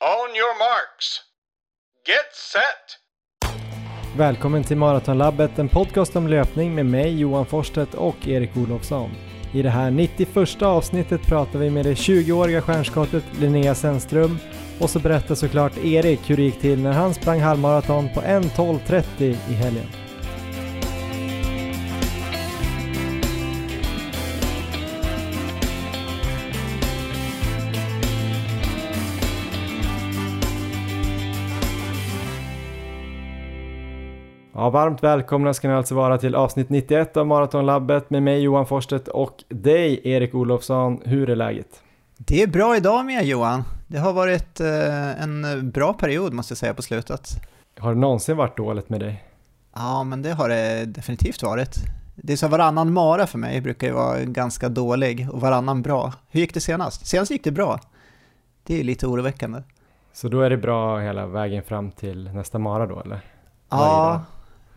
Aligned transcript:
On 0.00 0.36
your 0.36 0.58
marks. 0.58 1.20
Get 2.06 2.34
set! 2.52 2.98
Välkommen 4.18 4.64
till 4.64 4.76
Maratonlabbet, 4.76 5.58
en 5.58 5.68
podcast 5.68 6.16
om 6.16 6.28
löpning 6.28 6.74
med 6.74 6.86
mig 6.86 7.20
Johan 7.20 7.46
Forsstedt 7.46 7.94
och 7.94 8.28
Erik 8.28 8.56
Olofsson. 8.56 9.10
I 9.52 9.62
det 9.62 9.70
här 9.70 9.90
91 9.90 10.62
avsnittet 10.62 11.26
pratar 11.26 11.58
vi 11.58 11.70
med 11.70 11.84
det 11.84 11.94
20-åriga 11.94 12.62
stjärnskottet 12.62 13.24
Linnea 13.40 13.74
Sennström 13.74 14.38
och 14.80 14.90
så 14.90 14.98
berättar 14.98 15.34
såklart 15.34 15.76
Erik 15.78 16.30
hur 16.30 16.36
det 16.36 16.42
gick 16.42 16.60
till 16.60 16.82
när 16.82 16.92
han 16.92 17.14
sprang 17.14 17.40
halvmaraton 17.40 18.14
på 18.14 18.20
1.12.30 18.20 19.36
i 19.50 19.54
helgen. 19.54 19.86
Ja, 34.68 34.72
varmt 34.72 35.02
välkomna 35.02 35.54
ska 35.54 35.68
ni 35.68 35.74
alltså 35.74 35.94
vara 35.94 36.18
till 36.18 36.34
avsnitt 36.34 36.68
91 36.68 37.16
av 37.16 37.26
Maratonlabbet 37.26 38.10
med 38.10 38.22
mig 38.22 38.40
Johan 38.40 38.66
Forsstedt 38.66 39.08
och 39.08 39.44
dig 39.48 40.00
Erik 40.04 40.34
Olofsson. 40.34 41.00
Hur 41.04 41.30
är 41.30 41.36
läget? 41.36 41.82
Det 42.16 42.42
är 42.42 42.46
bra 42.46 42.76
idag 42.76 43.06
med 43.06 43.24
Johan. 43.24 43.64
Det 43.86 43.98
har 43.98 44.12
varit 44.12 44.60
eh, 44.60 45.22
en 45.22 45.70
bra 45.70 45.92
period 45.92 46.32
måste 46.32 46.52
jag 46.52 46.58
säga 46.58 46.74
på 46.74 46.82
slutet. 46.82 47.28
Har 47.78 47.94
det 47.94 48.00
någonsin 48.00 48.36
varit 48.36 48.56
dåligt 48.56 48.88
med 48.88 49.00
dig? 49.00 49.24
Ja, 49.74 50.04
men 50.04 50.22
det 50.22 50.32
har 50.32 50.48
det 50.48 50.84
definitivt 50.84 51.42
varit. 51.42 51.76
Det 52.16 52.32
är 52.32 52.36
så 52.36 52.48
varannan 52.48 52.92
mara 52.92 53.26
för 53.26 53.38
mig 53.38 53.60
brukar 53.60 53.86
ju 53.86 53.92
vara 53.92 54.20
ganska 54.20 54.68
dålig 54.68 55.28
och 55.32 55.40
varannan 55.40 55.82
bra. 55.82 56.12
Hur 56.30 56.40
gick 56.40 56.54
det 56.54 56.60
senast? 56.60 57.06
Senast 57.06 57.30
gick 57.30 57.44
det 57.44 57.52
bra. 57.52 57.80
Det 58.66 58.80
är 58.80 58.84
lite 58.84 59.06
oroväckande. 59.06 59.62
Så 60.12 60.28
då 60.28 60.40
är 60.40 60.50
det 60.50 60.56
bra 60.56 60.98
hela 60.98 61.26
vägen 61.26 61.62
fram 61.62 61.90
till 61.90 62.30
nästa 62.34 62.58
mara 62.58 62.86
då 62.86 63.00
eller? 63.00 63.20
Ja, 63.70 64.24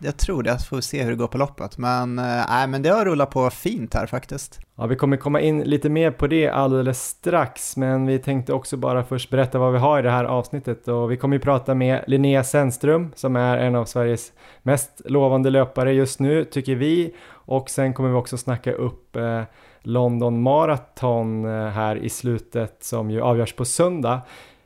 jag 0.02 0.16
tror 0.16 0.42
det. 0.42 0.50
Jag 0.50 0.66
får 0.66 0.80
se 0.80 1.02
hur 1.02 1.10
det 1.10 1.16
går 1.16 1.26
på 1.26 1.38
loppet. 1.38 1.78
Men, 1.78 2.18
äh, 2.18 2.66
men 2.68 2.82
det 2.82 2.88
har 2.88 3.04
rullat 3.04 3.30
på 3.30 3.50
fint 3.50 3.94
här 3.94 4.06
faktiskt. 4.06 4.60
Ja, 4.76 4.86
vi 4.86 4.96
kommer 4.96 5.16
komma 5.16 5.40
in 5.40 5.60
lite 5.60 5.88
mer 5.88 6.10
på 6.10 6.26
det 6.26 6.48
alldeles 6.48 7.02
strax, 7.02 7.76
men 7.76 8.06
vi 8.06 8.18
tänkte 8.18 8.52
också 8.52 8.76
bara 8.76 9.04
först 9.04 9.30
berätta 9.30 9.58
vad 9.58 9.72
vi 9.72 9.78
har 9.78 9.98
i 9.98 10.02
det 10.02 10.10
här 10.10 10.24
avsnittet 10.24 10.88
och 10.88 11.10
vi 11.10 11.16
kommer 11.16 11.36
ju 11.36 11.40
prata 11.40 11.74
med 11.74 12.04
Linnea 12.06 12.44
Sennström 12.44 13.12
som 13.14 13.36
är 13.36 13.58
en 13.58 13.74
av 13.74 13.84
Sveriges 13.84 14.32
mest 14.62 15.00
lovande 15.04 15.50
löpare 15.50 15.92
just 15.92 16.20
nu, 16.20 16.44
tycker 16.44 16.74
vi. 16.74 17.14
Och 17.30 17.70
sen 17.70 17.94
kommer 17.94 18.08
vi 18.08 18.14
också 18.14 18.36
snacka 18.36 18.72
upp 18.72 19.16
eh, 19.16 19.42
London 19.82 20.42
Marathon 20.42 21.44
eh, 21.44 21.68
här 21.68 21.96
i 21.96 22.08
slutet 22.08 22.84
som 22.84 23.10
ju 23.10 23.20
avgörs 23.20 23.52
på 23.52 23.64
söndag. 23.64 24.20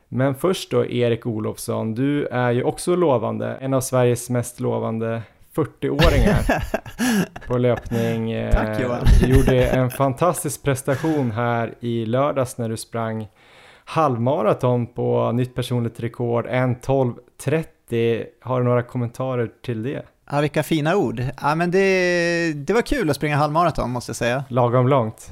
Men 0.09 0.35
först 0.35 0.71
då 0.71 0.85
Erik 0.85 1.25
Olofsson, 1.25 1.93
du 1.95 2.27
är 2.27 2.51
ju 2.51 2.63
också 2.63 2.95
lovande, 2.95 3.57
en 3.61 3.73
av 3.73 3.81
Sveriges 3.81 4.29
mest 4.29 4.59
lovande 4.59 5.21
40-åringar 5.55 6.63
på 7.47 7.57
löpning. 7.57 8.51
Tack 8.51 8.81
Johan! 8.81 9.05
Du 9.21 9.27
gjorde 9.27 9.65
en 9.65 9.89
fantastisk 9.89 10.63
prestation 10.63 11.31
här 11.31 11.73
i 11.79 12.05
lördags 12.05 12.57
när 12.57 12.69
du 12.69 12.77
sprang 12.77 13.27
halvmaraton 13.85 14.87
på 14.87 15.31
nytt 15.31 15.55
personligt 15.55 15.99
rekord, 15.99 16.45
1.12.30. 16.47 18.25
Har 18.41 18.59
du 18.59 18.65
några 18.65 18.83
kommentarer 18.83 19.49
till 19.65 19.83
det? 19.83 20.01
Ja, 20.31 20.41
vilka 20.41 20.63
fina 20.63 20.95
ord. 20.95 21.23
Ja, 21.41 21.55
men 21.55 21.71
det, 21.71 22.53
det 22.53 22.73
var 22.73 22.81
kul 22.81 23.09
att 23.09 23.15
springa 23.15 23.37
halvmaraton 23.37 23.89
måste 23.89 24.09
jag 24.09 24.15
säga. 24.15 24.43
Lagom 24.49 24.87
långt? 24.87 25.29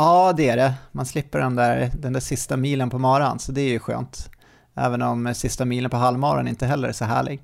Ja, 0.00 0.32
det 0.36 0.48
är 0.48 0.56
det. 0.56 0.74
Man 0.92 1.06
slipper 1.06 1.38
den 1.38 1.56
där, 1.56 1.90
den 1.94 2.12
där 2.12 2.20
sista 2.20 2.56
milen 2.56 2.90
på 2.90 2.98
maran, 2.98 3.38
så 3.38 3.52
det 3.52 3.60
är 3.60 3.68
ju 3.68 3.78
skönt. 3.78 4.30
Även 4.74 5.02
om 5.02 5.34
sista 5.34 5.64
milen 5.64 5.90
på 5.90 5.96
halvmaran 5.96 6.48
inte 6.48 6.66
heller 6.66 6.88
är 6.88 6.92
så 6.92 7.04
härlig. 7.04 7.42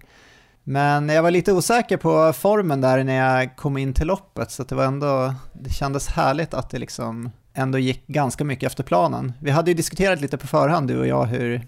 Men 0.65 1.09
jag 1.09 1.23
var 1.23 1.31
lite 1.31 1.53
osäker 1.53 1.97
på 1.97 2.33
formen 2.33 2.81
där 2.81 3.05
när 3.05 3.39
jag 3.39 3.57
kom 3.57 3.77
in 3.77 3.95
till 3.95 4.07
loppet, 4.07 4.51
så 4.51 4.65
det 4.65 4.75
var 4.75 4.85
ändå, 4.85 5.35
det 5.53 5.71
kändes 5.71 6.09
härligt 6.09 6.55
att 6.55 6.71
det 6.71 6.79
liksom 6.79 7.31
ändå 7.55 7.79
gick 7.79 8.07
ganska 8.07 8.45
mycket 8.45 8.67
efter 8.67 8.85
planen. 8.85 9.33
Vi 9.41 9.51
hade 9.51 9.71
ju 9.71 9.75
diskuterat 9.75 10.21
lite 10.21 10.39
på 10.39 10.47
förhand, 10.47 10.89
du 10.89 10.99
och 10.99 11.07
jag, 11.07 11.25
hur, 11.25 11.67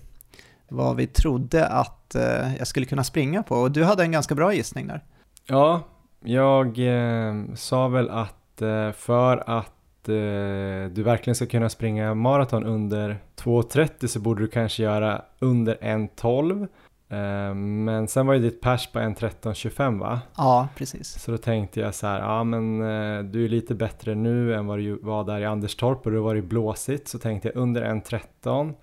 vad 0.69 0.97
vi 0.97 1.07
trodde 1.07 1.67
att 1.67 2.15
eh, 2.15 2.57
jag 2.59 2.67
skulle 2.67 2.87
kunna 2.87 3.05
springa 3.05 3.43
på, 3.43 3.57
och 3.57 3.71
du 3.71 3.85
hade 3.85 4.03
en 4.03 4.13
ganska 4.13 4.35
bra 4.35 4.55
gissning 4.55 4.87
där. 4.87 5.05
Ja, 5.47 5.83
jag 6.25 6.67
eh, 6.79 7.35
sa 7.55 7.89
väl 7.89 8.11
att 8.11 8.63
eh, 8.63 8.93
för 8.93 9.59
att 9.59 9.76
eh, 10.09 10.91
du 10.91 11.03
verkligen 11.03 11.35
ska 11.35 11.47
kunna 11.47 11.69
springa 11.69 12.15
maraton 12.15 12.65
under 12.65 13.19
2.30 13.37 14.07
så 14.07 14.21
borde 14.21 14.43
du 14.43 14.49
kanske 14.49 14.83
göra 14.83 15.23
under 15.39 15.75
1.12 15.75 16.63
eh, 17.09 17.55
men 17.55 18.09
sen 18.09 18.27
var 18.27 18.35
ju 18.35 18.41
ditt 18.41 18.61
pers 18.61 18.87
på 18.87 18.99
1.13.25 18.99 19.99
va? 20.01 20.21
Ja, 20.37 20.69
precis. 20.77 21.23
Så 21.23 21.31
då 21.31 21.39
tänkte 21.39 21.81
jag 21.81 21.95
så 21.95 22.07
här, 22.07 22.21
ja 22.21 22.45
men 22.45 22.81
eh, 22.81 23.23
du 23.23 23.45
är 23.45 23.49
lite 23.49 23.75
bättre 23.75 24.15
nu 24.15 24.55
än 24.55 24.67
vad 24.67 24.79
du 24.79 24.99
var 25.03 25.25
där 25.25 25.41
i 25.41 25.45
Anderstorp 25.45 26.07
och 26.07 26.13
det 26.13 26.21
var 26.21 26.35
ju 26.35 26.43
blåsigt 26.43 27.09
så 27.09 27.19
tänkte 27.19 27.49
jag 27.49 27.57
under 27.57 27.83
1.13 27.83 28.75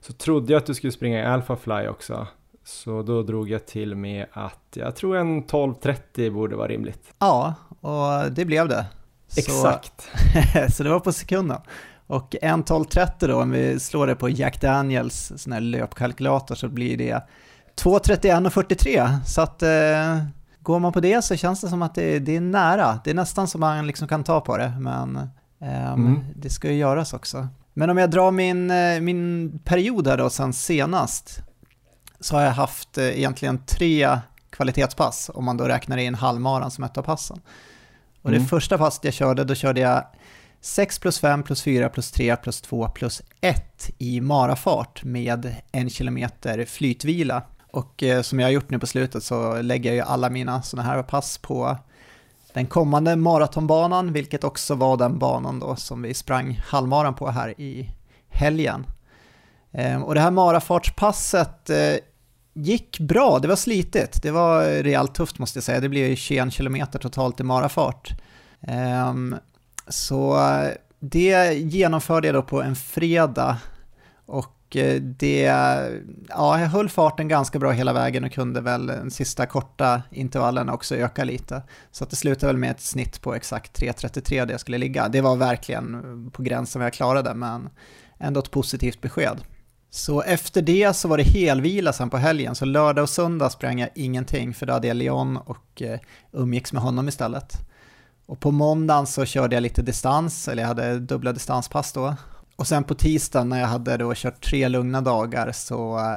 så 0.00 0.12
trodde 0.12 0.52
jag 0.52 0.60
att 0.60 0.66
du 0.66 0.74
skulle 0.74 0.92
springa 0.92 1.20
i 1.20 1.24
Alphafly 1.24 1.88
också 1.88 2.26
så 2.64 3.02
då 3.02 3.22
drog 3.22 3.50
jag 3.50 3.66
till 3.66 3.94
med 3.94 4.26
att 4.32 4.68
jag 4.74 4.96
tror 4.96 5.16
en 5.16 5.44
12.30 5.44 6.30
borde 6.30 6.56
vara 6.56 6.68
rimligt. 6.68 7.14
Ja, 7.18 7.54
och 7.80 8.32
det 8.32 8.44
blev 8.44 8.68
det. 8.68 8.86
Exakt. 9.38 10.08
Så, 10.52 10.72
så 10.76 10.82
det 10.82 10.90
var 10.90 11.00
på 11.00 11.12
sekunden. 11.12 11.60
Och 12.06 12.34
1.12.30 12.42 13.28
då, 13.28 13.42
om 13.42 13.50
vi 13.50 13.80
slår 13.80 14.06
det 14.06 14.14
på 14.14 14.28
Jack 14.28 14.60
Daniels 14.60 15.32
sån 15.36 15.52
här 15.52 15.60
löpkalkylator 15.60 16.54
så 16.54 16.68
blir 16.68 16.96
det 16.96 17.22
2.31.43. 17.76 19.24
Så 19.24 19.40
att 19.40 19.62
eh, 19.62 20.24
går 20.60 20.78
man 20.78 20.92
på 20.92 21.00
det 21.00 21.22
så 21.22 21.36
känns 21.36 21.60
det 21.60 21.68
som 21.68 21.82
att 21.82 21.94
det, 21.94 22.18
det, 22.18 22.36
är 22.36 22.40
nära. 22.40 23.00
Det 23.04 23.10
är 23.10 23.14
nästan 23.14 23.48
som 23.48 23.60
man 23.60 23.86
liksom 23.86 24.08
kan 24.08 24.24
ta 24.24 24.40
på 24.40 24.56
det, 24.56 24.72
men 24.80 25.16
eh, 25.60 25.92
mm. 25.92 26.24
det 26.36 26.50
ska 26.50 26.68
ju 26.68 26.74
göras 26.74 27.12
också. 27.12 27.48
Men 27.74 27.90
om 27.90 27.98
jag 27.98 28.10
drar 28.10 28.30
min, 28.30 28.70
eh, 28.70 29.00
min 29.00 29.58
period 29.64 30.06
här 30.06 30.16
då 30.16 30.30
sen 30.30 30.52
senast 30.52 31.42
så 32.20 32.36
har 32.36 32.42
jag 32.42 32.50
haft 32.50 32.98
eh, 32.98 33.18
egentligen 33.18 33.58
tre 33.58 34.18
kvalitetspass 34.50 35.30
om 35.34 35.44
man 35.44 35.56
då 35.56 35.64
räknar 35.64 35.96
in 35.96 36.14
halvmaran 36.14 36.70
som 36.70 36.84
ett 36.84 36.98
av 36.98 37.02
passen. 37.02 37.40
Och 38.24 38.30
det 38.30 38.36
mm. 38.36 38.48
första 38.48 38.78
passet 38.78 39.04
jag 39.04 39.14
körde, 39.14 39.44
då 39.44 39.54
körde 39.54 39.80
jag 39.80 40.04
6 40.60 40.98
plus 40.98 41.20
5 41.20 41.42
plus 41.42 41.62
4 41.62 41.88
plus 41.88 42.10
3 42.10 42.36
plus 42.36 42.60
2 42.60 42.88
plus 42.88 43.22
1 43.40 43.90
i 43.98 44.20
marafart 44.20 45.04
med 45.04 45.54
en 45.72 45.90
kilometer 45.90 46.64
flytvila. 46.64 47.42
Och 47.70 48.02
eh, 48.02 48.22
som 48.22 48.40
jag 48.40 48.46
har 48.46 48.52
gjort 48.52 48.70
nu 48.70 48.78
på 48.78 48.86
slutet 48.86 49.24
så 49.24 49.62
lägger 49.62 49.90
jag 49.90 49.96
ju 49.96 50.02
alla 50.02 50.30
mina 50.30 50.62
sådana 50.62 50.88
här 50.88 51.02
pass 51.02 51.38
på 51.38 51.76
den 52.52 52.66
kommande 52.66 53.16
maratonbanan, 53.16 54.12
vilket 54.12 54.44
också 54.44 54.74
var 54.74 54.96
den 54.96 55.18
banan 55.18 55.60
då 55.60 55.76
som 55.76 56.02
vi 56.02 56.14
sprang 56.14 56.60
halvmaran 56.66 57.14
på 57.14 57.30
här 57.30 57.60
i 57.60 57.90
helgen. 58.28 58.86
Eh, 59.72 60.02
och 60.02 60.14
det 60.14 60.20
här 60.20 60.30
marafartspasset 60.30 61.70
eh, 61.70 61.94
gick 62.54 63.00
bra, 63.00 63.38
det 63.38 63.48
var 63.48 63.56
slitigt. 63.56 64.22
Det 64.22 64.30
var 64.30 64.82
rejält 64.82 65.14
tufft 65.14 65.38
måste 65.38 65.56
jag 65.56 65.64
säga. 65.64 65.80
Det 65.80 65.88
blev 65.88 66.16
21 66.16 66.54
km 66.54 66.86
totalt 67.00 67.40
i 67.40 67.42
marafart. 67.42 68.20
Ehm, 68.60 69.36
så 69.88 70.36
eh, 70.36 70.70
det 71.00 71.54
genomförde 71.54 72.28
jag 72.28 72.34
då 72.34 72.42
på 72.42 72.62
en 72.62 72.76
fredag 72.76 73.56
och 74.26 74.76
eh, 74.76 75.00
det, 75.02 75.42
ja, 76.28 76.60
jag 76.60 76.68
höll 76.68 76.88
farten 76.88 77.28
ganska 77.28 77.58
bra 77.58 77.70
hela 77.70 77.92
vägen 77.92 78.24
och 78.24 78.32
kunde 78.32 78.60
väl 78.60 78.86
den 78.86 79.10
sista 79.10 79.46
korta 79.46 80.02
intervallen 80.10 80.68
också 80.68 80.96
öka 80.96 81.24
lite. 81.24 81.62
Så 81.90 82.04
att 82.04 82.10
det 82.10 82.16
slutade 82.16 82.46
väl 82.46 82.56
med 82.56 82.70
ett 82.70 82.80
snitt 82.80 83.20
på 83.20 83.34
exakt 83.34 83.80
3.33 83.80 84.46
där 84.46 84.52
jag 84.52 84.60
skulle 84.60 84.78
ligga. 84.78 85.08
Det 85.08 85.20
var 85.20 85.36
verkligen 85.36 86.30
på 86.30 86.42
gränsen 86.42 86.80
vad 86.80 86.86
jag 86.86 86.94
klarade, 86.94 87.34
men 87.34 87.68
ändå 88.18 88.40
ett 88.40 88.50
positivt 88.50 89.00
besked. 89.00 89.40
Så 89.94 90.22
efter 90.22 90.62
det 90.62 90.96
så 90.96 91.08
var 91.08 91.18
det 91.18 91.22
helvila 91.22 91.92
sen 91.92 92.10
på 92.10 92.16
helgen, 92.16 92.54
så 92.54 92.64
lördag 92.64 93.02
och 93.02 93.08
söndag 93.08 93.50
sprang 93.50 93.80
jag 93.80 93.90
ingenting 93.94 94.54
för 94.54 94.66
då 94.66 94.72
hade 94.72 94.88
jag 94.88 94.96
Leon 94.96 95.36
och 95.36 95.82
eh, 95.82 95.98
umgicks 96.32 96.72
med 96.72 96.82
honom 96.82 97.08
istället. 97.08 97.52
Och 98.26 98.40
på 98.40 98.50
måndagen 98.50 99.06
så 99.06 99.24
körde 99.24 99.56
jag 99.56 99.62
lite 99.62 99.82
distans, 99.82 100.48
eller 100.48 100.62
jag 100.62 100.68
hade 100.68 100.98
dubbla 100.98 101.32
distanspass 101.32 101.92
då. 101.92 102.14
Och 102.56 102.66
sen 102.66 102.84
på 102.84 102.94
tisdagen 102.94 103.48
när 103.48 103.60
jag 103.60 103.66
hade 103.66 103.96
då 103.96 104.14
kört 104.14 104.44
tre 104.44 104.68
lugna 104.68 105.00
dagar 105.00 105.52
så 105.52 105.98
eh, 105.98 106.16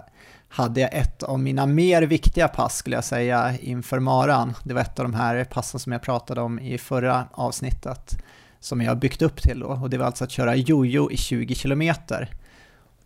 hade 0.49 0.81
jag 0.81 0.93
ett 0.93 1.23
av 1.23 1.39
mina 1.39 1.65
mer 1.65 2.01
viktiga 2.01 2.47
pass 2.47 2.77
skulle 2.77 2.95
jag 2.95 3.05
säga 3.05 3.57
inför 3.57 3.99
maran. 3.99 4.53
Det 4.63 4.73
var 4.73 4.81
ett 4.81 4.99
av 4.99 5.05
de 5.05 5.13
här 5.13 5.43
passen 5.43 5.79
som 5.79 5.91
jag 5.91 6.01
pratade 6.01 6.41
om 6.41 6.59
i 6.59 6.77
förra 6.77 7.27
avsnittet 7.31 8.23
som 8.59 8.81
jag 8.81 8.99
byggt 8.99 9.21
upp 9.21 9.41
till 9.41 9.59
då 9.59 9.67
och 9.67 9.89
det 9.89 9.97
var 9.97 10.05
alltså 10.05 10.23
att 10.23 10.31
köra 10.31 10.55
jojo 10.55 11.11
i 11.11 11.17
20 11.17 11.55
kilometer. 11.55 12.29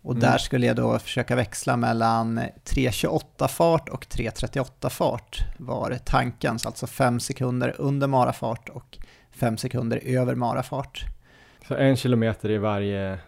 Och 0.02 0.12
mm. 0.12 0.20
där 0.20 0.38
skulle 0.38 0.66
jag 0.66 0.76
då 0.76 0.98
försöka 0.98 1.36
växla 1.36 1.76
mellan 1.76 2.38
3.28 2.38 3.48
fart 3.48 3.88
och 3.88 4.06
3.38 4.06 4.88
fart 4.88 5.44
var 5.58 5.98
tanken, 6.04 6.58
så 6.58 6.68
alltså 6.68 6.86
5 6.86 7.20
sekunder 7.20 7.74
under 7.78 8.06
marafart 8.06 8.68
och 8.68 8.98
5 9.30 9.56
sekunder 9.56 10.00
över 10.04 10.34
marafart. 10.34 11.04
Så 11.68 11.74
en 11.74 11.96
kilometer 11.96 12.50
i 12.50 12.58
varje 12.58 13.18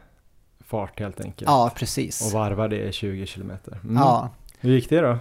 fart 0.60 1.00
helt 1.00 1.20
enkelt. 1.20 1.50
Ja, 1.50 1.70
precis. 1.76 2.26
Och 2.26 2.32
varva 2.32 2.68
det 2.68 2.88
i 2.88 2.92
20 2.92 3.26
kilometer. 3.26 3.80
Mm. 3.84 3.96
Ja. 3.96 4.30
Hur 4.60 4.72
gick 4.72 4.88
det 4.88 5.00
då? 5.00 5.18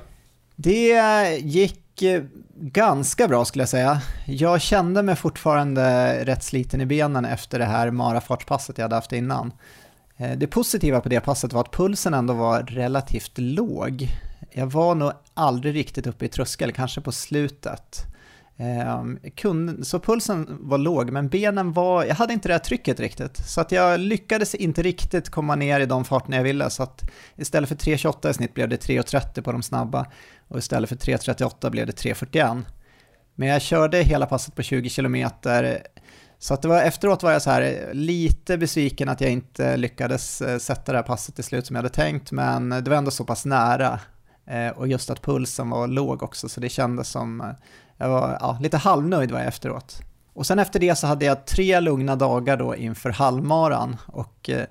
Det 0.55 1.37
gick 1.41 2.01
eh, 2.01 2.23
ganska 2.55 3.27
bra 3.27 3.45
skulle 3.45 3.61
jag 3.61 3.69
säga. 3.69 4.01
Jag 4.25 4.61
kände 4.61 5.03
mig 5.03 5.15
fortfarande 5.15 6.15
rätt 6.25 6.43
sliten 6.43 6.81
i 6.81 6.85
benen 6.85 7.25
efter 7.25 7.59
det 7.59 7.65
här 7.65 7.91
marafartspasset 7.91 8.77
jag 8.77 8.85
hade 8.85 8.95
haft 8.95 9.13
innan. 9.13 9.51
Eh, 10.17 10.37
det 10.37 10.47
positiva 10.47 11.01
på 11.01 11.09
det 11.09 11.19
passet 11.19 11.53
var 11.53 11.61
att 11.61 11.71
pulsen 11.71 12.13
ändå 12.13 12.33
var 12.33 12.63
relativt 12.63 13.37
låg. 13.37 14.07
Jag 14.51 14.67
var 14.67 14.95
nog 14.95 15.11
aldrig 15.33 15.75
riktigt 15.75 16.07
uppe 16.07 16.25
i 16.25 16.27
tröskel, 16.27 16.71
kanske 16.71 17.01
på 17.01 17.11
slutet. 17.11 18.05
Ehm, 18.57 19.19
Kunde, 19.35 19.85
så 19.85 19.99
pulsen 19.99 20.57
var 20.59 20.77
låg, 20.77 21.11
men 21.11 21.29
benen 21.29 21.73
var, 21.73 22.05
jag 22.05 22.15
hade 22.15 22.33
inte 22.33 22.49
det 22.49 22.53
här 22.53 22.59
trycket 22.59 22.99
riktigt. 22.99 23.37
Så 23.37 23.61
att 23.61 23.71
jag 23.71 23.99
lyckades 23.99 24.55
inte 24.55 24.81
riktigt 24.81 25.29
komma 25.29 25.55
ner 25.55 25.79
i 25.79 25.85
de 25.85 26.05
farterna 26.05 26.35
jag 26.35 26.43
ville. 26.43 26.69
Så 26.69 26.83
att 26.83 27.11
istället 27.35 27.69
för 27.69 27.75
3.28 27.75 28.29
i 28.29 28.33
snitt 28.33 28.53
blev 28.53 28.69
det 28.69 28.81
3.30 28.87 29.41
på 29.41 29.51
de 29.51 29.63
snabba 29.63 30.05
och 30.47 30.57
istället 30.57 30.89
för 30.89 30.95
3.38 30.95 31.69
blev 31.69 31.87
det 31.87 32.03
3.41. 32.03 32.61
Men 33.35 33.47
jag 33.47 33.61
körde 33.61 33.97
hela 33.97 34.25
passet 34.25 34.55
på 34.55 34.61
20 34.61 34.89
km. 34.89 35.15
Så 36.43 36.53
att 36.53 36.61
det 36.61 36.67
var, 36.67 36.81
efteråt 36.81 37.23
var 37.23 37.31
jag 37.31 37.41
så 37.41 37.49
här 37.49 37.89
lite 37.93 38.57
besviken 38.57 39.09
att 39.09 39.21
jag 39.21 39.31
inte 39.31 39.77
lyckades 39.77 40.41
eh, 40.41 40.57
sätta 40.57 40.91
det 40.91 40.97
här 40.97 41.03
passet 41.03 41.35
till 41.35 41.43
slut 41.43 41.67
som 41.67 41.75
jag 41.75 41.83
hade 41.83 41.95
tänkt, 41.95 42.31
men 42.31 42.69
det 42.69 42.87
var 42.87 42.97
ändå 42.97 43.11
så 43.11 43.25
pass 43.25 43.45
nära. 43.45 43.99
Eh, 44.45 44.69
och 44.69 44.87
just 44.87 45.09
att 45.09 45.21
pulsen 45.21 45.69
var 45.69 45.87
låg 45.87 46.23
också, 46.23 46.49
så 46.49 46.59
det 46.59 46.69
kändes 46.69 47.09
som 47.09 47.41
eh, 47.41 47.47
jag 47.97 48.09
var 48.09 48.37
ja, 48.39 48.57
lite 48.61 48.77
halvnöjd 48.77 49.31
var 49.31 49.39
jag 49.39 49.47
efteråt. 49.47 50.01
Och 50.33 50.45
sen 50.45 50.59
efter 50.59 50.79
det 50.79 50.95
så 50.95 51.07
hade 51.07 51.25
jag 51.25 51.45
tre 51.45 51.79
lugna 51.79 52.15
dagar 52.15 52.57
då 52.57 52.75
inför 52.75 53.09
halvmaran 53.09 53.97
och 54.07 54.49
eh, 54.49 54.65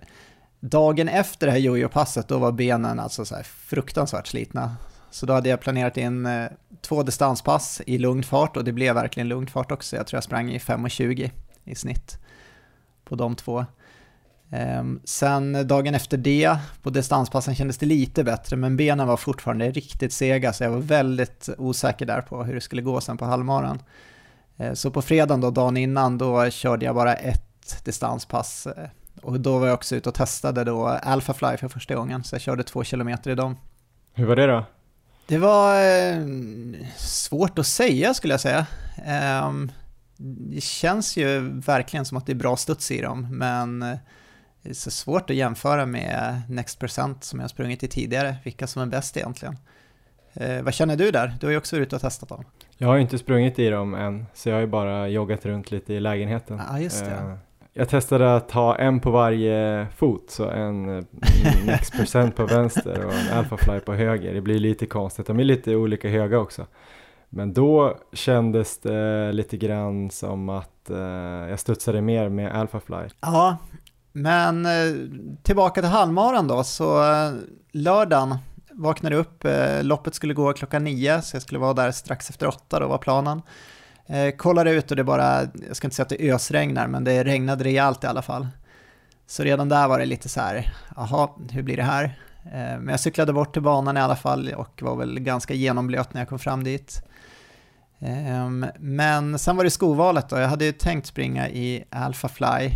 dagen 0.60 1.08
efter 1.08 1.46
det 1.46 1.52
här 1.52 1.58
jojo-passet 1.58 2.28
då 2.28 2.38
var 2.38 2.52
benen 2.52 3.00
alltså 3.00 3.24
så 3.24 3.34
här 3.34 3.42
fruktansvärt 3.42 4.26
slitna. 4.26 4.76
Så 5.10 5.26
då 5.26 5.32
hade 5.32 5.48
jag 5.48 5.60
planerat 5.60 5.96
in 5.96 6.26
eh, 6.26 6.46
två 6.80 7.02
distanspass 7.02 7.80
i 7.86 7.98
lugn 7.98 8.22
fart 8.22 8.56
och 8.56 8.64
det 8.64 8.72
blev 8.72 8.94
verkligen 8.94 9.28
lugn 9.28 9.46
fart 9.46 9.72
också. 9.72 9.96
Jag 9.96 10.06
tror 10.06 10.16
jag 10.16 10.24
sprang 10.24 10.50
i 10.50 10.58
5.20 10.58 11.30
i 11.64 11.74
snitt 11.74 12.18
på 13.04 13.14
de 13.14 13.36
två. 13.36 13.64
Ehm, 14.50 15.00
sen 15.04 15.66
dagen 15.66 15.94
efter 15.94 16.16
det, 16.16 16.56
på 16.82 16.90
distanspassen 16.90 17.54
kändes 17.54 17.78
det 17.78 17.86
lite 17.86 18.24
bättre, 18.24 18.56
men 18.56 18.76
benen 18.76 19.08
var 19.08 19.16
fortfarande 19.16 19.70
riktigt 19.70 20.12
sega, 20.12 20.52
så 20.52 20.64
jag 20.64 20.70
var 20.70 20.78
väldigt 20.78 21.48
osäker 21.58 22.06
där 22.06 22.20
på 22.20 22.44
hur 22.44 22.54
det 22.54 22.60
skulle 22.60 22.82
gå 22.82 23.00
sen 23.00 23.16
på 23.16 23.24
halvmaran. 23.24 23.82
Ehm, 24.56 24.76
så 24.76 24.90
på 24.90 25.02
fredagen 25.02 25.40
då, 25.40 25.50
dagen 25.50 25.76
innan, 25.76 26.18
då 26.18 26.50
körde 26.50 26.84
jag 26.84 26.94
bara 26.94 27.14
ett 27.14 27.84
distanspass. 27.84 28.66
Eh, 28.66 28.88
och 29.22 29.40
då 29.40 29.58
var 29.58 29.66
jag 29.66 29.74
också 29.74 29.96
ute 29.96 30.08
och 30.08 30.14
testade 30.14 30.64
då 30.64 30.86
Alphafly 30.86 31.56
för 31.56 31.68
första 31.68 31.94
gången, 31.94 32.24
så 32.24 32.34
jag 32.34 32.42
körde 32.42 32.62
två 32.62 32.84
kilometer 32.84 33.30
i 33.30 33.34
dem. 33.34 33.56
Hur 34.14 34.26
var 34.26 34.36
det 34.36 34.46
då? 34.46 34.64
Det 35.26 35.38
var 35.38 35.84
eh, 35.84 36.26
svårt 36.96 37.58
att 37.58 37.66
säga 37.66 38.14
skulle 38.14 38.34
jag 38.34 38.40
säga. 38.40 38.66
Eh, 40.18 40.24
det 40.24 40.60
känns 40.60 41.16
ju 41.16 41.40
verkligen 41.60 42.04
som 42.04 42.16
att 42.16 42.26
det 42.26 42.32
är 42.32 42.36
bra 42.36 42.56
studs 42.56 42.90
i 42.90 43.00
dem, 43.00 43.38
men 43.38 43.82
eh, 43.82 43.96
det 44.62 44.70
är 44.70 44.74
så 44.74 44.90
svårt 44.90 45.30
att 45.30 45.36
jämföra 45.36 45.86
med 45.86 46.42
Next 46.48 46.78
Percent 46.78 47.24
som 47.24 47.38
jag 47.38 47.44
har 47.44 47.48
sprungit 47.48 47.82
i 47.82 47.88
tidigare, 47.88 48.36
vilka 48.44 48.66
som 48.66 48.82
är 48.82 48.86
bäst 48.86 49.16
egentligen. 49.16 49.56
Eh, 50.34 50.62
vad 50.62 50.74
känner 50.74 50.96
du 50.96 51.10
där? 51.10 51.34
Du 51.40 51.46
har 51.46 51.50
ju 51.50 51.58
också 51.58 51.76
varit 51.76 51.86
ute 51.86 51.96
och 51.96 52.02
testat 52.02 52.28
dem. 52.28 52.44
Jag 52.78 52.88
har 52.88 52.94
ju 52.94 53.02
inte 53.02 53.18
sprungit 53.18 53.58
i 53.58 53.68
dem 53.68 53.94
än, 53.94 54.26
så 54.34 54.48
jag 54.48 54.56
har 54.56 54.60
ju 54.60 54.66
bara 54.66 55.08
joggat 55.08 55.46
runt 55.46 55.70
lite 55.70 55.94
i 55.94 56.00
lägenheten. 56.00 56.60
Ja, 56.68 56.78
just 56.80 57.04
det. 57.04 57.10
Eh, 57.10 57.36
jag 57.74 57.88
testade 57.88 58.36
att 58.36 58.50
ha 58.50 58.76
en 58.76 59.00
på 59.00 59.10
varje 59.10 59.86
fot, 59.96 60.30
så 60.30 60.50
en 60.50 60.98
eh, 60.98 61.04
Next 61.66 61.92
Percent 61.92 62.36
på 62.36 62.46
vänster 62.46 63.04
och 63.06 63.12
en 63.12 63.38
Alphafly 63.38 63.80
på 63.80 63.94
höger. 63.94 64.34
Det 64.34 64.40
blir 64.40 64.58
lite 64.58 64.86
konstigt, 64.86 65.26
de 65.26 65.40
är 65.40 65.44
lite 65.44 65.76
olika 65.76 66.08
höga 66.08 66.38
också. 66.38 66.66
Men 67.34 67.52
då 67.52 67.98
kändes 68.12 68.78
det 68.78 69.32
lite 69.32 69.56
grann 69.56 70.10
som 70.10 70.48
att 70.48 70.90
eh, 70.90 70.98
jag 71.50 71.60
studsade 71.60 72.00
mer 72.00 72.28
med 72.28 72.54
Alphafly. 72.54 73.08
Ja, 73.20 73.56
men 74.12 74.66
eh, 74.66 74.94
tillbaka 75.42 75.80
till 75.80 75.90
halvmaran 75.90 76.48
då, 76.48 76.64
så 76.64 77.12
eh, 77.12 77.32
lördagen 77.72 78.36
vaknade 78.70 79.16
upp, 79.16 79.44
eh, 79.44 79.82
loppet 79.82 80.14
skulle 80.14 80.34
gå 80.34 80.52
klockan 80.52 80.84
nio, 80.84 81.22
så 81.22 81.36
jag 81.36 81.42
skulle 81.42 81.60
vara 81.60 81.72
där 81.72 81.90
strax 81.90 82.30
efter 82.30 82.48
åtta, 82.48 82.80
då 82.80 82.88
var 82.88 82.98
planen. 82.98 83.42
Eh, 84.06 84.30
kollade 84.36 84.70
ut 84.70 84.90
och 84.90 84.96
det 84.96 85.04
bara, 85.04 85.40
jag 85.68 85.76
ska 85.76 85.86
inte 85.86 85.96
säga 85.96 86.04
att 86.04 86.08
det 86.08 86.32
ösregnar, 86.32 86.86
men 86.86 87.04
det 87.04 87.24
regnade 87.24 87.64
rejält 87.64 88.04
i 88.04 88.06
alla 88.06 88.22
fall. 88.22 88.48
Så 89.26 89.42
redan 89.42 89.68
där 89.68 89.88
var 89.88 89.98
det 89.98 90.06
lite 90.06 90.28
så 90.28 90.40
här, 90.40 90.74
jaha, 90.96 91.28
hur 91.50 91.62
blir 91.62 91.76
det 91.76 91.82
här? 91.82 92.04
Eh, 92.44 92.78
men 92.78 92.88
jag 92.88 93.00
cyklade 93.00 93.32
bort 93.32 93.52
till 93.52 93.62
banan 93.62 93.96
i 93.96 94.00
alla 94.00 94.16
fall 94.16 94.54
och 94.56 94.82
var 94.82 94.96
väl 94.96 95.20
ganska 95.20 95.54
genomblöt 95.54 96.14
när 96.14 96.20
jag 96.20 96.28
kom 96.28 96.38
fram 96.38 96.64
dit. 96.64 97.02
Ehm, 98.02 98.66
men 98.78 99.38
sen 99.38 99.56
var 99.56 99.64
det 99.64 99.70
skovalet 99.70 100.28
då, 100.28 100.38
jag 100.38 100.48
hade 100.48 100.64
ju 100.64 100.72
tänkt 100.72 101.06
springa 101.06 101.48
i 101.48 101.84
Alpha 101.90 102.28
Fly 102.28 102.70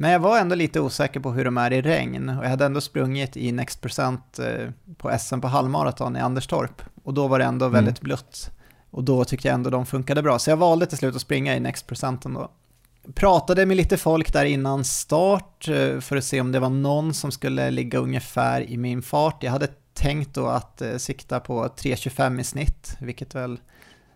men 0.00 0.10
jag 0.10 0.20
var 0.20 0.38
ändå 0.38 0.54
lite 0.54 0.80
osäker 0.80 1.20
på 1.20 1.32
hur 1.32 1.44
de 1.44 1.58
är 1.58 1.72
i 1.72 1.82
regn 1.82 2.28
och 2.28 2.44
jag 2.44 2.50
hade 2.50 2.64
ändå 2.64 2.80
sprungit 2.80 3.36
i 3.36 3.52
Next 3.52 3.80
Percent 3.80 4.38
eh, 4.38 4.70
på 4.96 5.18
SM 5.18 5.40
på 5.40 5.48
halvmaraton 5.48 6.16
i 6.16 6.20
Anderstorp 6.20 6.82
och 7.04 7.14
då 7.14 7.28
var 7.28 7.38
det 7.38 7.44
ändå 7.44 7.64
mm. 7.66 7.74
väldigt 7.74 8.00
blött. 8.00 8.50
Och 8.90 9.04
då 9.04 9.24
tyckte 9.24 9.48
jag 9.48 9.54
ändå 9.54 9.70
de 9.70 9.86
funkade 9.86 10.22
bra, 10.22 10.38
så 10.38 10.50
jag 10.50 10.56
valde 10.56 10.86
till 10.86 10.98
slut 10.98 11.14
att 11.14 11.20
springa 11.20 11.56
i 11.56 11.60
Next 11.60 11.86
Percent 11.86 12.24
ändå. 12.24 12.50
Pratade 13.14 13.66
med 13.66 13.76
lite 13.76 13.96
folk 13.96 14.32
där 14.32 14.44
innan 14.44 14.84
start 14.84 15.68
eh, 15.68 16.00
för 16.00 16.16
att 16.16 16.24
se 16.24 16.40
om 16.40 16.52
det 16.52 16.60
var 16.60 16.70
någon 16.70 17.14
som 17.14 17.32
skulle 17.32 17.70
ligga 17.70 17.98
ungefär 17.98 18.60
i 18.70 18.76
min 18.76 19.02
fart. 19.02 19.42
Jag 19.42 19.52
hade 19.52 19.68
tänkt 19.94 20.34
då 20.34 20.46
att 20.46 20.82
eh, 20.82 20.96
sikta 20.96 21.40
på 21.40 21.64
3.25 21.64 22.40
i 22.40 22.44
snitt, 22.44 22.96
vilket 23.00 23.34
väl 23.34 23.58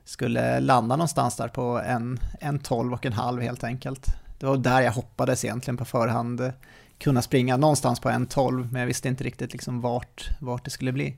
skulle 0.04 0.60
landa 0.60 0.96
någonstans 0.96 1.36
där 1.36 1.48
på 1.48 1.82
en, 1.86 2.18
en 2.40 2.58
12 2.58 2.92
och 2.92 3.06
en 3.06 3.12
halv 3.12 3.42
helt 3.42 3.64
enkelt 3.64 4.16
det 4.42 4.46
var 4.46 4.56
där 4.56 4.80
jag 4.80 4.92
hoppades 4.92 5.44
egentligen 5.44 5.76
på 5.76 5.84
förhand 5.84 6.52
kunna 6.98 7.22
springa 7.22 7.56
någonstans 7.56 8.00
på 8.00 8.08
en 8.08 8.26
12, 8.26 8.72
men 8.72 8.80
jag 8.80 8.86
visste 8.86 9.08
inte 9.08 9.24
riktigt 9.24 9.52
liksom 9.52 9.80
vart, 9.80 10.28
vart 10.40 10.64
det 10.64 10.70
skulle 10.70 10.92
bli. 10.92 11.16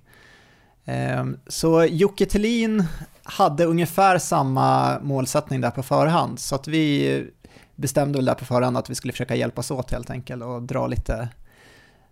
Ehm, 0.85 1.39
så 1.47 1.85
Jocke 1.85 2.27
Thelin 2.27 2.85
hade 3.23 3.65
ungefär 3.65 4.19
samma 4.19 4.99
målsättning 5.01 5.61
där 5.61 5.71
på 5.71 5.83
förhand 5.83 6.39
så 6.39 6.55
att 6.55 6.69
vi 6.69 7.27
bestämde 7.75 8.19
väl 8.19 8.25
där 8.25 8.35
på 8.35 8.45
förhand 8.45 8.77
att 8.77 8.91
vi 8.91 8.95
skulle 8.95 9.13
försöka 9.13 9.35
hjälpas 9.35 9.71
åt 9.71 9.91
helt 9.91 10.11
enkelt 10.11 10.43
och 10.43 10.63
dra 10.63 10.87
lite, 10.87 11.29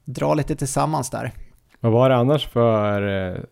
dra 0.05 0.35
lite 0.35 0.57
tillsammans 0.57 1.11
där. 1.11 1.33
Vad 1.81 1.93
var 1.93 2.09
det 2.09 2.17
annars 2.17 2.49
för 2.49 3.33
eh, 3.33 3.43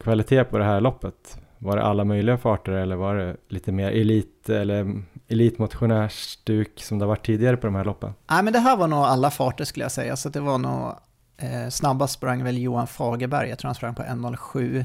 kvalitet 0.00 0.44
på 0.44 0.58
det 0.58 0.64
här 0.64 0.80
loppet? 0.80 1.38
Var 1.58 1.76
det 1.76 1.82
alla 1.82 2.04
möjliga 2.04 2.38
farter 2.38 2.72
eller 2.72 2.96
var 2.96 3.14
det 3.14 3.36
lite 3.48 3.72
mer 3.72 3.90
elit 3.90 4.48
eller 4.48 5.02
elitmotionärsstuk 5.28 6.82
som 6.82 6.98
det 6.98 7.04
har 7.04 7.08
varit 7.08 7.26
tidigare 7.26 7.56
på 7.56 7.66
de 7.66 7.74
här 7.74 7.84
loppen? 7.84 8.14
Nej, 8.30 8.42
men 8.42 8.52
det 8.52 8.58
här 8.58 8.76
var 8.76 8.88
nog 8.88 8.98
alla 8.98 9.30
farter 9.30 9.64
skulle 9.64 9.84
jag 9.84 9.92
säga, 9.92 10.16
så 10.16 10.28
det 10.28 10.40
var 10.40 10.58
nog 10.58 10.92
eh, 11.36 11.68
snabbast 11.70 12.14
sprang 12.14 12.44
väl 12.44 12.58
Johan 12.58 12.86
Fagerberg, 12.86 13.48
jag 13.48 13.58
tror 13.58 13.68
han 13.68 13.74
sprang 13.74 13.94
på 13.94 14.02
1.07. 14.02 14.84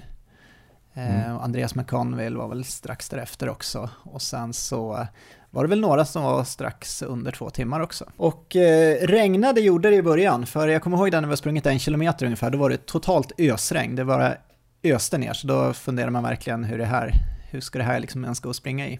Eh, 0.93 1.25
mm. 1.25 1.37
Andreas 1.37 1.75
McConville 1.75 2.37
var 2.37 2.47
väl 2.47 2.63
strax 2.63 3.09
därefter 3.09 3.49
också. 3.49 3.89
Och 4.03 4.21
sen 4.21 4.53
så 4.53 5.07
var 5.49 5.63
det 5.63 5.69
väl 5.69 5.79
några 5.79 6.05
som 6.05 6.23
var 6.23 6.43
strax 6.43 7.01
under 7.01 7.31
två 7.31 7.49
timmar 7.49 7.79
också. 7.79 8.05
Och 8.17 8.55
eh, 8.55 9.07
regnade 9.07 9.61
gjorde 9.61 9.89
det 9.89 9.95
i 9.95 10.03
början, 10.03 10.45
för 10.45 10.67
jag 10.67 10.81
kommer 10.81 10.97
ihåg 10.97 11.11
när 11.11 11.27
vi 11.27 11.37
sprungit 11.37 11.65
en 11.65 11.79
kilometer 11.79 12.25
ungefär, 12.25 12.49
då 12.49 12.57
var 12.57 12.69
det 12.69 12.85
totalt 12.85 13.31
ösregn. 13.37 13.95
Det 13.95 14.03
var 14.03 14.37
öste 14.83 15.17
ner, 15.17 15.33
så 15.33 15.47
då 15.47 15.73
funderar 15.73 16.09
man 16.09 16.23
verkligen 16.23 16.63
hur 16.63 16.77
det 16.77 16.85
här, 16.85 17.13
hur 17.49 17.61
ska 17.61 17.79
det 17.79 17.85
här 17.85 17.99
liksom 17.99 18.23
ens 18.23 18.39
gå 18.39 18.49
att 18.49 18.55
springa 18.55 18.87
i? 18.87 18.99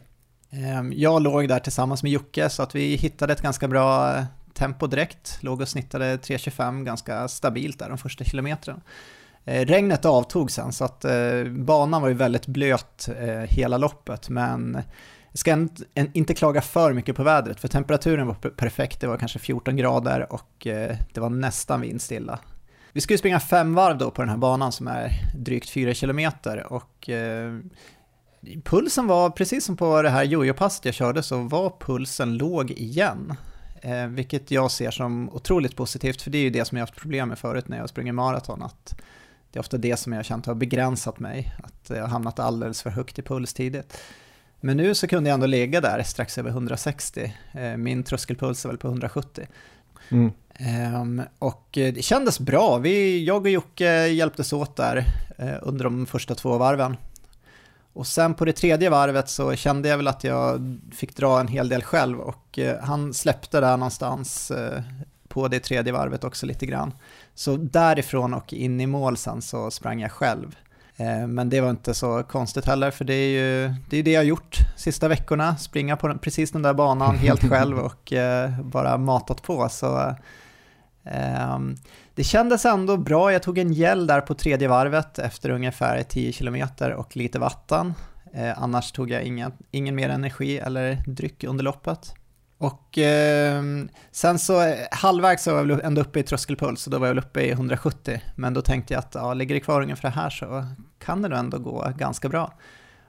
Ehm, 0.52 0.94
jag 0.96 1.22
låg 1.22 1.48
där 1.48 1.60
tillsammans 1.60 2.04
med 2.04 2.12
Jocke 2.12 2.50
så 2.50 2.64
att 2.64 2.76
vi 2.76 2.96
hittade 2.96 3.34
ett 3.34 3.42
ganska 3.42 3.68
bra 3.68 4.16
eh, 4.16 4.24
tempo 4.54 4.88
direkt, 4.88 5.38
låg 5.42 5.62
och 5.62 5.68
snittade 5.68 6.18
3.25 6.18 6.84
ganska 6.84 7.28
stabilt 7.28 7.80
där 7.80 7.90
de 7.90 7.98
första 7.98 8.24
kilometrarna. 8.24 8.82
Eh, 9.46 9.66
regnet 9.66 10.06
avtog 10.06 10.52
sen 10.52 10.72
så 10.72 10.86
att 10.86 11.06
eh, 11.06 11.44
banan 11.50 12.02
var 12.02 12.10
ju 12.10 12.16
väldigt 12.16 12.48
blöt 12.48 13.10
hela 13.50 13.78
loppet 13.78 14.30
men 14.30 14.78
jag 15.32 15.40
ska 15.40 15.68
inte 15.94 16.34
klaga 16.34 16.62
för 16.62 16.94
mycket 16.94 17.16
på 17.16 17.24
vädret 17.24 17.60
för 17.60 17.68
temperaturen 17.68 18.28
var 18.28 18.34
perfekt, 18.34 19.02
det 19.02 19.08
var 19.08 19.18
kanske 19.18 19.40
14 19.40 19.76
grader 19.76 20.34
och 20.34 20.68
det 21.14 21.18
var 21.18 21.30
nästan 21.30 21.82
vindstilla. 21.82 22.40
Vi 22.94 23.02
ska 23.02 23.14
ju 23.14 23.18
springa 23.18 23.40
fem 23.40 23.74
varv 23.74 23.98
då 23.98 24.12
på 24.12 24.22
den 24.22 24.30
här 24.30 24.38
banan 24.38 24.72
som 24.72 24.88
är 24.88 25.12
drygt 25.36 25.70
4 25.70 25.94
kilometer 25.94 26.74
och 26.74 27.10
eh, 27.10 27.60
pulsen 28.64 29.08
var, 29.08 29.30
precis 29.30 29.66
som 29.66 29.78
på 29.78 30.02
det 30.02 30.10
här 30.10 30.24
jojo-passet 30.24 30.86
jag 30.86 30.94
körde, 30.94 31.24
så 31.24 31.38
var 31.42 31.74
pulsen 31.80 32.38
låg 32.38 32.72
igen. 32.72 33.34
Eh, 33.82 34.08
vilket 34.08 34.52
jag 34.52 34.72
ser 34.72 34.92
som 34.92 35.30
otroligt 35.30 35.76
positivt, 35.76 36.22
för 36.22 36.32
det 36.32 36.38
är 36.38 36.44
ju 36.44 36.50
det 36.50 36.66
som 36.66 36.78
jag 36.78 36.84
haft 36.86 36.96
problem 36.96 37.30
med 37.30 37.40
förut 37.40 37.68
när 37.68 37.78
jag 37.78 37.90
springer 37.90 38.12
maraton, 38.12 38.64
att 38.64 39.02
det 39.52 39.60
är 39.60 39.62
ofta 39.62 39.78
det 39.78 39.98
som 39.98 40.14
jag 40.14 40.20
har 40.20 40.24
känt 40.24 40.46
har 40.46 40.56
begränsat 40.56 41.20
mig, 41.20 41.54
att 41.64 41.90
jag 41.90 42.02
har 42.02 42.08
hamnat 42.08 42.40
alldeles 42.40 42.82
för 42.82 42.90
högt 42.90 43.20
i 43.20 43.22
puls 43.22 43.54
tidigt. 43.54 43.98
Men 44.60 44.78
nu 44.78 44.96
så 44.96 45.08
kunde 45.08 45.30
jag 45.30 45.34
ändå 45.34 45.46
ligga 45.46 45.82
där 45.82 46.04
strax 46.04 46.38
över 46.38 46.50
160, 46.50 47.34
eh, 47.54 47.78
min 47.78 48.04
tröskelpuls 48.04 48.66
är 48.66 48.70
väl 48.70 48.78
på 48.78 48.88
170. 48.88 49.48
Mm. 50.10 50.32
Um, 50.96 51.22
och 51.40 51.68
det 51.72 52.06
kändes 52.06 52.40
bra. 52.40 52.78
Vi, 52.78 53.24
jag 53.24 53.42
och 53.42 53.50
Jocke 53.50 54.08
hjälptes 54.08 54.54
åt 54.54 54.76
där 54.76 54.98
uh, 55.40 55.56
under 55.62 55.84
de 55.84 56.06
första 56.06 56.36
två 56.36 56.58
varven. 56.58 56.98
Och 57.94 58.08
sen 58.08 58.34
på 58.34 58.46
det 58.46 58.54
tredje 58.54 58.90
varvet 58.90 59.30
så 59.30 59.56
kände 59.56 59.90
jag 59.90 59.98
väl 59.98 60.08
att 60.08 60.24
jag 60.24 60.80
fick 60.94 61.16
dra 61.16 61.40
en 61.40 61.48
hel 61.48 61.70
del 61.70 61.84
själv 61.84 62.20
och 62.20 62.60
uh, 62.62 62.74
han 62.82 63.14
släppte 63.14 63.60
där 63.60 63.78
någonstans 63.78 64.52
uh, 64.52 64.82
på 65.28 65.48
det 65.48 65.60
tredje 65.60 65.94
varvet 65.94 66.24
också 66.24 66.46
lite 66.46 66.66
grann. 66.66 66.94
Så 67.36 67.58
därifrån 67.58 68.34
och 68.34 68.54
in 68.54 68.82
i 68.82 68.88
mål 68.88 69.18
sen 69.18 69.42
så 69.42 69.72
sprang 69.72 70.02
jag 70.02 70.12
själv. 70.12 70.56
Eh, 71.02 71.28
men 71.28 71.50
det 71.50 71.62
var 71.62 71.70
inte 71.70 71.94
så 71.94 72.24
konstigt 72.24 72.66
heller, 72.66 72.92
för 72.92 73.06
det 73.06 73.14
är 73.14 73.30
ju 73.30 73.74
det, 73.90 73.98
är 73.98 74.04
det 74.04 74.12
jag 74.12 74.20
har 74.20 74.26
gjort 74.26 74.58
sista 74.78 75.08
veckorna, 75.08 75.58
springa 75.58 75.98
på 75.98 76.08
den, 76.08 76.20
precis 76.20 76.52
den 76.52 76.62
där 76.62 76.74
banan 76.74 77.18
helt 77.18 77.44
själv 77.50 77.80
och 77.80 78.14
eh, 78.14 78.60
bara 78.62 78.98
matat 78.98 79.44
på. 79.44 79.70
Så, 79.70 80.00
eh, 80.00 80.14
Ehm, 81.04 81.76
det 82.16 82.24
kändes 82.24 82.66
ändå 82.66 82.98
bra, 82.98 83.34
jag 83.34 83.44
tog 83.44 83.58
en 83.58 83.74
gel 83.74 84.08
där 84.08 84.22
på 84.22 84.34
tredje 84.34 84.68
varvet 84.68 85.20
efter 85.20 85.50
ungefär 85.50 86.04
10 86.04 86.34
km 86.34 86.64
och 86.98 87.18
lite 87.18 87.40
vatten. 87.40 87.94
Eh, 88.34 88.64
annars 88.64 88.92
tog 88.92 89.12
jag 89.12 89.24
ingen, 89.24 89.52
ingen 89.72 89.96
mer 89.96 90.10
energi 90.10 90.58
eller 90.58 91.04
dryck 91.08 91.44
under 91.44 91.64
loppet. 91.64 92.14
Och 92.58 92.98
eh, 92.98 93.64
sen 94.12 94.40
så 94.40 94.62
eh, 94.62 94.76
halvvägs 94.92 95.44
så 95.44 95.52
var 95.52 95.58
jag 95.58 95.66
väl 95.66 95.82
ändå 95.84 96.02
uppe 96.02 96.20
i 96.20 96.24
tröskelpuls 96.24 96.88
och 96.88 96.92
då 96.92 97.00
var 97.00 97.08
jag 97.08 97.16
väl 97.16 97.24
uppe 97.24 97.42
i 97.42 97.52
170. 97.52 98.22
Men 98.36 98.54
då 98.54 98.62
tänkte 98.62 98.94
jag 98.94 99.00
att 99.00 99.16
ja, 99.16 99.34
ligger 99.34 99.56
det 99.56 99.62
kvar 99.62 99.82
ungefär 99.82 100.10
här 100.10 100.30
så 100.30 100.66
kan 101.00 101.22
det 101.22 101.28
nog 101.28 101.40
ändå 101.40 101.58
gå 101.58 101.92
ganska 101.98 102.30
bra. 102.30 102.54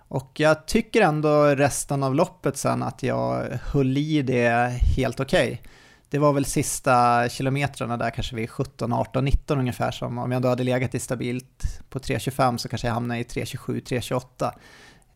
Och 0.09 0.41
jag 0.41 0.67
tycker 0.67 1.03
ändå 1.03 1.45
resten 1.45 2.03
av 2.03 2.15
loppet 2.15 2.57
sen 2.57 2.83
att 2.83 3.03
jag 3.03 3.45
höll 3.63 3.99
i 3.99 4.23
det 4.23 4.79
helt 4.97 5.21
okej. 5.21 5.53
Okay. 5.53 5.73
Det 6.13 6.19
var 6.19 6.33
väl 6.33 6.45
sista 6.45 7.29
kilometrarna 7.29 7.97
där 7.97 8.11
kanske 8.11 8.37
vid 8.37 8.51
17, 8.51 8.93
18, 8.93 9.25
19 9.25 9.59
ungefär 9.59 9.91
som 9.91 10.19
om 10.19 10.33
jag 10.33 10.43
då 10.43 10.49
hade 10.49 10.65
legat 10.65 10.95
i 10.95 10.99
stabilt 10.99 11.81
på 11.89 11.99
3.25 11.99 12.57
så 12.57 12.69
kanske 12.69 12.87
jag 12.87 12.95
hamnade 12.95 13.21
i 13.21 13.23
3.27, 13.23 13.83
3.28 13.83 14.53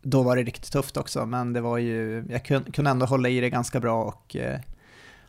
då 0.03 0.23
var 0.23 0.37
det 0.37 0.43
riktigt 0.43 0.73
tufft 0.73 0.97
också, 0.97 1.26
men 1.26 1.53
det 1.53 1.61
var 1.61 1.79
ju, 1.79 2.25
jag 2.29 2.45
kunde 2.45 2.91
ändå 2.91 3.07
hålla 3.07 3.29
i 3.29 3.41
det 3.41 3.50
ganska 3.50 3.81
bra 3.81 4.05
och 4.05 4.37
eh, 4.37 4.61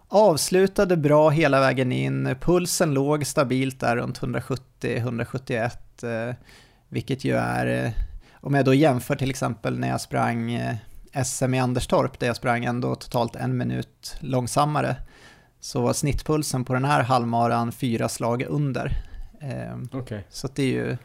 avslutade 0.08 0.98
bra 0.98 1.30
hela 1.30 1.60
vägen 1.60 1.92
in. 1.92 2.36
Pulsen 2.42 2.94
låg 2.94 3.26
stabilt 3.26 3.80
där 3.80 3.98
runt 3.98 4.20
170-171, 4.20 5.72
eh, 6.04 6.36
vilket 6.90 7.24
ju 7.24 7.36
är, 7.36 7.86
eh, 7.86 7.92
om 8.34 8.54
jag 8.54 8.66
då 8.66 8.74
jämför 8.74 9.16
till 9.16 9.30
exempel 9.30 9.80
när 9.80 9.88
jag 9.88 10.02
sprang 10.02 10.54
eh, 10.54 10.76
SM 11.24 11.54
i 11.54 11.60
Anderstorp, 11.60 12.20
där 12.20 12.28
jag 12.28 12.36
sprang 12.36 12.66
ändå 12.66 12.96
totalt 12.96 13.36
en 13.36 13.58
minut 13.58 14.16
långsammare, 14.20 14.96
så 15.60 15.82
var 15.82 15.94
snittpulsen 15.94 16.66
på 16.66 16.74
den 16.74 16.86
här 16.86 17.04
halvmaran 17.04 17.72
fyra 17.72 18.10
slag 18.10 18.46
under. 18.50 18.92
Eh, 19.42 20.00
okay. 20.00 20.22
Så 20.30 20.48
det 20.56 20.64
är 20.64 20.68
ju 20.68 20.98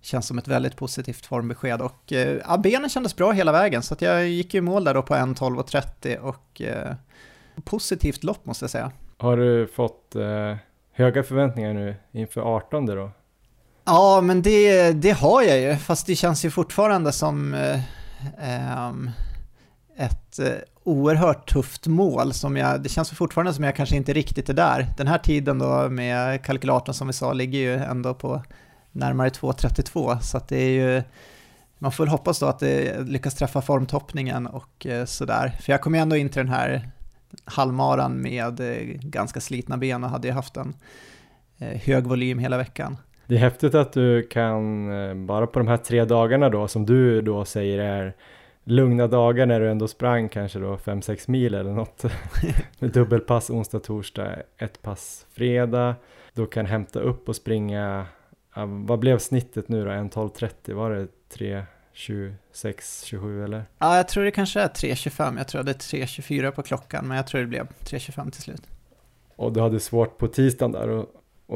känns 0.00 0.26
som 0.26 0.38
ett 0.38 0.48
väldigt 0.48 0.76
positivt 0.76 1.26
formbesked. 1.26 1.80
Och 1.80 2.12
eh, 2.12 2.40
ja, 2.48 2.58
benen 2.58 2.90
kändes 2.90 3.16
bra 3.16 3.32
hela 3.32 3.52
vägen, 3.52 3.82
så 3.82 3.96
jag 3.98 4.28
gick 4.28 4.54
i 4.54 4.60
mål 4.60 4.84
där 4.84 4.94
då 4.94 5.02
på 5.02 5.14
1.12.30 5.14 6.18
och 6.18 6.62
eh, 6.62 6.94
positivt 7.64 8.24
lopp 8.24 8.46
måste 8.46 8.62
jag 8.62 8.70
säga. 8.70 8.92
Har 9.16 9.36
du 9.36 9.66
fått 9.66 10.16
eh, 10.16 10.56
höga 10.92 11.22
förväntningar 11.22 11.74
nu 11.74 11.96
inför 12.12 12.40
18 12.40 12.86
då? 12.86 13.10
Ja, 13.84 14.20
men 14.20 14.42
det, 14.42 14.92
det 14.92 15.10
har 15.10 15.42
jag 15.42 15.60
ju, 15.60 15.76
fast 15.76 16.06
det 16.06 16.14
känns 16.14 16.44
ju 16.44 16.50
fortfarande 16.50 17.12
som 17.12 17.54
eh, 17.54 17.80
ehm, 18.38 19.10
ett 19.98 20.38
eh, 20.38 20.52
oerhört 20.84 21.52
tufft 21.52 21.86
mål 21.86 22.32
som 22.32 22.56
jag, 22.56 22.82
det 22.82 22.88
känns 22.88 23.10
fortfarande 23.10 23.54
som 23.54 23.64
jag 23.64 23.76
kanske 23.76 23.96
inte 23.96 24.12
riktigt 24.12 24.48
är 24.48 24.54
där. 24.54 24.86
Den 24.96 25.06
här 25.06 25.18
tiden 25.18 25.58
då 25.58 25.88
med 25.88 26.44
kalkylatorn 26.44 26.94
som 26.94 27.06
vi 27.06 27.12
sa 27.12 27.32
ligger 27.32 27.58
ju 27.58 27.74
ändå 27.74 28.14
på 28.14 28.42
närmare 28.92 29.28
2.32 29.28 30.18
så 30.18 30.36
att 30.36 30.48
det 30.48 30.56
är 30.56 30.70
ju 30.70 31.02
man 31.78 31.92
får 31.92 32.04
väl 32.04 32.10
hoppas 32.10 32.38
då 32.38 32.46
att 32.46 32.58
det 32.58 33.00
lyckas 33.08 33.34
träffa 33.34 33.62
formtoppningen 33.62 34.46
och 34.46 34.86
eh, 34.86 35.04
sådär. 35.04 35.52
För 35.60 35.72
jag 35.72 35.80
kom 35.80 35.94
ju 35.94 36.00
ändå 36.00 36.16
in 36.16 36.28
till 36.28 36.42
den 36.42 36.52
här 36.52 36.90
halvmaran 37.44 38.22
med 38.22 38.60
eh, 38.60 38.76
ganska 39.00 39.40
slitna 39.40 39.76
ben 39.76 40.04
och 40.04 40.10
hade 40.10 40.28
ju 40.28 40.34
haft 40.34 40.56
en 40.56 40.74
hög 41.58 42.06
volym 42.06 42.38
hela 42.38 42.56
veckan. 42.56 42.96
Det 43.26 43.34
är 43.34 43.38
häftigt 43.38 43.74
att 43.74 43.92
du 43.92 44.22
kan, 44.22 44.86
bara 45.26 45.46
på 45.46 45.58
de 45.58 45.68
här 45.68 45.76
tre 45.76 46.04
dagarna 46.04 46.48
då, 46.48 46.68
som 46.68 46.86
du 46.86 47.22
då 47.22 47.44
säger 47.44 47.78
är 47.78 48.14
lugna 48.70 49.06
dagar 49.06 49.46
när 49.46 49.60
du 49.60 49.70
ändå 49.70 49.88
sprang 49.88 50.28
kanske 50.28 50.58
då 50.58 50.76
5-6 50.76 51.30
mil 51.30 51.54
eller 51.54 51.72
något 51.72 52.04
med 52.78 52.90
dubbelpass 52.90 53.50
onsdag, 53.50 53.80
torsdag, 53.80 54.36
ett 54.58 54.82
pass 54.82 55.26
fredag, 55.30 55.94
då 56.32 56.46
kan 56.46 56.66
hämta 56.66 57.00
upp 57.00 57.28
och 57.28 57.36
springa 57.36 58.06
vad 58.66 58.98
blev 58.98 59.18
snittet 59.18 59.68
nu 59.68 59.84
då? 59.84 59.90
1.12.30? 59.90 60.74
Var 60.74 60.90
det 60.90 61.08
3.26, 61.34 63.04
27 63.04 63.44
eller? 63.44 63.64
Ja, 63.78 63.96
jag 63.96 64.08
tror 64.08 64.24
det 64.24 64.30
kanske 64.30 64.60
är 64.60 64.68
3.25. 64.68 65.38
Jag 65.38 65.48
tror 65.48 65.62
det 65.62 65.70
är 65.70 65.74
3.24 65.74 66.50
på 66.50 66.62
klockan, 66.62 67.08
men 67.08 67.16
jag 67.16 67.26
tror 67.26 67.40
det 67.40 67.46
blev 67.46 67.66
3.25 67.66 68.30
till 68.30 68.42
slut. 68.42 68.62
Och 69.36 69.52
du 69.52 69.60
hade 69.60 69.80
svårt 69.80 70.18
på 70.18 70.28
tisdagen 70.28 70.72
där 70.72 71.06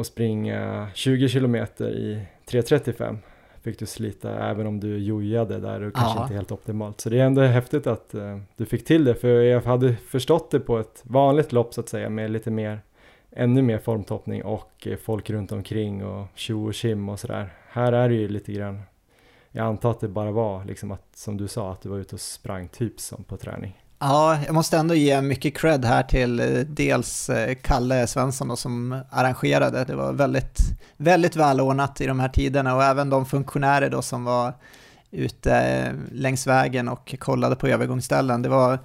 att 0.00 0.06
springa 0.06 0.88
20 0.94 1.28
kilometer 1.28 1.90
i 1.90 2.26
3.35 2.48 3.18
fick 3.62 3.78
du 3.78 3.86
slita 3.86 4.50
även 4.50 4.66
om 4.66 4.80
du 4.80 4.98
jojade 4.98 5.58
där 5.58 5.80
och 5.80 5.94
kanske 5.94 6.18
ja. 6.18 6.22
inte 6.22 6.34
helt 6.34 6.52
optimalt. 6.52 7.00
Så 7.00 7.10
det 7.10 7.20
är 7.20 7.24
ändå 7.24 7.42
häftigt 7.42 7.86
att 7.86 8.14
uh, 8.14 8.38
du 8.56 8.66
fick 8.66 8.84
till 8.84 9.04
det 9.04 9.14
för 9.14 9.28
jag 9.28 9.60
hade 9.60 9.96
förstått 9.96 10.50
det 10.50 10.60
på 10.60 10.78
ett 10.78 11.02
vanligt 11.02 11.52
lopp 11.52 11.74
så 11.74 11.80
att 11.80 11.88
säga 11.88 12.08
med 12.08 12.30
lite 12.30 12.50
mer 12.50 12.80
ännu 13.30 13.62
mer 13.62 13.78
formtoppning 13.78 14.44
och 14.44 14.86
eh, 14.86 14.96
folk 14.96 15.30
runt 15.30 15.52
omkring 15.52 16.04
och 16.04 16.26
tjo 16.34 16.68
och 16.68 16.74
kim 16.74 17.08
och 17.08 17.20
sådär. 17.20 17.54
Här 17.68 17.92
är 17.92 18.08
det 18.08 18.14
ju 18.14 18.28
lite 18.28 18.52
grann, 18.52 18.82
jag 19.50 19.66
antar 19.66 19.90
att 19.90 20.00
det 20.00 20.08
bara 20.08 20.30
var 20.30 20.64
liksom 20.64 20.90
att, 20.90 21.16
som 21.16 21.36
du 21.36 21.48
sa, 21.48 21.72
att 21.72 21.82
du 21.82 21.88
var 21.88 21.98
ute 21.98 22.14
och 22.14 22.20
sprang 22.20 22.68
typ 22.68 23.00
som 23.00 23.24
på 23.24 23.36
träning. 23.36 23.81
Ja, 24.04 24.38
jag 24.46 24.54
måste 24.54 24.78
ändå 24.78 24.94
ge 24.94 25.22
mycket 25.22 25.56
cred 25.56 25.84
här 25.84 26.02
till 26.02 26.40
eh, 26.40 26.46
dels 26.66 27.30
eh, 27.30 27.54
Kalle 27.54 28.06
Svensson 28.06 28.48
då, 28.48 28.56
som 28.56 29.00
arrangerade. 29.10 29.84
Det 29.84 29.94
var 29.94 30.12
väldigt, 30.12 30.58
väldigt 30.96 31.36
välordnat 31.36 32.00
i 32.00 32.06
de 32.06 32.20
här 32.20 32.28
tiderna 32.28 32.76
och 32.76 32.82
även 32.82 33.10
de 33.10 33.26
funktionärer 33.26 33.90
då 33.90 34.02
som 34.02 34.24
var 34.24 34.52
ute 35.10 35.56
eh, 35.56 35.92
längs 36.12 36.46
vägen 36.46 36.88
och 36.88 37.14
kollade 37.18 37.56
på 37.56 37.68
övergångsställen. 37.68 38.42
Det 38.42 38.48
var 38.48 38.78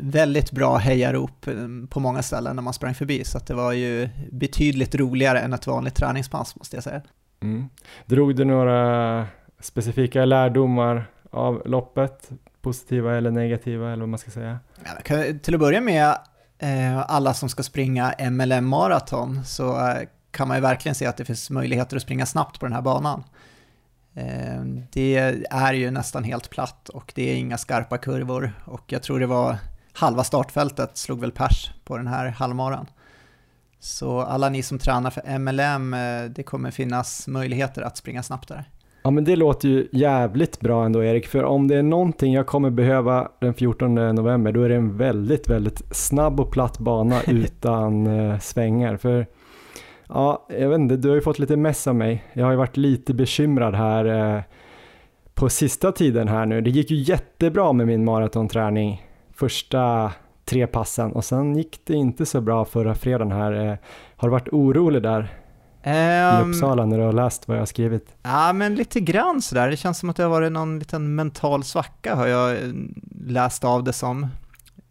väldigt 0.00 0.50
bra 0.50 0.76
hejarop 0.76 1.46
på 1.88 2.00
många 2.00 2.22
ställen 2.22 2.56
när 2.56 2.62
man 2.62 2.72
sprang 2.72 2.94
förbi, 2.94 3.24
så 3.24 3.38
det 3.46 3.54
var 3.54 3.72
ju 3.72 4.08
betydligt 4.32 4.94
roligare 4.94 5.40
än 5.40 5.52
ett 5.52 5.66
vanligt 5.66 5.94
träningspass 5.94 6.56
måste 6.56 6.76
jag 6.76 6.84
säga. 6.84 7.02
Mm. 7.40 7.68
Drog 8.06 8.36
du 8.36 8.44
några 8.44 9.26
specifika 9.60 10.24
lärdomar 10.24 11.06
av 11.30 11.62
loppet? 11.64 12.30
Positiva 12.66 13.16
eller 13.16 13.30
negativa 13.30 13.92
eller 13.92 14.00
vad 14.00 14.08
man 14.08 14.18
ska 14.18 14.30
säga? 14.30 14.58
Ja, 14.84 15.24
till 15.42 15.54
att 15.54 15.60
börja 15.60 15.80
med, 15.80 16.18
eh, 16.58 16.98
alla 17.10 17.34
som 17.34 17.48
ska 17.48 17.62
springa 17.62 18.14
MLM 18.30 18.66
maraton 18.68 19.44
så 19.44 19.88
eh, 19.88 20.08
kan 20.30 20.48
man 20.48 20.56
ju 20.56 20.60
verkligen 20.60 20.94
se 20.94 21.06
att 21.06 21.16
det 21.16 21.24
finns 21.24 21.50
möjligheter 21.50 21.96
att 21.96 22.02
springa 22.02 22.26
snabbt 22.26 22.60
på 22.60 22.66
den 22.66 22.72
här 22.72 22.82
banan. 22.82 23.24
Eh, 24.14 24.64
det 24.92 25.16
är 25.50 25.72
ju 25.72 25.90
nästan 25.90 26.24
helt 26.24 26.50
platt 26.50 26.88
och 26.88 27.12
det 27.14 27.30
är 27.30 27.36
inga 27.36 27.58
skarpa 27.58 27.98
kurvor 27.98 28.52
och 28.64 28.84
jag 28.86 29.02
tror 29.02 29.20
det 29.20 29.26
var 29.26 29.58
halva 29.92 30.24
startfältet 30.24 30.96
slog 30.96 31.20
väl 31.20 31.32
pers 31.32 31.72
på 31.84 31.96
den 31.96 32.06
här 32.06 32.26
halvmaran. 32.26 32.86
Så 33.78 34.20
alla 34.20 34.48
ni 34.48 34.62
som 34.62 34.78
tränar 34.78 35.10
för 35.10 35.38
MLM, 35.38 35.90
det 36.34 36.42
kommer 36.42 36.70
finnas 36.70 37.28
möjligheter 37.28 37.82
att 37.82 37.96
springa 37.96 38.22
snabbt 38.22 38.48
där. 38.48 38.64
Ja 39.06 39.10
men 39.10 39.24
det 39.24 39.36
låter 39.36 39.68
ju 39.68 39.88
jävligt 39.92 40.60
bra 40.60 40.84
ändå 40.84 41.04
Erik, 41.04 41.26
för 41.26 41.44
om 41.44 41.68
det 41.68 41.76
är 41.76 41.82
någonting 41.82 42.32
jag 42.32 42.46
kommer 42.46 42.70
behöva 42.70 43.28
den 43.40 43.54
14 43.54 43.94
november 43.94 44.52
då 44.52 44.62
är 44.62 44.68
det 44.68 44.74
en 44.74 44.96
väldigt, 44.96 45.48
väldigt 45.48 45.82
snabb 45.96 46.40
och 46.40 46.50
platt 46.50 46.78
bana 46.78 47.22
utan 47.26 48.06
eh, 48.06 48.38
svängar. 48.38 48.96
För 48.96 49.26
Ja, 50.08 50.46
jag 50.48 50.68
vet 50.68 50.78
inte, 50.78 50.96
du 50.96 51.08
har 51.08 51.14
ju 51.14 51.20
fått 51.20 51.38
lite 51.38 51.56
mess 51.56 51.86
av 51.86 51.94
mig. 51.94 52.24
Jag 52.32 52.44
har 52.44 52.50
ju 52.50 52.56
varit 52.56 52.76
lite 52.76 53.14
bekymrad 53.14 53.74
här 53.74 54.36
eh, 54.36 54.42
på 55.34 55.48
sista 55.48 55.92
tiden 55.92 56.28
här 56.28 56.46
nu. 56.46 56.60
Det 56.60 56.70
gick 56.70 56.90
ju 56.90 56.96
jättebra 56.96 57.72
med 57.72 57.86
min 57.86 58.04
maratonträning 58.04 59.06
första 59.34 60.12
tre 60.44 60.66
passen 60.66 61.12
och 61.12 61.24
sen 61.24 61.56
gick 61.56 61.80
det 61.84 61.94
inte 61.94 62.26
så 62.26 62.40
bra 62.40 62.64
förra 62.64 62.94
fredagen 62.94 63.32
här. 63.32 63.52
Eh, 63.52 63.74
har 64.16 64.28
du 64.28 64.32
varit 64.32 64.52
orolig 64.52 65.02
där? 65.02 65.28
Um, 65.86 65.92
I 65.92 65.96
ehm. 65.96 66.50
Uppsala 66.50 66.86
när 66.86 66.98
du 66.98 67.04
har 67.04 67.12
läst 67.12 67.48
vad 67.48 67.56
jag 67.56 67.62
har 67.62 67.66
skrivit? 67.66 68.14
Ja, 68.22 68.52
men 68.52 68.74
lite 68.74 69.00
grann 69.00 69.42
sådär. 69.42 69.70
Det 69.70 69.76
känns 69.76 69.98
som 69.98 70.10
att 70.10 70.16
det 70.16 70.22
har 70.22 70.30
varit 70.30 70.52
någon 70.52 70.78
liten 70.78 71.14
mental 71.14 71.64
svacka 71.64 72.14
har 72.14 72.26
jag 72.26 72.56
läst 73.26 73.64
av 73.64 73.84
det 73.84 73.92
som. 73.92 74.26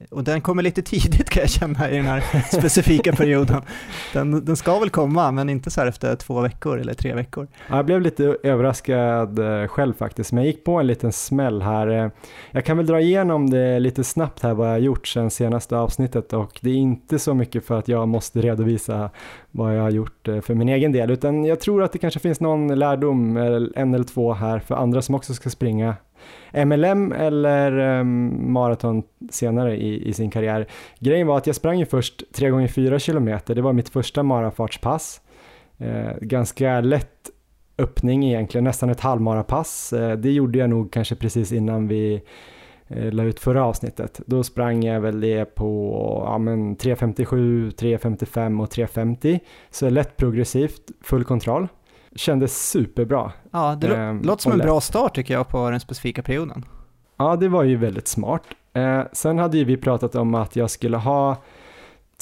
Och 0.09 0.24
den 0.24 0.41
kommer 0.41 0.63
lite 0.63 0.81
tidigt 0.81 1.29
kan 1.29 1.41
jag 1.41 1.50
känna 1.50 1.89
i 1.89 1.95
den 1.95 2.05
här 2.05 2.24
specifika 2.57 3.13
perioden. 3.15 3.62
Den, 4.13 4.45
den 4.45 4.55
ska 4.55 4.79
väl 4.79 4.89
komma, 4.89 5.31
men 5.31 5.50
inte 5.50 5.71
så 5.71 5.81
här 5.81 5.88
efter 5.88 6.15
två 6.15 6.41
veckor 6.41 6.79
eller 6.79 6.93
tre 6.93 7.13
veckor. 7.13 7.47
Ja, 7.69 7.75
jag 7.75 7.85
blev 7.85 8.01
lite 8.01 8.38
överraskad 8.43 9.39
eh, 9.39 9.67
själv 9.67 9.93
faktiskt, 9.93 10.31
men 10.31 10.43
jag 10.43 10.51
gick 10.51 10.63
på 10.63 10.79
en 10.79 10.88
liten 10.88 11.12
smäll 11.12 11.62
här. 11.62 11.88
Eh, 11.88 12.09
Jag 12.51 12.65
kan 12.65 12.77
väl 12.77 12.85
dra 12.85 13.00
igenom 13.01 13.50
det 13.50 13.79
lite 13.79 14.03
snabbt 14.03 14.43
här 14.43 14.53
vad 14.53 14.67
jag 14.67 14.71
har 14.74 14.79
gjort 14.79 15.07
sedan 15.07 15.31
senaste 15.31 15.77
avsnittet 15.77 16.33
och 16.33 16.59
det 16.62 16.69
är 16.69 16.75
inte 16.75 17.19
så 17.19 17.33
mycket 17.33 17.65
för 17.65 17.79
att 17.79 17.88
jag 17.88 18.07
måste 18.07 18.41
redovisa 18.41 19.09
vad 19.51 19.77
jag 19.77 19.81
har 19.81 19.89
gjort 19.89 20.27
eh, 20.27 20.41
för 20.41 20.53
min 20.53 20.69
egen 20.69 20.91
del, 20.91 21.12
utan 21.12 21.45
jag 21.45 21.59
tror 21.59 21.83
att 21.83 21.91
det 21.91 21.97
kanske 22.00 22.19
finns 22.19 22.39
någon 22.39 22.79
lärdom, 22.79 23.38
eller 23.38 23.71
en 23.75 23.93
eller 23.93 24.03
två 24.03 24.33
här 24.33 24.59
för 24.59 24.75
andra 24.75 25.01
som 25.01 25.15
också 25.15 25.33
ska 25.33 25.50
springa 25.50 25.95
MLM 26.65 27.12
eller 27.12 28.00
um, 28.00 28.53
maraton 28.53 29.03
senare 29.29 29.77
i, 29.77 30.10
i, 30.10 30.13
sin 30.13 30.32
karriär. 30.32 30.67
Grejen 31.00 31.27
var 31.27 31.38
att 31.38 31.48
jag 31.48 31.55
sprang 31.55 31.79
ju 31.79 31.86
först 31.86 32.34
3 32.34 32.50
gånger 32.50 32.67
4 32.67 33.00
kilometer, 33.00 33.55
det 33.55 33.62
var 33.62 33.74
mitt 33.74 33.89
första 33.89 34.24
marafartspass. 34.24 35.22
Eh, 35.77 36.12
ganska 36.22 36.82
lätt 36.82 37.29
öppning 37.77 38.25
egentligen, 38.25 38.63
nästan 38.63 38.89
ett 38.89 39.00
halvmarapass. 39.00 39.94
Eh, 39.94 40.17
det 40.17 40.32
gjorde 40.32 40.60
jag 40.60 40.70
nog 40.70 40.91
kanske 40.91 41.15
precis 41.15 41.51
innan 41.51 41.88
vi 41.88 42.22
eh, 42.88 43.12
la 43.12 43.24
ut 43.24 43.39
förra 43.39 43.65
avsnittet. 43.65 44.22
Då 44.25 44.44
sprang 44.44 44.84
jag 44.84 45.01
väl 45.01 45.22
det 45.22 45.46
på 45.46 45.91
ja, 46.25 46.38
3.57, 46.38 47.72
3.55 47.75 48.63
och 48.63 48.70
3.50. 48.70 49.39
Så 49.70 49.89
lätt 49.89 50.17
progressivt, 50.17 50.82
full 51.01 51.24
kontroll. 51.24 51.67
Kändes 52.15 52.69
superbra. 52.69 53.31
Ja, 53.51 53.77
det 53.81 53.95
Ehm, 53.95 54.22
låter 54.22 54.41
som 54.41 54.51
en 54.51 54.57
bra 54.57 54.81
start 54.81 55.15
tycker 55.15 55.34
jag 55.34 55.50
på 55.50 55.69
den 55.69 55.79
specifika 55.79 56.24
perioden. 56.24 56.65
Ja, 57.17 57.36
det 57.36 57.48
var 57.48 57.63
ju 57.63 57.75
väldigt 57.75 58.07
smart. 58.07 58.41
Eh, 58.74 59.01
sen 59.13 59.39
hade 59.39 59.57
ju 59.57 59.63
vi 59.63 59.77
pratat 59.77 60.15
om 60.15 60.36
att 60.36 60.55
jag 60.55 60.69
skulle 60.69 60.98
ha 60.98 61.36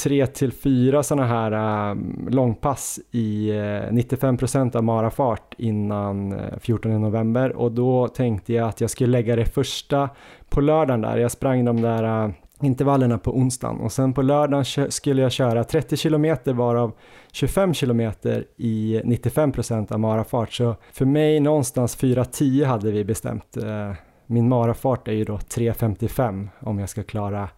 tre 0.04 0.28
till 0.28 0.52
fyra 0.52 1.04
sådana 1.04 1.28
här 1.28 1.52
eh, 1.92 1.96
långpass 2.30 3.00
i 3.12 3.50
eh, 3.50 3.54
95% 3.92 4.76
av 4.76 4.84
marafart 4.84 5.54
innan 5.58 6.32
eh, 6.34 6.58
14 6.60 7.02
november 7.02 7.56
och 7.56 7.72
då 7.72 8.08
tänkte 8.08 8.54
jag 8.54 8.70
att 8.70 8.82
jag 8.82 8.90
skulle 8.90 9.12
lägga 9.12 9.36
det 9.36 9.46
första 9.46 10.10
på 10.50 10.62
lördagen 10.62 11.02
där. 11.02 11.18
Jag 11.18 11.32
sprang 11.32 11.66
de 11.66 11.82
där 11.82 12.24
eh, 12.26 12.32
intervallerna 12.62 13.18
på 13.18 13.38
onsdagen 13.38 13.80
och 13.80 13.92
sen 13.92 14.14
på 14.14 14.22
lördagen 14.22 14.92
skulle 14.92 15.22
jag 15.22 15.32
köra 15.32 15.64
30 15.64 15.98
kilometer 15.98 16.54
varav 16.54 16.92
25 17.34 17.74
kilometer 17.74 18.46
i 18.58 19.02
95% 19.04 19.94
av 19.94 20.00
marafart. 20.00 20.54
Så 20.54 20.76
för 20.92 21.06
mig 21.06 21.40
någonstans 21.40 21.98
4.10 21.98 22.66
hade 22.66 22.92
vi 22.92 23.04
bestämt. 23.04 23.58
Eh, 23.58 23.92
min 24.28 24.50
marafart 24.50 25.08
är 25.08 25.12
ju 25.12 25.24
då 25.24 25.38
3.55 25.38 26.48
om 26.60 26.80
jag 26.80 26.90
ska 26.90 27.04
klara 27.04 27.50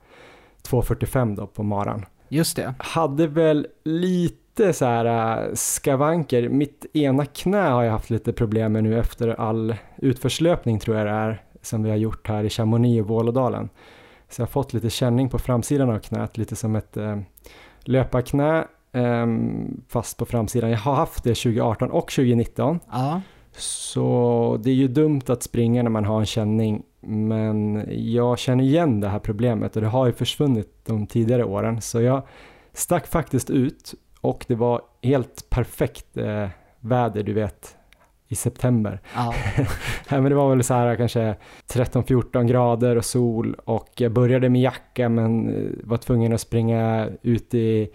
2.45 0.67 1.35
då 1.35 1.47
på 1.47 1.63
maran. 1.63 2.05
Just 2.29 2.55
det. 2.55 2.73
Hade 2.79 3.27
väl 3.27 3.67
lite 3.83 4.73
så 4.73 4.85
här 4.85 5.05
äh, 5.45 5.53
skavanker. 5.53 6.49
Mitt 6.49 6.85
ena 6.93 7.25
knä 7.25 7.69
har 7.69 7.83
jag 7.83 7.91
haft 7.91 8.09
lite 8.09 8.33
problem 8.33 8.73
med 8.73 8.83
nu 8.83 8.99
efter 8.99 9.27
all 9.27 9.75
utförslöpning 9.97 10.79
tror 10.79 10.97
jag 10.97 11.05
det 11.05 11.11
är 11.11 11.41
som 11.61 11.83
vi 11.83 11.89
har 11.89 11.97
gjort 11.97 12.27
här 12.27 12.43
i 12.43 12.49
Chamonix 12.49 13.01
och 13.01 13.07
Vålådalen. 13.07 13.69
Så 14.29 14.41
jag 14.41 14.45
har 14.45 14.51
fått 14.51 14.73
lite 14.73 14.89
känning 14.89 15.29
på 15.29 15.39
framsidan 15.39 15.89
av 15.89 15.99
knät, 15.99 16.37
lite 16.37 16.55
som 16.55 16.75
ett 16.75 16.97
eh, 16.97 17.19
löparknä 17.79 18.57
eh, 18.59 18.65
fast 19.87 20.17
på 20.17 20.25
framsidan. 20.25 20.69
Jag 20.69 20.77
har 20.77 20.93
haft 20.95 21.23
det 21.23 21.35
2018 21.35 21.91
och 21.91 22.11
2019. 22.11 22.79
Ja, 22.91 23.21
Så 23.57 24.59
det 24.63 24.69
är 24.69 24.73
ju 24.75 24.87
dumt 24.87 25.21
att 25.27 25.43
springa 25.43 25.83
när 25.83 25.89
man 25.89 26.05
har 26.05 26.19
en 26.19 26.25
känning 26.25 26.83
men 27.07 27.85
jag 27.89 28.39
känner 28.39 28.63
igen 28.63 28.99
det 28.99 29.07
här 29.07 29.19
problemet 29.19 29.75
och 29.75 29.81
det 29.81 29.87
har 29.87 30.05
ju 30.05 30.13
försvunnit 30.13 30.85
de 30.85 31.07
tidigare 31.07 31.43
åren 31.43 31.81
så 31.81 32.01
jag 32.01 32.21
stack 32.73 33.07
faktiskt 33.07 33.49
ut 33.49 33.93
och 34.21 34.45
det 34.47 34.55
var 34.55 34.81
helt 35.01 35.49
perfekt 35.49 36.17
eh, 36.17 36.47
väder 36.79 37.23
du 37.23 37.33
vet 37.33 37.75
i 38.27 38.35
september. 38.35 38.99
ja. 39.15 39.33
Nej, 40.09 40.21
men 40.21 40.23
det 40.23 40.35
var 40.35 40.49
väl 40.49 40.63
så 40.63 40.73
här 40.73 40.95
kanske 40.95 41.35
13-14 41.67 42.43
grader 42.43 42.95
och 42.95 43.05
sol 43.05 43.55
och 43.65 43.89
jag 43.97 44.11
började 44.11 44.49
med 44.49 44.61
jacka 44.61 45.09
men 45.09 45.55
eh, 45.55 45.71
var 45.83 45.97
tvungen 45.97 46.33
att 46.33 46.41
springa 46.41 47.09
ut 47.21 47.53
i, 47.53 47.89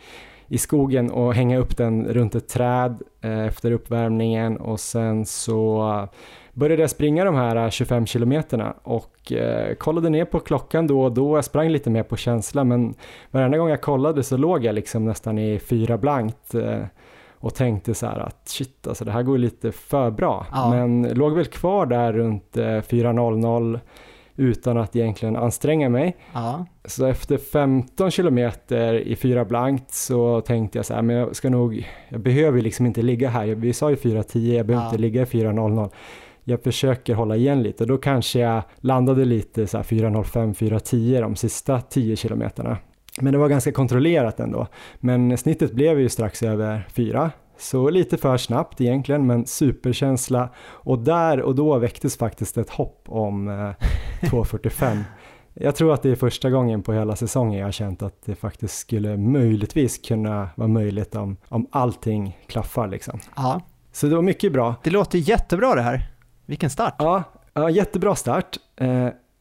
i 0.50 0.58
skogen 0.58 1.10
och 1.10 1.34
hänga 1.34 1.58
upp 1.58 1.76
den 1.76 2.04
runt 2.08 2.34
ett 2.34 2.48
träd 2.48 3.02
eh, 3.20 3.46
efter 3.46 3.72
uppvärmningen 3.72 4.56
och 4.56 4.80
sen 4.80 5.26
så 5.26 6.08
började 6.52 6.82
jag 6.82 6.90
springa 6.90 7.24
de 7.24 7.34
här 7.34 7.56
eh, 7.56 7.70
25 7.70 8.06
kilometerna 8.06 8.74
och 8.82 9.32
eh, 9.32 9.74
kollade 9.74 10.10
ner 10.10 10.24
på 10.24 10.40
klockan 10.40 10.86
då 10.86 11.02
och 11.02 11.12
då. 11.12 11.36
Jag 11.36 11.44
sprang 11.44 11.68
lite 11.68 11.90
mer 11.90 12.02
på 12.02 12.16
känsla 12.16 12.64
men 12.64 12.94
varenda 13.30 13.58
gång 13.58 13.68
jag 13.68 13.80
kollade 13.80 14.22
så 14.22 14.36
låg 14.36 14.64
jag 14.64 14.74
liksom 14.74 15.04
nästan 15.04 15.38
i 15.38 15.58
fyra 15.58 15.98
blankt 15.98 16.54
eh, 16.54 16.84
och 17.38 17.54
tänkte 17.54 17.94
så 17.94 18.06
här 18.06 18.18
att 18.18 18.48
shit 18.48 18.86
alltså 18.86 19.04
det 19.04 19.12
här 19.12 19.22
går 19.22 19.38
lite 19.38 19.72
för 19.72 20.10
bra. 20.10 20.46
Ja. 20.52 20.70
Men 20.70 21.02
låg 21.02 21.32
väl 21.32 21.46
kvar 21.46 21.86
där 21.86 22.12
runt 22.12 22.56
eh, 22.56 22.62
4.00 22.62 23.80
utan 24.40 24.76
att 24.78 24.96
egentligen 24.96 25.36
anstränga 25.36 25.88
mig. 25.88 26.16
ja. 26.32 26.66
Så 26.84 27.06
efter 27.06 27.36
15 27.38 28.10
kilometer 28.10 28.94
i 28.94 29.16
fyra 29.16 29.44
blankt 29.44 29.92
så 29.94 30.40
tänkte 30.40 30.78
jag 30.78 30.86
så 30.86 30.94
här, 30.94 31.02
men 31.02 31.16
jag 31.16 31.36
ska 31.36 31.50
nog, 31.50 31.88
jag 32.08 32.20
behöver 32.20 32.60
liksom 32.62 32.86
inte 32.86 33.02
ligga 33.02 33.28
här. 33.28 33.46
Vi 33.46 33.72
sa 33.72 33.90
ju 33.90 33.96
4.10, 33.96 34.56
jag 34.56 34.66
behöver 34.66 34.84
Ja. 34.84 34.90
inte 34.90 35.00
ligga 35.02 35.22
i 35.22 35.24
4.00. 35.24 35.90
Jag 36.44 36.62
försöker 36.62 37.14
hålla 37.14 37.36
igen 37.36 37.62
lite 37.62 37.84
och 37.84 37.88
då 37.88 37.98
kanske 37.98 38.38
jag 38.38 38.62
landade 38.80 39.24
lite 39.24 39.66
så 39.66 39.76
här 39.76 39.84
4.05, 39.84 40.54
4.10 40.54 41.20
de 41.20 41.36
sista 41.36 41.80
10 41.80 42.16
kilometerna. 42.16 42.76
Men 43.20 43.32
det 43.32 43.38
var 43.38 43.48
ganska 43.48 43.72
kontrollerat 43.72 44.40
ändå. 44.40 44.66
Men 45.00 45.38
snittet 45.38 45.72
blev 45.72 46.00
ju 46.00 46.08
strax 46.08 46.42
över 46.42 46.86
4. 46.92 47.30
Så 47.60 47.90
lite 47.90 48.16
för 48.16 48.36
snabbt 48.36 48.80
egentligen, 48.80 49.26
men 49.26 49.46
superkänsla. 49.46 50.48
Och 50.60 50.98
där 50.98 51.42
och 51.42 51.54
då 51.54 51.78
väcktes 51.78 52.16
faktiskt 52.16 52.58
ett 52.58 52.70
hopp 52.70 53.04
om 53.08 53.48
eh, 53.48 53.52
2.45. 53.52 55.02
Jag 55.54 55.76
tror 55.76 55.94
att 55.94 56.02
det 56.02 56.10
är 56.10 56.14
första 56.14 56.50
gången 56.50 56.82
på 56.82 56.92
hela 56.92 57.16
säsongen 57.16 57.58
jag 57.58 57.66
har 57.66 57.72
känt 57.72 58.02
att 58.02 58.22
det 58.24 58.34
faktiskt 58.34 58.78
skulle 58.78 59.16
möjligtvis 59.16 59.98
kunna 59.98 60.48
vara 60.54 60.68
möjligt 60.68 61.14
om, 61.14 61.36
om 61.48 61.66
allting 61.72 62.38
klaffar 62.46 62.88
liksom. 62.88 63.20
ja. 63.36 63.60
Så 63.92 64.06
det 64.06 64.14
var 64.14 64.22
mycket 64.22 64.52
bra. 64.52 64.74
Det 64.82 64.90
låter 64.90 65.18
jättebra 65.18 65.74
det 65.74 65.82
här. 65.82 66.10
Vilken 66.46 66.70
start. 66.70 66.94
Ja, 66.98 67.22
ja 67.54 67.70
jättebra 67.70 68.14
start. 68.14 68.56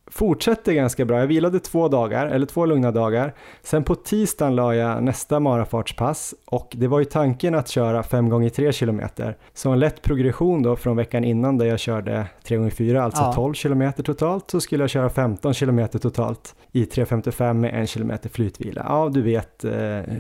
Fortsätter 0.10 0.74
ganska 0.74 1.06
bra. 1.06 1.20
Jag 1.20 1.28
vilade 1.28 1.60
två 1.60 1.88
dagar, 1.88 2.28
eller 2.28 2.46
två 2.46 2.66
lugna 2.66 2.92
dagar. 2.92 3.34
Sen 3.64 3.84
på 3.84 3.96
tisdagen 3.96 4.56
la 4.56 4.76
jag 4.76 5.04
nästa 5.04 5.40
marafartspass 5.40 6.36
och 6.46 6.74
det 6.76 6.88
var 6.88 7.00
ju 7.00 7.06
tanken 7.06 7.56
att 7.56 7.68
köra 7.68 8.04
5 8.04 8.30
gånger 8.30 8.50
3 8.50 8.72
kilometer. 8.72 9.38
Så 9.54 9.72
en 9.72 9.80
lätt 9.80 10.02
progression 10.02 10.64
då 10.64 10.76
från 10.76 10.98
veckan 10.98 11.24
innan 11.24 11.58
där 11.58 11.66
jag 11.66 11.80
körde 11.80 12.26
3 12.44 12.58
gånger 12.58 12.72
4 12.72 13.04
alltså 13.04 13.24
Ja. 13.24 13.34
12 13.34 13.54
kilometer 13.54 14.04
totalt, 14.04 14.52
så 14.52 14.62
skulle 14.62 14.84
jag 14.84 14.90
köra 14.90 15.10
15 15.10 15.54
kilometer 15.54 16.00
totalt 16.00 16.56
i 16.72 16.86
3.55 16.86 17.54
med 17.54 17.74
en 17.74 17.88
kilometer 17.88 18.30
flytvila. 18.30 18.86
Ja, 18.88 19.10
du 19.14 19.22
vet 19.22 19.64
eh, 19.64 19.72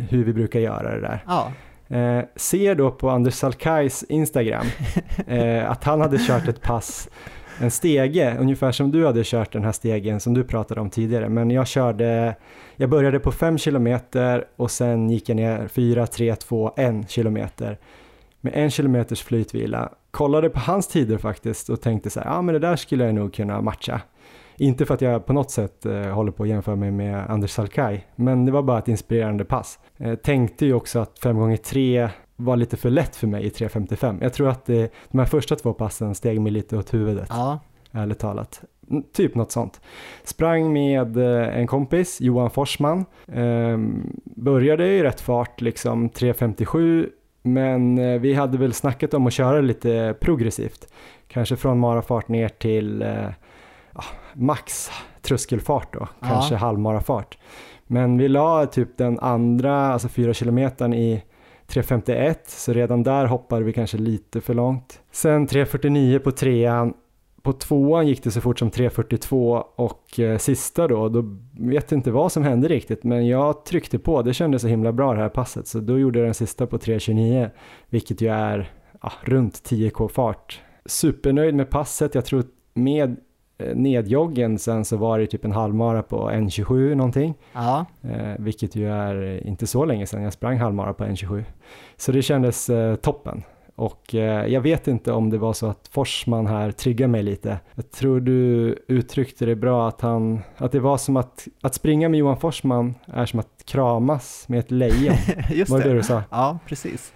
hur 0.09 0.23
vi 0.23 0.33
brukar 0.33 0.59
göra 0.59 0.95
det 0.95 1.01
där. 1.01 1.23
Ja, 1.27 1.51
Eh, 1.91 2.23
ser 2.35 2.75
då 2.75 2.91
på 2.91 3.09
Anders 3.09 3.33
Salkais 3.33 4.03
Instagram 4.03 4.65
eh, 5.27 5.71
att 5.71 5.83
han 5.83 6.01
hade 6.01 6.17
kört 6.17 6.47
ett 6.47 6.61
pass, 6.61 7.09
en 7.61 7.71
stege, 7.71 8.37
ungefär 8.39 8.71
som 8.71 8.91
du 8.91 9.05
hade 9.05 9.23
kört 9.23 9.53
den 9.53 9.63
här 9.63 9.71
stegen 9.71 10.19
som 10.19 10.33
du 10.33 10.43
pratade 10.43 10.81
om 10.81 10.89
tidigare. 10.89 11.29
Men 11.29 11.51
jag 11.51 11.67
körde, 11.67 12.35
jag 12.75 12.89
började 12.89 13.19
på 13.19 13.31
5 13.31 13.57
kilometer 13.57 14.45
och 14.55 14.71
sen 14.71 15.09
gick 15.09 15.29
jag 15.29 15.35
ner 15.35 15.67
4, 15.67 16.07
3, 16.07 16.35
2, 16.35 16.73
1 16.77 17.09
kilometer 17.09 17.77
med 18.41 18.53
en 18.55 18.71
kilometers 18.71 19.23
flytvila. 19.23 19.89
Kollade 20.11 20.49
på 20.49 20.59
hans 20.59 20.87
tider 20.87 21.17
faktiskt 21.17 21.69
och 21.69 21.81
tänkte 21.81 22.09
så 22.09 22.19
här, 22.19 22.27
ja 22.27 22.41
men 22.41 22.53
det 22.53 22.59
där 22.59 22.75
skulle 22.75 23.05
jag 23.05 23.15
nog 23.15 23.33
kunna 23.33 23.61
matcha. 23.61 24.01
Inte 24.57 24.85
för 24.85 24.93
att 24.93 25.01
jag 25.01 25.25
på 25.25 25.33
något 25.33 25.51
sätt 25.51 25.85
eh, 25.85 26.01
håller 26.01 26.31
på 26.31 26.43
att 26.43 26.49
jämföra 26.49 26.75
mig 26.75 26.91
med 26.91 27.29
Anders 27.29 27.51
Salkai, 27.51 28.05
men 28.15 28.45
det 28.45 28.51
var 28.51 28.61
bara 28.61 28.79
ett 28.79 28.87
inspirerande 28.87 29.45
pass. 29.45 29.79
Eh, 29.97 30.15
tänkte 30.15 30.65
ju 30.65 30.73
också 30.73 30.99
att 30.99 31.19
5 31.19 31.37
gånger 31.37 31.57
3 31.57 32.09
var 32.39 32.55
lite 32.55 32.77
för 32.77 32.89
lätt 32.89 33.15
för 33.15 33.27
mig 33.27 33.45
i 33.45 33.49
3.55. 33.49 34.17
Jag 34.21 34.33
tror 34.33 34.49
att 34.49 34.65
det, 34.65 34.93
de 35.11 35.19
här 35.19 35.25
första 35.25 35.55
två 35.55 35.73
passen 35.73 36.15
steg 36.15 36.41
mig 36.41 36.51
lite 36.51 36.77
åt 36.77 36.93
huvudet, 36.93 37.27
ja. 37.29 37.59
ärligt 37.91 38.19
talat. 38.19 38.61
Typ 39.13 39.35
något 39.35 39.51
sånt. 39.51 39.81
Sprang 40.23 40.73
med 40.73 41.17
eh, 41.17 41.57
en 41.59 41.67
kompis, 41.67 42.21
Johan 42.21 42.49
Forsman. 42.49 43.05
Ehm, 43.33 44.19
började 44.23 44.87
i 44.87 45.03
rätt 45.03 45.21
fart, 45.21 45.61
liksom 45.61 46.09
3.57, 46.09 47.09
men 47.41 47.97
eh, 47.97 48.19
vi 48.19 48.33
hade 48.33 48.57
väl 48.57 48.73
snackat 48.73 49.13
om 49.13 49.27
att 49.27 49.33
köra 49.33 49.61
lite 49.61 50.15
progressivt. 50.21 50.93
Kanske 51.27 51.55
från 51.55 51.79
marafart 51.79 52.27
ner 52.27 52.49
till 52.49 53.01
eh, 53.01 53.29
ja, 53.93 54.03
max 54.33 54.91
tröskelfart 55.21 55.93
då, 55.93 56.07
Ja. 56.19 56.27
kanske 56.27 56.55
halvmarafart. 56.55 57.37
Men 57.87 58.17
vi 58.17 58.27
la 58.27 58.65
typ 58.65 58.97
den 58.97 59.19
andra, 59.19 59.93
alltså 59.93 60.07
fyra 60.07 60.33
kilometern 60.33 60.93
i 60.93 61.23
3.51, 61.69 62.35
så 62.45 62.73
redan 62.73 63.03
där 63.03 63.25
hoppade 63.25 63.65
vi 63.65 63.73
kanske 63.73 63.97
lite 63.97 64.41
för 64.41 64.53
långt. 64.53 65.01
Sen 65.11 65.47
3.49 65.47 66.19
på 66.19 66.31
trean, 66.31 66.93
på 67.41 67.53
tvåan 67.53 68.07
gick 68.07 68.23
det 68.23 68.31
så 68.31 68.41
fort 68.41 68.59
som 68.59 68.71
3.42 68.71 69.63
och 69.75 70.19
eh, 70.19 70.37
sista 70.37 70.87
då, 70.87 71.09
då 71.09 71.37
vet 71.59 71.91
jag 71.91 71.97
inte 71.97 72.11
vad 72.11 72.31
som 72.31 72.43
hände 72.43 72.67
riktigt, 72.67 73.03
men 73.03 73.27
jag 73.27 73.65
tryckte 73.65 73.99
på, 73.99 74.21
det 74.21 74.33
kändes 74.33 74.61
så 74.61 74.67
himla 74.67 74.91
bra 74.91 75.13
det 75.13 75.19
här 75.19 75.29
passet, 75.29 75.67
så 75.67 75.79
då 75.79 75.99
gjorde 75.99 76.19
jag 76.19 76.27
den 76.27 76.33
sista 76.33 76.67
på 76.67 76.77
3.29, 76.77 77.49
vilket 77.89 78.21
ju 78.21 78.27
är 78.27 78.71
ja, 79.01 79.11
runt 79.21 79.53
10k 79.53 80.07
fart. 80.07 80.61
Supernöjd 80.85 81.55
med 81.55 81.69
passet, 81.69 82.15
jag 82.15 82.25
tror 82.25 82.43
med 82.73 83.17
nedjoggen 83.75 84.59
sen 84.59 84.85
så 84.85 84.97
var 84.97 85.19
det 85.19 85.27
typ 85.27 85.45
en 85.45 85.51
halvmara 85.51 86.03
på 86.03 86.29
1.27 86.29 86.95
någonting. 86.95 87.33
Ja. 87.53 87.85
Eh, 88.01 88.33
vilket 88.39 88.75
ju 88.75 88.89
är 88.89 89.47
inte 89.47 89.67
så 89.67 89.85
länge 89.85 90.05
sedan 90.05 90.23
jag 90.23 90.33
sprang 90.33 90.57
halvmara 90.57 90.93
på 90.93 91.03
1.27. 91.03 91.43
Så 91.97 92.11
det 92.11 92.21
kändes 92.21 92.69
eh, 92.69 92.95
toppen. 92.95 93.43
Och 93.75 94.15
eh, 94.15 94.47
jag 94.47 94.61
vet 94.61 94.87
inte 94.87 95.11
om 95.11 95.29
det 95.29 95.37
var 95.37 95.53
så 95.53 95.67
att 95.67 95.89
Forsman 95.91 96.47
här 96.47 96.71
triggade 96.71 97.07
mig 97.07 97.23
lite. 97.23 97.59
Jag 97.75 97.91
tror 97.91 98.19
du 98.19 98.75
uttryckte 98.87 99.45
det 99.45 99.55
bra 99.55 99.87
att 99.87 100.01
han, 100.01 100.39
att 100.57 100.71
det 100.71 100.79
var 100.79 100.97
som 100.97 101.17
att, 101.17 101.47
att 101.61 101.75
springa 101.75 102.09
med 102.09 102.17
Johan 102.17 102.37
Forsman 102.37 102.95
är 103.05 103.25
som 103.25 103.39
att 103.39 103.63
kramas 103.65 104.45
med 104.49 104.59
ett 104.59 104.71
lejon. 104.71 105.15
Just 105.49 105.71
var 105.71 105.77
det 105.77 105.83
det. 105.83 105.89
det 105.89 105.95
du 105.95 106.03
sa? 106.03 106.23
Ja, 106.29 106.59
precis. 106.67 107.13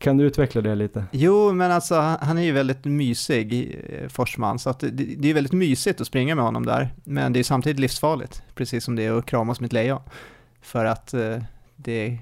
Kan 0.00 0.16
du 0.16 0.24
utveckla 0.24 0.60
det 0.60 0.74
lite? 0.74 1.04
Jo, 1.10 1.52
men 1.52 1.72
alltså 1.72 1.94
han 2.20 2.38
är 2.38 2.42
ju 2.42 2.52
väldigt 2.52 2.84
mysig, 2.84 3.78
eh, 3.88 4.08
Forsman, 4.08 4.58
så 4.58 4.70
att 4.70 4.80
det, 4.80 4.90
det 4.90 5.30
är 5.30 5.34
väldigt 5.34 5.52
mysigt 5.52 6.00
att 6.00 6.06
springa 6.06 6.34
med 6.34 6.44
honom 6.44 6.66
där. 6.66 6.94
Men 7.04 7.32
det 7.32 7.38
är 7.38 7.44
samtidigt 7.44 7.80
livsfarligt, 7.80 8.42
precis 8.54 8.84
som 8.84 8.96
det 8.96 9.06
är 9.06 9.12
att 9.18 9.26
kramas 9.26 9.60
med 9.60 9.66
ett 9.66 9.72
lejon. 9.72 10.00
För 10.62 10.84
att 10.84 11.14
eh, 11.14 11.38
det 11.76 12.06
är 12.06 12.18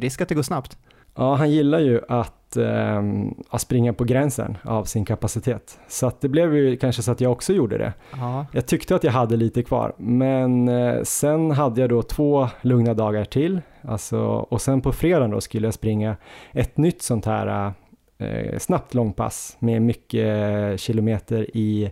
risk 0.00 0.20
att 0.20 0.28
det 0.28 0.34
går 0.34 0.42
snabbt. 0.42 0.78
Ja, 1.14 1.34
han 1.34 1.50
gillar 1.50 1.78
ju 1.78 2.00
att, 2.08 2.34
ehm, 2.56 3.34
att 3.50 3.60
springa 3.60 3.92
på 3.92 4.04
gränsen 4.04 4.58
av 4.64 4.84
sin 4.84 5.04
kapacitet. 5.04 5.78
Så 5.88 6.06
att 6.06 6.20
det 6.20 6.28
blev 6.28 6.54
ju 6.54 6.76
kanske 6.76 7.02
så 7.02 7.12
att 7.12 7.20
jag 7.20 7.32
också 7.32 7.52
gjorde 7.52 7.78
det. 7.78 7.92
Ja, 8.12 8.46
Jag 8.52 8.66
tyckte 8.66 8.94
att 8.94 9.04
jag 9.04 9.12
hade 9.12 9.36
lite 9.36 9.62
kvar, 9.62 9.94
men 9.98 10.68
eh, 10.68 11.02
sen 11.02 11.50
hade 11.50 11.80
jag 11.80 11.90
då 11.90 12.02
två 12.02 12.48
lugna 12.62 12.94
dagar 12.94 13.24
till. 13.24 13.60
Alltså, 13.82 14.20
och 14.26 14.60
sen 14.60 14.80
på 14.80 14.92
fredagen 14.92 15.30
då 15.30 15.40
skulle 15.40 15.66
jag 15.66 15.74
springa 15.74 16.16
ett 16.52 16.76
nytt 16.76 17.02
sånt 17.02 17.26
här 17.26 17.72
eh, 18.18 18.58
snabbt 18.58 18.94
långpass 18.94 19.56
med 19.58 19.82
mycket 19.82 20.80
kilometer 20.80 21.56
i 21.56 21.90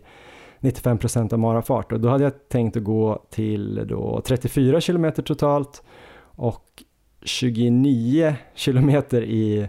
95% 0.61 1.33
av 1.33 1.39
marafart. 1.39 1.93
Och 1.93 2.01
då 2.01 2.09
hade 2.09 2.25
jag 2.25 2.49
tänkt 2.49 2.77
att 2.77 2.85
gå 2.85 3.25
till 3.31 3.87
då 3.89 4.21
34 4.25 4.81
kilometer 4.81 5.23
totalt 5.23 5.83
och 6.23 6.65
29 7.23 8.35
kilometer 8.55 9.23
i, 9.23 9.69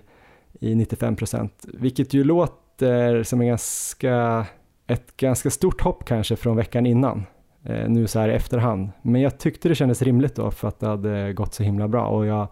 i 0.60 0.76
95%, 0.76 1.50
vilket 1.64 2.14
ju 2.14 2.24
låter 2.24 3.24
som 3.24 3.42
en 3.42 3.48
ganska 3.48 4.46
ett 4.92 5.18
ganska 5.18 5.50
stort 5.50 5.82
hopp 5.82 6.06
kanske 6.06 6.36
från 6.36 6.56
veckan 6.56 6.86
innan, 6.86 7.26
eh, 7.64 7.90
nu 7.90 8.08
så 8.08 8.20
här 8.20 8.30
i 8.30 8.34
efterhand. 8.34 8.90
Men 9.02 9.22
jag 9.22 9.38
tyckte 9.38 9.70
det 9.70 9.76
kändes 9.76 10.02
rimligt 10.02 10.36
då 10.36 10.52
för 10.52 10.68
att 10.68 10.80
det 10.80 10.88
hade 10.88 11.34
gått 11.34 11.54
så 11.54 11.64
himla 11.64 11.88
bra 11.88 12.08
och 12.08 12.26
jag 12.26 12.48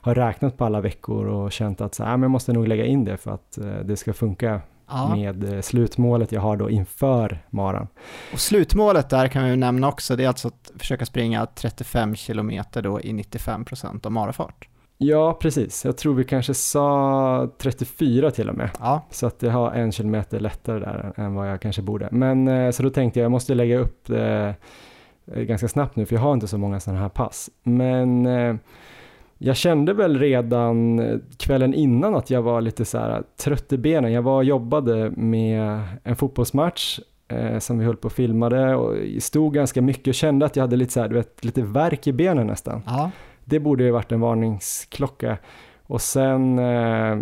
har 0.00 0.14
räknat 0.14 0.58
på 0.58 0.64
alla 0.64 0.80
veckor 0.80 1.26
och 1.26 1.52
känt 1.52 1.80
att 1.80 1.94
så 1.94 2.04
här, 2.04 2.10
men 2.10 2.22
jag 2.22 2.30
måste 2.30 2.52
nog 2.52 2.68
lägga 2.68 2.84
in 2.84 3.04
det 3.04 3.16
för 3.16 3.30
att 3.30 3.58
eh, 3.58 3.78
det 3.84 3.96
ska 3.96 4.12
funka 4.12 4.60
ja. 4.88 5.16
med 5.16 5.54
eh, 5.54 5.60
slutmålet 5.60 6.32
jag 6.32 6.40
har 6.40 6.56
då 6.56 6.70
inför 6.70 7.44
maran. 7.50 7.88
Och 8.32 8.40
slutmålet 8.40 9.10
där 9.10 9.28
kan 9.28 9.44
vi 9.44 9.50
ju 9.50 9.56
nämna 9.56 9.88
också, 9.88 10.16
det 10.16 10.24
är 10.24 10.28
alltså 10.28 10.48
att 10.48 10.72
försöka 10.78 11.06
springa 11.06 11.46
35 11.46 12.16
kilometer 12.16 12.82
då 12.82 13.00
i 13.00 13.12
95% 13.12 14.06
av 14.06 14.12
marafart. 14.12 14.68
Ja, 14.98 15.38
precis. 15.40 15.84
Jag 15.84 15.96
tror 15.96 16.14
vi 16.14 16.24
kanske 16.24 16.54
sa 16.54 17.48
34 17.58 18.30
till 18.30 18.48
och 18.48 18.54
med. 18.54 18.70
Ja, 18.80 19.06
Så 19.10 19.26
att 19.26 19.42
jag 19.42 19.50
har 19.50 19.70
en 19.70 19.92
kilometer 19.92 20.40
lättare 20.40 20.78
där 20.78 21.12
än 21.16 21.34
vad 21.34 21.50
jag 21.50 21.60
kanske 21.60 21.82
borde. 21.82 22.08
Men 22.10 22.48
eh, 22.48 22.70
så 22.70 22.82
då 22.82 22.90
tänkte 22.90 23.20
jag, 23.20 23.24
jag 23.24 23.30
måste 23.32 23.54
lägga 23.54 23.78
upp 23.78 24.06
det 24.06 24.54
eh, 25.26 25.42
ganska 25.42 25.68
snabbt 25.68 25.96
nu 25.96 26.06
för 26.06 26.14
jag 26.14 26.22
har 26.22 26.32
inte 26.32 26.48
så 26.48 26.58
många 26.58 26.80
sådana 26.80 27.00
här 27.00 27.08
pass. 27.08 27.50
Men 27.62 28.26
eh, 28.26 28.54
jag 29.38 29.56
kände 29.56 29.92
väl 29.92 30.18
redan 30.18 31.00
kvällen 31.38 31.74
innan 31.74 32.14
att 32.14 32.30
jag 32.30 32.42
var 32.42 32.60
lite 32.60 32.84
så 32.84 32.98
här 32.98 33.22
trött 33.44 33.72
i 33.72 33.78
benen. 33.78 34.12
Jag 34.12 34.22
var 34.22 34.36
och 34.36 34.44
jobbade 34.44 35.10
med 35.10 35.80
en 36.04 36.16
fotbollsmatch 36.16 37.00
som 37.58 37.78
vi 37.78 37.84
höll 37.84 37.96
på 37.96 38.06
och 38.06 38.12
filmade 38.12 38.74
och 38.74 38.94
stod 39.22 39.54
ganska 39.54 39.82
mycket 39.82 40.08
och 40.08 40.14
kände 40.14 40.46
att 40.46 40.56
jag 40.56 40.62
hade 40.62 40.76
lite 40.76 40.92
så 40.92 41.00
här, 41.00 41.08
vet, 41.08 41.44
lite 41.44 41.62
värk 41.62 42.06
i 42.06 42.12
benen 42.12 42.46
nästan. 42.46 42.82
ja, 42.86 43.10
det 43.44 43.60
borde 43.60 43.84
ju 43.84 43.90
varit 43.90 44.12
en 44.12 44.20
varningsklocka. 44.20 45.38
Och 45.86 46.00
sen, 46.00 46.58
eh, 46.58 47.18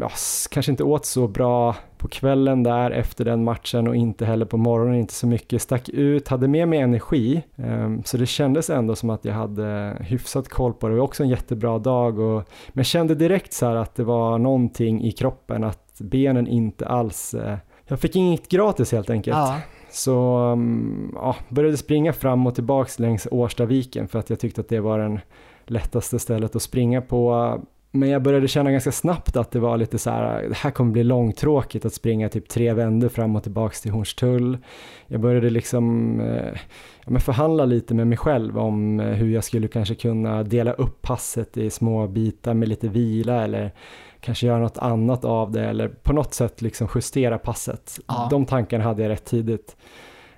ja, 0.00 0.10
kanske 0.50 0.72
inte 0.72 0.84
åt 0.84 1.06
så 1.06 1.28
bra 1.28 1.76
på 1.98 2.08
kvällen 2.08 2.62
där 2.62 2.90
efter 2.90 3.24
den 3.24 3.44
matchen 3.44 3.88
och 3.88 3.96
inte 3.96 4.24
heller 4.24 4.46
på 4.46 4.56
morgonen, 4.56 4.94
inte 4.94 5.14
så 5.14 5.26
mycket. 5.26 5.62
Stack 5.62 5.88
ut, 5.88 6.28
hade 6.28 6.48
med 6.48 6.68
mig 6.68 6.78
energi. 6.78 7.42
Eh, 7.56 7.90
så 8.04 8.16
det 8.16 8.26
kändes 8.26 8.70
ändå 8.70 8.94
som 8.94 9.10
att 9.10 9.24
jag 9.24 9.34
hade 9.34 9.96
hyfsat 10.00 10.48
koll 10.48 10.72
på 10.72 10.88
det. 10.88 10.94
Det 10.94 10.98
var 10.98 11.04
också 11.04 11.22
en 11.22 11.28
jättebra 11.28 11.78
dag. 11.78 12.18
Och, 12.18 12.48
men 12.68 12.84
kände 12.84 13.14
direkt 13.14 13.52
så 13.52 13.66
här 13.66 13.76
att 13.76 13.94
det 13.94 14.04
var 14.04 14.38
någonting 14.38 15.04
i 15.04 15.12
kroppen, 15.12 15.64
att 15.64 15.94
benen 15.98 16.46
inte 16.46 16.86
alls... 16.86 17.34
Eh, 17.34 17.56
jag 17.86 18.00
fick 18.00 18.16
inget 18.16 18.48
gratis 18.48 18.92
helt 18.92 19.10
enkelt. 19.10 19.36
ja. 19.36 19.60
Så 19.90 20.36
mm, 20.36 21.12
ja, 21.14 21.36
började 21.48 21.76
springa 21.76 22.12
fram 22.12 22.46
och 22.46 22.54
tillbaks 22.54 22.98
längs 22.98 23.28
Årstaviken 23.30 24.08
för 24.08 24.18
att 24.18 24.30
jag 24.30 24.40
tyckte 24.40 24.60
att 24.60 24.68
det 24.68 24.80
var 24.80 24.98
den 24.98 25.20
lättaste 25.66 26.18
stället 26.18 26.56
att 26.56 26.62
springa 26.62 27.02
på. 27.02 27.60
Men 27.92 28.08
jag 28.08 28.22
började 28.22 28.48
känna 28.48 28.70
ganska 28.70 28.92
snabbt 28.92 29.36
att 29.36 29.50
det 29.50 29.58
var 29.58 29.76
lite 29.76 29.98
så 29.98 30.10
här, 30.10 30.42
det 30.48 30.56
här 30.56 30.70
kommer 30.70 30.92
bli 30.92 31.04
långtråkigt 31.04 31.84
att 31.84 31.94
springa 31.94 32.28
typ 32.28 32.48
tre 32.48 32.72
vändor 32.72 33.08
fram 33.08 33.36
och 33.36 33.42
tillbaks 33.42 33.80
till 33.80 33.90
Hornstull. 33.90 34.58
Jag 35.06 35.20
började 35.20 35.50
liksom 35.50 36.20
eh, 36.20 36.58
ja, 37.04 37.10
men 37.10 37.20
förhandla 37.20 37.64
lite 37.64 37.94
med 37.94 38.06
mig 38.06 38.18
själv 38.18 38.58
om 38.58 39.00
eh, 39.00 39.06
hur 39.06 39.30
jag 39.30 39.44
skulle 39.44 39.68
kanske 39.68 39.94
kunna 39.94 40.42
dela 40.42 40.72
upp 40.72 41.02
passet 41.02 41.56
i 41.56 41.70
små 41.70 42.06
bitar 42.06 42.54
med 42.54 42.68
lite 42.68 42.88
vila 42.88 43.44
eller 43.44 43.72
kanske 44.20 44.46
göra 44.46 44.58
något 44.58 44.78
annat 44.78 45.24
av 45.24 45.52
det 45.52 45.64
eller 45.64 45.88
på 45.88 46.12
något 46.12 46.34
sätt 46.34 46.62
liksom 46.62 46.88
justera 46.94 47.38
passet. 47.38 48.00
Ja. 48.08 48.28
De 48.30 48.46
tankarna 48.46 48.84
hade 48.84 49.02
jag 49.02 49.10
rätt 49.10 49.24
tidigt. 49.24 49.76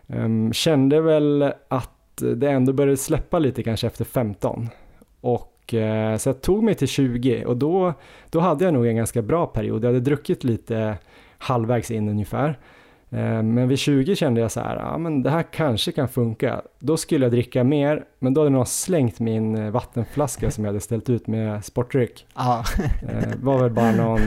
Ehm, 0.07 0.53
kände 0.53 1.01
väl 1.01 1.53
att 1.68 1.90
det 2.37 2.51
ändå 2.51 2.73
började 2.73 2.97
släppa 2.97 3.38
lite 3.38 3.62
kanske 3.62 3.87
efter 3.87 4.05
15 4.05 4.68
och 5.21 5.75
eh, 5.75 6.16
så 6.16 6.29
jag 6.29 6.40
tog 6.40 6.62
mig 6.62 6.75
till 6.75 6.88
20 6.88 7.45
och 7.45 7.57
då, 7.57 7.95
då 8.31 8.40
hade 8.40 8.64
jag 8.64 8.75
nog 8.75 8.87
en 8.87 8.97
ganska 8.97 9.23
bra 9.23 9.47
period. 9.47 9.85
Jag 9.85 9.88
hade 9.88 10.01
druckit 10.01 10.45
lite 10.45 10.99
halvvägs 11.38 11.90
in 11.90 12.09
ungefär. 12.09 12.59
Eh, 13.12 13.42
Men 13.42 13.68
vid 13.68 13.79
20 13.79 14.16
kände 14.16 14.40
jag 14.40 14.51
så 14.51 14.61
här, 14.61 14.77
ja 14.77 14.98
men 14.98 15.22
det 15.22 15.31
här 15.31 15.42
kanske 15.42 15.92
kan 15.92 16.09
funka. 16.09 16.62
Då 16.79 16.96
skulle 16.96 17.25
jag 17.25 17.33
dricka 17.33 17.64
mer, 17.64 18.05
men 18.18 18.35
då 18.35 18.40
hade 18.40 18.51
någon 18.51 18.66
slängt 18.66 19.20
min 19.20 19.57
eh, 19.57 19.70
vattenflaska 19.70 20.51
som 20.51 20.64
jag 20.64 20.68
hade 20.68 20.81
ställt 20.81 21.11
ut 21.11 21.27
med 21.27 21.64
sportdryck. 21.64 22.27
ja. 22.35 22.64
Eh, 23.09 23.29
var 23.42 23.59
väl 23.62 23.70
bara 23.70 23.92
någon 23.92 24.20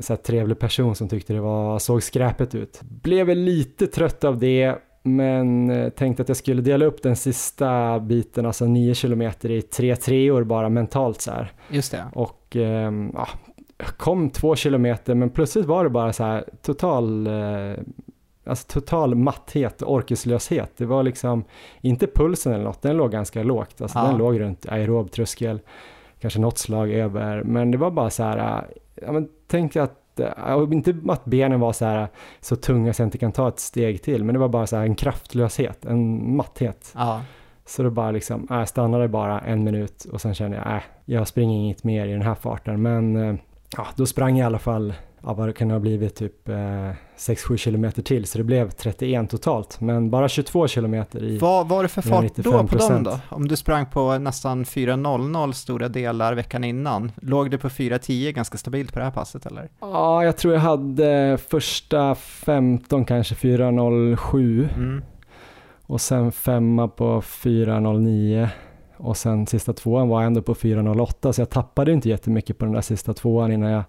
så 0.00 0.16
trevlig 0.16 0.58
person 0.58 0.94
som 0.94 1.08
tyckte 1.08 1.32
det 1.32 1.40
var, 1.40 1.78
såg 1.78 2.02
skräpet 2.02 2.54
ut. 2.54 2.80
Blev 2.82 3.26
väl 3.26 3.38
lite 3.38 3.86
trött 3.86 4.24
av 4.24 4.38
det, 4.38 4.74
men 5.02 5.72
tänkte 5.96 6.22
att 6.22 6.28
jag 6.28 6.36
skulle 6.36 6.62
dela 6.62 6.84
upp 6.84 7.02
den 7.02 7.16
sista 7.16 8.00
biten, 8.00 8.46
alltså 8.46 8.64
9 8.64 8.94
kilometer 8.94 9.50
i 9.50 9.62
tre 9.62 9.96
treor 9.96 10.44
bara 10.44 10.68
mentalt 10.68 11.20
så 11.20 11.30
här. 11.30 11.52
just 11.70 11.92
det. 11.92 12.04
Och 12.12 12.56
ehm, 12.56 13.16
ja, 13.82 13.86
kom 13.96 14.30
två 14.30 14.56
kilometer, 14.56 15.14
men 15.14 15.30
plötsligt 15.30 15.66
var 15.66 15.84
det 15.84 15.90
bara 15.90 16.12
så 16.12 16.24
här 16.24 16.44
total, 16.62 17.26
eh, 17.26 17.72
alltså 18.46 18.66
total 18.80 19.14
matthet 19.14 19.82
och 19.82 19.92
orkeslöshet. 19.92 20.72
Det 20.76 20.86
var 20.86 21.02
liksom, 21.02 21.44
inte 21.80 22.06
pulsen 22.06 22.52
eller 22.52 22.64
något, 22.64 22.82
den 22.82 22.96
låg 22.96 23.10
ganska 23.12 23.42
lågt. 23.42 23.82
Alltså 23.82 23.98
Ja. 23.98 24.04
den 24.04 24.16
låg 24.16 24.40
runt 24.40 24.66
aerob 24.68 25.10
tröskel, 25.10 25.60
kanske 26.20 26.40
något 26.40 26.58
slag 26.58 26.90
över, 26.92 27.42
men 27.42 27.70
det 27.70 27.78
var 27.78 27.90
bara 27.90 28.10
så 28.10 28.22
här, 28.22 28.38
eh, 28.38 28.64
ja 29.06 29.12
men 29.12 29.28
tänkte 29.46 29.82
att 29.82 30.20
eh, 30.20 30.62
inte 30.72 30.94
att 31.08 31.24
benen 31.24 31.60
var 31.60 31.72
så 31.72 31.84
här 31.84 32.08
så 32.40 32.56
tunga 32.56 32.92
så 32.92 33.02
jag 33.02 33.06
inte 33.06 33.18
kan 33.18 33.32
ta 33.32 33.48
ett 33.48 33.60
steg 33.60 34.02
till, 34.02 34.24
men 34.24 34.32
det 34.32 34.38
var 34.38 34.48
bara 34.48 34.66
så 34.66 34.76
här 34.76 34.82
en 34.82 34.94
kraftlöshet, 34.94 35.84
en 35.84 36.36
matthet. 36.36 36.92
Ja, 36.96 37.22
Så 37.64 37.82
då 37.82 37.90
bara 37.90 38.10
liksom, 38.10 38.46
jag 38.50 38.68
stannade 38.68 39.08
bara 39.08 39.40
en 39.40 39.64
minut 39.64 40.04
och 40.12 40.20
sen 40.20 40.34
kände 40.34 40.56
jag, 40.56 40.76
äh, 40.76 40.82
jag 41.04 41.28
springer 41.28 41.56
inget 41.58 41.84
mer 41.84 42.06
i 42.06 42.12
den 42.12 42.22
här 42.22 42.34
farten. 42.34 42.82
Men 42.82 43.38
ja, 43.76 43.86
då 43.96 44.06
sprang 44.06 44.36
jag 44.38 44.44
i 44.44 44.46
alla 44.46 44.58
fall, 44.58 44.94
ja, 45.22 45.32
vad 45.34 45.48
det 45.48 45.52
kan 45.52 45.70
ha 45.70 45.78
blivit, 45.78 46.14
typ 46.16 46.48
eh, 46.48 46.54
6-7 46.54 47.56
kilometer 47.56 48.02
till. 48.02 48.26
Så 48.26 48.38
det 48.38 48.44
blev 48.44 48.70
31 48.70 49.30
totalt, 49.30 49.80
men 49.80 50.10
bara 50.10 50.28
22 50.28 50.68
kilometer 50.68 51.24
i... 51.24 51.38
vad 51.38 51.68
var 51.68 51.82
det 51.82 51.88
för 51.88 52.02
fart 52.02 52.34
då 52.36 52.42
på 52.52 52.56
dem 52.58 52.68
95%. 52.68 53.04
då? 53.04 53.18
Om 53.28 53.48
du 53.48 53.56
sprang 53.56 53.86
på 53.86 54.18
nästan 54.18 54.64
4.00 54.64 55.52
stora 55.52 55.88
delar 55.88 56.34
veckan 56.34 56.64
innan, 56.64 57.12
låg 57.22 57.50
du 57.50 57.58
på 57.58 57.68
4.10 57.68 58.32
ganska 58.32 58.58
stabilt 58.58 58.92
på 58.92 58.98
det 58.98 59.04
här 59.04 59.12
passet 59.12 59.46
eller? 59.46 59.68
Ja, 59.80 60.24
jag 60.24 60.36
tror 60.36 60.54
jag 60.54 60.60
hade 60.60 61.38
första 61.48 62.14
15 62.14 63.04
kanske 63.04 63.34
4.07 63.34 64.68
Mm. 64.76 65.02
och 65.86 66.00
sen 66.00 66.32
femma 66.32 66.88
på 66.88 67.20
4.09 67.20 68.48
och 69.02 69.16
sen 69.16 69.46
sista 69.46 69.72
tvåan 69.72 70.08
var 70.08 70.20
jag 70.20 70.26
ändå 70.26 70.42
på 70.42 70.54
4.08 70.54 71.32
så 71.32 71.40
jag 71.40 71.50
tappade 71.50 71.92
inte 71.92 72.08
jättemycket 72.08 72.58
på 72.58 72.64
den 72.64 72.74
där 72.74 72.80
sista 72.80 73.14
tvåan 73.14 73.52
innan 73.52 73.70
jag 73.70 73.84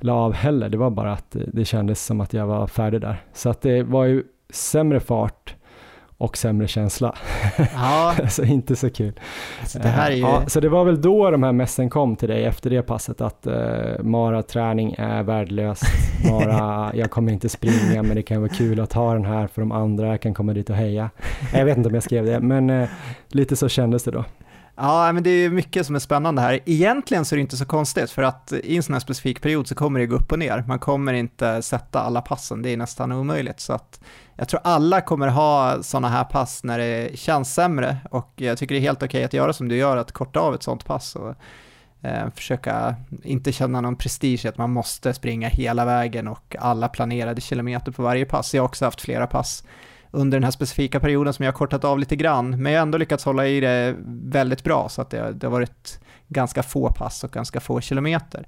la 0.00 0.12
av 0.12 0.32
heller. 0.32 0.68
Det 0.68 0.78
var 0.78 0.90
bara 0.90 1.12
att 1.12 1.36
det 1.52 1.64
kändes 1.64 2.04
som 2.04 2.20
att 2.20 2.32
jag 2.32 2.46
var 2.46 2.66
färdig 2.66 3.00
där. 3.00 3.24
Så 3.32 3.50
att 3.50 3.62
det 3.62 3.82
var 3.82 4.04
ju 4.04 4.24
sämre 4.50 5.00
fart 5.00 5.54
och 6.20 6.36
sämre 6.36 6.68
känsla. 6.68 7.14
Ja. 7.74 8.14
så 8.28 8.44
inte 8.44 8.76
så 8.76 8.90
kul. 8.90 9.20
Alltså 9.60 9.78
det 9.78 10.14
ju... 10.14 10.20
ja, 10.20 10.42
så 10.46 10.60
det 10.60 10.68
var 10.68 10.84
väl 10.84 11.00
då 11.00 11.30
de 11.30 11.42
här 11.42 11.52
mässen 11.52 11.90
kom 11.90 12.16
till 12.16 12.28
dig 12.28 12.44
efter 12.44 12.70
det 12.70 12.82
passet 12.82 13.20
att 13.20 13.46
uh, 13.46 14.02
Mara-träning 14.02 14.94
är 14.98 15.22
värdelöst. 15.22 15.82
Mara, 16.30 16.90
jag 16.94 17.10
kommer 17.10 17.32
inte 17.32 17.48
springa 17.48 18.02
men 18.02 18.16
det 18.16 18.22
kan 18.22 18.40
vara 18.40 18.52
kul 18.52 18.80
att 18.80 18.92
ha 18.92 19.14
den 19.14 19.24
här 19.24 19.46
för 19.46 19.62
de 19.62 19.72
andra, 19.72 20.06
jag 20.06 20.20
kan 20.20 20.34
komma 20.34 20.52
dit 20.52 20.70
och 20.70 20.76
heja. 20.76 21.10
Jag 21.52 21.64
vet 21.64 21.76
inte 21.76 21.88
om 21.88 21.94
jag 21.94 22.04
skrev 22.04 22.26
det, 22.26 22.40
men 22.40 22.70
uh, 22.70 22.88
lite 23.28 23.56
så 23.56 23.68
kändes 23.68 24.04
det 24.04 24.10
då. 24.10 24.24
Ja, 24.76 25.12
men 25.12 25.22
det 25.22 25.30
är 25.30 25.50
mycket 25.50 25.86
som 25.86 25.94
är 25.94 25.98
spännande 25.98 26.42
här. 26.42 26.60
Egentligen 26.66 27.24
så 27.24 27.34
är 27.34 27.36
det 27.36 27.40
inte 27.40 27.56
så 27.56 27.64
konstigt, 27.64 28.10
för 28.10 28.22
att 28.22 28.52
i 28.52 28.76
en 28.76 28.82
sån 28.82 28.92
här 28.92 29.00
specifik 29.00 29.42
period 29.42 29.66
så 29.66 29.74
kommer 29.74 30.00
det 30.00 30.06
gå 30.06 30.16
upp 30.16 30.32
och 30.32 30.38
ner. 30.38 30.64
Man 30.68 30.78
kommer 30.78 31.12
inte 31.12 31.62
sätta 31.62 32.00
alla 32.00 32.20
passen, 32.20 32.62
det 32.62 32.70
är 32.70 32.76
nästan 32.76 33.12
omöjligt. 33.12 33.60
Så 33.60 33.72
att 33.72 34.00
jag 34.40 34.48
tror 34.48 34.60
alla 34.64 35.00
kommer 35.00 35.28
ha 35.28 35.82
sådana 35.82 36.08
här 36.08 36.24
pass 36.24 36.64
när 36.64 36.78
det 36.78 37.18
känns 37.18 37.54
sämre 37.54 37.96
och 38.10 38.32
jag 38.36 38.58
tycker 38.58 38.74
det 38.74 38.78
är 38.78 38.82
helt 38.82 39.02
okej 39.02 39.08
okay 39.08 39.24
att 39.24 39.32
göra 39.32 39.52
som 39.52 39.68
du 39.68 39.76
gör, 39.76 39.96
att 39.96 40.12
korta 40.12 40.40
av 40.40 40.54
ett 40.54 40.62
sånt 40.62 40.84
pass 40.84 41.16
och 41.16 41.34
eh, 42.02 42.30
försöka 42.34 42.94
inte 43.22 43.52
känna 43.52 43.80
någon 43.80 43.96
prestige 43.96 44.46
att 44.46 44.58
man 44.58 44.70
måste 44.72 45.14
springa 45.14 45.48
hela 45.48 45.84
vägen 45.84 46.28
och 46.28 46.56
alla 46.58 46.88
planerade 46.88 47.40
kilometer 47.40 47.92
på 47.92 48.02
varje 48.02 48.24
pass. 48.24 48.54
Jag 48.54 48.62
har 48.62 48.68
också 48.68 48.84
haft 48.84 49.00
flera 49.00 49.26
pass 49.26 49.64
under 50.10 50.36
den 50.36 50.44
här 50.44 50.50
specifika 50.50 51.00
perioden 51.00 51.32
som 51.32 51.44
jag 51.44 51.52
har 51.52 51.58
kortat 51.58 51.84
av 51.84 51.98
lite 51.98 52.16
grann, 52.16 52.62
men 52.62 52.72
jag 52.72 52.80
har 52.80 52.82
ändå 52.82 52.98
lyckats 52.98 53.24
hålla 53.24 53.46
i 53.46 53.60
det 53.60 53.96
väldigt 54.08 54.64
bra 54.64 54.88
så 54.88 55.02
att 55.02 55.10
det, 55.10 55.32
det 55.32 55.46
har 55.46 55.52
varit 55.52 56.00
ganska 56.28 56.62
få 56.62 56.92
pass 56.92 57.24
och 57.24 57.30
ganska 57.30 57.60
få 57.60 57.80
kilometer. 57.80 58.46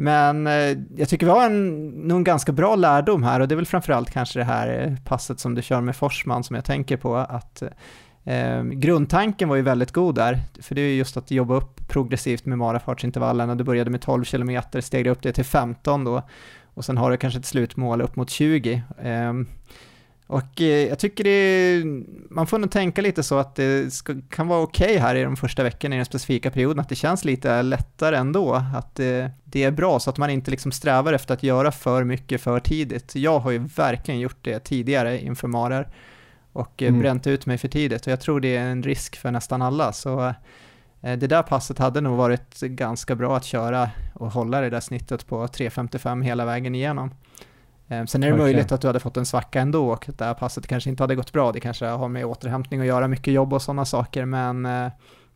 Men 0.00 0.46
eh, 0.46 0.78
jag 0.96 1.08
tycker 1.08 1.26
vi 1.26 1.32
har 1.32 1.46
en, 1.46 1.88
nog 1.88 2.18
en 2.18 2.24
ganska 2.24 2.52
bra 2.52 2.76
lärdom 2.76 3.22
här 3.22 3.40
och 3.40 3.48
det 3.48 3.54
är 3.54 3.56
väl 3.56 3.66
framförallt 3.66 4.10
kanske 4.10 4.38
det 4.38 4.44
här 4.44 4.86
eh, 4.86 4.96
passet 5.04 5.40
som 5.40 5.54
du 5.54 5.62
kör 5.62 5.80
med 5.80 5.96
Forsman 5.96 6.44
som 6.44 6.56
jag 6.56 6.64
tänker 6.64 6.96
på 6.96 7.16
att 7.16 7.62
eh, 8.24 8.62
grundtanken 8.62 9.48
var 9.48 9.56
ju 9.56 9.62
väldigt 9.62 9.92
god 9.92 10.14
där, 10.14 10.38
för 10.62 10.74
det 10.74 10.80
är 10.80 10.94
just 10.94 11.16
att 11.16 11.30
jobba 11.30 11.54
upp 11.54 11.88
progressivt 11.88 12.46
med 12.46 12.58
marafartsintervallerna. 12.58 13.54
Du 13.54 13.64
började 13.64 13.90
med 13.90 14.00
12 14.00 14.24
km, 14.24 14.60
steg 14.80 15.06
upp 15.06 15.22
det 15.22 15.32
till 15.32 15.44
15 15.44 16.04
då 16.04 16.22
och 16.74 16.84
sen 16.84 16.96
har 16.96 17.10
du 17.10 17.16
kanske 17.16 17.38
ett 17.38 17.46
slutmål 17.46 18.00
upp 18.00 18.16
mot 18.16 18.30
20. 18.30 18.82
Eh, 19.02 19.32
och 20.28 20.60
eh, 20.60 20.88
jag 20.88 20.98
tycker 20.98 21.24
det, 21.24 21.82
man 22.30 22.46
får 22.46 22.58
nog 22.58 22.70
tänka 22.70 23.02
lite 23.02 23.22
så 23.22 23.38
att 23.38 23.54
det 23.54 23.92
ska, 23.92 24.14
kan 24.30 24.48
vara 24.48 24.60
okej 24.62 24.86
okay 24.86 24.98
här 24.98 25.14
i 25.14 25.22
de 25.22 25.36
första 25.36 25.62
veckorna 25.62 25.94
i 25.94 25.98
den 25.98 26.04
specifika 26.04 26.50
perioden, 26.50 26.80
att 26.80 26.88
det 26.88 26.94
känns 26.94 27.24
lite 27.24 27.62
lättare 27.62 28.16
ändå, 28.16 28.54
att 28.74 28.94
det, 28.94 29.30
det, 29.44 29.62
är 29.62 29.70
bra 29.70 30.00
så 30.00 30.10
att 30.10 30.18
man 30.18 30.30
inte 30.30 30.50
liksom 30.50 30.72
strävar 30.72 31.12
efter 31.12 31.34
att 31.34 31.42
göra 31.42 31.72
för 31.72 32.04
mycket 32.04 32.40
för 32.40 32.60
tidigt. 32.60 33.14
Jag 33.14 33.38
har 33.38 33.50
ju 33.50 33.58
verkligen 33.58 34.20
gjort 34.20 34.38
det 34.42 34.58
tidigare 34.58 35.20
inför 35.20 35.48
marer 35.48 35.88
och 36.52 36.82
eh, 36.82 36.88
mm. 36.88 37.00
bränt 37.00 37.26
ut 37.26 37.46
mig 37.46 37.58
för 37.58 37.68
tidigt 37.68 38.06
och 38.06 38.12
jag 38.12 38.20
tror 38.20 38.40
det 38.40 38.56
är 38.56 38.64
en 38.64 38.82
risk 38.82 39.16
för 39.16 39.30
nästan 39.30 39.62
alla. 39.62 39.92
Så 39.92 40.34
eh, 41.00 41.18
det 41.18 41.26
där 41.26 41.42
passet 41.42 41.78
hade 41.78 42.00
nog 42.00 42.16
varit 42.16 42.60
ganska 42.60 43.14
bra 43.14 43.36
att 43.36 43.44
köra 43.44 43.90
och 44.14 44.32
hålla 44.32 44.60
det 44.60 44.70
där 44.70 44.80
snittet 44.80 45.26
på 45.26 45.46
3.55 45.46 46.22
hela 46.22 46.44
vägen 46.44 46.74
igenom. 46.74 47.10
Ehm, 47.88 48.06
sen 48.06 48.22
är 48.22 48.26
det 48.26 48.32
okay. 48.32 48.44
möjligt 48.44 48.72
att 48.72 48.80
du 48.80 48.86
hade 48.86 49.00
fått 49.00 49.16
en 49.16 49.26
svacka 49.26 49.60
ändå 49.60 49.88
och 49.88 50.08
att 50.08 50.18
det 50.18 50.24
här 50.24 50.34
passet 50.34 50.66
kanske 50.66 50.90
inte 50.90 51.02
hade 51.02 51.14
gått 51.14 51.32
bra. 51.32 51.52
Det 51.52 51.60
kanske 51.60 51.86
har 51.86 52.08
med 52.08 52.26
återhämtning 52.26 52.80
att 52.80 52.86
göra, 52.86 53.08
mycket 53.08 53.34
jobb 53.34 53.52
och 53.52 53.62
sådana 53.62 53.84
saker, 53.84 54.24
men 54.24 54.66
eh, 54.66 54.88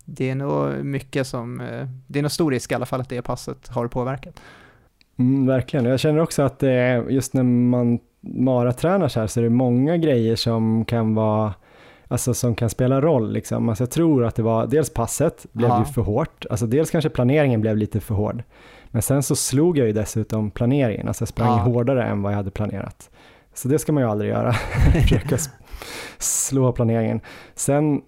det 0.04 0.30
är 0.30 0.34
nog 0.34 0.84
mycket 0.84 1.26
som, 1.26 1.60
eh, 1.60 1.88
det 2.06 2.18
är 2.18 2.22
nog 2.22 2.32
stor 2.32 2.50
risk 2.50 2.72
i 2.72 2.74
alla 2.74 2.86
fall 2.86 3.00
att 3.00 3.08
det 3.08 3.22
passet 3.22 3.68
har 3.68 3.88
påverkat. 3.88 4.40
Mm, 5.18 5.46
verkligen, 5.46 5.86
jag 5.86 6.00
känner 6.00 6.20
också 6.20 6.42
att 6.42 6.58
det 6.58 6.72
är 6.72 7.08
just 7.08 7.34
när 7.34 7.42
man 7.42 7.98
maratränar 8.20 9.08
så 9.08 9.20
här 9.20 9.26
så 9.26 9.40
är 9.40 9.44
det 9.44 9.50
många 9.50 9.96
grejer 9.96 10.36
som 10.36 10.84
kan 10.84 11.14
vara 11.14 11.54
Alltså 12.08 12.34
som 12.34 12.54
kan 12.54 12.70
spela 12.70 13.00
roll 13.00 13.32
liksom. 13.32 13.68
Alltså 13.68 13.82
jag 13.82 13.90
tror 13.90 14.24
att 14.24 14.34
det 14.34 14.42
var, 14.42 14.66
dels 14.66 14.94
passet 14.94 15.46
blev 15.52 15.70
Aha. 15.70 15.84
ju 15.86 15.92
för 15.92 16.02
hårt, 16.02 16.46
alltså 16.50 16.66
dels 16.66 16.90
kanske 16.90 17.10
planeringen 17.10 17.60
blev 17.60 17.76
lite 17.76 18.00
för 18.00 18.14
hård. 18.14 18.42
Men 18.92 19.02
sen 19.02 19.22
så 19.22 19.36
slog 19.36 19.78
jag 19.78 19.86
ju 19.86 19.92
dessutom 19.92 20.50
planeringen, 20.50 21.08
alltså 21.08 21.22
jag 21.22 21.28
sprang 21.28 21.58
ja. 21.58 21.62
hårdare 21.62 22.04
än 22.04 22.22
vad 22.22 22.32
jag 22.32 22.36
hade 22.36 22.50
planerat. 22.50 23.10
Så 23.54 23.68
det 23.68 23.78
ska 23.78 23.92
man 23.92 24.02
ju 24.02 24.08
aldrig 24.08 24.30
göra, 24.30 24.52
försöka 25.02 25.36
slå 26.18 26.72
planeringen. 26.72 27.20
Sen 27.54 28.00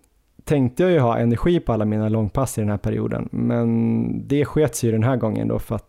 tänkte 0.45 0.83
jag 0.83 0.93
ju 0.93 0.99
ha 0.99 1.19
energi 1.19 1.61
på 1.61 1.73
alla 1.73 1.85
mina 1.85 2.09
långpass 2.09 2.59
i 2.59 2.61
den 2.61 2.71
här 2.71 2.79
perioden, 2.79 3.29
men 3.33 4.29
det 4.29 4.45
skets 4.45 4.85
ju 4.85 4.93
den 4.93 5.03
här 5.03 5.17
gången 5.17 5.49
då 5.49 5.59
för 5.59 5.75
att 5.75 5.89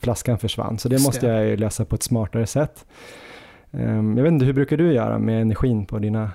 flaskan 0.00 0.38
försvann, 0.38 0.78
så 0.78 0.88
det 0.88 1.02
måste 1.02 1.26
jag 1.26 1.46
ju 1.46 1.56
lösa 1.56 1.84
på 1.84 1.94
ett 1.94 2.02
smartare 2.02 2.46
sätt. 2.46 2.86
Ehm, 3.70 4.16
jag 4.16 4.24
vet 4.24 4.32
inte, 4.32 4.44
hur 4.46 4.52
brukar 4.52 4.76
du 4.76 4.92
göra 4.92 5.18
med 5.18 5.42
energin 5.42 5.86
på 5.86 5.98
dina 5.98 6.30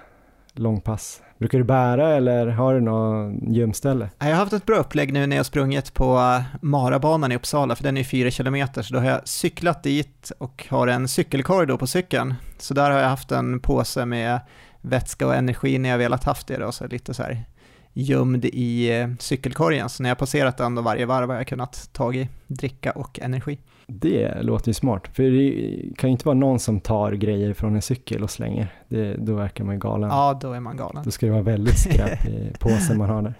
långpass? 0.55 1.21
Brukar 1.37 1.57
du 1.57 1.63
bära 1.63 2.15
eller 2.15 2.47
har 2.47 2.73
du 2.73 2.81
något 2.81 3.33
gömställe? 3.47 4.09
Jag 4.19 4.27
har 4.27 4.33
haft 4.33 4.53
ett 4.53 4.65
bra 4.65 4.75
upplägg 4.75 5.13
nu 5.13 5.27
när 5.27 5.35
jag 5.35 5.45
sprungit 5.45 5.93
på 5.93 6.17
eh, 6.17 6.41
Marabanan 6.61 7.31
i 7.31 7.35
Uppsala, 7.35 7.75
för 7.75 7.83
den 7.83 7.97
är 7.97 8.03
4 8.03 8.31
kilometer, 8.31 8.81
så 8.81 8.93
då 8.93 8.99
har 8.99 9.07
jag 9.07 9.27
cyklat 9.27 9.83
dit 9.83 10.31
och 10.37 10.67
har 10.69 10.87
en 10.87 11.07
cykelkorg 11.07 11.77
på 11.77 11.87
cykeln. 11.87 12.33
Så 12.57 12.73
där 12.73 12.91
har 12.91 12.99
jag 12.99 13.09
haft 13.09 13.31
en 13.31 13.59
påse 13.59 14.05
med 14.05 14.39
vätska 14.81 15.27
och 15.27 15.35
energi 15.35 15.77
när 15.77 15.89
jag 15.89 15.97
velat 15.97 16.23
haft 16.23 16.47
det 16.47 16.57
då, 16.57 16.71
så 16.71 16.87
lite 16.87 17.13
så 17.13 17.23
här 17.23 17.43
gömd 17.93 18.45
i 18.45 18.99
eh, 18.99 19.09
cykelkorgen. 19.19 19.89
Så 19.89 20.03
när 20.03 20.09
jag 20.09 20.17
passerat 20.17 20.57
den 20.57 20.75
då 20.75 20.81
varje 20.81 21.05
varv 21.05 21.29
har 21.29 21.35
jag 21.35 21.47
kunnat 21.47 21.89
ta 21.91 22.13
i 22.13 22.29
dricka 22.47 22.91
och 22.91 23.19
energi. 23.19 23.57
Det 23.93 24.41
låter 24.41 24.67
ju 24.67 24.73
smart, 24.73 25.07
för 25.13 25.23
det 25.23 25.95
kan 25.97 26.09
ju 26.09 26.11
inte 26.11 26.25
vara 26.25 26.37
någon 26.37 26.59
som 26.59 26.79
tar 26.79 27.11
grejer 27.11 27.53
från 27.53 27.75
en 27.75 27.81
cykel 27.81 28.23
och 28.23 28.29
slänger. 28.29 28.67
Det, 28.87 29.13
då 29.13 29.35
verkar 29.35 29.63
man 29.63 29.75
ju 29.75 29.79
galen. 29.79 30.09
Ja, 30.09 30.39
då 30.41 30.53
är 30.53 30.59
man 30.59 30.77
galen. 30.77 31.03
Då 31.05 31.11
ska 31.11 31.25
det 31.25 31.31
vara 31.31 31.41
väldigt 31.41 31.79
skräp 31.79 32.25
i 32.25 32.51
påsen 32.59 32.97
man 32.97 33.09
har 33.09 33.21
där. 33.21 33.33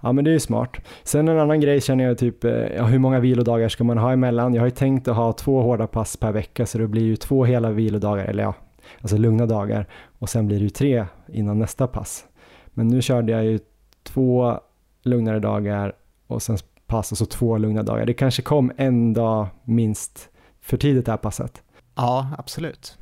Ja, 0.00 0.12
men 0.12 0.24
det 0.24 0.30
är 0.30 0.32
ju 0.32 0.40
smart. 0.40 0.76
Sen 1.02 1.28
en 1.28 1.38
annan 1.38 1.60
grej 1.60 1.80
känner 1.80 2.04
jag 2.04 2.18
typ, 2.18 2.44
eh, 2.44 2.52
ja, 2.52 2.84
hur 2.84 2.98
många 2.98 3.20
vilodagar 3.20 3.68
ska 3.68 3.84
man 3.84 3.98
ha 3.98 4.12
emellan? 4.12 4.54
Jag 4.54 4.62
har 4.62 4.66
ju 4.66 4.70
tänkt 4.70 5.08
att 5.08 5.16
ha 5.16 5.32
två 5.32 5.62
hårda 5.62 5.86
pass 5.86 6.16
per 6.16 6.32
vecka, 6.32 6.66
så 6.66 6.78
det 6.78 6.86
blir 6.86 7.02
ju 7.02 7.16
två 7.16 7.44
hela 7.44 7.70
vilodagar, 7.70 8.24
eller 8.24 8.42
ja, 8.42 8.54
alltså 9.00 9.16
lugna 9.16 9.46
dagar. 9.46 9.86
Och 10.18 10.28
sen 10.28 10.46
blir 10.46 10.58
det 10.58 10.64
ju 10.64 10.70
tre 10.70 11.06
innan 11.28 11.58
nästa 11.58 11.86
pass. 11.86 12.24
Men 12.66 12.88
nu 12.88 13.02
körde 13.02 13.32
jag 13.32 13.44
ju 13.44 13.58
två 14.02 14.60
lugnare 15.02 15.38
dagar 15.38 15.92
och 16.26 16.42
sen 16.42 16.58
pass 16.90 17.12
och 17.12 17.18
så 17.18 17.26
två 17.26 17.58
lugna 17.58 17.82
dagar. 17.82 18.06
Det 18.06 18.14
kanske 18.14 18.42
kom 18.42 18.72
en 18.76 19.12
dag 19.12 19.46
minst 19.64 20.28
för 20.60 20.76
tidigt 20.76 21.06
det 21.06 21.12
här 21.12 21.16
passet. 21.16 21.62
Ja, 21.96 22.28
absolut. 22.38 22.98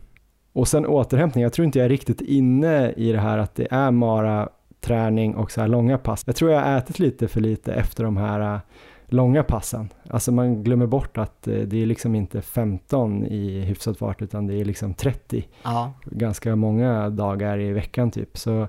Och 0.52 0.68
sen 0.68 0.86
återhämtning, 0.86 1.42
jag 1.42 1.52
tror 1.52 1.64
inte 1.64 1.78
jag 1.78 1.86
är 1.86 1.88
riktigt 1.88 2.20
inne 2.20 2.92
i 2.92 3.12
det 3.12 3.20
här 3.20 3.38
att 3.38 3.54
det 3.54 3.68
är 3.70 3.90
mara 3.90 4.48
träning 4.80 5.34
och 5.34 5.50
så 5.50 5.60
här 5.60 5.68
långa 5.68 5.98
pass. 5.98 6.22
Jag 6.26 6.36
tror 6.36 6.50
jag 6.50 6.60
har 6.60 6.78
ätit 6.78 6.98
lite 6.98 7.28
för 7.28 7.40
lite 7.40 7.74
efter 7.74 8.04
de 8.04 8.16
här 8.16 8.54
äh, 8.54 8.60
långa 9.06 9.42
passen. 9.42 9.88
Alltså 10.10 10.32
man 10.32 10.64
glömmer 10.64 10.86
bort 10.86 11.18
att 11.18 11.48
äh, 11.48 11.54
det 11.54 11.82
är 11.82 11.86
liksom 11.86 12.14
inte 12.14 12.42
15 12.42 13.24
i 13.26 13.60
hyfsad 13.60 13.98
fart 13.98 14.22
utan 14.22 14.46
det 14.46 14.54
är 14.54 14.64
liksom 14.64 14.94
30. 14.94 15.48
Ja. 15.62 15.92
Ganska 16.04 16.56
många 16.56 17.10
dagar 17.10 17.60
i 17.60 17.72
veckan 17.72 18.10
typ. 18.10 18.38
Så, 18.38 18.68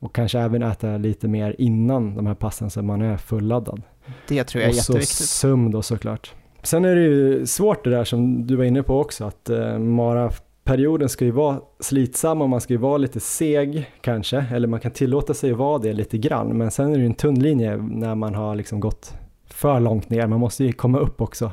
och 0.00 0.14
kanske 0.14 0.38
även 0.38 0.62
äta 0.62 0.96
lite 0.96 1.28
mer 1.28 1.56
innan 1.58 2.14
de 2.14 2.26
här 2.26 2.34
passen 2.34 2.70
så 2.70 2.82
man 2.82 3.02
är 3.02 3.16
fulladdad. 3.16 3.82
Det 4.28 4.44
tror 4.44 4.62
jag 4.62 4.68
är 4.68 4.72
och 4.72 4.76
jätteviktigt. 4.76 5.10
Och 5.10 5.16
så 5.16 5.26
sömn 5.26 5.70
då 5.70 5.82
såklart. 5.82 6.34
Sen 6.62 6.84
är 6.84 6.94
det 6.94 7.02
ju 7.02 7.46
svårt 7.46 7.84
det 7.84 7.90
där 7.90 8.04
som 8.04 8.46
du 8.46 8.56
var 8.56 8.64
inne 8.64 8.82
på 8.82 9.00
också, 9.00 9.24
att 9.24 9.50
eh, 9.50 9.78
Mara 9.78 10.30
perioden 10.64 11.08
ska 11.08 11.24
ju 11.24 11.30
vara 11.30 11.60
slitsam 11.80 12.42
och 12.42 12.48
man 12.48 12.60
ska 12.60 12.72
ju 12.72 12.78
vara 12.78 12.96
lite 12.96 13.20
seg 13.20 13.90
kanske, 14.00 14.46
eller 14.52 14.68
man 14.68 14.80
kan 14.80 14.90
tillåta 14.90 15.34
sig 15.34 15.50
att 15.50 15.58
vara 15.58 15.78
det 15.78 15.92
lite 15.92 16.18
grann, 16.18 16.58
men 16.58 16.70
sen 16.70 16.86
är 16.92 16.92
det 16.92 17.00
ju 17.00 17.06
en 17.06 17.14
tunn 17.14 17.42
linje 17.42 17.76
när 17.76 18.14
man 18.14 18.34
har 18.34 18.54
liksom 18.54 18.80
gått 18.80 19.14
för 19.46 19.80
långt 19.80 20.10
ner, 20.10 20.26
man 20.26 20.40
måste 20.40 20.64
ju 20.64 20.72
komma 20.72 20.98
upp 20.98 21.20
också 21.20 21.50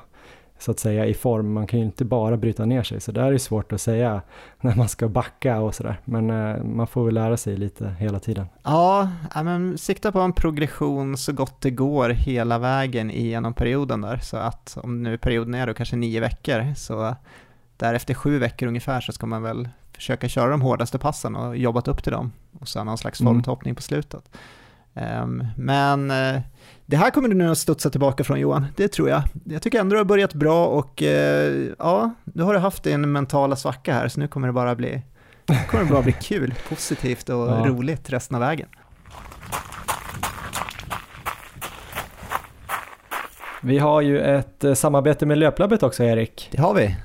så 0.64 0.72
att 0.72 0.80
säga 0.80 1.06
i 1.06 1.14
form. 1.14 1.54
Man 1.54 1.68
kan 1.68 1.80
ju 1.80 1.86
inte 1.86 2.06
bara 2.06 2.38
bryta 2.38 2.66
ner 2.66 2.84
sig, 2.84 3.02
så 3.02 3.12
där 3.12 3.24
är 3.24 3.32
det 3.32 3.40
svårt 3.40 3.74
att 3.74 3.82
säga 3.82 4.22
när 4.62 4.76
man 4.76 4.90
ska 4.90 5.08
backa 5.08 5.60
och 5.60 5.76
sådär. 5.76 6.00
Men 6.06 6.30
eh, 6.30 6.64
man 6.64 6.88
får 6.88 7.06
väl 7.06 7.14
lära 7.14 7.38
sig 7.38 7.58
lite 7.58 7.96
hela 8.00 8.20
tiden. 8.20 8.46
Ja, 8.64 9.10
men 9.36 9.78
sikta 9.78 10.12
på 10.12 10.20
en 10.20 10.34
progression 10.34 11.18
så 11.18 11.34
gott 11.34 11.62
det 11.62 11.72
går 11.72 12.10
hela 12.10 12.60
vägen 12.60 13.12
igenom 13.12 13.54
perioden 13.54 14.02
där. 14.02 14.18
Så 14.18 14.38
att 14.38 14.78
om 14.84 15.04
nu 15.04 15.18
perioden 15.18 15.54
är 15.54 15.68
då 15.68 15.74
kanske 15.74 15.96
nio 15.96 16.20
veckor, 16.20 16.74
så 16.76 17.16
därefter 17.78 18.14
sju 18.14 18.40
veckor 18.40 18.68
ungefär 18.68 19.02
så 19.02 19.12
ska 19.12 19.26
man 19.26 19.44
väl 19.44 19.70
försöka 19.92 20.30
köra 20.30 20.50
de 20.50 20.62
hårdaste 20.62 21.00
passen 21.00 21.36
och 21.36 21.58
jobbat 21.58 21.88
upp 21.88 22.04
till 22.04 22.12
dem 22.12 22.32
och 22.60 22.68
sen 22.68 22.86
någon 22.86 22.98
slags 22.98 23.22
mm. 23.22 23.34
formtoppning 23.34 23.70
mm. 23.70 23.76
på 23.76 23.82
slutet. 23.82 24.30
Um, 24.94 25.48
men 25.58 26.12
uh, 26.12 26.42
det 26.86 26.98
här 26.98 27.10
kommer 27.10 27.30
du 27.30 27.36
nu 27.36 27.52
att 27.52 27.58
studsa 27.58 27.90
tillbaka 27.90 28.24
från 28.24 28.40
Johan, 28.40 28.66
det 28.76 28.88
tror 28.88 29.10
jag. 29.10 29.22
Jag 29.46 29.62
tycker 29.62 29.80
ändå 29.80 29.94
du 29.94 30.00
har 30.00 30.06
börjat 30.06 30.34
bra 30.34 30.68
och 30.68 31.02
uh, 31.02 31.08
ja, 31.80 32.14
nu 32.24 32.44
har 32.44 32.54
du 32.54 32.60
haft 32.60 32.88
en 32.88 33.12
mentala 33.12 33.56
svacka 33.56 33.94
här 33.94 34.08
så 34.08 34.20
nu 34.20 34.28
kommer 34.28 34.48
det 34.48 34.54
bara 34.54 34.76
bli, 34.76 35.02
kommer 35.68 35.84
det 35.84 35.92
bara 35.92 36.02
bli 36.02 36.16
kul, 36.22 36.54
positivt 36.70 37.30
och 37.30 37.50
ja. 37.50 37.66
roligt 37.68 38.10
resten 38.10 38.36
av 38.36 38.42
vägen. 38.42 38.68
Vi 43.66 43.78
har 43.78 44.02
ju 44.02 44.20
ett 44.20 44.64
eh, 44.64 44.74
samarbete 44.74 45.26
med 45.26 45.38
Löplabbet 45.38 45.84
också 45.84 46.04
Erik. 46.04 46.50
Det 46.52 46.62
har 46.62 46.74
vi. 46.74 46.96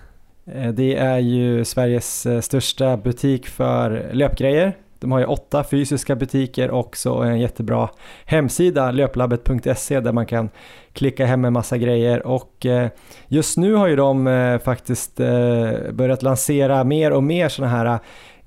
Eh, 0.55 0.73
det 0.73 0.97
är 0.97 1.19
ju 1.19 1.65
Sveriges 1.65 2.27
eh, 2.27 2.41
största 2.41 2.97
butik 2.97 3.49
för 3.49 4.11
löpgrejer. 4.13 4.77
De 5.01 5.13
har 5.13 5.19
ju 5.19 5.25
åtta 5.25 5.65
fysiska 5.65 6.17
butiker 6.17 6.71
och 6.71 6.97
så 6.97 7.23
en 7.23 7.41
jättebra 7.41 7.89
hemsida, 8.25 8.91
löplabbet.se, 8.91 10.01
där 10.01 10.13
man 10.13 10.27
kan 10.27 10.51
klicka 10.93 11.27
hem 11.27 11.45
en 11.45 11.53
massa 11.53 11.79
grejer 11.79 12.27
och 12.27 12.67
eh, 12.67 12.89
just 13.29 13.57
nu 13.57 13.75
har 13.75 13.89
ju 13.89 13.97
de 13.97 14.27
eh, 14.27 14.59
faktiskt 14.59 15.21
eh, 15.21 15.71
börjat 15.93 16.23
lansera 16.23 16.85
mer 16.85 17.11
och 17.11 17.23
mer 17.23 17.49
sådana 17.49 17.77
här 17.77 17.99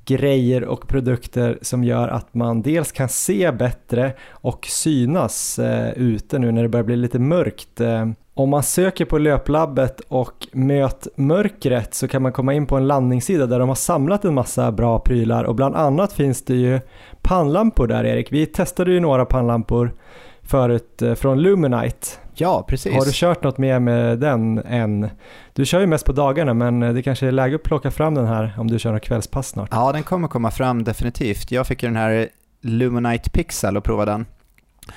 grejer 0.06 0.64
och 0.64 0.88
produkter 0.88 1.60
som 1.62 1.84
gör 1.84 2.08
att 2.08 2.34
man 2.34 2.62
dels 2.62 2.92
kan 2.92 3.10
se 3.10 3.52
bättre 3.52 4.14
och 4.32 4.66
synas 4.66 5.60
eh, 5.60 5.94
ute 5.94 6.40
nu 6.40 6.52
när 6.52 6.64
det 6.64 6.70
börjar 6.70 6.84
bli 6.84 6.96
lite 6.96 7.20
mörkt. 7.20 7.82
Eh, 7.82 8.06
om 8.34 8.50
man 8.50 8.64
söker 8.64 9.06
på 9.06 9.18
löplabbet 9.18 10.00
och 10.00 10.48
möt 10.52 11.08
mörkret 11.16 11.94
så 11.94 12.08
kan 12.08 12.22
man 12.22 12.32
komma 12.32 12.54
in 12.54 12.66
på 12.66 12.78
en 12.78 12.88
landningssida 12.88 13.46
där 13.46 13.60
de 13.60 13.70
har 13.70 13.76
samlat 13.76 14.26
en 14.26 14.34
massa 14.34 14.72
bra 14.72 15.00
prylar 15.00 15.44
och 15.44 15.56
bland 15.56 15.76
annat 15.76 16.14
finns 16.14 16.46
det 16.46 16.56
ju 16.56 16.80
pannlampor 17.22 17.88
där 17.88 18.04
Erik. 18.04 18.32
Vi 18.32 18.46
testade 18.46 18.92
ju 18.92 19.00
några 19.00 19.26
pannlampor 19.26 19.94
förut 20.42 21.02
eh, 21.02 21.14
från 21.14 21.42
Luminite. 21.42 22.08
Ja, 22.34 22.66
precis. 22.68 22.94
Har 22.94 23.06
du 23.06 23.12
kört 23.14 23.44
något 23.44 23.58
mer 23.58 23.80
med 23.80 24.20
den 24.20 24.58
än? 24.58 25.10
Du 25.54 25.66
kör 25.66 25.80
ju 25.80 25.88
mest 25.88 26.06
på 26.06 26.12
dagarna 26.12 26.54
men 26.54 26.84
eh, 26.84 26.94
det 26.94 27.02
kanske 27.02 27.28
är 27.28 27.32
läge 27.32 27.56
att 27.56 27.64
plocka 27.64 27.92
fram 27.92 28.16
den 28.16 28.28
här 28.28 28.54
om 28.58 28.68
du 28.68 28.80
kör 28.80 28.92
något 28.92 29.02
kvällspass 29.02 29.48
snart. 29.48 29.70
Ja, 29.72 29.92
den 29.92 30.04
kommer 30.04 30.28
komma 30.28 30.52
fram 30.52 30.84
definitivt. 30.84 31.52
Jag 31.52 31.68
fick 31.68 31.84
ju 31.84 31.90
den 31.90 31.96
här 31.96 32.30
Luminite 32.62 33.30
Pixel 33.30 33.78
och 33.78 33.84
prova 33.84 34.06
den. 34.06 34.26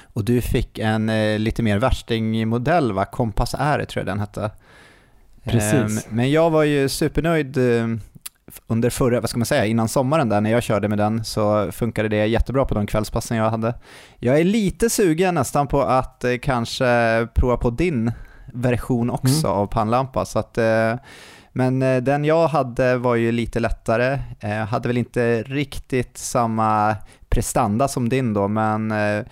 Och 0.02 0.24
du 0.24 0.40
fick 0.40 0.78
en 0.78 1.08
eh, 1.08 1.38
lite 1.38 1.62
mer 1.62 1.78
värstingmodell 1.78 2.92
va? 2.92 3.04
Kompass 3.04 3.54
R 3.58 3.84
tror 3.84 4.00
jag 4.00 4.06
den 4.06 4.20
hette. 4.20 4.50
Precis. 5.44 6.06
Um, 6.06 6.16
men 6.16 6.30
jag 6.30 6.50
var 6.50 6.62
ju 6.62 6.88
supernöjd 6.88 7.56
um, 7.56 8.00
under 8.66 8.90
förra, 8.90 9.20
vad 9.20 9.30
ska 9.30 9.38
man 9.38 9.46
säga, 9.46 9.66
innan 9.66 9.88
sommaren 9.88 10.28
där 10.28 10.40
när 10.40 10.50
jag 10.50 10.62
körde 10.62 10.88
med 10.88 10.98
den 10.98 11.24
så 11.24 11.72
funkade 11.72 12.08
det 12.08 12.26
jättebra 12.26 12.64
på 12.64 12.74
de 12.74 12.86
kvällspassen 12.86 13.36
jag 13.36 13.50
hade. 13.50 13.74
Jag 14.18 14.40
är 14.40 14.44
lite 14.44 14.90
sugen 14.90 15.34
nästan 15.34 15.66
på 15.66 15.82
att 15.82 16.24
eh, 16.24 16.36
kanske 16.42 17.28
prova 17.34 17.56
på 17.56 17.70
din 17.70 18.12
version 18.52 19.10
också 19.10 19.46
mm. 19.46 19.58
av 19.58 19.66
pannlampa 19.66 20.24
så 20.24 20.38
att 20.38 20.58
eh, 20.58 20.94
men 21.52 21.82
eh, 21.82 21.96
den 21.96 22.24
jag 22.24 22.48
hade 22.48 22.96
var 22.96 23.14
ju 23.14 23.32
lite 23.32 23.60
lättare, 23.60 24.18
eh, 24.40 24.50
hade 24.50 24.88
väl 24.88 24.98
inte 24.98 25.42
riktigt 25.42 26.18
samma 26.18 26.96
prestanda 27.28 27.88
som 27.88 28.08
din 28.08 28.34
då 28.34 28.48
men 28.48 28.92
eh, 28.92 29.24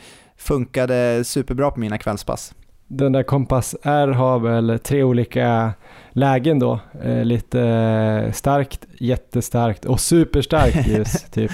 funkade 0.43 1.25
superbra 1.25 1.71
på 1.71 1.81
mina 1.81 1.99
kvällspass. 1.99 2.55
Den 2.89 3.13
där 3.13 3.23
Kompass 3.23 3.77
R 3.83 4.09
har 4.09 4.39
väl 4.39 4.79
tre 4.79 5.03
olika 5.03 5.73
lägen 6.11 6.59
då. 6.59 6.81
Eh, 7.03 7.25
lite 7.25 8.31
starkt, 8.35 8.87
jättestarkt 8.99 9.85
och 9.85 10.01
superstarkt 10.01 10.87
ljus 10.87 11.23
typ. 11.31 11.51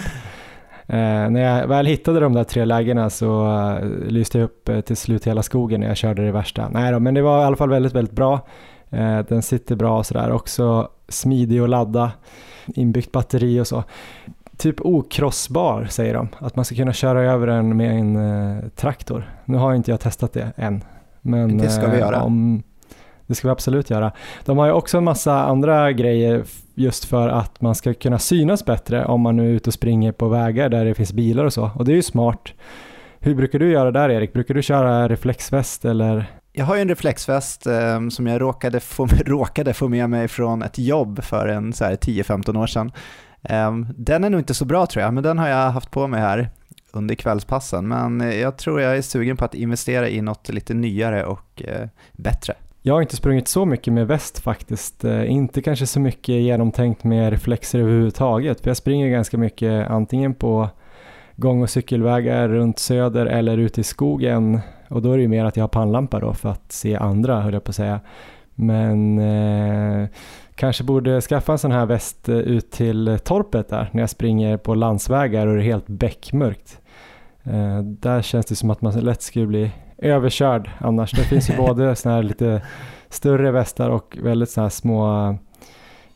Eh, 0.87 1.31
när 1.31 1.41
jag 1.41 1.69
väl 1.69 1.87
hittade 1.87 2.21
de 2.21 2.33
där 2.33 2.45
tre 2.45 2.65
lägena 2.65 3.11
så 3.11 3.47
uh, 3.47 4.07
lyste 4.07 4.39
jag 4.39 4.45
upp 4.45 4.69
uh, 4.69 4.81
till 4.81 4.97
slut 4.97 5.27
hela 5.27 5.43
skogen 5.43 5.81
när 5.81 5.89
jag 5.89 5.97
körde 5.97 6.25
det 6.25 6.33
värsta. 6.33 6.69
Nej 6.69 6.93
då, 6.93 7.01
men 7.01 7.15
det 7.15 7.23
var 7.23 7.43
i 7.43 7.45
alla 7.45 7.57
fall 7.57 7.71
väldigt, 7.71 7.93
väldigt 7.95 8.15
bra. 8.15 8.47
Uh, 8.93 9.19
den 9.29 9.43
sitter 9.43 9.77
bra 9.77 9.99
och 9.99 10.07
sådär. 10.07 10.33
Också 10.33 10.89
smidig 11.09 11.61
att 11.61 11.69
ladda, 11.69 12.13
inbyggt 12.67 13.13
batteri 13.13 13.61
och 13.61 13.67
så. 13.67 13.85
Typ 14.59 14.81
okrossbar 14.81 15.87
säger 15.91 16.15
de, 16.15 16.29
att 16.39 16.57
man 16.57 16.65
ska 16.65 16.75
kunna 16.75 16.93
köra 16.93 17.23
över 17.23 17.47
den 17.47 17.77
med 17.77 17.99
en 17.99 18.71
traktor. 18.77 19.33
Nu 19.45 19.57
har 19.57 19.75
inte 19.75 19.91
jag 19.91 20.01
testat 20.01 20.33
det 20.33 20.53
än. 20.57 20.85
Men 21.21 21.59
det 21.59 21.71
ska 21.71 21.91
vi 21.91 21.99
göra. 21.99 22.23
Om, 22.23 22.63
det 23.27 23.35
ska 23.35 23.49
vi 23.49 23.53
absolut 23.53 23.91
göra. 23.91 24.13
De 24.45 24.59
har 24.59 24.67
ju 24.67 24.73
också 24.73 24.99
en 24.99 25.05
massa 25.05 25.45
andra 25.45 25.93
grejer 25.93 26.45
just 26.75 27.05
för 27.05 27.29
att 27.29 27.61
man 27.61 27.75
ska 27.75 27.95
kunna 27.95 28.19
synas 28.19 28.65
bättre 28.65 29.05
om 29.05 29.21
man 29.21 29.37
nu 29.37 29.51
är 29.51 29.53
ute 29.53 29.71
och 29.71 29.75
springer 29.75 30.13
på 30.13 30.29
vägar 30.29 30.69
där 30.69 30.85
det 30.85 30.95
finns 30.95 31.13
bilar 31.13 31.45
och 31.45 31.53
så. 31.53 31.71
Och 31.75 31.85
det 31.85 31.93
är 31.93 31.97
ju 31.97 32.03
smart. 32.03 32.53
Hur 33.21 33.35
brukar 33.35 33.59
du 33.59 33.71
göra 33.71 33.91
där 33.91 34.11
Erik? 34.11 34.33
Brukar 34.33 34.55
du 34.55 34.63
köra 34.63 35.09
reflexväst 35.09 35.85
eller? 35.85 36.33
Jag 36.53 36.65
har 36.65 36.77
ju 36.77 36.83
en 36.83 36.89
reflexväst 36.89 37.67
eh, 37.67 38.09
som 38.09 38.27
jag 38.27 38.41
råkade 38.41 38.81
få, 38.81 39.07
råkade 39.27 39.75
få 39.75 39.89
med 39.89 40.11
mig 40.11 40.29
från 40.29 40.63
ett 40.63 40.79
jobb 40.79 41.25
för 41.25 41.49
en 41.49 41.73
10-15 41.73 42.63
år 42.63 42.67
sedan. 42.67 42.93
Ehm, 43.49 43.87
den 43.97 44.25
är 44.25 44.31
nog 44.31 44.41
inte 44.41 44.55
så 44.55 44.65
bra 44.65 44.87
tror 44.87 45.05
jag, 45.05 45.15
men 45.15 45.23
den 45.23 45.39
har 45.39 45.49
jag 45.49 45.71
haft 45.71 45.91
på 45.91 46.07
mig 46.07 46.21
här 46.21 46.51
under 46.93 47.15
kvällspassen. 47.15 47.89
Men 47.89 48.21
eh, 48.21 48.41
jag 48.41 48.57
tror 48.57 48.81
jag 48.81 48.97
är 48.97 49.03
sugen 49.03 49.37
på 49.37 49.45
att 49.45 49.55
investera 49.55 50.09
i 50.09 50.21
något 50.21 50.49
lite 50.49 50.75
nyare 50.75 51.25
och 51.25 51.63
eh, 51.65 51.89
bättre. 52.13 52.55
Jag 52.83 52.95
har 52.95 53.03
inte 53.03 53.17
sprungit 53.17 53.49
så 53.49 53.65
mycket 53.65 53.93
med 53.93 54.07
väst 54.07 54.39
faktiskt. 54.39 55.05
Eh, 55.05 55.31
inte 55.31 55.63
kanske 55.63 55.87
så 55.87 56.01
mycket 56.01 56.35
genomtänkt 56.35 57.05
med 57.05 57.31
reflexer 57.31 57.79
överhuvudtaget. 57.79 58.61
För 58.61 58.71
jag 58.71 58.77
springer 58.77 59.09
ganska 59.09 59.39
mycket 59.39 59.91
antingen 59.91 60.35
på 60.35 60.69
gång 61.37 61.63
och 61.63 61.71
cykelvägar 61.71 62.49
runt 62.49 62.79
söder 62.79 63.27
eller 63.27 63.59
ute 63.59 63.81
i 63.81 63.85
skogen. 63.85 64.61
Och 64.89 65.03
då 65.03 65.13
är 65.13 65.17
det 65.17 65.23
ju 65.23 65.29
mer 65.29 65.45
att 65.45 65.57
jag 65.57 65.63
har 65.63 65.69
pannlampa 65.69 66.21
då 66.21 66.35
för 66.35 66.49
att 66.49 66.73
se 66.73 66.97
andra 66.97 67.41
höll 67.41 67.55
jag 67.55 67.65
på 67.65 67.71
att 67.71 67.77
säga. 67.77 68.01
Men 68.61 69.19
eh, 69.19 70.09
kanske 70.55 70.85
borde 70.85 71.21
skaffa 71.21 71.53
en 71.53 71.59
sån 71.59 71.73
här 71.73 71.87
väst 71.87 72.29
eh, 72.29 72.37
ut 72.37 72.71
till 72.71 73.19
torpet 73.25 73.69
där 73.69 73.91
när 73.93 74.03
jag 74.03 74.11
springer 74.11 74.57
på 74.57 74.75
landsvägar 74.75 75.47
och 75.47 75.55
det 75.55 75.63
är 75.63 75.65
helt 75.65 75.87
beckmörkt. 75.87 76.81
Eh, 77.43 77.79
där 77.83 78.23
känns 78.23 78.47
det 78.47 78.57
som 78.57 78.71
att 78.71 78.83
man 78.83 78.93
lätt 78.93 79.23
skulle 79.23 79.47
bli 79.47 79.71
överkörd 79.99 80.71
annars. 80.79 81.11
Det 81.11 81.23
finns 81.23 81.51
ju 81.51 81.57
både 81.67 81.97
såna 81.97 82.15
här 82.15 82.23
lite 82.23 82.63
större 83.09 83.51
västar 83.51 83.91
och 83.91 84.19
väldigt 84.23 84.51
såna 84.51 84.65
här 84.65 84.71
små 84.71 85.37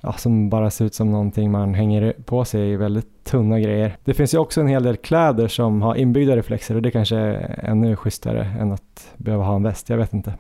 ja, 0.01 0.13
som 0.13 0.49
bara 0.49 0.71
ser 0.71 0.85
ut 0.85 0.95
som 0.95 1.11
någonting 1.11 1.51
man 1.51 1.75
hänger 1.75 2.15
på 2.25 2.45
sig 2.45 2.71
i 2.71 2.77
väldigt 2.77 3.25
tunna 3.25 3.61
grejer. 3.61 3.97
Det 4.05 4.15
finns 4.15 4.35
ju 4.35 4.39
också 4.39 4.61
en 4.61 4.69
hel 4.69 4.83
del 4.83 4.97
kläder 4.97 5.49
som 5.49 5.83
har 5.83 5.95
inbyggda 5.95 6.37
reflexer 6.37 6.75
och 6.75 6.83
det 6.83 6.91
kanske 6.91 7.17
är 7.17 7.61
ännu 7.63 7.97
schysstare 7.97 8.45
än 8.61 8.73
att 8.73 9.13
behöva 9.17 9.45
ha 9.45 9.57
en 9.57 9.63
väst, 9.63 9.89
jag 9.89 9.97
vet 9.97 10.13
inte. 10.13 10.35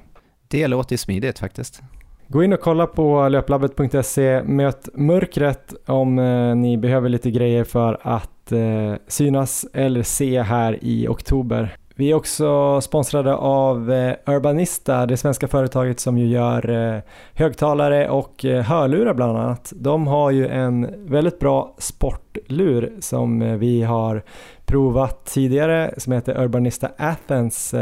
Det 0.52 0.68
låter 0.68 0.92
ju 0.92 0.98
smidigt 0.98 1.38
faktiskt. 1.38 1.82
Gå 2.28 2.44
in 2.44 2.52
och 2.52 2.60
kolla 2.60 2.86
på 2.86 3.28
löplabbet.se, 3.28 4.42
möt 4.42 4.88
mörkret 4.94 5.74
om 5.86 6.18
eh, 6.18 6.54
ni 6.54 6.76
behöver 6.76 7.08
lite 7.08 7.30
grejer 7.30 7.64
för 7.64 7.98
att 8.02 8.52
eh, 8.52 8.94
synas 9.08 9.66
eller 9.72 10.02
se 10.02 10.42
här 10.42 10.78
i 10.80 11.08
oktober. 11.08 11.76
Vi 11.94 12.10
är 12.10 12.14
också 12.14 12.80
sponsrade 12.80 13.34
av 13.34 13.92
eh, 13.92 14.14
Urbanista, 14.26 15.06
det 15.06 15.16
svenska 15.16 15.48
företaget 15.48 16.00
som 16.00 16.18
ju 16.18 16.26
gör 16.26 17.02
högtalare 17.34 18.10
och 18.10 18.44
hörlurar 18.44 19.14
bland 19.14 19.38
annat. 19.38 19.72
De 19.76 20.06
har 20.06 20.30
ju 20.30 20.48
en 20.48 21.06
väldigt 21.06 21.38
bra 21.38 21.74
sportlur 21.78 22.92
som 23.00 23.58
vi 23.58 23.82
har 23.82 24.22
provat 24.66 25.26
tidigare 25.26 25.94
som 25.96 26.12
heter 26.12 26.42
Urbanista 26.42 26.88
Athens 26.98 27.74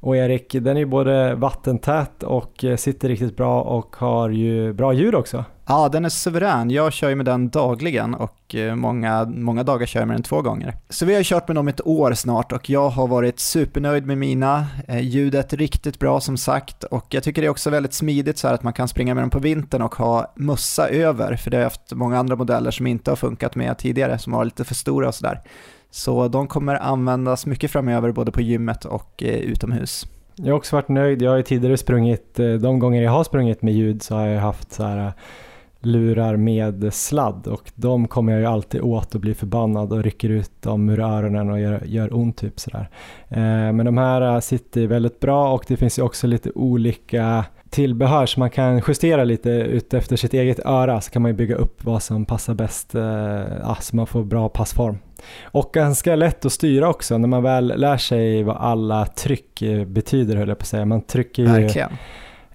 och 0.00 0.16
Erik, 0.16 0.52
den 0.52 0.76
är 0.76 0.80
ju 0.80 0.86
både 0.86 1.34
vattentät 1.34 2.22
och 2.22 2.64
eh, 2.64 2.76
sitter 2.76 3.08
riktigt 3.08 3.36
bra 3.36 3.62
och 3.62 3.96
har 3.96 4.30
ju 4.30 4.72
bra 4.72 4.92
ljud 4.92 5.14
också. 5.14 5.44
Ja, 5.66 5.88
den 5.88 6.04
är 6.04 6.08
suverän. 6.08 6.70
Jag 6.70 6.92
kör 6.92 7.08
ju 7.08 7.14
med 7.14 7.26
den 7.26 7.48
dagligen 7.48 8.14
och 8.14 8.54
eh, 8.54 8.74
många, 8.74 9.24
många 9.24 9.62
dagar 9.62 9.86
kör 9.86 10.00
jag 10.00 10.06
med 10.06 10.16
den 10.16 10.22
två 10.22 10.42
gånger. 10.42 10.76
Så 10.88 11.06
vi 11.06 11.14
har 11.14 11.22
kört 11.22 11.48
med 11.48 11.54
dem 11.54 11.68
ett 11.68 11.86
år 11.86 12.12
snart 12.12 12.52
och 12.52 12.70
jag 12.70 12.88
har 12.88 13.08
varit 13.08 13.40
supernöjd 13.40 14.06
med 14.06 14.18
mina. 14.18 14.66
Eh, 14.88 15.00
ljudet 15.00 15.28
ljudet 15.28 15.52
riktigt 15.52 15.98
bra 15.98 16.20
som 16.20 16.36
sagt 16.36 16.84
och 16.84 17.06
jag 17.10 17.22
tycker 17.22 17.42
det 17.42 17.46
är 17.46 17.50
också 17.50 17.70
väldigt 17.70 17.94
smidigt 17.94 18.38
så 18.38 18.48
här 18.48 18.54
att 18.54 18.62
man 18.62 18.72
kan 18.72 18.88
springa 18.88 19.14
med 19.14 19.22
dem 19.22 19.30
på 19.30 19.38
vintern 19.38 19.82
och 19.82 19.94
ha 19.94 20.32
mössa 20.36 20.88
över, 20.88 21.36
för 21.36 21.50
det 21.50 21.56
har 21.56 21.62
jag 21.62 21.66
haft 21.66 21.92
många 21.92 22.18
andra 22.18 22.36
modeller 22.36 22.70
som 22.70 22.86
inte 22.86 23.10
har 23.10 23.16
funkat 23.16 23.54
med 23.54 23.78
tidigare, 23.78 24.18
som 24.18 24.32
var 24.32 24.44
lite 24.44 24.64
för 24.64 24.74
stora 24.74 25.08
och 25.08 25.14
sådär. 25.14 25.40
Så 25.90 26.28
de 26.28 26.46
kommer 26.46 26.74
användas 26.74 27.46
mycket 27.46 27.70
framöver 27.70 28.12
både 28.12 28.32
på 28.32 28.40
gymmet 28.40 28.84
och 28.84 29.22
eh, 29.22 29.34
utomhus. 29.34 30.06
Jag 30.36 30.46
har 30.46 30.58
också 30.58 30.76
varit 30.76 30.88
nöjd. 30.88 31.22
Jag 31.22 31.30
har 31.30 31.36
ju 31.36 31.42
tidigare 31.42 31.76
sprungit, 31.76 32.38
eh, 32.38 32.52
de 32.52 32.78
gånger 32.78 33.02
jag 33.02 33.12
har 33.12 33.24
sprungit 33.24 33.62
med 33.62 33.74
ljud 33.74 34.02
så 34.02 34.14
har 34.14 34.26
jag 34.26 34.40
haft 34.40 34.72
så 34.72 34.82
här 34.82 35.06
eh, 35.06 35.12
lurar 35.80 36.36
med 36.36 36.94
sladd 36.94 37.46
och 37.46 37.72
de 37.74 38.08
kommer 38.08 38.32
jag 38.32 38.40
ju 38.40 38.46
alltid 38.46 38.80
åt 38.80 39.14
och 39.14 39.20
blir 39.20 39.34
förbannad 39.34 39.92
och 39.92 40.02
rycker 40.02 40.28
ut 40.28 40.62
dem 40.62 40.88
ur 40.88 41.00
öronen 41.00 41.50
och 41.50 41.60
gör, 41.60 41.82
gör 41.84 42.16
ont 42.16 42.36
typ 42.36 42.60
sådär. 42.60 42.88
Men 43.72 43.86
de 43.86 43.98
här 43.98 44.40
sitter 44.40 44.86
väldigt 44.86 45.20
bra 45.20 45.52
och 45.52 45.64
det 45.68 45.76
finns 45.76 45.98
ju 45.98 46.02
också 46.02 46.26
lite 46.26 46.50
olika 46.54 47.44
tillbehör 47.70 48.26
som 48.26 48.40
man 48.40 48.50
kan 48.50 48.82
justera 48.88 49.24
lite 49.24 49.50
utefter 49.50 50.16
sitt 50.16 50.34
eget 50.34 50.60
öra 50.66 51.00
så 51.00 51.10
kan 51.10 51.22
man 51.22 51.30
ju 51.30 51.36
bygga 51.36 51.56
upp 51.56 51.84
vad 51.84 52.02
som 52.02 52.24
passar 52.24 52.54
bäst 52.54 52.90
så 53.80 53.96
man 53.96 54.06
får 54.06 54.24
bra 54.24 54.48
passform. 54.48 54.98
Och 55.42 55.70
ganska 55.72 56.16
lätt 56.16 56.44
att 56.44 56.52
styra 56.52 56.88
också 56.88 57.18
när 57.18 57.28
man 57.28 57.42
väl 57.42 57.80
lär 57.80 57.96
sig 57.96 58.42
vad 58.42 58.56
alla 58.56 59.06
tryck 59.06 59.62
betyder 59.86 60.36
höll 60.36 60.48
jag 60.48 60.58
på 60.58 60.62
att 60.62 60.68
säga. 60.68 60.84
Man 60.84 61.02
trycker 61.02 61.42
ju 61.42 61.48
Verkligen 61.48 61.90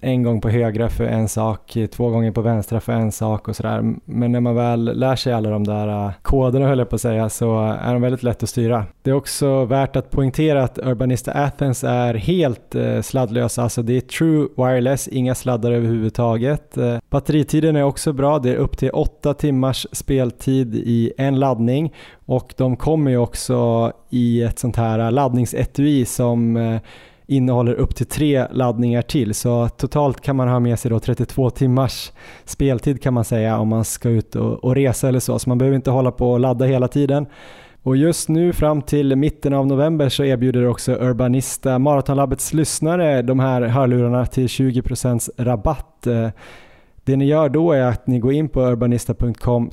en 0.04 0.22
gång 0.22 0.40
på 0.40 0.48
högra 0.48 0.88
för 0.88 1.04
en 1.04 1.28
sak, 1.28 1.76
två 1.92 2.10
gånger 2.10 2.32
på 2.32 2.40
vänstra 2.40 2.80
för 2.80 2.92
en 2.92 3.12
sak 3.12 3.48
och 3.48 3.56
sådär. 3.56 3.94
Men 4.04 4.32
när 4.32 4.40
man 4.40 4.54
väl 4.54 4.98
lär 4.98 5.16
sig 5.16 5.32
alla 5.32 5.50
de 5.50 5.64
där 5.64 5.88
äh, 5.88 6.12
koderna 6.22 6.66
höll 6.66 6.78
jag 6.78 6.88
på 6.88 6.94
att 6.94 7.00
säga 7.00 7.28
så 7.28 7.60
är 7.80 7.92
de 7.92 8.02
väldigt 8.02 8.22
lätt 8.22 8.42
att 8.42 8.48
styra. 8.48 8.84
Det 9.02 9.10
är 9.10 9.14
också 9.14 9.64
värt 9.64 9.96
att 9.96 10.10
poängtera 10.10 10.64
att 10.64 10.78
Urbanista 10.78 11.32
Athens 11.32 11.84
är 11.84 12.14
helt 12.14 12.74
äh, 12.74 13.00
sladdlösa. 13.00 13.62
alltså 13.62 13.82
det 13.82 13.96
är 13.96 14.00
true 14.00 14.48
wireless, 14.56 15.08
inga 15.08 15.34
sladdar 15.34 15.72
överhuvudtaget. 15.72 16.76
Äh, 16.76 16.98
batteritiden 17.10 17.76
är 17.76 17.82
också 17.82 18.12
bra, 18.12 18.38
det 18.38 18.50
är 18.50 18.56
upp 18.56 18.78
till 18.78 18.90
8 18.90 19.34
timmars 19.34 19.86
speltid 19.92 20.74
i 20.74 21.12
en 21.18 21.40
laddning 21.40 21.94
och 22.26 22.54
de 22.56 22.76
kommer 22.76 23.10
ju 23.10 23.16
också 23.16 23.92
i 24.10 24.42
ett 24.42 24.58
sånt 24.58 24.76
här 24.76 25.10
laddningsetui 25.10 26.04
som 26.04 26.56
innehåller 27.26 27.74
upp 27.74 27.94
till 27.94 28.06
tre 28.06 28.46
laddningar 28.50 29.02
till 29.02 29.34
så 29.34 29.68
totalt 29.68 30.20
kan 30.20 30.36
man 30.36 30.48
ha 30.48 30.60
med 30.60 30.78
sig 30.78 30.90
då 30.90 30.98
32 30.98 31.50
timmars 31.50 32.12
speltid 32.44 33.02
kan 33.02 33.14
man 33.14 33.24
säga 33.24 33.58
om 33.58 33.68
man 33.68 33.84
ska 33.84 34.08
ut 34.08 34.36
och, 34.36 34.64
och 34.64 34.74
resa 34.74 35.08
eller 35.08 35.20
så 35.20 35.38
så 35.38 35.48
man 35.48 35.58
behöver 35.58 35.76
inte 35.76 35.90
hålla 35.90 36.10
på 36.10 36.32
och 36.32 36.40
ladda 36.40 36.64
hela 36.64 36.88
tiden. 36.88 37.26
Och 37.82 37.96
just 37.96 38.28
nu 38.28 38.52
fram 38.52 38.82
till 38.82 39.16
mitten 39.16 39.54
av 39.54 39.66
november 39.66 40.08
så 40.08 40.24
erbjuder 40.24 40.66
också 40.66 40.92
Urbanista 40.92 41.78
Maratonlabbets 41.78 42.52
lyssnare 42.52 43.22
de 43.22 43.40
här 43.40 43.62
hörlurarna 43.62 44.26
till 44.26 44.46
20% 44.46 45.30
rabatt. 45.38 46.06
Eh, 46.06 46.28
det 47.04 47.16
ni 47.16 47.24
gör 47.24 47.48
då 47.48 47.72
är 47.72 47.82
att 47.82 48.06
ni 48.06 48.18
går 48.18 48.32
in 48.32 48.48
på 48.48 48.62
urbanista.com 48.62 49.70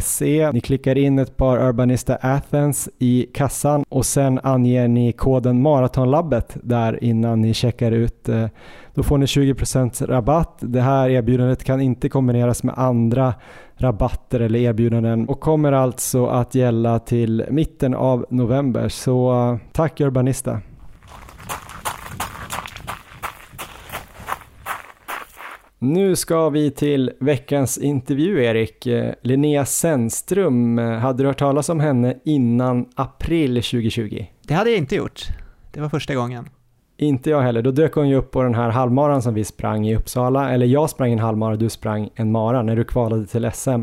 SE. 0.00 0.52
Ni 0.52 0.60
klickar 0.60 0.98
in 0.98 1.18
ett 1.18 1.36
par 1.36 1.68
Urbanista 1.68 2.16
Athens 2.16 2.88
i 2.98 3.26
kassan 3.34 3.84
och 3.88 4.06
sen 4.06 4.40
anger 4.42 4.88
ni 4.88 5.12
koden 5.12 5.62
Maratonlabbet 5.62 6.56
där 6.62 7.04
innan 7.04 7.40
ni 7.40 7.54
checkar 7.54 7.92
ut. 7.92 8.28
Eh, 8.28 8.46
då 8.94 9.02
får 9.02 9.18
ni 9.18 9.26
20% 9.26 10.06
rabatt. 10.06 10.58
Det 10.60 10.80
här 10.80 11.08
erbjudandet 11.08 11.64
kan 11.64 11.80
inte 11.80 12.08
kombineras 12.08 12.62
med 12.62 12.74
andra 12.78 13.34
rabatter 13.76 14.40
eller 14.40 14.58
erbjudanden 14.58 15.28
och 15.28 15.40
kommer 15.40 15.72
alltså 15.72 16.26
att 16.26 16.54
gälla 16.54 16.98
till 16.98 17.44
mitten 17.50 17.94
av 17.94 18.26
november. 18.30 18.88
Så 18.88 19.32
eh, 19.32 19.58
tack 19.72 20.00
Urbanista! 20.00 20.60
Nu 25.82 26.16
ska 26.16 26.48
vi 26.48 26.70
till 26.70 27.12
veckans 27.20 27.78
intervju 27.78 28.44
Erik. 28.44 28.86
Eh, 28.86 29.14
Linnea 29.22 29.64
Sennström, 29.64 30.78
eh, 30.78 30.90
hade 30.90 31.22
du 31.22 31.26
hört 31.26 31.38
talas 31.38 31.68
om 31.68 31.80
henne 31.80 32.16
innan 32.24 32.88
april 32.94 33.54
2020? 33.54 34.26
Det 34.42 34.54
hade 34.54 34.70
jag 34.70 34.78
inte 34.78 34.96
gjort. 34.96 35.22
Det 35.72 35.80
var 35.80 35.88
första 35.88 36.14
gången. 36.14 36.48
Inte 36.96 37.30
jag 37.30 37.40
heller. 37.40 37.62
Då 37.62 37.70
dök 37.70 37.94
hon 37.94 38.08
ju 38.08 38.16
upp 38.16 38.30
på 38.30 38.42
den 38.42 38.54
här 38.54 38.70
halvmaran 38.70 39.22
som 39.22 39.34
vi 39.34 39.44
sprang 39.44 39.86
i 39.86 39.96
Uppsala. 39.96 40.50
Eller 40.50 40.66
jag 40.66 40.90
sprang 40.90 41.12
en 41.12 41.18
halvmara 41.18 41.52
och 41.52 41.58
du 41.58 41.68
sprang 41.68 42.10
en 42.14 42.32
mara 42.32 42.62
när 42.62 42.76
du 42.76 42.84
kvalade 42.84 43.26
till 43.26 43.50
SM. 43.52 43.82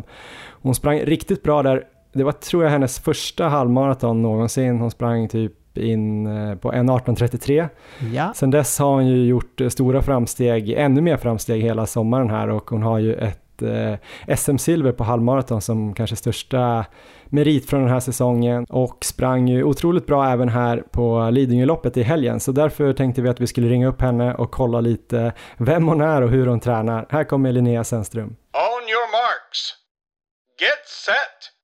Hon 0.50 0.76
sprang 0.76 1.00
riktigt 1.00 1.44
bra 1.44 1.64
där. 1.64 1.84
Det 2.14 2.24
var 2.24 2.32
tror 2.32 2.64
jag 2.64 2.72
hennes 2.72 3.00
första 3.00 3.48
halvmaraton 3.48 4.22
någonsin. 4.22 4.80
Hon 4.80 4.92
sprang 4.92 5.28
typ 5.28 5.54
in 5.78 6.28
eh, 6.28 6.56
på 6.56 6.72
1.18.33. 6.72 7.70
Ja. 8.14 8.34
Sen 8.36 8.52
dess 8.52 8.80
har 8.80 8.94
hon 8.94 9.08
ju 9.08 9.26
gjort 9.26 9.62
eh, 9.62 9.70
stora 9.70 10.02
framsteg, 10.02 10.70
ännu 10.70 11.02
mer 11.02 11.18
framsteg 11.18 11.62
hela 11.62 11.86
sommaren 11.86 12.30
här 12.30 12.50
och 12.50 12.70
hon 12.70 12.84
har 12.84 13.00
ju 13.00 13.14
ett 13.14 13.62
eh, 13.62 14.36
SM-silver 14.36 14.92
på 14.92 15.04
halvmaraton 15.04 15.62
som 15.62 15.94
kanske 15.94 16.16
största 16.16 16.86
merit 17.26 17.70
från 17.70 17.82
den 17.82 17.90
här 17.90 18.00
säsongen 18.00 18.66
och 18.70 19.06
sprang 19.06 19.48
ju 19.48 19.64
otroligt 19.64 20.06
bra 20.06 20.30
även 20.30 20.50
här 20.50 20.84
på 20.92 21.30
Lidingöloppet 21.30 21.98
i 21.98 22.04
helgen 22.04 22.40
så 22.40 22.52
därför 22.52 22.94
tänkte 22.94 23.22
vi 23.22 23.30
att 23.30 23.42
vi 23.42 23.48
skulle 23.48 23.68
ringa 23.70 23.88
upp 23.88 24.02
henne 24.02 24.34
och 24.34 24.52
kolla 24.52 24.82
lite 24.82 25.34
vem 25.58 25.88
hon 25.88 26.02
är 26.02 26.22
och 26.22 26.30
hur 26.30 26.48
hon 26.48 26.60
tränar. 26.60 27.06
Här 27.10 27.24
kommer 27.24 27.52
Linnea 27.52 27.84
Sennström. 27.84 28.28
On 28.28 28.84
your 28.90 29.12
marks. 29.12 29.74
Get 30.60 30.88
set. 31.06 31.57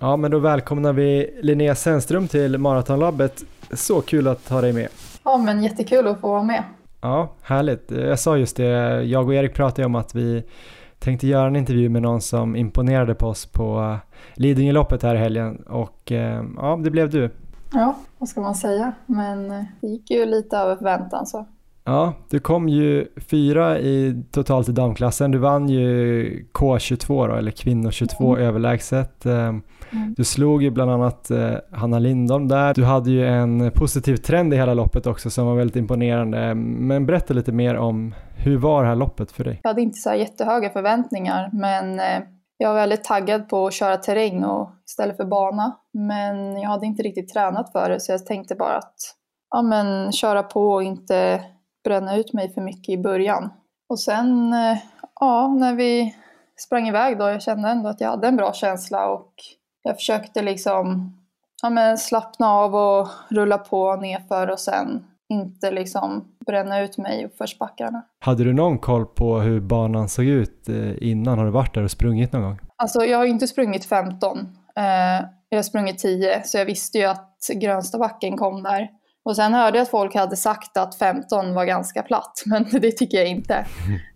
Ja, 0.00 0.16
men 0.16 0.30
då 0.30 0.38
välkomnar 0.38 0.92
vi 0.92 1.38
Linnea 1.42 1.74
Sennström 1.74 2.28
till 2.28 2.58
Maratonlabbet. 2.58 3.44
Så 3.72 4.00
kul 4.00 4.28
att 4.28 4.48
ha 4.48 4.60
dig 4.60 4.72
med. 4.72 4.88
Ja, 5.24 5.36
men 5.36 5.62
jättekul 5.62 6.06
att 6.06 6.20
få 6.20 6.28
vara 6.28 6.42
med. 6.42 6.64
Ja, 7.00 7.32
härligt. 7.42 7.90
Jag 7.90 8.18
sa 8.18 8.36
just 8.36 8.56
det, 8.56 9.02
jag 9.02 9.26
och 9.26 9.34
Erik 9.34 9.54
pratade 9.54 9.86
om 9.86 9.94
att 9.94 10.14
vi 10.14 10.44
tänkte 10.98 11.26
göra 11.26 11.46
en 11.46 11.56
intervju 11.56 11.88
med 11.88 12.02
någon 12.02 12.20
som 12.20 12.56
imponerade 12.56 13.14
på 13.14 13.26
oss 13.26 13.46
på 13.46 13.96
Lidingöloppet 14.34 15.02
här 15.02 15.14
i 15.14 15.18
helgen 15.18 15.56
och 15.56 16.12
eh, 16.12 16.44
ja, 16.56 16.80
det 16.84 16.90
blev 16.90 17.10
du. 17.10 17.30
Ja, 17.72 17.94
vad 18.18 18.28
ska 18.28 18.40
man 18.40 18.54
säga, 18.54 18.92
men 19.06 19.50
eh, 19.50 19.64
det 19.80 19.86
gick 19.86 20.10
ju 20.10 20.26
lite 20.26 20.56
över 20.56 20.76
förväntan 20.76 21.26
så. 21.26 21.46
Ja, 21.88 22.14
du 22.30 22.40
kom 22.40 22.68
ju 22.68 23.06
fyra 23.30 23.78
i 23.78 24.22
totalt 24.32 24.68
i 24.68 24.72
damklassen. 24.72 25.30
Du 25.30 25.38
vann 25.38 25.68
ju 25.68 26.46
K22 26.54 27.28
då, 27.28 27.34
eller 27.34 27.50
kvinnor 27.50 27.90
22 27.90 28.34
mm. 28.34 28.46
överlägset. 28.48 29.24
Mm. 29.24 29.62
Du 30.16 30.24
slog 30.24 30.62
ju 30.62 30.70
bland 30.70 30.90
annat 30.90 31.30
eh, 31.30 31.54
Hanna 31.72 31.98
Lindholm 31.98 32.48
där. 32.48 32.74
Du 32.74 32.84
hade 32.84 33.10
ju 33.10 33.26
en 33.26 33.70
positiv 33.70 34.16
trend 34.16 34.54
i 34.54 34.56
hela 34.56 34.74
loppet 34.74 35.06
också 35.06 35.30
som 35.30 35.46
var 35.46 35.54
väldigt 35.54 35.76
imponerande. 35.76 36.54
Men 36.54 37.06
berätta 37.06 37.34
lite 37.34 37.52
mer 37.52 37.76
om 37.76 38.14
hur 38.36 38.56
var 38.58 38.82
det 38.82 38.88
här 38.88 38.96
loppet 38.96 39.32
för 39.32 39.44
dig? 39.44 39.60
Jag 39.62 39.70
hade 39.70 39.82
inte 39.82 39.98
så 39.98 40.14
jättehöga 40.14 40.70
förväntningar 40.70 41.50
men 41.52 42.00
eh, 42.00 42.22
jag 42.58 42.68
var 42.68 42.76
väldigt 42.76 43.04
taggad 43.04 43.48
på 43.48 43.66
att 43.66 43.74
köra 43.74 43.96
terräng 43.96 44.44
och 44.44 44.70
istället 44.88 45.16
för 45.16 45.24
bana. 45.24 45.76
Men 45.92 46.60
jag 46.60 46.68
hade 46.68 46.86
inte 46.86 47.02
riktigt 47.02 47.32
tränat 47.32 47.72
för 47.72 47.90
det 47.90 48.00
så 48.00 48.12
jag 48.12 48.26
tänkte 48.26 48.54
bara 48.54 48.76
att 48.76 48.94
ja, 49.50 49.62
men, 49.62 50.12
köra 50.12 50.42
på 50.42 50.70
och 50.70 50.82
inte 50.82 51.40
bränna 51.88 52.16
ut 52.16 52.32
mig 52.32 52.54
för 52.54 52.60
mycket 52.60 52.88
i 52.88 52.98
början. 52.98 53.50
Och 53.88 54.00
sen, 54.00 54.52
eh, 54.52 54.78
ja, 55.20 55.48
när 55.48 55.74
vi 55.74 56.14
sprang 56.56 56.88
iväg 56.88 57.18
då, 57.18 57.28
jag 57.28 57.42
kände 57.42 57.68
ändå 57.68 57.88
att 57.88 58.00
jag 58.00 58.08
hade 58.08 58.28
en 58.28 58.36
bra 58.36 58.52
känsla 58.52 59.08
och 59.08 59.32
jag 59.82 59.96
försökte 59.96 60.42
liksom 60.42 61.16
ja, 61.62 61.70
men 61.70 61.98
slappna 61.98 62.50
av 62.50 62.74
och 62.74 63.08
rulla 63.28 63.58
på 63.58 63.96
nerför 63.96 64.50
och 64.50 64.60
sen 64.60 65.04
inte 65.28 65.70
liksom 65.70 66.24
bränna 66.46 66.80
ut 66.80 66.98
mig 66.98 67.20
i 67.20 67.24
uppförsbackarna. 67.24 68.02
Hade 68.20 68.44
du 68.44 68.52
någon 68.52 68.78
koll 68.78 69.06
på 69.06 69.38
hur 69.38 69.60
banan 69.60 70.08
såg 70.08 70.24
ut 70.24 70.68
eh, 70.68 71.08
innan? 71.08 71.38
Har 71.38 71.44
du 71.44 71.50
varit 71.50 71.74
där 71.74 71.82
och 71.82 71.90
sprungit 71.90 72.32
någon 72.32 72.42
gång? 72.42 72.58
Alltså 72.76 73.04
jag 73.04 73.18
har 73.18 73.24
inte 73.24 73.48
sprungit 73.48 73.84
15. 73.84 74.38
Eh, 74.76 74.84
jag 75.48 75.58
har 75.58 75.62
sprungit 75.62 75.98
10 75.98 76.42
så 76.44 76.58
jag 76.58 76.64
visste 76.64 76.98
ju 76.98 77.04
att 77.04 77.50
grönsta 77.54 77.98
backen 77.98 78.36
kom 78.36 78.62
där. 78.62 78.88
Och 79.24 79.36
sen 79.36 79.54
hörde 79.54 79.78
jag 79.78 79.82
att 79.82 79.90
folk 79.90 80.14
hade 80.14 80.36
sagt 80.36 80.76
att 80.76 80.94
15 80.94 81.54
var 81.54 81.64
ganska 81.64 82.02
platt, 82.02 82.42
men 82.46 82.64
det 82.72 82.92
tycker 82.92 83.18
jag 83.18 83.26
inte. 83.26 83.54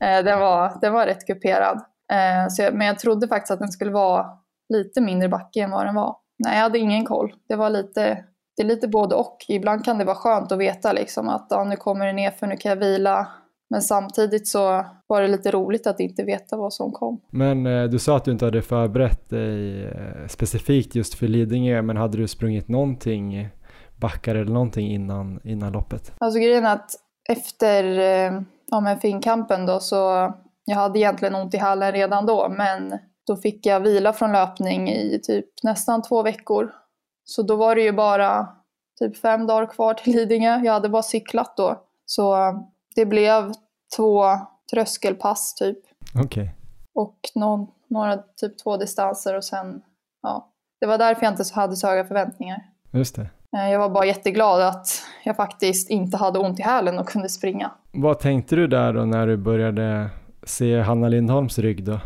Eh, 0.00 0.24
den, 0.24 0.40
var, 0.40 0.80
den 0.80 0.92
var 0.92 1.06
rätt 1.06 1.26
kuperad. 1.26 1.76
Eh, 2.12 2.48
så 2.50 2.62
jag, 2.62 2.74
men 2.74 2.86
jag 2.86 2.98
trodde 2.98 3.28
faktiskt 3.28 3.50
att 3.50 3.58
den 3.58 3.72
skulle 3.72 3.90
vara 3.90 4.26
lite 4.74 5.00
mindre 5.00 5.28
backe 5.28 5.60
än 5.60 5.70
vad 5.70 5.86
den 5.86 5.94
var. 5.94 6.16
Nej, 6.44 6.56
jag 6.56 6.62
hade 6.62 6.78
ingen 6.78 7.04
koll. 7.04 7.32
Det 7.48 7.56
var 7.56 7.70
lite, 7.70 8.24
det 8.56 8.62
är 8.62 8.66
lite 8.66 8.88
både 8.88 9.14
och. 9.14 9.36
Ibland 9.48 9.84
kan 9.84 9.98
det 9.98 10.04
vara 10.04 10.16
skönt 10.16 10.52
att 10.52 10.58
veta 10.58 10.92
liksom 10.92 11.28
att 11.28 11.46
ja, 11.50 11.64
nu 11.64 11.76
kommer 11.76 12.06
det 12.06 12.12
ner 12.12 12.30
för 12.30 12.46
nu 12.46 12.56
kan 12.56 12.68
jag 12.68 12.76
vila. 12.76 13.28
Men 13.70 13.82
samtidigt 13.82 14.48
så 14.48 14.84
var 15.06 15.22
det 15.22 15.28
lite 15.28 15.50
roligt 15.50 15.86
att 15.86 16.00
inte 16.00 16.24
veta 16.24 16.56
vad 16.56 16.72
som 16.72 16.92
kom. 16.92 17.20
Men 17.30 17.66
eh, 17.66 17.84
du 17.84 17.98
sa 17.98 18.16
att 18.16 18.24
du 18.24 18.30
inte 18.30 18.44
hade 18.44 18.62
förberett 18.62 19.30
dig 19.30 19.84
eh, 19.84 20.26
specifikt 20.28 20.94
just 20.94 21.14
för 21.14 21.28
Lidingö, 21.28 21.82
men 21.82 21.96
hade 21.96 22.18
du 22.18 22.28
sprungit 22.28 22.68
någonting 22.68 23.48
backar 24.02 24.34
eller 24.34 24.52
någonting 24.52 24.92
innan, 24.92 25.40
innan 25.44 25.72
loppet? 25.72 26.12
Alltså 26.18 26.38
grejen 26.38 26.66
är 26.66 26.72
att 26.72 26.90
efter 27.28 27.98
eh, 27.98 28.40
ja, 28.70 28.96
finkampen 29.02 29.66
då 29.66 29.80
så 29.80 30.32
jag 30.64 30.76
hade 30.76 30.98
egentligen 30.98 31.34
ont 31.34 31.54
i 31.54 31.58
hallen 31.58 31.92
redan 31.92 32.26
då 32.26 32.48
men 32.48 32.98
då 33.26 33.36
fick 33.36 33.66
jag 33.66 33.80
vila 33.80 34.12
från 34.12 34.32
löpning 34.32 34.88
i 34.88 35.20
typ 35.22 35.46
nästan 35.62 36.02
två 36.02 36.22
veckor. 36.22 36.70
Så 37.24 37.42
då 37.42 37.56
var 37.56 37.74
det 37.74 37.82
ju 37.82 37.92
bara 37.92 38.48
typ 38.98 39.16
fem 39.16 39.46
dagar 39.46 39.66
kvar 39.66 39.94
till 39.94 40.16
Lidingö. 40.16 40.60
Jag 40.64 40.72
hade 40.72 40.88
bara 40.88 41.02
cyklat 41.02 41.56
då. 41.56 41.84
Så 42.06 42.36
det 42.94 43.06
blev 43.06 43.52
två 43.96 44.24
tröskelpass 44.72 45.54
typ. 45.54 45.78
Okej. 46.14 46.42
Okay. 46.42 46.48
Och 46.94 47.18
någon, 47.34 47.66
några 47.88 48.16
typ 48.16 48.58
två 48.62 48.76
distanser 48.76 49.36
och 49.36 49.44
sen, 49.44 49.82
ja. 50.22 50.48
Det 50.80 50.86
var 50.86 50.98
därför 50.98 51.22
jag 51.22 51.32
inte 51.32 51.54
hade 51.54 51.76
så 51.76 51.86
höga 51.86 52.04
förväntningar. 52.04 52.62
Just 52.92 53.16
det. 53.16 53.30
Eh, 53.56 53.72
jag 53.72 53.78
var 53.78 53.88
bara 53.88 54.06
jätteglad 54.06 54.62
att 54.62 54.86
jag 55.24 55.36
faktiskt 55.36 55.90
inte 55.90 56.16
hade 56.16 56.38
ont 56.38 56.60
i 56.60 56.62
hälen 56.62 56.98
och 56.98 57.08
kunde 57.08 57.28
springa. 57.28 57.70
Vad 57.92 58.18
tänkte 58.18 58.56
du 58.56 58.66
där 58.66 58.92
då 58.92 59.04
när 59.04 59.26
du 59.26 59.36
började 59.36 60.10
se 60.42 60.80
Hanna 60.80 61.08
Lindholms 61.08 61.58
rygg 61.58 61.84
då? 61.84 62.00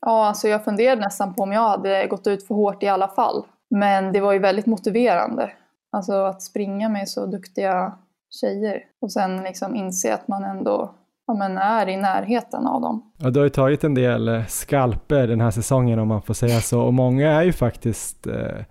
Ja, 0.00 0.26
alltså 0.26 0.48
jag 0.48 0.64
funderade 0.64 1.00
nästan 1.00 1.34
på 1.34 1.42
om 1.42 1.52
jag 1.52 1.68
hade 1.68 2.06
gått 2.06 2.26
ut 2.26 2.46
för 2.46 2.54
hårt 2.54 2.82
i 2.82 2.88
alla 2.88 3.08
fall. 3.08 3.44
Men 3.70 4.12
det 4.12 4.20
var 4.20 4.32
ju 4.32 4.38
väldigt 4.38 4.66
motiverande. 4.66 5.50
Alltså 5.92 6.12
att 6.12 6.42
springa 6.42 6.88
med 6.88 7.08
så 7.08 7.26
duktiga 7.26 7.92
tjejer 8.40 8.82
och 9.02 9.12
sen 9.12 9.42
liksom 9.42 9.76
inse 9.76 10.14
att 10.14 10.28
man 10.28 10.44
ändå 10.44 10.94
ja, 11.26 11.34
men 11.34 11.58
är 11.58 11.88
i 11.88 11.96
närheten 11.96 12.66
av 12.66 12.80
dem. 12.80 13.12
Ja, 13.18 13.30
du 13.30 13.40
har 13.40 13.44
ju 13.44 13.50
tagit 13.50 13.84
en 13.84 13.94
del 13.94 14.28
eh, 14.28 14.46
skalper 14.46 15.26
den 15.26 15.40
här 15.40 15.50
säsongen 15.50 15.98
om 15.98 16.08
man 16.08 16.22
får 16.22 16.34
säga 16.34 16.60
så 16.60 16.80
och 16.80 16.94
många 16.94 17.32
är 17.32 17.42
ju 17.42 17.52
faktiskt 17.52 18.26
eh, 18.26 18.64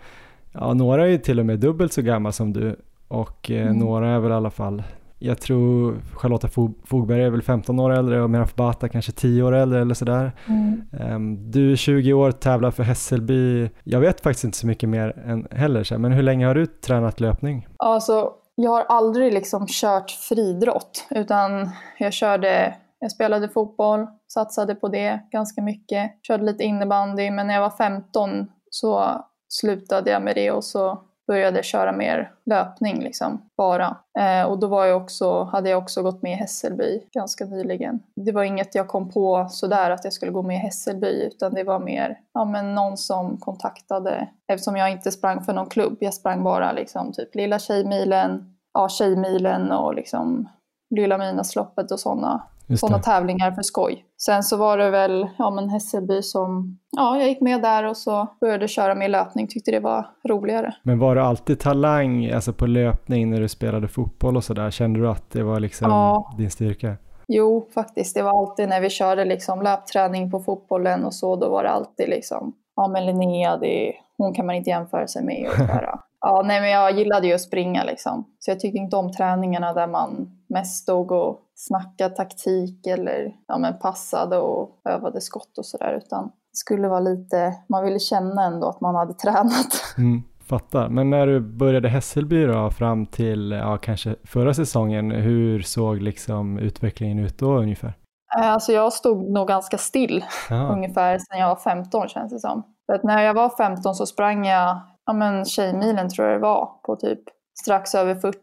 Ja, 0.54 0.74
några 0.74 1.08
är 1.08 1.18
till 1.18 1.40
och 1.40 1.46
med 1.46 1.60
dubbelt 1.60 1.94
så 1.94 2.02
gamla 2.02 2.32
som 2.32 2.54
du 2.54 2.76
och 3.08 3.52
eh, 3.52 3.62
mm. 3.62 3.78
några 3.78 4.10
är 4.10 4.20
väl 4.20 4.32
i 4.32 4.36
alla 4.36 4.50
fall 4.50 4.84
Jag 5.20 5.42
tror 5.42 6.02
Charlotta 6.16 6.48
Fogberg 6.86 7.24
är 7.24 7.30
väl 7.30 7.42
15 7.42 7.80
år 7.80 7.92
äldre 7.92 8.22
och 8.22 8.30
Meraf 8.30 8.56
Bata 8.56 8.90
kanske 8.90 9.12
10 9.12 9.44
år 9.44 9.56
äldre 9.56 9.82
eller 9.82 9.94
sådär. 9.94 10.32
Mm. 10.48 10.82
Um, 11.16 11.52
du 11.52 11.72
är 11.72 11.76
20 11.76 12.14
år, 12.14 12.32
tävlar 12.32 12.72
för 12.72 12.84
Hässelby. 12.84 13.70
Jag 13.84 14.00
vet 14.00 14.22
faktiskt 14.22 14.44
inte 14.44 14.58
så 14.58 14.68
mycket 14.68 14.90
mer 14.90 15.24
än 15.26 15.48
heller, 15.52 15.98
men 15.98 16.12
hur 16.12 16.24
länge 16.24 16.46
har 16.46 16.56
du 16.56 16.66
tränat 16.66 17.20
löpning? 17.20 17.68
Alltså, 17.78 18.32
jag 18.56 18.72
har 18.72 18.84
aldrig 18.84 19.34
liksom 19.34 19.66
kört 19.68 20.12
fridrott, 20.12 21.08
utan 21.10 21.70
jag 22.00 22.14
körde 22.14 22.76
jag 23.02 23.12
spelade 23.12 23.50
fotboll, 23.50 24.08
satsade 24.34 24.76
på 24.76 24.88
det 24.88 25.20
ganska 25.32 25.62
mycket, 25.62 26.12
körde 26.28 26.44
lite 26.44 26.64
innebandy, 26.64 27.32
men 27.32 27.48
när 27.48 27.54
jag 27.54 27.62
var 27.62 27.78
15 27.78 28.48
så 28.70 29.24
slutade 29.54 30.12
jag 30.12 30.22
med 30.22 30.36
det 30.36 30.52
och 30.52 30.64
så 30.64 31.02
började 31.28 31.64
köra 31.64 31.92
mer 31.92 32.32
löpning 32.46 33.04
liksom, 33.04 33.50
bara. 33.58 33.98
Eh, 34.20 34.44
och 34.44 34.60
då 34.60 34.68
var 34.68 34.86
jag 34.86 35.02
också, 35.02 35.44
hade 35.44 35.70
jag 35.70 35.84
också 35.84 36.04
gått 36.04 36.22
med 36.22 36.32
i 36.32 36.36
Hässelby 36.36 37.02
ganska 37.12 37.46
nyligen. 37.46 38.00
Det 38.16 38.32
var 38.32 38.44
inget 38.44 38.76
jag 38.76 38.88
kom 38.88 39.12
på 39.12 39.48
sådär 39.50 39.92
att 39.92 40.04
jag 40.04 40.14
skulle 40.14 40.32
gå 40.32 40.42
med 40.42 40.56
i 40.56 40.60
Hässelby 40.60 41.24
utan 41.24 41.54
det 41.54 41.64
var 41.64 41.80
mer 41.80 42.20
ja, 42.34 42.46
men 42.46 42.76
någon 42.76 42.98
som 42.98 43.38
kontaktade 43.38 44.28
eftersom 44.52 44.76
jag 44.76 44.92
inte 44.92 45.12
sprang 45.12 45.44
för 45.44 45.54
någon 45.54 45.70
klubb. 45.70 45.98
Jag 46.00 46.14
sprang 46.14 46.44
bara 46.44 46.72
liksom 46.72 47.12
typ 47.14 47.36
Lilla 47.36 47.60
Tjejmilen, 47.60 48.56
ja 48.74 48.90
Tjejmilen 48.90 49.72
och 49.72 49.96
liksom 49.96 50.50
Lilla 50.96 51.18
Midnattsloppet 51.18 51.92
och 51.92 52.00
sådana 52.00 52.44
sådana 52.78 53.00
tävlingar 53.00 53.52
för 53.52 53.62
skoj. 53.62 54.06
Sen 54.18 54.44
så 54.44 54.58
var 54.58 54.78
det 54.78 54.90
väl 54.90 55.28
ja, 55.38 55.52
men 55.52 55.70
Hässelby 55.70 56.22
som, 56.22 56.80
ja, 56.92 57.20
jag 57.20 57.30
gick 57.30 57.42
med 57.42 57.62
där 57.62 57.84
och 57.84 57.98
så 57.98 58.28
började 58.42 58.68
köra 58.68 58.96
med 58.96 59.12
löpning, 59.12 59.48
tyckte 59.48 59.72
det 59.72 59.80
var 59.80 60.06
roligare. 60.28 60.74
Men 60.84 61.00
var 61.00 61.16
du 61.16 61.22
alltid 61.22 61.60
talang 61.60 62.32
alltså 62.32 62.54
på 62.54 62.66
löpning 62.66 63.30
när 63.30 63.42
du 63.42 63.48
spelade 63.48 63.88
fotboll 63.88 64.38
och 64.38 64.44
sådär? 64.44 64.72
Kände 64.72 65.00
du 65.00 65.10
att 65.10 65.32
det 65.32 65.44
var 65.44 65.60
liksom 65.60 65.92
ja. 65.92 66.34
din 66.38 66.52
styrka? 66.52 66.96
Jo, 67.28 67.68
faktiskt. 67.74 68.16
Det 68.16 68.24
var 68.24 68.40
alltid 68.40 68.70
när 68.70 68.82
vi 68.82 68.90
körde 68.90 69.26
liksom 69.26 69.62
löpträning 69.62 70.32
på 70.32 70.40
fotbollen 70.40 71.06
och 71.06 71.14
så, 71.14 71.36
då 71.36 71.50
var 71.50 71.64
det 71.64 71.70
alltid 71.70 72.10
liksom, 72.10 72.54
ja 72.76 72.88
men 72.88 73.06
Linnea, 73.06 73.58
det, 73.58 73.94
hon 74.18 74.34
kan 74.34 74.46
man 74.46 74.56
inte 74.56 74.70
jämföra 74.70 75.08
sig 75.08 75.24
med. 75.24 75.50
Och 75.50 75.60
ja, 76.22 76.42
nej 76.46 76.62
men 76.62 76.70
jag 76.70 76.98
gillade 76.98 77.28
ju 77.28 77.34
att 77.34 77.42
springa 77.42 77.84
liksom. 77.84 78.26
Så 78.40 78.52
jag 78.52 78.60
tyckte 78.60 78.78
inte 78.78 78.96
om 78.96 79.12
träningarna 79.12 79.74
där 79.74 79.88
man 79.88 80.40
mest 80.50 80.84
stod 80.84 81.12
och 81.12 81.40
snacka 81.56 82.10
taktik 82.10 82.88
eller 82.88 83.32
ja, 83.48 83.58
men 83.58 83.80
passade 83.80 84.38
och 84.38 84.82
övade 84.90 85.22
skott 85.22 85.58
och 85.58 85.66
sådär 85.66 86.02
utan 86.06 86.24
det 86.26 86.58
skulle 86.58 86.88
vara 86.88 87.00
lite, 87.00 87.54
man 87.70 87.84
ville 87.84 88.00
känna 88.00 88.46
ändå 88.46 88.68
att 88.68 88.82
man 88.82 88.96
hade 88.96 89.14
tränat. 89.24 89.96
Mm, 89.98 90.24
fattar. 90.46 90.90
Men 90.90 91.10
när 91.10 91.28
du 91.28 91.40
började 91.40 91.90
Hässelby 91.90 92.46
då 92.46 92.72
fram 92.72 93.06
till 93.06 93.52
ja, 93.52 93.78
kanske 93.78 94.16
förra 94.24 94.54
säsongen, 94.54 95.12
hur 95.12 95.62
såg 95.62 96.02
liksom 96.02 96.60
utvecklingen 96.60 97.20
ut 97.20 97.38
då 97.38 97.58
ungefär? 97.58 97.94
Eh, 98.40 98.52
alltså 98.52 98.72
jag 98.72 98.94
stod 98.94 99.32
nog 99.32 99.48
ganska 99.48 99.78
still 99.78 100.26
ja. 100.50 100.68
ungefär 100.68 101.18
sedan 101.18 101.40
jag 101.40 101.48
var 101.48 101.56
15 101.56 102.08
känns 102.08 102.34
det 102.34 102.40
som. 102.40 102.64
För 102.86 102.94
att 102.94 103.04
när 103.04 103.24
jag 103.24 103.34
var 103.34 103.50
15 103.50 103.96
så 103.96 104.06
sprang 104.06 104.46
jag 104.46 104.80
ja, 105.06 105.14
men 105.14 105.46
Tjejmilen 105.46 106.10
tror 106.10 106.28
jag 106.28 106.38
det 106.38 106.42
var 106.42 106.70
på 106.84 106.96
typ 106.96 107.20
strax 107.60 107.96
över 107.96 108.16
40 108.16 108.38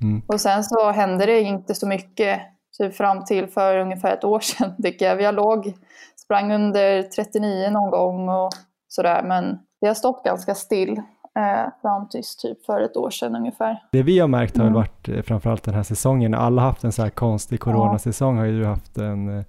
Mm. 0.00 0.22
Och 0.26 0.40
sen 0.40 0.64
så 0.64 0.90
hände 0.90 1.26
det 1.26 1.40
inte 1.40 1.74
så 1.74 1.86
mycket 1.86 2.40
typ 2.78 2.94
fram 2.94 3.24
till 3.24 3.46
för 3.46 3.78
ungefär 3.78 4.12
ett 4.12 4.24
år 4.24 4.40
sedan 4.40 4.74
tycker 4.82 5.06
jag. 5.06 5.22
Jag 5.22 5.34
låg, 5.34 5.72
sprang 6.16 6.52
under 6.52 7.02
39 7.02 7.70
någon 7.70 7.90
gång 7.90 8.28
och 8.28 8.50
sådär 8.88 9.22
men 9.22 9.58
det 9.80 9.86
har 9.86 9.94
stått 9.94 10.24
ganska 10.24 10.54
still 10.54 10.96
eh, 11.38 11.72
fram 11.82 12.08
tills 12.08 12.36
typ 12.36 12.64
för 12.66 12.80
ett 12.80 12.96
år 12.96 13.10
sedan 13.10 13.36
ungefär. 13.36 13.82
Det 13.92 14.02
vi 14.02 14.18
har 14.18 14.28
märkt 14.28 14.56
har 14.56 14.64
mm. 14.64 14.74
varit 14.74 15.08
eh, 15.08 15.22
framförallt 15.22 15.62
den 15.62 15.74
här 15.74 15.82
säsongen, 15.82 16.34
alla 16.34 16.62
har 16.62 16.68
haft 16.68 16.84
en 16.84 16.92
så 16.92 17.02
här 17.02 17.10
konstig 17.10 17.60
coronasäsong 17.60 18.36
ja. 18.36 18.42
har 18.42 18.46
ju 18.46 18.60
du 18.60 18.66
haft 18.66 18.98
en, 18.98 19.28
eh, 19.28 19.34
en 19.34 19.44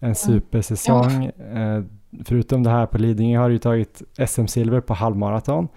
mm. 0.00 0.14
supersäsong. 0.14 1.30
Mm. 1.38 1.99
Förutom 2.24 2.62
det 2.62 2.70
här 2.70 2.86
på 2.86 2.98
Lidingö 2.98 3.38
har 3.38 3.50
du 3.50 3.58
tagit 3.58 4.02
SM-silver 4.16 4.80
på 4.80 4.94
halvmaraton. 4.94 5.68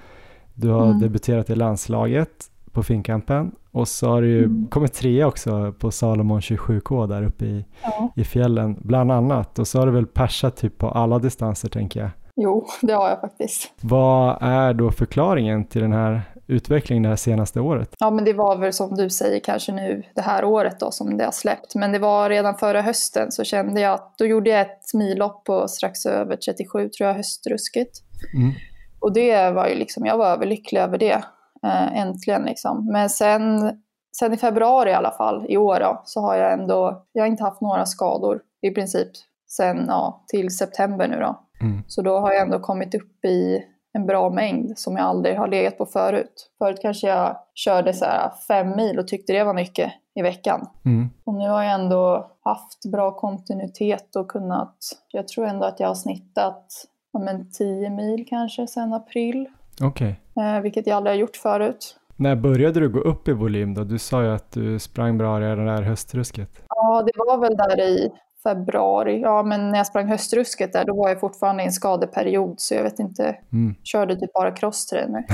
Du 0.54 0.70
har 0.70 0.86
mm. 0.86 1.00
debuterat 1.00 1.50
i 1.50 1.56
landslaget 1.56 2.30
på 2.72 2.84
Finnkampen 2.84 3.52
och 3.72 3.88
så 3.88 4.10
har 4.10 4.22
ju 4.22 4.44
mm. 4.44 4.68
kommit 4.68 4.94
tre 4.94 5.24
också 5.24 5.74
på 5.80 5.92
Salomon 5.92 6.40
27K 6.40 7.08
där 7.08 7.24
uppe 7.24 7.46
i, 7.46 7.66
ja. 7.84 8.14
i 8.16 8.24
fjällen 8.24 8.78
bland 8.82 9.12
annat 9.12 9.60
och 9.60 9.68
så 9.68 9.80
har 9.80 9.86
du 9.86 9.92
väl 9.92 10.06
persat 10.06 10.58
typ 10.58 10.78
på 10.78 10.90
alla 10.90 11.20
distanser 11.20 11.70
tänker 11.70 12.00
jag. 12.00 12.10
Jo, 12.36 12.66
det 12.82 12.94
har 12.94 13.10
jag 13.10 13.22
faktiskt. 13.22 13.74
Vad 13.82 14.38
är 14.42 14.74
då 14.74 14.92
förklaringen 14.92 15.66
till 15.66 15.82
den 15.82 15.94
här 15.94 16.22
utvecklingen 16.54 17.04
det 17.04 17.10
här 17.10 17.16
senaste 17.16 17.60
året? 17.60 17.90
Ja, 18.00 18.10
men 18.12 18.26
det 18.26 18.34
var 18.34 18.58
väl 18.58 18.74
som 18.74 18.96
du 18.96 19.10
säger 19.10 19.40
kanske 19.40 19.72
nu 19.72 20.04
det 20.16 20.22
här 20.22 20.46
året 20.46 20.80
då 20.80 20.92
som 20.92 21.18
det 21.18 21.26
har 21.26 21.32
släppt. 21.32 21.76
Men 21.76 21.92
det 21.92 22.00
var 22.00 22.30
redan 22.30 22.58
förra 22.58 22.82
hösten 22.82 23.32
så 23.32 23.44
kände 23.44 23.82
jag 23.82 23.94
att 23.94 24.18
då 24.18 24.26
gjorde 24.26 24.50
jag 24.50 24.62
ett 24.62 24.94
millopp 24.94 25.46
på 25.46 25.68
strax 25.68 26.06
över 26.06 26.36
37 26.36 26.90
tror 26.90 27.08
jag, 27.08 27.16
höstrusket. 27.16 27.90
Mm. 28.36 28.54
Och 29.00 29.14
det 29.14 29.52
var 29.52 29.68
ju 29.68 29.76
liksom, 29.76 30.06
jag 30.06 30.18
var 30.18 30.28
överlycklig 30.28 30.82
över 30.82 30.98
det 30.98 31.24
eh, 31.64 31.98
äntligen 31.98 32.44
liksom. 32.44 32.90
Men 32.92 33.10
sen, 33.10 33.72
sen 34.20 34.34
i 34.34 34.38
februari 34.38 34.90
i 34.90 34.94
alla 34.94 35.12
fall, 35.12 35.46
i 35.50 35.58
år 35.58 35.80
då, 35.80 36.02
så 36.06 36.22
har 36.22 36.36
jag 36.36 36.54
ändå, 36.54 37.06
jag 37.14 37.24
har 37.24 37.28
inte 37.28 37.44
haft 37.44 37.62
några 37.62 37.86
skador 37.86 38.42
i 38.62 38.70
princip 38.70 39.08
sen 39.48 39.86
ja, 39.88 40.26
till 40.28 40.58
september 40.58 41.08
nu 41.08 41.20
då. 41.20 41.40
Mm. 41.62 41.84
Så 41.88 42.02
då 42.02 42.20
har 42.20 42.34
jag 42.34 42.42
ändå 42.42 42.60
kommit 42.60 42.96
upp 42.96 43.26
i 43.26 43.64
en 43.94 44.06
bra 44.06 44.30
mängd 44.30 44.80
som 44.80 44.98
jag 44.98 45.06
aldrig 45.06 45.38
har 45.38 45.48
legat 45.48 45.78
på 45.78 45.86
förut. 45.86 46.52
Förut 46.58 46.80
kanske 46.82 47.08
jag 47.08 47.38
körde 47.54 47.94
så 47.94 48.06
här 48.06 48.32
fem 48.48 48.76
mil 48.76 49.00
och 49.00 49.08
tyckte 49.08 49.34
det 49.34 49.44
var 49.44 49.54
mycket 49.54 49.94
i 50.16 50.22
veckan. 50.22 50.68
Mm. 50.86 51.10
Och 51.24 51.34
nu 51.34 51.50
har 51.50 51.64
jag 51.64 51.74
ändå 51.74 52.32
haft 52.44 52.86
bra 52.92 53.12
kontinuitet 53.12 54.16
och 54.16 54.28
kunnat, 54.28 54.76
jag 55.12 55.28
tror 55.28 55.46
ändå 55.46 55.66
att 55.66 55.80
jag 55.80 55.88
har 55.88 55.96
snittat 55.96 56.66
ja, 57.14 57.20
men 57.20 57.52
10 57.52 57.90
mil 57.90 58.26
kanske 58.30 58.68
sedan 58.68 58.94
april. 58.94 59.48
Okej. 59.82 60.20
Okay. 60.36 60.56
Eh, 60.56 60.62
vilket 60.62 60.88
jag 60.88 60.98
aldrig 60.98 61.16
har 61.16 61.20
gjort 61.20 61.36
förut. 61.36 62.00
När 62.16 62.36
började 62.36 62.80
du 62.80 62.90
gå 62.90 63.00
upp 63.00 63.28
i 63.28 63.32
volym 63.32 63.74
då? 63.74 63.84
Du 63.84 64.00
sa 64.00 64.24
ju 64.24 64.30
att 64.30 64.52
du 64.52 64.80
sprang 64.80 65.18
bra 65.18 65.40
redan 65.40 65.66
där 65.66 65.82
höstrusket. 65.82 66.50
Ja, 66.70 67.04
det 67.06 67.12
var 67.16 67.38
väl 67.38 67.58
där 67.58 67.82
i 67.82 68.12
februari. 68.44 69.20
Ja, 69.20 69.44
men 69.44 69.70
när 69.70 69.78
jag 69.78 69.88
sprang 69.88 70.08
höstrusket 70.08 70.74
där, 70.74 70.86
då 70.86 70.96
var 70.96 71.10
jag 71.10 71.20
fortfarande 71.20 71.64
i 71.64 71.66
en 71.66 71.72
skadeperiod, 71.72 72.56
så 72.58 72.74
jag 72.74 72.84
vet 72.84 73.00
inte. 73.00 73.36
Mm. 73.52 73.76
Körde 73.84 74.16
typ 74.16 74.34
bara 74.34 74.52
crosstrainer. 74.52 75.26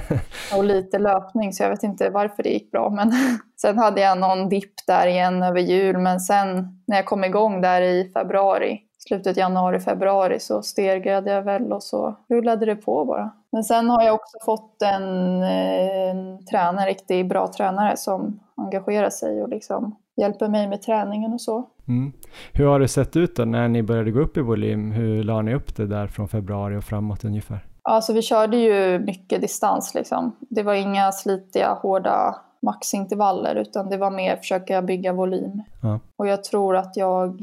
och 0.56 0.64
lite 0.64 0.98
löpning, 0.98 1.52
så 1.52 1.62
jag 1.62 1.70
vet 1.70 1.82
inte 1.82 2.10
varför 2.10 2.42
det 2.42 2.48
gick 2.48 2.70
bra. 2.70 2.90
Men 2.90 3.12
sen 3.60 3.78
hade 3.78 4.00
jag 4.00 4.18
någon 4.18 4.48
dipp 4.48 4.74
där 4.86 5.06
igen 5.06 5.42
över 5.42 5.60
jul, 5.60 5.98
men 5.98 6.20
sen 6.20 6.80
när 6.86 6.96
jag 6.96 7.06
kom 7.06 7.24
igång 7.24 7.60
där 7.60 7.82
i 7.82 8.10
februari, 8.14 8.80
slutet 8.98 9.36
januari, 9.36 9.80
februari 9.80 10.40
så 10.40 10.62
stegrade 10.62 11.30
jag 11.30 11.42
väl 11.42 11.72
och 11.72 11.82
så 11.82 12.14
rullade 12.28 12.66
det 12.66 12.76
på 12.76 13.04
bara. 13.04 13.30
Men 13.52 13.64
sen 13.64 13.90
har 13.90 14.02
jag 14.02 14.14
också 14.14 14.38
fått 14.44 14.82
en, 14.82 15.42
en 15.42 16.46
tränare, 16.46 16.90
riktigt 16.90 17.26
bra 17.26 17.52
tränare 17.52 17.96
som 17.96 18.40
engagerar 18.56 19.10
sig 19.10 19.42
och 19.42 19.48
liksom 19.48 19.96
hjälper 20.16 20.48
mig 20.48 20.68
med 20.68 20.82
träningen 20.82 21.32
och 21.32 21.40
så. 21.40 21.68
Mm. 21.88 22.12
Hur 22.52 22.66
har 22.66 22.80
det 22.80 22.88
sett 22.88 23.16
ut 23.16 23.36
då 23.36 23.44
när 23.44 23.68
ni 23.68 23.82
började 23.82 24.10
gå 24.10 24.20
upp 24.20 24.36
i 24.36 24.40
volym? 24.40 24.92
Hur 24.92 25.24
la 25.24 25.42
ni 25.42 25.54
upp 25.54 25.76
det 25.76 25.86
där 25.86 26.06
från 26.06 26.28
februari 26.28 26.76
och 26.76 26.84
framåt 26.84 27.24
ungefär? 27.24 27.66
Alltså 27.82 28.12
vi 28.12 28.22
körde 28.22 28.56
ju 28.56 28.98
mycket 28.98 29.40
distans 29.40 29.94
liksom. 29.94 30.36
Det 30.40 30.62
var 30.62 30.74
inga 30.74 31.12
slitiga, 31.12 31.78
hårda 31.82 32.36
maxintervaller 32.62 33.54
utan 33.54 33.90
det 33.90 33.96
var 33.96 34.10
mer 34.10 34.36
försöka 34.36 34.82
bygga 34.82 35.12
volym. 35.12 35.62
Ja. 35.82 36.00
Och 36.16 36.26
jag 36.26 36.44
tror 36.44 36.76
att 36.76 36.96
jag, 36.96 37.42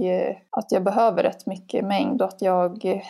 att 0.50 0.72
jag 0.72 0.84
behöver 0.84 1.24
rätt 1.24 1.46
mycket 1.46 1.86
mängd 1.86 2.22
och 2.22 2.28
att 2.28 2.42
jag, 2.42 3.02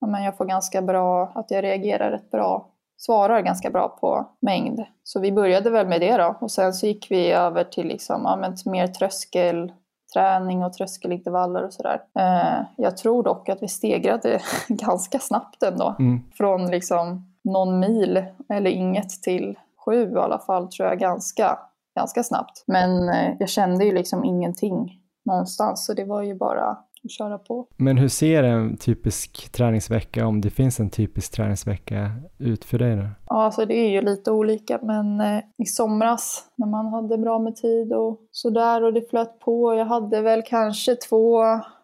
ja, 0.00 0.06
men 0.06 0.22
jag 0.22 0.36
får 0.36 0.44
ganska 0.44 0.82
bra, 0.82 1.32
att 1.34 1.50
jag 1.50 1.64
reagerar 1.64 2.10
rätt 2.10 2.30
bra, 2.30 2.66
svarar 3.00 3.40
ganska 3.40 3.70
bra 3.70 3.88
på 3.88 4.28
mängd. 4.40 4.84
Så 5.04 5.20
vi 5.20 5.32
började 5.32 5.70
väl 5.70 5.86
med 5.86 6.00
det 6.00 6.16
då 6.16 6.36
och 6.40 6.50
sen 6.50 6.72
så 6.72 6.86
gick 6.86 7.10
vi 7.10 7.32
över 7.32 7.64
till 7.64 7.86
liksom, 7.86 8.22
ja, 8.24 8.36
men 8.36 8.56
mer 8.72 8.86
tröskelträning 8.86 10.64
och 10.64 10.72
tröskelintervaller 10.72 11.64
och 11.64 11.72
sådär. 11.72 12.02
Eh, 12.18 12.64
jag 12.76 12.96
tror 12.96 13.22
dock 13.22 13.48
att 13.48 13.62
vi 13.62 13.68
stegrade 13.68 14.40
ganska 14.68 15.18
snabbt 15.18 15.62
ändå. 15.62 15.96
Mm. 15.98 16.20
Från 16.34 16.70
liksom 16.70 17.34
någon 17.44 17.78
mil 17.78 18.24
eller 18.48 18.70
inget 18.70 19.10
till 19.10 19.58
sju 19.84 20.12
i 20.12 20.18
alla 20.18 20.38
fall 20.38 20.68
tror 20.68 20.88
jag 20.88 20.98
ganska, 20.98 21.58
ganska 21.96 22.22
snabbt. 22.22 22.64
Men 22.66 23.08
eh, 23.08 23.34
jag 23.38 23.48
kände 23.48 23.84
ju 23.84 23.92
liksom 23.92 24.24
ingenting 24.24 25.00
någonstans 25.24 25.86
så 25.86 25.94
det 25.94 26.04
var 26.04 26.22
ju 26.22 26.34
bara 26.34 26.78
köra 27.08 27.38
på. 27.38 27.66
Men 27.76 27.98
hur 27.98 28.08
ser 28.08 28.42
en 28.42 28.76
typisk 28.76 29.52
träningsvecka, 29.52 30.26
om 30.26 30.40
det 30.40 30.50
finns 30.50 30.80
en 30.80 30.90
typisk 30.90 31.32
träningsvecka, 31.32 32.10
ut 32.38 32.64
för 32.64 32.78
dig 32.78 32.96
då? 32.96 33.06
Ja, 33.26 33.44
alltså 33.44 33.66
det 33.66 33.74
är 33.74 33.90
ju 33.90 34.02
lite 34.02 34.30
olika 34.30 34.78
men 34.82 35.20
eh, 35.20 35.42
i 35.58 35.64
somras 35.64 36.44
när 36.56 36.66
man 36.66 36.86
hade 36.86 37.18
bra 37.18 37.38
med 37.38 37.56
tid 37.56 37.92
och 37.92 38.20
sådär 38.30 38.84
och 38.84 38.92
det 38.92 39.10
flöt 39.10 39.38
på. 39.40 39.74
Jag 39.74 39.86
hade 39.86 40.20
väl 40.20 40.42
kanske 40.46 40.94
två 40.94 41.42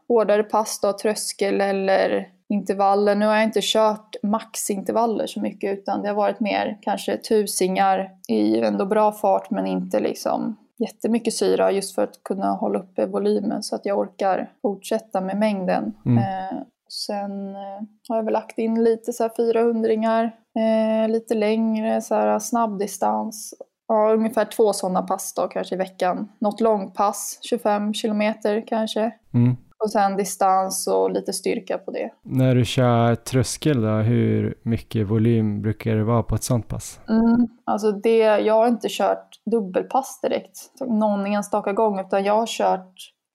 hårdare 0.09 0.43
pass 0.43 0.81
då, 0.81 0.93
tröskel 0.93 1.61
eller 1.61 2.29
intervaller. 2.49 3.14
Nu 3.14 3.27
har 3.27 3.35
jag 3.35 3.45
inte 3.45 3.61
kört 3.62 4.17
maxintervaller 4.23 5.27
så 5.27 5.41
mycket 5.41 5.79
utan 5.79 6.03
det 6.03 6.09
har 6.09 6.14
varit 6.14 6.41
mer 6.41 6.79
kanske 6.83 7.17
tusingar 7.17 8.11
i 8.29 8.61
ändå 8.61 8.87
bra 8.87 9.12
fart 9.12 9.51
men 9.51 9.67
inte 9.67 10.01
liksom 10.01 10.57
jättemycket 10.79 11.35
syra 11.35 11.72
just 11.72 11.95
för 11.95 12.03
att 12.03 12.24
kunna 12.24 12.53
hålla 12.53 12.79
uppe 12.79 13.07
volymen 13.07 13.62
så 13.62 13.77
att 13.77 13.87
jag 13.87 13.99
orkar 13.99 14.53
fortsätta 14.62 15.20
med 15.20 15.37
mängden. 15.39 15.95
Mm. 16.07 16.18
Eh, 16.18 16.59
sen 16.89 17.55
eh, 17.55 17.83
har 18.09 18.16
jag 18.16 18.24
väl 18.24 18.33
lagt 18.33 18.59
in 18.59 18.85
lite 18.85 19.12
så 19.12 19.22
här 19.22 19.33
400 19.37 20.31
eh, 20.59 21.09
lite 21.09 21.35
längre 21.35 22.01
så 22.03 22.14
här 22.14 22.39
snabbdistans. 22.39 23.55
Ja, 23.89 24.12
ungefär 24.12 24.45
två 24.45 24.72
sådana 24.72 25.03
pass 25.03 25.35
då 25.35 25.49
kanske 25.49 25.74
i 25.74 25.79
veckan. 25.79 26.29
Något 26.39 26.61
långpass, 26.61 27.39
25 27.43 27.95
kilometer 27.95 28.64
kanske. 28.66 29.11
Mm. 29.35 29.57
Och 29.87 29.91
sen 29.91 30.16
distans 30.16 30.87
och 30.87 31.11
lite 31.11 31.32
styrka 31.32 31.78
på 31.78 31.91
det. 31.91 32.11
När 32.22 32.55
du 32.55 32.64
kör 32.64 33.14
tröskel 33.14 33.82
då, 33.82 33.89
hur 33.89 34.59
mycket 34.62 35.07
volym 35.07 35.62
brukar 35.62 35.97
det 35.97 36.05
vara 36.05 36.22
på 36.22 36.34
ett 36.34 36.45
sånt 36.45 36.68
pass? 36.68 37.01
Mm, 37.09 37.49
alltså 37.64 37.93
det, 37.93 38.18
jag 38.18 38.55
har 38.55 38.68
inte 38.68 38.89
kört 38.91 39.28
dubbelpass 39.51 40.20
direkt 40.20 40.72
någon 40.80 41.26
enstaka 41.26 41.72
gång 41.72 42.01
utan 42.01 42.24
jag 42.24 42.34
har 42.34 42.47
kört 42.47 42.95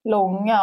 långa 0.09 0.59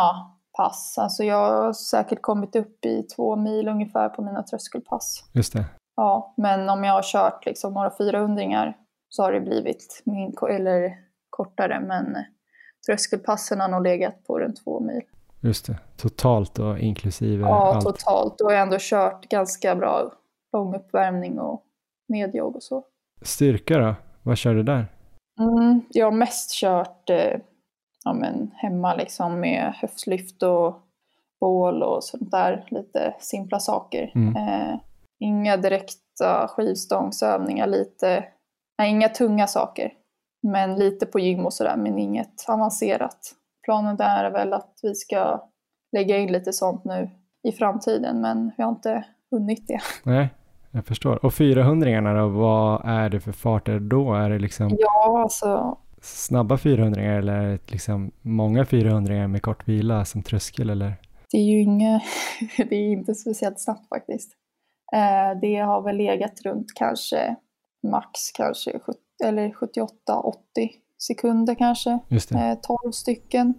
pass. 0.56 0.98
Alltså 0.98 1.24
jag 1.24 1.36
har 1.36 1.72
säkert 1.72 2.22
kommit 2.22 2.56
upp 2.56 2.84
i 2.84 3.02
två 3.02 3.36
mil 3.36 3.68
ungefär 3.68 4.08
på 4.08 4.22
mina 4.22 4.42
tröskelpass. 4.42 5.24
Just 5.32 5.52
det. 5.52 5.64
Ja, 5.96 6.34
men 6.36 6.68
om 6.68 6.84
jag 6.84 6.92
har 6.92 7.02
kört 7.02 7.46
liksom 7.46 7.74
några 7.74 7.90
400 7.98 8.74
så 9.08 9.22
har 9.22 9.32
det 9.32 9.40
blivit 9.40 10.02
min, 10.04 10.34
eller 10.50 10.92
kortare 11.30 11.80
men 11.80 12.16
tröskelpassen 12.86 13.60
har 13.60 13.68
nog 13.68 13.82
legat 13.82 14.24
på 14.26 14.40
runt 14.40 14.64
två 14.64 14.80
mil. 14.80 15.02
Just 15.40 15.66
det. 15.66 15.78
Totalt 15.96 16.54
då, 16.54 16.78
inklusive 16.78 17.42
Ja, 17.42 17.74
allt? 17.74 17.84
totalt. 17.84 18.38
Då 18.38 18.44
har 18.44 18.52
jag 18.52 18.62
ändå 18.62 18.76
kört 18.80 19.28
ganska 19.28 19.76
bra 19.76 20.12
lång 20.52 20.74
uppvärmning 20.74 21.38
och 21.38 21.62
nedjogg 22.08 22.56
och 22.56 22.62
så. 22.62 22.84
Styrka 23.22 23.78
då? 23.78 23.94
Vad 24.22 24.38
kör 24.38 24.54
du 24.54 24.62
där? 24.62 24.86
Mm, 25.40 25.80
jag 25.90 26.06
har 26.06 26.12
mest 26.12 26.52
kört 26.54 27.10
eh, 27.10 27.40
ja, 28.04 28.12
men 28.12 28.50
hemma 28.54 28.94
liksom 28.94 29.40
med 29.40 29.74
höftlyft 29.76 30.42
och 30.42 30.76
bål 31.40 31.82
och 31.82 32.04
sånt 32.04 32.30
där. 32.30 32.66
Lite 32.70 33.14
simpla 33.20 33.60
saker. 33.60 34.12
Mm. 34.14 34.36
Eh, 34.36 34.78
inga 35.20 35.56
direkta 35.56 36.48
skivstångsövningar, 36.48 37.66
lite, 37.66 38.24
nej, 38.78 38.90
inga 38.90 39.08
tunga 39.08 39.46
saker. 39.46 39.92
Men 40.42 40.76
lite 40.76 41.06
på 41.06 41.18
gym 41.18 41.46
och 41.46 41.52
sådär, 41.52 41.76
men 41.76 41.98
inget 41.98 42.44
avancerat. 42.48 43.34
Planen 43.68 43.96
där 43.96 44.24
är 44.24 44.30
väl 44.30 44.52
att 44.52 44.74
vi 44.82 44.94
ska 44.94 45.48
lägga 45.92 46.18
in 46.18 46.32
lite 46.32 46.52
sånt 46.52 46.84
nu 46.84 47.10
i 47.48 47.52
framtiden, 47.52 48.20
men 48.20 48.52
vi 48.56 48.62
har 48.62 48.70
inte 48.70 49.04
hunnit 49.30 49.66
det. 49.68 49.80
Nej, 50.10 50.28
jag 50.70 50.86
förstår. 50.86 51.24
Och 51.24 51.34
400 51.34 52.14
då, 52.14 52.28
vad 52.28 52.82
är 52.84 53.08
det 53.08 53.20
för 53.20 53.32
farter 53.32 53.78
då? 53.80 54.14
Är 54.14 54.30
det 54.30 54.38
liksom 54.38 54.76
Ja, 54.78 55.22
alltså 55.22 55.78
snabba 56.00 56.58
400 56.58 57.02
eller 57.02 57.32
är 57.32 57.48
det 57.48 57.72
liksom 57.72 58.10
många 58.22 58.64
400 58.64 59.28
med 59.28 59.42
kort 59.42 59.68
vila 59.68 60.04
som 60.04 60.22
tröskel 60.22 60.70
eller? 60.70 60.94
det 61.30 61.38
är 61.38 61.42
ju 61.42 61.62
inga, 61.62 62.00
det 62.56 62.76
är 62.76 62.92
inte 62.92 63.14
speciellt 63.14 63.60
snabbt 63.60 63.88
faktiskt. 63.88 64.32
Eh, 64.92 65.40
det 65.40 65.56
har 65.56 65.82
väl 65.82 65.96
legat 65.96 66.40
runt 66.44 66.66
kanske 66.74 67.36
max 67.90 68.10
kanske 68.34 68.78
70, 68.78 68.98
eller 69.24 69.48
78-80 69.48 69.58
sekunder 70.98 71.54
kanske. 71.54 71.98
Just 72.08 72.28
det. 72.28 72.38
Eh, 72.38 72.54
12 72.82 72.92
stycken. 72.92 73.54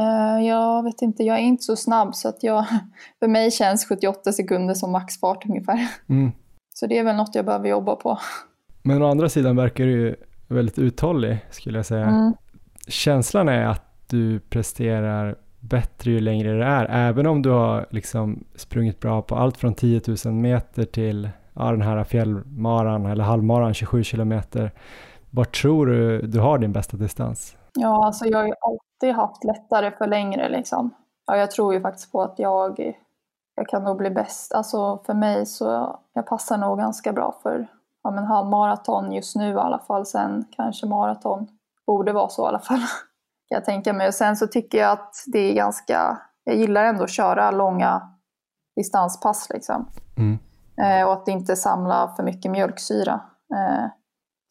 Eh, 0.00 0.46
jag 0.46 0.82
vet 0.82 1.02
inte, 1.02 1.22
jag 1.22 1.36
är 1.36 1.42
inte 1.42 1.62
så 1.62 1.76
snabb 1.76 2.14
så 2.14 2.28
att 2.28 2.42
jag, 2.42 2.64
för 3.20 3.28
mig 3.28 3.50
känns 3.50 3.86
78 3.88 4.32
sekunder 4.32 4.74
som 4.74 4.92
maxfart 4.92 5.46
ungefär. 5.46 5.88
Mm. 6.08 6.32
Så 6.74 6.86
det 6.86 6.98
är 6.98 7.04
väl 7.04 7.16
något 7.16 7.34
jag 7.34 7.44
behöver 7.44 7.68
jobba 7.68 7.96
på. 7.96 8.18
Men 8.82 9.02
å 9.02 9.10
andra 9.10 9.28
sidan 9.28 9.56
verkar 9.56 9.84
du 9.84 9.90
ju 9.90 10.16
väldigt 10.48 10.78
uthållig 10.78 11.38
skulle 11.50 11.78
jag 11.78 11.86
säga. 11.86 12.06
Mm. 12.06 12.32
Känslan 12.88 13.48
är 13.48 13.66
att 13.66 14.08
du 14.08 14.40
presterar 14.40 15.36
bättre 15.60 16.10
ju 16.10 16.20
längre 16.20 16.58
det 16.58 16.64
är, 16.64 17.08
även 17.08 17.26
om 17.26 17.42
du 17.42 17.50
har 17.50 17.86
liksom 17.90 18.44
sprungit 18.54 19.00
bra 19.00 19.22
på 19.22 19.36
allt 19.36 19.56
från 19.56 19.74
10 19.74 20.00
000 20.24 20.34
meter 20.34 20.84
till 20.84 21.30
ja, 21.54 21.70
den 21.70 21.82
här 21.82 22.04
fjällmaran 22.04 23.06
eller 23.06 23.24
halvmaran 23.24 23.74
27 23.74 24.04
kilometer. 24.04 24.70
Var 25.32 25.44
tror 25.44 25.86
du 25.86 26.26
du 26.26 26.40
har 26.40 26.58
din 26.58 26.72
bästa 26.72 26.96
distans? 26.96 27.56
Ja, 27.72 28.06
alltså 28.06 28.24
jag 28.24 28.38
har 28.38 28.46
ju 28.46 28.54
alltid 28.60 29.14
haft 29.14 29.44
lättare 29.44 29.90
för 29.90 30.06
längre 30.06 30.48
liksom. 30.48 30.90
Ja, 31.26 31.36
jag 31.36 31.50
tror 31.50 31.74
ju 31.74 31.80
faktiskt 31.80 32.12
på 32.12 32.22
att 32.22 32.38
jag, 32.38 32.94
jag 33.54 33.68
kan 33.68 33.84
nog 33.84 33.96
bli 33.96 34.10
bäst. 34.10 34.52
Alltså 34.52 35.02
för 35.06 35.14
mig 35.14 35.46
så, 35.46 35.98
jag 36.12 36.26
passar 36.26 36.58
nog 36.58 36.78
ganska 36.78 37.12
bra 37.12 37.34
för 37.42 37.66
ja, 38.02 38.10
men 38.10 38.24
halvmaraton 38.24 39.12
just 39.12 39.36
nu 39.36 39.50
i 39.52 39.56
alla 39.56 39.78
fall. 39.78 40.06
Sen 40.06 40.44
kanske 40.50 40.86
maraton. 40.86 41.46
Borde 41.86 42.12
vara 42.12 42.28
så 42.28 42.44
i 42.44 42.48
alla 42.48 42.58
fall. 42.58 42.78
Kan 43.48 43.56
jag 43.56 43.64
tänka 43.64 43.92
mig. 43.92 44.08
Och 44.08 44.14
sen 44.14 44.36
så 44.36 44.46
tycker 44.46 44.78
jag 44.78 44.90
att 44.92 45.14
det 45.26 45.38
är 45.38 45.54
ganska, 45.54 46.18
jag 46.44 46.56
gillar 46.56 46.84
ändå 46.84 47.04
att 47.04 47.10
köra 47.10 47.50
långa 47.50 48.02
distanspass 48.76 49.50
liksom. 49.50 49.88
Mm. 50.16 50.38
Eh, 50.82 51.06
och 51.06 51.12
att 51.12 51.28
inte 51.28 51.56
samla 51.56 52.12
för 52.16 52.22
mycket 52.22 52.50
mjölksyra. 52.50 53.20
Eh, 53.54 53.84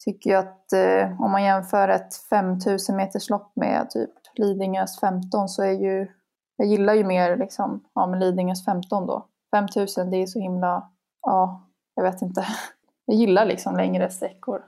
tycker 0.04 0.30
jag 0.30 0.40
att 0.40 0.72
eh, 0.72 1.22
om 1.22 1.30
man 1.30 1.44
jämför 1.44 1.88
ett 1.88 2.14
5000 2.30 2.96
meters 2.96 3.30
lopp 3.30 3.52
med 3.56 3.90
typ 3.90 4.10
Lidingös 4.34 5.00
15 5.00 5.48
så 5.48 5.62
är 5.62 5.72
ju, 5.72 6.08
jag 6.56 6.68
gillar 6.68 6.94
ju 6.94 7.04
mer 7.04 7.36
liksom, 7.36 7.84
ja 7.94 8.06
men 8.06 8.20
Lidingös 8.20 8.64
15 8.64 9.06
då. 9.06 9.26
5000 9.56 10.10
det 10.10 10.16
är 10.16 10.26
så 10.26 10.38
himla, 10.40 10.90
ja, 11.22 11.68
jag 11.94 12.02
vet 12.02 12.22
inte. 12.22 12.46
Jag 13.04 13.16
gillar 13.16 13.46
liksom 13.46 13.76
längre 13.76 14.10
sträckor. 14.10 14.62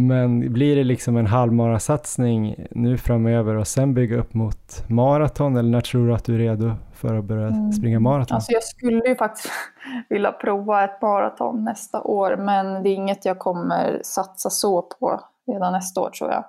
Men 0.00 0.52
blir 0.52 0.76
det 0.76 0.84
liksom 0.84 1.16
en 1.16 1.26
halvmarasatsning 1.26 2.66
nu 2.70 2.98
framöver 2.98 3.54
och 3.56 3.66
sen 3.68 3.94
bygga 3.94 4.16
upp 4.16 4.34
mot 4.34 4.84
maraton 4.88 5.56
eller 5.56 5.70
när 5.70 5.80
tror 5.80 6.06
du 6.08 6.14
att 6.14 6.24
du 6.24 6.34
är 6.34 6.38
redo 6.38 6.72
för 6.92 7.14
att 7.14 7.24
börja 7.24 7.46
Mm. 7.46 7.72
springa 7.72 8.00
maraton? 8.00 8.34
Alltså 8.34 8.52
jag 8.52 8.62
skulle 8.62 9.08
ju 9.08 9.16
faktiskt 9.16 9.48
vilja 10.08 10.32
prova 10.32 10.84
ett 10.84 11.02
maraton 11.02 11.64
nästa 11.64 12.02
år 12.02 12.36
men 12.36 12.82
det 12.82 12.88
är 12.88 12.94
inget 12.94 13.24
jag 13.24 13.38
kommer 13.38 14.00
satsa 14.04 14.50
så 14.50 14.82
på 14.82 15.20
redan 15.52 15.72
nästa 15.72 16.00
år 16.00 16.10
tror 16.10 16.30
jag. 16.30 16.44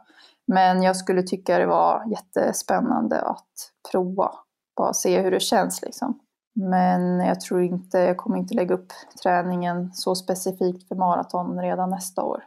Men 0.48 0.84
jag 0.84 0.96
skulle 0.96 1.24
tycka 1.24 1.58
det 1.58 1.66
var 1.66 2.04
jättespännande 2.12 3.22
att 3.22 3.46
prova. 3.92 4.32
Bara 4.78 4.94
se 4.94 5.22
hur 5.22 5.32
det 5.32 5.40
känns 5.40 5.82
liksom. 5.82 6.20
Men 6.56 7.20
jag 7.20 7.42
tror 7.42 7.64
inte, 7.64 7.98
jag 8.00 8.18
kommer 8.18 8.38
inte 8.38 8.54
lägga 8.54 8.76
upp 8.76 8.88
träningen 9.24 9.92
så 9.94 10.16
specifikt 10.16 10.88
för 10.88 10.96
maraton 10.96 11.62
redan 11.62 11.90
nästa 11.90 12.24
år. 12.24 12.44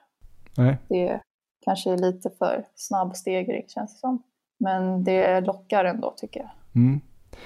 Nej. 0.56 0.78
Det 0.88 1.20
kanske 1.64 1.92
är 1.92 1.96
lite 1.96 2.30
för 2.30 2.66
snabb 2.74 3.16
stegring 3.16 3.64
känns 3.68 3.94
det 3.94 3.98
som. 3.98 4.22
Men 4.58 5.04
det 5.04 5.40
lockar 5.40 5.84
ändå 5.84 6.14
tycker 6.16 6.40
jag. 6.40 6.50
Mm. 6.74 7.00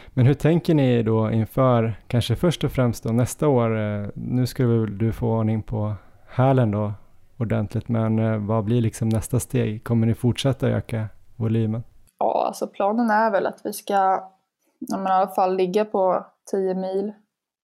Men 0.09 0.27
hur 0.27 0.35
tänker 0.35 0.75
ni 0.75 1.03
då 1.03 1.31
inför, 1.31 2.01
kanske 2.07 2.37
först 2.37 2.65
och 2.65 2.73
främst 2.73 3.05
då 3.05 3.13
nästa 3.13 3.49
år, 3.49 3.79
eh, 3.79 4.09
nu 4.15 4.47
ska 4.47 4.63
du 4.87 5.13
få 5.13 5.29
ordning 5.29 5.63
på 5.63 5.95
hälen 6.29 6.71
då 6.71 6.93
ordentligt, 7.39 7.89
men 7.89 8.19
eh, 8.19 8.37
vad 8.37 8.65
blir 8.65 8.81
liksom 8.81 9.09
nästa 9.09 9.41
steg? 9.41 9.85
Kommer 9.85 10.07
ni 10.07 10.15
fortsätta 10.15 10.69
öka 10.69 11.09
volymen? 11.37 11.83
Ja, 12.19 12.45
alltså 12.47 12.67
planen 12.67 13.11
är 13.11 13.31
väl 13.31 13.47
att 13.47 13.61
vi 13.65 13.73
ska 13.73 14.31
men 14.79 15.07
i 15.07 15.11
alla 15.11 15.29
fall 15.29 15.57
ligga 15.57 15.85
på 15.85 16.27
10 16.51 16.75
mil. 16.75 17.09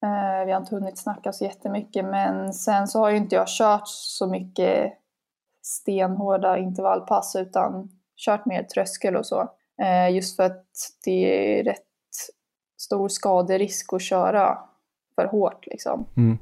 Eh, 0.04 0.46
vi 0.46 0.52
har 0.52 0.60
inte 0.60 0.74
hunnit 0.74 0.98
snacka 0.98 1.32
så 1.32 1.44
jättemycket 1.44 2.04
men 2.04 2.52
sen 2.52 2.88
så 2.88 2.98
har 2.98 3.10
ju 3.10 3.16
inte 3.16 3.34
jag 3.34 3.48
kört 3.48 3.82
så 3.84 4.26
mycket 4.26 4.92
stenhårda 5.62 6.58
intervallpass 6.58 7.36
utan 7.36 7.88
kört 8.16 8.46
mer 8.46 8.62
tröskel 8.62 9.16
och 9.16 9.26
så. 9.26 9.48
Eh, 9.82 10.14
just 10.14 10.36
för 10.36 10.42
att 10.42 10.66
det 11.04 11.58
är 11.60 11.64
rätt 11.64 11.82
stor 12.80 13.08
skaderisk 13.08 13.92
att 13.92 14.02
köra 14.02 14.58
för 15.14 15.26
hårt 15.26 15.66
liksom. 15.66 16.04
Mm. 16.16 16.38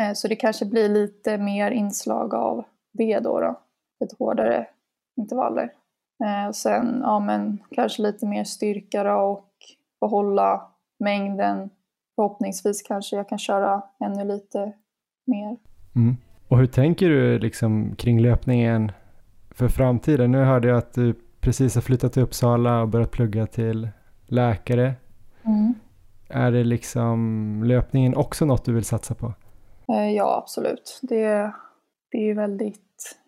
Eh, 0.00 0.14
Så 0.14 0.28
det 0.28 0.36
kanske 0.36 0.64
blir 0.64 0.88
lite 0.88 1.38
mer 1.38 1.70
inslag 1.70 2.34
av 2.34 2.64
det 2.92 3.18
då. 3.18 3.40
då. 3.40 3.60
Lite 4.00 4.16
hårdare 4.18 4.66
intervaller. 5.16 5.72
Eh, 6.24 6.48
Och 6.48 6.56
sen 6.56 7.00
ja, 7.02 7.20
men 7.20 7.58
kanske 7.70 8.02
lite 8.02 8.26
mer 8.26 8.44
styrka 8.44 9.04
då 9.04 9.12
och 9.12 9.54
behålla 10.00 10.66
mängden. 10.98 11.70
Förhoppningsvis 12.16 12.82
kanske 12.82 13.16
jag 13.16 13.28
kan 13.28 13.38
köra 13.38 13.82
ännu 14.04 14.24
lite 14.24 14.72
mer. 15.26 15.56
Mm. 15.96 16.16
Och 16.50 16.58
hur 16.58 16.66
tänker 16.66 17.08
du 17.08 17.38
liksom 17.38 17.94
kring 17.96 18.20
löpningen 18.20 18.92
för 19.50 19.68
framtiden? 19.68 20.32
Nu 20.32 20.44
hörde 20.44 20.68
jag 20.68 20.78
att 20.78 20.94
du 20.94 21.14
precis 21.40 21.74
har 21.74 21.82
flyttat 21.82 22.12
till 22.12 22.22
Uppsala 22.22 22.82
och 22.82 22.88
börjat 22.88 23.10
plugga 23.10 23.46
till 23.46 23.88
läkare. 24.26 24.94
Är 26.28 26.50
det 26.50 26.64
liksom 26.64 27.62
löpningen 27.64 28.16
också 28.16 28.44
något 28.44 28.64
du 28.64 28.72
vill 28.72 28.84
satsa 28.84 29.14
på? 29.14 29.32
Eh, 29.88 30.10
Ja, 30.10 30.38
absolut. 30.42 31.00
Det, 31.02 31.52
det 32.10 32.18
är 32.18 32.24
ju 32.24 32.34
väldigt, 32.34 33.18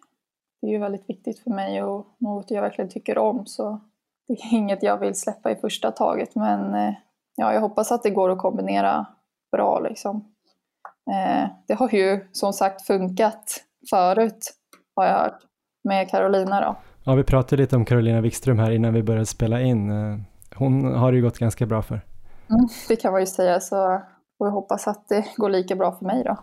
det 0.60 0.66
är 0.66 0.70
ju 0.70 0.78
väldigt 0.78 1.08
viktigt 1.08 1.38
för 1.38 1.50
mig 1.50 1.82
och 1.82 2.06
något 2.18 2.50
jag 2.50 2.62
verkligen 2.62 2.90
tycker 2.90 3.18
om. 3.18 3.46
Så 3.46 3.80
det 4.28 4.32
är 4.32 4.54
inget 4.54 4.82
jag 4.82 4.98
vill 4.98 5.14
släppa 5.14 5.50
i 5.50 5.56
första 5.56 5.90
taget. 5.90 6.34
Men 6.34 6.74
eh, 6.74 6.94
ja, 7.36 7.52
jag 7.52 7.60
hoppas 7.60 7.92
att 7.92 8.02
det 8.02 8.10
går 8.10 8.30
att 8.30 8.38
kombinera 8.38 9.06
bra. 9.52 9.80
Liksom. 9.80 10.31
Eh, 11.10 11.50
Det 11.68 11.74
har 11.74 11.94
ju 11.94 12.20
som 12.32 12.52
sagt 12.52 12.86
funkat 12.86 13.64
förut, 13.90 14.52
har 14.96 15.04
jag 15.04 15.18
hört, 15.18 15.38
med 15.84 16.10
Carolina. 16.10 16.60
Då. 16.60 16.76
Ja, 17.04 17.14
vi 17.14 17.24
pratade 17.24 17.62
lite 17.62 17.76
om 17.76 17.84
Carolina 17.84 18.20
Wikström 18.20 18.58
här 18.58 18.70
innan 18.70 18.94
vi 18.94 19.02
började 19.02 19.26
spela 19.26 19.60
in. 19.60 19.90
Eh, 19.90 20.18
hon 20.56 20.94
har 20.94 21.12
det 21.12 21.16
ju 21.16 21.22
gått 21.22 21.38
ganska 21.38 21.66
bra 21.66 21.82
för. 21.82 22.00
Mm, 22.50 22.68
det 22.88 22.96
kan 22.96 23.12
man 23.12 23.20
ju 23.20 23.26
säga, 23.26 23.60
så 23.60 24.00
får 24.38 24.44
vi 24.44 24.50
hoppas 24.50 24.88
att 24.88 25.08
det 25.08 25.24
går 25.36 25.50
lika 25.50 25.76
bra 25.76 25.92
för 25.92 26.06
mig 26.06 26.24
då. 26.24 26.38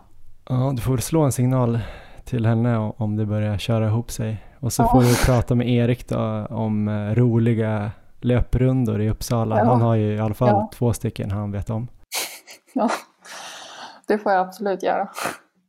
Ja, 0.48 0.72
du 0.74 0.82
får 0.82 0.96
slå 0.96 1.22
en 1.22 1.32
signal 1.32 1.78
till 2.24 2.46
henne 2.46 2.92
om 2.96 3.16
det 3.16 3.26
börjar 3.26 3.58
köra 3.58 3.86
ihop 3.86 4.10
sig. 4.10 4.44
Och 4.60 4.72
så 4.72 4.82
ja. 4.82 4.88
får 4.88 5.00
du 5.00 5.14
prata 5.26 5.54
med 5.54 5.68
Erik 5.68 6.08
då 6.08 6.46
om 6.50 6.88
eh, 6.88 7.14
roliga 7.14 7.90
löprundor 8.20 9.00
i 9.00 9.10
Uppsala. 9.10 9.58
Ja. 9.58 9.64
Han 9.64 9.80
har 9.80 9.94
ju 9.94 10.14
i 10.14 10.20
alla 10.20 10.34
fall 10.34 10.48
ja. 10.48 10.70
två 10.74 10.92
stycken 10.92 11.30
han 11.30 11.52
vet 11.52 11.70
om. 11.70 11.88
Ja, 12.74 12.90
det 14.10 14.18
får 14.18 14.32
jag 14.32 14.46
absolut 14.46 14.82
göra. 14.82 15.08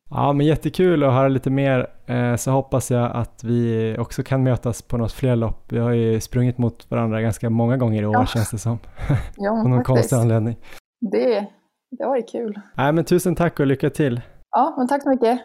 Ja, 0.09 0.33
men 0.33 0.45
jättekul 0.45 1.03
att 1.03 1.13
höra 1.13 1.27
lite 1.27 1.49
mer. 1.49 1.87
Eh, 2.05 2.35
så 2.35 2.51
hoppas 2.51 2.91
jag 2.91 3.11
att 3.15 3.43
vi 3.43 3.95
också 3.99 4.23
kan 4.23 4.43
mötas 4.43 4.81
på 4.81 4.97
något 4.97 5.11
fler 5.11 5.35
lopp. 5.35 5.71
Vi 5.71 5.79
har 5.79 5.91
ju 5.91 6.19
sprungit 6.19 6.57
mot 6.57 6.91
varandra 6.91 7.21
ganska 7.21 7.49
många 7.49 7.77
gånger 7.77 8.03
i 8.03 8.05
år 8.05 8.15
ja. 8.15 8.25
känns 8.25 8.51
det 8.51 8.57
som. 8.57 8.79
Ja, 9.37 9.49
På 9.63 9.67
någon 9.67 9.77
faktiskt. 9.77 9.87
konstig 9.87 10.15
anledning. 10.15 10.57
Det, 11.11 11.47
det 11.97 12.05
var 12.05 12.15
ju 12.15 12.23
kul. 12.23 12.59
Nej, 12.75 12.93
men 12.93 13.05
tusen 13.05 13.35
tack 13.35 13.59
och 13.59 13.67
lycka 13.67 13.89
till. 13.89 14.21
Ja, 14.51 14.75
men 14.77 14.87
tack 14.87 15.03
så 15.03 15.09
mycket. 15.09 15.39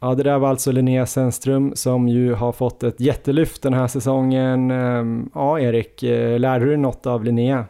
Ja, 0.00 0.14
det 0.14 0.22
där 0.22 0.38
var 0.38 0.48
alltså 0.48 0.72
Linnea 0.72 1.06
Sennström 1.06 1.72
som 1.74 2.08
ju 2.08 2.34
har 2.34 2.52
fått 2.52 2.82
ett 2.82 3.00
jättelyft 3.00 3.62
den 3.62 3.74
här 3.74 3.86
säsongen. 3.86 4.70
Ehm, 4.70 5.30
ja, 5.34 5.60
Erik, 5.60 6.02
eh, 6.02 6.38
lärde 6.38 6.64
du 6.64 6.68
dig 6.68 6.78
något 6.78 7.06
av 7.06 7.24
Linnea? 7.24 7.64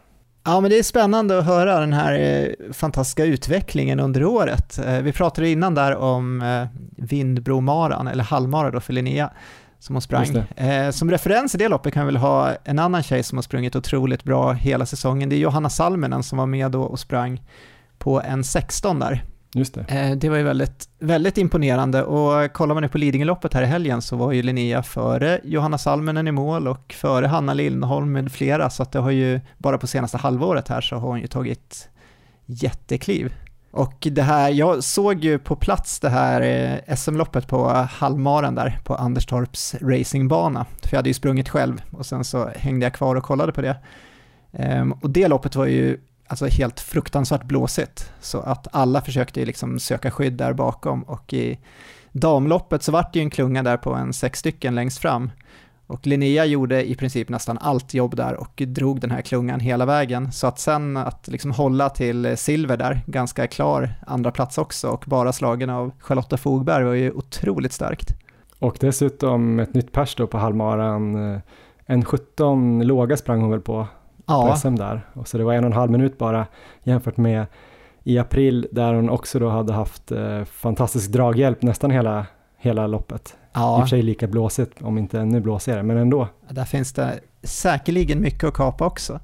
Ja, 0.44 0.60
men 0.60 0.70
det 0.70 0.78
är 0.78 0.82
spännande 0.82 1.38
att 1.38 1.44
höra 1.44 1.80
den 1.80 1.92
här 1.92 2.14
eh, 2.14 2.72
fantastiska 2.72 3.24
utvecklingen 3.24 4.00
under 4.00 4.24
året. 4.24 4.78
Eh, 4.78 5.00
vi 5.00 5.12
pratade 5.12 5.48
innan 5.48 5.74
där 5.74 5.96
om 5.96 6.44
Vindbromaran, 6.96 8.08
eller 8.08 8.24
halvmara 8.24 8.70
då 8.70 8.80
för 8.80 8.92
Linnea, 8.92 9.30
som 9.78 9.94
hon 9.94 10.02
sprang. 10.02 10.26
Som 10.92 11.10
referens 11.10 11.54
i 11.54 11.58
det 11.58 11.68
loppet 11.68 11.94
kan 11.94 12.06
vi 12.06 12.12
väl 12.12 12.16
ha 12.16 12.50
en 12.64 12.78
annan 12.78 13.02
tjej 13.02 13.22
som 13.22 13.38
har 13.38 13.42
sprungit 13.42 13.76
otroligt 13.76 14.24
bra 14.24 14.52
hela 14.52 14.86
säsongen. 14.86 15.28
Det 15.28 15.36
är 15.36 15.38
Johanna 15.38 15.70
Salminen 15.70 16.22
som 16.22 16.38
var 16.38 16.46
med 16.46 16.70
då 16.70 16.82
och 16.82 16.98
sprang 16.98 17.42
på 17.98 18.22
en 18.22 18.44
16 18.44 18.98
där. 18.98 19.24
Just 19.54 19.74
det. 19.74 19.84
Eh, 19.88 20.16
det 20.16 20.28
var 20.28 20.36
ju 20.36 20.42
väldigt, 20.42 20.88
väldigt 20.98 21.38
imponerande 21.38 22.02
och 22.02 22.52
kollar 22.52 22.74
man 22.74 22.82
nu 22.82 22.88
på 22.88 22.98
Lidingöloppet 22.98 23.54
här 23.54 23.62
i 23.62 23.66
helgen 23.66 24.02
så 24.02 24.16
var 24.16 24.32
ju 24.32 24.42
Linnea 24.42 24.82
före 24.82 25.40
Johanna 25.44 25.78
Salminen 25.78 26.28
i 26.28 26.32
mål 26.32 26.68
och 26.68 26.92
före 26.92 27.26
Hanna 27.26 27.54
Lindholm 27.54 28.12
med 28.12 28.32
flera 28.32 28.70
så 28.70 28.82
att 28.82 28.92
det 28.92 28.98
har 28.98 29.10
ju 29.10 29.40
bara 29.58 29.78
på 29.78 29.86
senaste 29.86 30.18
halvåret 30.18 30.68
här 30.68 30.80
så 30.80 30.96
har 30.96 31.08
hon 31.08 31.20
ju 31.20 31.26
tagit 31.26 31.88
jättekliv. 32.46 33.32
Och 33.70 34.08
det 34.10 34.22
här, 34.22 34.50
jag 34.50 34.84
såg 34.84 35.24
ju 35.24 35.38
på 35.38 35.56
plats 35.56 36.00
det 36.00 36.08
här 36.08 36.40
eh, 36.40 36.96
SM-loppet 36.96 37.48
på 37.48 37.68
halvmaran 37.68 38.54
där 38.54 38.78
på 38.84 38.94
Anderstorps 38.94 39.74
racingbana, 39.80 40.66
för 40.82 40.88
jag 40.90 40.98
hade 40.98 41.10
ju 41.10 41.14
sprungit 41.14 41.48
själv 41.48 41.82
och 41.90 42.06
sen 42.06 42.24
så 42.24 42.48
hängde 42.56 42.86
jag 42.86 42.94
kvar 42.94 43.16
och 43.16 43.22
kollade 43.22 43.52
på 43.52 43.60
det. 43.60 43.76
Ehm, 44.52 44.92
och 44.92 45.10
det 45.10 45.28
loppet 45.28 45.56
var 45.56 45.66
ju 45.66 45.98
alltså 46.32 46.46
helt 46.46 46.80
fruktansvärt 46.80 47.44
blåsigt. 47.44 48.12
Så 48.20 48.40
att 48.40 48.68
alla 48.72 49.00
försökte 49.00 49.44
liksom 49.44 49.78
söka 49.78 50.10
skydd 50.10 50.32
där 50.32 50.52
bakom 50.52 51.02
och 51.02 51.32
i 51.32 51.58
damloppet 52.12 52.82
så 52.82 52.92
vart 52.92 53.12
det 53.12 53.18
ju 53.18 53.22
en 53.22 53.30
klunga 53.30 53.62
där 53.62 53.76
på 53.76 53.94
en 53.94 54.12
sex 54.12 54.38
stycken 54.38 54.74
längst 54.74 54.98
fram. 54.98 55.30
Och 55.86 56.06
Linnea 56.06 56.44
gjorde 56.44 56.90
i 56.90 56.94
princip 56.94 57.28
nästan 57.28 57.58
allt 57.58 57.94
jobb 57.94 58.16
där 58.16 58.34
och 58.34 58.62
drog 58.66 59.00
den 59.00 59.10
här 59.10 59.22
klungan 59.22 59.60
hela 59.60 59.86
vägen. 59.86 60.32
Så 60.32 60.46
att 60.46 60.58
sen 60.58 60.96
att 60.96 61.28
liksom 61.28 61.50
hålla 61.50 61.88
till 61.88 62.36
silver 62.36 62.76
där, 62.76 63.00
ganska 63.06 63.46
klar 63.46 63.94
andra 64.06 64.30
plats 64.30 64.58
också 64.58 64.88
och 64.88 65.04
bara 65.06 65.32
slagen 65.32 65.70
av 65.70 65.92
Charlotta 65.98 66.36
Fogberg 66.36 66.84
var 66.84 66.92
ju 66.92 67.12
otroligt 67.12 67.72
starkt. 67.72 68.14
Och 68.58 68.76
dessutom 68.80 69.58
ett 69.58 69.74
nytt 69.74 69.92
pers 69.92 70.14
då 70.14 70.26
på 70.26 70.38
halvmaran. 70.38 71.34
Eh, 71.34 71.40
en 71.86 72.04
17 72.04 72.86
låga 72.86 73.16
sprang 73.16 73.40
hon 73.40 73.50
väl 73.50 73.60
på 73.60 73.86
ja. 74.32 74.50
på 74.50 74.56
SM 74.56 74.74
där. 74.74 75.06
Och 75.12 75.28
så 75.28 75.38
det 75.38 75.44
var 75.44 75.52
en 75.52 75.64
och 75.64 75.70
en 75.70 75.76
halv 75.76 75.90
minut 75.90 76.18
bara 76.18 76.46
jämfört 76.82 77.16
med 77.16 77.46
i 78.04 78.18
april 78.18 78.68
där 78.72 78.94
hon 78.94 79.10
också 79.10 79.38
då 79.38 79.48
hade 79.48 79.72
haft 79.72 80.12
eh, 80.12 80.44
fantastisk 80.44 81.10
draghjälp 81.10 81.62
nästan 81.62 81.90
hela, 81.90 82.26
hela 82.58 82.86
loppet. 82.86 83.36
Ja. 83.52 83.78
I 83.78 83.78
och 83.78 83.84
för 83.84 83.88
sig 83.88 84.02
lika 84.02 84.26
blåsigt, 84.26 84.82
om 84.82 84.98
inte 84.98 85.20
ännu 85.20 85.40
blåsigare, 85.40 85.82
men 85.82 85.96
ändå. 85.96 86.28
Där 86.48 86.64
finns 86.64 86.92
det 86.92 87.20
säkerligen 87.42 88.20
mycket 88.20 88.44
att 88.44 88.54
kapa 88.54 88.86
också. 88.86 89.20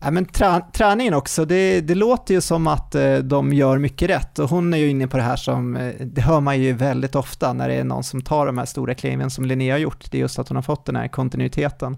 Ja, 0.00 0.10
men 0.10 0.24
trä, 0.24 0.60
träningen 0.72 1.14
också, 1.14 1.44
det, 1.44 1.80
det, 1.80 1.94
låter 1.94 2.34
ju 2.34 2.40
som 2.40 2.66
att 2.66 2.94
eh, 2.94 3.14
de 3.14 3.52
gör 3.52 3.78
mycket 3.78 4.10
rätt 4.10 4.38
och 4.38 4.50
hon 4.50 4.74
är 4.74 4.78
ju 4.78 4.88
inne 4.90 5.06
på 5.06 5.16
det 5.16 5.22
här 5.22 5.36
som, 5.36 5.76
eh, 5.76 5.94
det 6.00 6.20
hör 6.20 6.40
man 6.40 6.60
ju 6.60 6.72
väldigt 6.72 7.14
ofta 7.14 7.52
när 7.52 7.68
det 7.68 7.74
är 7.74 7.84
någon 7.84 8.04
som 8.04 8.22
tar 8.22 8.46
de 8.46 8.58
här 8.58 8.64
stora 8.64 8.94
kliven 8.94 9.30
som 9.30 9.44
Linnea 9.44 9.74
har 9.74 9.78
gjort, 9.78 10.10
det 10.10 10.18
är 10.18 10.20
just 10.20 10.38
att 10.38 10.48
hon 10.48 10.56
har 10.56 10.62
fått 10.62 10.84
den 10.84 10.96
här 10.96 11.08
kontinuiteten 11.08 11.96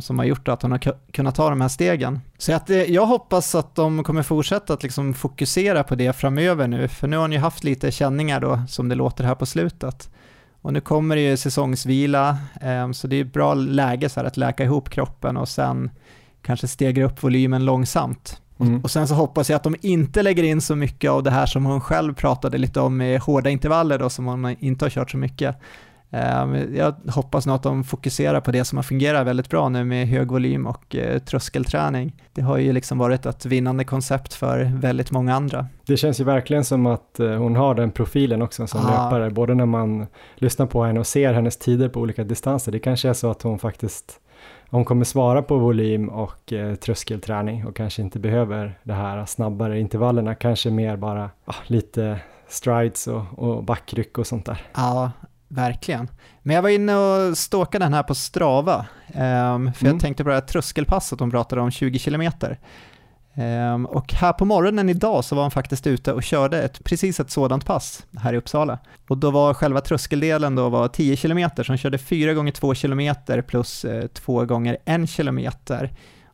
som 0.00 0.18
har 0.18 0.26
gjort 0.26 0.48
att 0.48 0.62
hon 0.62 0.70
har 0.70 0.80
kunnat 1.12 1.34
ta 1.34 1.50
de 1.50 1.60
här 1.60 1.68
stegen. 1.68 2.20
Så 2.38 2.52
att, 2.52 2.70
eh, 2.70 2.82
jag 2.82 3.06
hoppas 3.06 3.54
att 3.54 3.74
de 3.74 4.04
kommer 4.04 4.22
fortsätta 4.22 4.72
att 4.72 4.82
liksom 4.82 5.14
fokusera 5.14 5.84
på 5.84 5.94
det 5.94 6.12
framöver 6.12 6.68
nu, 6.68 6.88
för 6.88 7.08
nu 7.08 7.16
har 7.16 7.22
hon 7.22 7.32
ju 7.32 7.38
haft 7.38 7.64
lite 7.64 7.90
känningar 7.90 8.40
då, 8.40 8.62
som 8.68 8.88
det 8.88 8.94
låter 8.94 9.24
här 9.24 9.34
på 9.34 9.46
slutet. 9.46 10.10
Och 10.62 10.72
nu 10.72 10.80
kommer 10.80 11.16
det 11.16 11.22
ju 11.22 11.36
säsongsvila, 11.36 12.36
eh, 12.60 12.92
så 12.92 13.06
det 13.06 13.16
är 13.16 13.24
ett 13.24 13.32
bra 13.32 13.54
läge 13.54 14.08
så 14.08 14.20
här, 14.20 14.26
att 14.26 14.36
läka 14.36 14.64
ihop 14.64 14.90
kroppen 14.90 15.36
och 15.36 15.48
sen 15.48 15.90
kanske 16.42 16.68
stegra 16.68 17.04
upp 17.04 17.22
volymen 17.22 17.64
långsamt. 17.64 18.40
Mm. 18.60 18.80
Och 18.80 18.90
sen 18.90 19.08
så 19.08 19.14
hoppas 19.14 19.50
jag 19.50 19.56
att 19.56 19.62
de 19.62 19.76
inte 19.80 20.22
lägger 20.22 20.42
in 20.42 20.60
så 20.60 20.76
mycket 20.76 21.10
av 21.10 21.22
det 21.22 21.30
här 21.30 21.46
som 21.46 21.64
hon 21.64 21.80
själv 21.80 22.14
pratade 22.14 22.58
lite 22.58 22.80
om 22.80 22.96
med 22.96 23.20
hårda 23.20 23.50
intervaller 23.50 23.98
då, 23.98 24.10
som 24.10 24.26
hon 24.26 24.56
inte 24.58 24.84
har 24.84 24.90
kört 24.90 25.10
så 25.10 25.16
mycket. 25.16 25.56
Ehm, 26.10 26.76
jag 26.76 26.94
hoppas 27.10 27.46
nog 27.46 27.56
att 27.56 27.62
de 27.62 27.84
fokuserar 27.84 28.40
på 28.40 28.50
det 28.50 28.64
som 28.64 28.78
har 28.78 28.82
fungerat 28.82 29.26
väldigt 29.26 29.50
bra 29.50 29.68
nu 29.68 29.84
med 29.84 30.08
hög 30.08 30.30
volym 30.30 30.66
och 30.66 30.96
eh, 30.96 31.18
tröskelträning. 31.18 32.12
Det 32.32 32.42
har 32.42 32.58
ju 32.58 32.72
liksom 32.72 32.98
varit 32.98 33.26
ett 33.26 33.46
vinnande 33.46 33.84
koncept 33.84 34.34
för 34.34 34.72
väldigt 34.74 35.10
många 35.10 35.34
andra. 35.34 35.66
Det 35.86 35.96
känns 35.96 36.20
ju 36.20 36.24
verkligen 36.24 36.64
som 36.64 36.86
att 36.86 37.20
eh, 37.20 37.30
hon 37.30 37.56
har 37.56 37.74
den 37.74 37.90
profilen 37.90 38.42
också 38.42 38.66
som 38.66 38.80
ah. 38.80 38.90
löpare, 38.90 39.30
både 39.30 39.54
när 39.54 39.66
man 39.66 40.06
lyssnar 40.36 40.66
på 40.66 40.84
henne 40.84 41.00
och 41.00 41.06
ser 41.06 41.32
hennes 41.32 41.56
tider 41.56 41.88
på 41.88 42.00
olika 42.00 42.24
distanser. 42.24 42.72
Det 42.72 42.78
kanske 42.78 43.08
är 43.08 43.12
så 43.12 43.30
att 43.30 43.42
hon 43.42 43.58
faktiskt 43.58 44.20
hon 44.70 44.84
kommer 44.84 45.04
svara 45.04 45.42
på 45.42 45.58
volym 45.58 46.08
och 46.08 46.52
eh, 46.52 46.74
tröskelträning 46.74 47.66
och 47.66 47.76
kanske 47.76 48.02
inte 48.02 48.18
behöver 48.18 48.78
det 48.82 48.92
här 48.92 49.26
snabbare 49.26 49.80
intervallerna, 49.80 50.34
kanske 50.34 50.70
mer 50.70 50.96
bara 50.96 51.30
ah, 51.44 51.54
lite 51.66 52.20
strides 52.48 53.06
och, 53.06 53.22
och 53.36 53.64
backryck 53.64 54.18
och 54.18 54.26
sånt 54.26 54.46
där. 54.46 54.62
Ja, 54.74 55.10
Verkligen. 55.48 56.08
Men 56.42 56.54
jag 56.54 56.62
var 56.62 56.68
inne 56.68 56.96
och 56.96 57.38
stalkade 57.38 57.84
den 57.84 57.94
här 57.94 58.02
på 58.02 58.14
Strava, 58.14 58.78
um, 58.78 58.84
för 59.14 59.22
mm. 59.54 59.74
jag 59.80 60.00
tänkte 60.00 60.24
på 60.24 60.28
det 60.28 60.34
här 60.34 60.42
tröskelpasset 60.42 61.18
de 61.18 61.30
pratade 61.30 61.62
om, 61.62 61.70
20 61.70 61.98
km. 61.98 62.30
Um, 63.34 63.86
och 63.86 64.12
här 64.12 64.32
på 64.32 64.44
morgonen 64.44 64.88
idag 64.88 65.24
så 65.24 65.34
var 65.34 65.42
han 65.42 65.50
faktiskt 65.50 65.86
ute 65.86 66.12
och 66.12 66.22
körde 66.22 66.62
ett, 66.62 66.84
precis 66.84 67.20
ett 67.20 67.30
sådant 67.30 67.66
pass 67.66 68.06
här 68.18 68.34
i 68.34 68.36
Uppsala. 68.36 68.78
Och 69.08 69.18
då 69.18 69.30
var 69.30 69.54
själva 69.54 69.80
tröskeldelen 69.80 70.54
då 70.54 70.68
var 70.68 70.88
10 70.88 71.16
km, 71.16 71.50
så 71.56 71.64
han 71.66 71.78
körde 71.78 71.98
4 71.98 72.34
gånger 72.34 72.52
2 72.52 72.74
km 72.74 73.14
plus 73.46 73.84
eh, 73.84 74.06
2 74.06 74.44
gånger 74.44 74.76
1 74.84 75.10
km. 75.16 75.48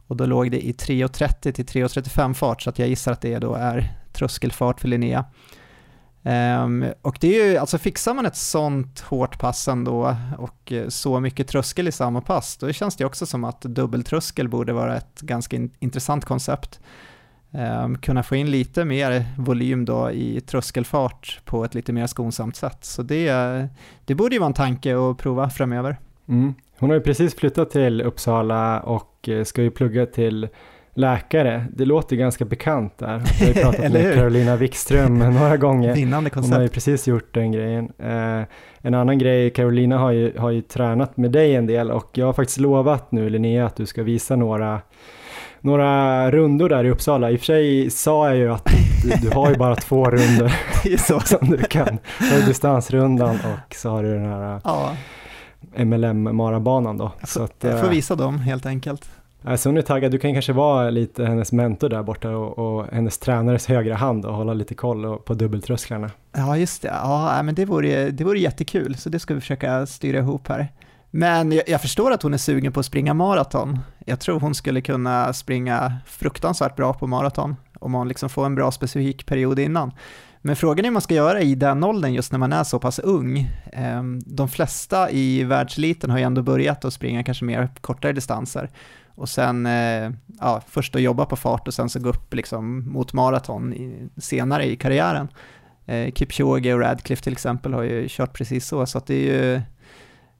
Och 0.06 0.16
då 0.16 0.26
låg 0.26 0.50
det 0.50 0.66
i 0.66 0.72
3.30 0.72 1.52
till 1.52 1.64
3.35 1.64 2.34
fart, 2.34 2.62
så 2.62 2.70
att 2.70 2.78
jag 2.78 2.88
gissar 2.88 3.12
att 3.12 3.20
det 3.20 3.38
då 3.38 3.54
är 3.54 3.92
tröskelfart 4.12 4.80
för 4.80 4.88
Linnea. 4.88 5.24
Um, 6.26 6.84
och 7.02 7.18
det 7.20 7.40
är 7.40 7.46
ju, 7.46 7.56
alltså 7.56 7.78
fixar 7.78 8.14
man 8.14 8.26
ett 8.26 8.36
sånt 8.36 9.00
hårt 9.00 9.38
pass 9.38 9.68
ändå 9.68 10.16
och 10.38 10.72
eh, 10.72 10.88
så 10.88 11.20
mycket 11.20 11.48
tröskel 11.48 11.88
i 11.88 11.92
samma 11.92 12.20
pass, 12.20 12.56
då 12.56 12.72
känns 12.72 12.96
det 12.96 13.04
också 13.04 13.26
som 13.26 13.44
att 13.44 13.60
dubbeltröskel 13.60 14.48
borde 14.48 14.72
vara 14.72 14.96
ett 14.96 15.20
ganska 15.20 15.56
in, 15.56 15.70
intressant 15.78 16.24
koncept. 16.24 16.80
Um, 17.50 17.98
kunna 17.98 18.22
få 18.22 18.36
in 18.36 18.50
lite 18.50 18.84
mer 18.84 19.24
volym 19.38 19.84
då 19.84 20.10
i 20.10 20.40
tröskelfart 20.40 21.40
på 21.44 21.64
ett 21.64 21.74
lite 21.74 21.92
mer 21.92 22.06
skonsamt 22.06 22.56
sätt. 22.56 22.84
Så 22.84 23.02
det, 23.02 23.68
det 24.04 24.14
borde 24.14 24.34
ju 24.34 24.38
vara 24.38 24.46
en 24.46 24.54
tanke 24.54 24.96
att 24.96 25.18
prova 25.18 25.50
framöver. 25.50 25.96
Mm. 26.28 26.54
Hon 26.78 26.90
har 26.90 26.96
ju 26.96 27.02
precis 27.02 27.34
flyttat 27.34 27.70
till 27.70 28.02
Uppsala 28.02 28.80
och 28.80 29.28
eh, 29.28 29.44
ska 29.44 29.62
ju 29.62 29.70
plugga 29.70 30.06
till 30.06 30.48
läkare, 30.94 31.66
det 31.72 31.84
låter 31.84 32.16
ganska 32.16 32.44
bekant 32.44 32.98
där. 32.98 33.22
Jag 33.40 33.46
har 33.46 33.46
ju 33.46 33.54
pratat 33.54 33.80
med 33.92 34.14
Carolina 34.14 34.56
Wikström 34.56 35.18
några 35.18 35.56
gånger. 35.56 35.94
Vinnande 35.94 36.30
koncept. 36.30 36.52
Hon 36.52 36.56
har 36.56 36.62
ju 36.62 36.68
precis 36.68 37.08
gjort 37.08 37.34
den 37.34 37.52
grejen. 37.52 37.92
Eh, 37.98 38.42
en 38.82 38.94
annan 38.94 39.18
grej, 39.18 39.50
Carolina 39.50 39.98
har 39.98 40.10
ju, 40.10 40.38
har 40.38 40.50
ju 40.50 40.62
tränat 40.62 41.16
med 41.16 41.30
dig 41.30 41.54
en 41.54 41.66
del 41.66 41.90
och 41.90 42.10
jag 42.12 42.26
har 42.26 42.32
faktiskt 42.32 42.60
lovat 42.60 43.12
nu 43.12 43.30
Linnea 43.30 43.66
att 43.66 43.76
du 43.76 43.86
ska 43.86 44.02
visa 44.02 44.36
några 44.36 44.80
några 45.60 46.30
rundor 46.30 46.68
där 46.68 46.84
i 46.84 46.90
Uppsala. 46.90 47.30
I 47.30 47.36
och 47.36 47.38
för 47.38 47.46
sig 47.46 47.90
sa 47.90 48.28
jag 48.28 48.36
ju 48.36 48.52
att 48.52 48.64
du, 49.02 49.28
du 49.28 49.34
har 49.34 49.50
ju 49.50 49.56
bara 49.56 49.76
två 49.76 50.10
runder 50.10 50.56
som 51.26 51.50
du 51.50 51.56
kan. 51.56 51.98
Du 52.18 52.40
har 52.40 52.46
distansrundan 52.46 53.36
och 53.36 53.74
så 53.74 53.90
har 53.90 54.02
du 54.02 54.14
den 54.14 54.24
här 54.24 54.60
ja. 54.64 54.96
MLM-marabanan 55.76 56.98
då. 56.98 57.12
Jag 57.20 57.28
får, 57.28 57.44
att, 57.44 57.56
jag 57.60 57.80
får 57.80 57.86
eh, 57.86 57.90
visa 57.90 58.14
dem 58.14 58.38
helt 58.38 58.66
enkelt. 58.66 59.10
Alltså 59.46 59.68
hon 59.68 59.76
är 59.76 59.82
taggad, 59.82 60.12
du 60.12 60.18
kan 60.18 60.32
kanske 60.32 60.52
vara 60.52 60.90
lite 60.90 61.24
hennes 61.24 61.52
mentor 61.52 61.88
där 61.88 62.02
borta 62.02 62.30
och, 62.30 62.58
och 62.58 62.86
hennes 62.92 63.18
tränares 63.18 63.66
högra 63.66 63.94
hand 63.94 64.24
och 64.24 64.34
hålla 64.34 64.54
lite 64.54 64.74
koll 64.74 65.18
på 65.18 65.34
dubbeltrösklarna. 65.34 66.10
Ja, 66.32 66.56
just 66.56 66.82
det. 66.82 66.88
Ja, 66.88 67.42
men 67.42 67.54
det 67.54 67.64
vore, 67.64 68.10
det 68.10 68.24
vore 68.24 68.38
jättekul, 68.38 68.96
så 68.96 69.08
det 69.08 69.18
ska 69.18 69.34
vi 69.34 69.40
försöka 69.40 69.86
styra 69.86 70.18
ihop 70.18 70.48
här. 70.48 70.68
Men 71.10 71.52
jag, 71.52 71.62
jag 71.66 71.80
förstår 71.80 72.12
att 72.12 72.22
hon 72.22 72.34
är 72.34 72.38
sugen 72.38 72.72
på 72.72 72.80
att 72.80 72.86
springa 72.86 73.14
maraton. 73.14 73.78
Jag 74.06 74.20
tror 74.20 74.40
hon 74.40 74.54
skulle 74.54 74.80
kunna 74.80 75.32
springa 75.32 75.96
fruktansvärt 76.06 76.76
bra 76.76 76.94
på 76.94 77.06
maraton 77.06 77.56
om 77.80 77.94
hon 77.94 78.08
liksom 78.08 78.28
får 78.28 78.46
en 78.46 78.54
bra 78.54 78.70
specifik 78.70 79.26
period 79.26 79.58
innan. 79.58 79.92
Men 80.40 80.56
frågan 80.56 80.84
är 80.84 80.88
hur 80.88 80.92
man 80.92 81.02
ska 81.02 81.14
göra 81.14 81.40
i 81.40 81.54
den 81.54 81.84
åldern 81.84 82.14
just 82.14 82.32
när 82.32 82.38
man 82.38 82.52
är 82.52 82.64
så 82.64 82.78
pass 82.78 82.98
ung. 82.98 83.50
Ehm, 83.72 84.20
de 84.26 84.48
flesta 84.48 85.10
i 85.10 85.44
världseliten 85.44 86.10
har 86.10 86.18
ju 86.18 86.24
ändå 86.24 86.42
börjat 86.42 86.84
att 86.84 86.92
springa 86.94 87.22
kanske 87.22 87.44
mer 87.44 87.68
kortare 87.80 88.12
distanser 88.12 88.70
och 89.14 89.28
sen 89.28 89.66
eh, 89.66 90.10
ja, 90.40 90.62
först 90.68 90.96
att 90.96 91.02
jobba 91.02 91.26
på 91.26 91.36
fart 91.36 91.68
och 91.68 91.74
sen 91.74 91.88
så 91.88 92.00
gå 92.00 92.08
upp 92.08 92.34
liksom 92.34 92.92
mot 92.92 93.12
maraton 93.12 93.74
senare 94.16 94.66
i 94.66 94.76
karriären. 94.76 95.28
Eh, 95.86 96.12
Kipchoge 96.12 96.74
och 96.74 96.80
Radcliffe 96.80 97.22
till 97.22 97.32
exempel 97.32 97.72
har 97.72 97.82
ju 97.82 98.06
kört 98.08 98.32
precis 98.32 98.66
så, 98.66 98.86
så 98.86 99.00
det 99.06 99.14
är 99.14 99.32
ju 99.32 99.54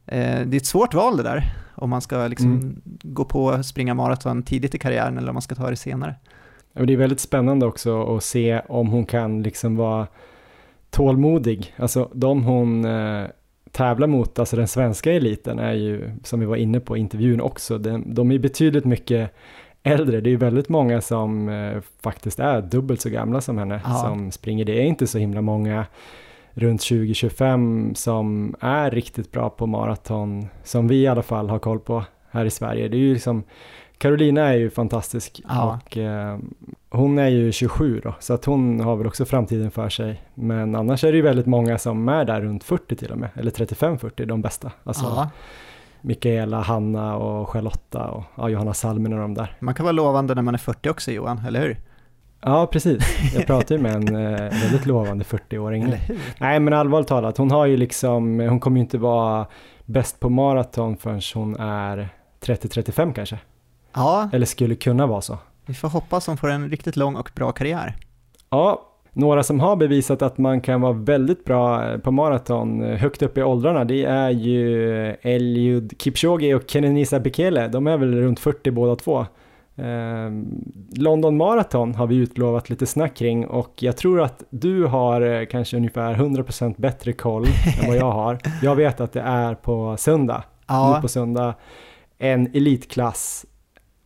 eh, 0.07 0.47
det 0.47 0.57
är 0.57 0.57
ett 0.57 0.67
svårt 0.67 0.95
val 0.95 1.17
det 1.17 1.23
där, 1.23 1.55
om 1.75 1.91
man 1.91 2.01
ska 2.01 2.27
liksom 2.27 2.53
mm. 2.53 2.83
gå 3.03 3.25
på 3.25 3.45
och 3.45 3.67
springa 3.67 3.95
maraton 3.95 4.43
tidigt 4.43 4.75
i 4.75 4.79
karriären 4.79 5.19
eller 5.19 5.29
om 5.29 5.35
man 5.35 5.43
ska 5.43 5.55
ta 5.55 5.71
det 5.71 5.77
senare. 5.77 6.15
det 6.73 6.93
är 6.93 6.97
väldigt 6.97 7.21
spännande 7.21 7.67
också 7.67 8.17
att 8.17 8.25
se 8.25 8.61
om 8.69 8.89
hon 8.89 9.07
kan 9.07 9.43
liksom 9.43 9.77
vara 9.77 10.07
tålmodig. 10.91 11.75
Alltså 11.77 12.11
de 12.15 12.45
hon 12.45 12.85
tävlar 13.75 14.07
mot, 14.07 14.39
alltså 14.39 14.57
den 14.57 14.69
svenska 14.69 15.13
eliten 15.13 15.59
är 15.59 15.73
ju, 15.73 16.11
som 16.25 16.41
vi 16.41 16.47
var 16.47 16.57
inne 16.57 16.81
på 16.81 16.97
i 16.97 17.01
intervjun 17.01 17.41
också, 17.41 17.79
de, 17.79 18.15
de 18.15 18.31
är 18.31 18.39
betydligt 18.39 18.85
mycket 18.85 19.31
äldre. 19.83 20.21
Det 20.21 20.29
är 20.29 20.31
ju 20.31 20.37
väldigt 20.37 20.69
många 20.69 21.01
som 21.01 21.49
eh, 21.49 21.83
faktiskt 22.03 22.39
är 22.39 22.63
dubbelt 22.63 23.01
så 23.01 23.11
gamla 23.11 23.41
som 23.41 23.59
henne 23.59 23.81
ja. 23.85 23.95
som 23.95 24.31
springer. 24.31 24.65
Det 24.65 24.81
är 24.81 24.85
inte 24.85 25.07
så 25.07 25.19
himla 25.19 25.41
många 25.41 25.87
runt 26.53 26.81
2025 26.81 27.95
som 27.95 28.55
är 28.61 28.91
riktigt 28.91 29.33
bra 29.33 29.51
på 29.51 29.67
maraton, 29.67 30.47
som 30.65 30.89
vi 30.89 30.97
i 30.97 31.07
alla 31.07 31.23
fall 31.23 31.49
har 31.51 31.59
koll 31.59 31.81
på 31.81 32.05
här 32.31 32.45
i 32.45 32.51
Sverige. 32.51 32.89
Det 32.89 32.97
är 32.97 32.99
ju 32.99 33.13
liksom 33.13 33.43
Carolina 33.99 34.41
är 34.41 34.55
ju 34.55 34.71
fantastisk 34.71 35.43
ja. 35.49 35.81
och 35.85 35.99
eh, 35.99 36.39
hon 36.91 37.19
är 37.19 37.29
ju 37.29 37.53
27 37.53 38.01
då, 38.05 38.15
så 38.21 38.35
att 38.35 38.45
hon 38.45 38.81
har 38.81 38.97
väl 38.97 39.07
också 39.07 39.25
framtiden 39.25 39.71
för 39.71 39.89
sig. 39.89 40.23
Men 40.35 40.75
annars 40.75 41.05
är 41.05 41.13
det 41.13 41.17
ju 41.17 41.23
väldigt 41.23 41.47
många 41.47 41.79
som 41.79 42.09
är 42.09 42.25
där 42.25 42.41
runt 42.41 42.65
40 42.65 42.97
till 42.97 43.13
och 43.13 43.19
med, 43.19 43.31
eller 43.35 43.51
35-40, 43.51 44.27
de 44.27 44.43
bästa. 44.43 44.73
Alltså 44.85 45.05
ja. 45.05 45.31
Mikaela, 46.01 46.61
Hanna 46.61 47.17
och 47.17 47.49
Charlotta 47.49 48.09
och 48.09 48.25
ja, 48.37 48.49
Johanna 48.49 48.75
Salmen 48.75 49.13
och 49.13 49.19
de 49.19 49.35
där. 49.35 49.57
Man 49.61 49.75
kan 49.75 49.85
vara 49.85 49.93
lovande 49.93 50.35
när 50.35 50.43
man 50.43 50.55
är 50.55 50.59
40 50.59 50.89
också 50.89 51.11
Johan, 51.11 51.43
eller 51.47 51.61
hur? 51.61 51.77
Ja, 52.41 52.67
precis. 52.67 53.33
Jag 53.35 53.47
pratar 53.47 53.75
ju 53.75 53.81
med 53.81 53.95
en 53.95 54.17
eh, 54.17 54.61
väldigt 54.63 54.87
lovande 54.87 55.25
40-åring. 55.25 55.95
Nej, 56.39 56.61
men 56.61 56.73
allvarligt 56.73 57.09
talat, 57.09 57.39
hon 57.39 57.51
har 57.51 57.67
ju 57.67 57.77
liksom, 57.77 58.41
hon 58.41 58.61
kommer 58.61 58.77
ju 58.77 58.83
inte 58.83 58.99
vara 58.99 59.47
bäst 59.85 60.21
på 60.21 60.31
maraton 60.31 60.97
förrän 60.97 61.21
hon 61.35 61.57
är 61.57 62.09
30-35 62.41 63.13
kanske. 63.13 63.39
Ja. 63.95 64.29
Eller 64.33 64.47
skulle 64.47 64.75
kunna 64.75 65.07
vara 65.07 65.21
så. 65.21 65.39
Vi 65.67 65.75
får 65.75 65.89
hoppas 65.89 66.27
hon 66.27 66.37
får 66.37 66.51
en 66.51 66.71
riktigt 66.71 66.97
lång 66.97 67.17
och 67.17 67.31
bra 67.35 67.53
karriär. 67.53 67.97
Ja, 68.51 68.91
några 69.13 69.43
som 69.43 69.61
har 69.61 69.77
bevisat 69.77 70.23
att 70.23 70.39
man 70.39 70.61
kan 70.61 70.81
vara 70.81 70.93
väldigt 70.93 71.45
bra 71.45 71.85
på 71.99 72.11
maraton 72.11 72.83
högt 72.83 73.23
upp 73.23 73.39
i 73.39 73.43
åldrarna, 73.43 73.85
det 73.85 74.05
är 74.05 74.31
ju 74.31 75.11
Eliud 75.23 75.95
Kipchoge 75.99 76.55
och 76.55 76.63
Kenenisa 76.67 77.21
Bekele. 77.21 77.69
De 77.69 77.87
är 77.87 77.97
väl 77.97 78.15
runt 78.15 78.41
40 78.41 78.71
båda 78.71 78.97
två. 78.97 79.27
Eh, 79.77 80.31
London 80.97 81.37
Marathon 81.37 81.95
har 81.95 82.07
vi 82.07 82.17
utlovat 82.17 82.71
lite 82.71 82.87
snack 82.87 83.17
kring 83.17 83.47
och 83.47 83.73
jag 83.77 83.97
tror 83.97 84.21
att 84.21 84.43
du 84.51 84.85
har 84.85 85.21
eh, 85.21 85.47
kanske 85.47 85.77
ungefär 85.77 86.15
100% 86.15 86.75
bättre 86.77 87.13
koll 87.13 87.45
än 87.45 87.89
vad 87.89 87.97
jag 87.97 88.13
har. 88.13 88.39
Jag 88.63 88.77
vet 88.77 89.01
att 89.01 89.13
det 89.13 89.21
är 89.21 89.55
på 89.55 89.97
söndag, 89.97 90.45
ja. 90.67 90.95
nu 90.95 91.03
på 91.03 91.09
söndag, 91.09 91.55
en 92.19 92.47
elitklass 92.47 93.47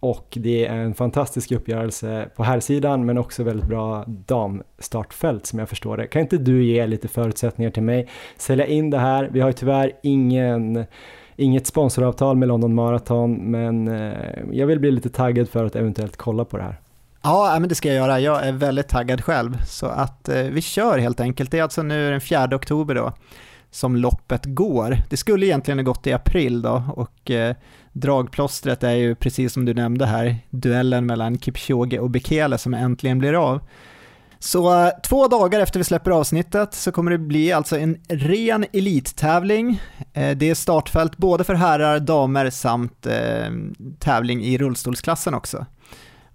och 0.01 0.29
det 0.41 0.67
är 0.67 0.77
en 0.77 0.95
fantastisk 0.95 1.53
uppgörelse 1.53 2.29
på 2.37 2.45
här 2.45 2.61
sidan 2.61 3.07
men 3.07 3.19
också 3.19 3.43
väldigt 3.43 3.67
bra 3.67 4.05
damstartfält 4.07 5.47
som 5.47 5.59
jag 5.59 5.69
förstår 5.69 5.97
det. 5.97 6.07
Kan 6.07 6.23
inte 6.23 6.39
du 6.39 6.65
ge 6.65 6.87
lite 6.87 7.09
förutsättningar 7.09 7.71
till 7.71 7.83
mig, 7.83 8.09
sälja 8.37 8.67
in 8.67 8.91
det 8.91 8.99
här? 8.99 9.29
Vi 9.33 9.41
har 9.41 9.49
ju 9.49 9.53
tyvärr 9.53 9.93
ingen, 10.03 10.85
inget 11.37 11.67
sponsoravtal 11.67 12.37
med 12.37 12.49
London 12.49 12.75
Marathon 12.75 13.35
men 13.35 13.89
eh, 13.89 14.13
jag 14.53 14.67
vill 14.67 14.81
bli 14.81 14.91
lite 14.91 15.09
taggad 15.09 15.49
för 15.49 15.65
att 15.65 15.77
eventuellt 15.77 16.17
kolla 16.17 16.45
på 16.45 16.57
det 16.57 16.63
här. 16.63 16.81
Ja, 17.23 17.57
men 17.61 17.69
det 17.69 17.75
ska 17.75 17.89
jag 17.89 17.97
göra. 17.97 18.21
Jag 18.21 18.47
är 18.47 18.53
väldigt 18.53 18.89
taggad 18.89 19.25
själv. 19.25 19.63
Så 19.67 19.87
att 19.87 20.29
eh, 20.29 20.43
vi 20.43 20.63
kör 20.63 20.99
helt 20.99 21.21
enkelt. 21.21 21.51
Det 21.51 21.59
är 21.59 21.63
alltså 21.63 21.83
nu 21.83 22.11
den 22.11 22.21
4 22.21 22.49
oktober 22.53 22.95
då 22.95 23.13
som 23.71 23.97
loppet 23.97 24.45
går. 24.45 24.97
Det 25.11 25.17
skulle 25.17 25.47
egentligen 25.47 25.79
ha 25.79 25.85
gått 25.85 26.07
i 26.07 26.13
april 26.13 26.63
då 26.63 26.83
och 26.97 27.31
eh, 27.31 27.57
dragplåstret 28.01 28.83
är 28.83 28.93
ju 28.93 29.15
precis 29.15 29.53
som 29.53 29.65
du 29.65 29.75
nämnde 29.75 30.07
här, 30.07 30.39
duellen 30.51 31.07
mellan 31.07 31.39
Kipchoge 31.39 31.99
och 31.99 32.11
Bekele 32.11 32.59
som 32.59 32.75
äntligen 32.75 33.19
blir 33.19 33.35
av. 33.35 33.61
Så 34.39 34.85
eh, 34.85 34.91
två 35.09 35.29
dagar 35.29 35.61
efter 35.61 35.81
vi 35.81 35.85
släpper 35.85 36.11
avsnittet 36.11 36.75
så 36.75 36.93
kommer 36.93 37.11
det 37.11 37.19
bli 37.19 37.53
alltså 37.53 37.79
en 37.79 38.01
ren 38.09 38.67
elittävling. 38.73 39.83
Eh, 40.13 40.37
det 40.37 40.51
är 40.51 40.55
startfält 40.55 41.17
både 41.17 41.45
för 41.45 41.55
herrar, 41.55 41.99
damer 41.99 42.51
samt 42.51 43.07
eh, 43.07 43.51
tävling 43.99 44.45
i 44.45 44.59
rullstolsklassen 44.59 45.35
också. 45.35 45.67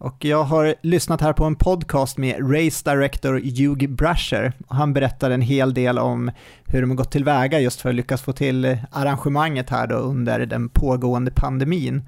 Och 0.03 0.25
jag 0.25 0.43
har 0.43 0.75
lyssnat 0.81 1.21
här 1.21 1.33
på 1.33 1.45
en 1.45 1.55
podcast 1.55 2.17
med 2.17 2.35
Race 2.55 2.91
Director 2.91 3.33
Hugh 3.33 3.87
Brasher. 3.87 4.53
Han 4.67 4.93
berättar 4.93 5.31
en 5.31 5.41
hel 5.41 5.73
del 5.73 5.99
om 5.99 6.31
hur 6.65 6.81
de 6.81 6.89
har 6.89 6.97
gått 6.97 7.11
tillväga 7.11 7.59
just 7.59 7.81
för 7.81 7.89
att 7.89 7.95
lyckas 7.95 8.21
få 8.21 8.33
till 8.33 8.77
arrangemanget 8.91 9.69
här 9.69 9.87
då 9.87 9.95
under 9.95 10.45
den 10.45 10.69
pågående 10.69 11.31
pandemin. 11.31 12.01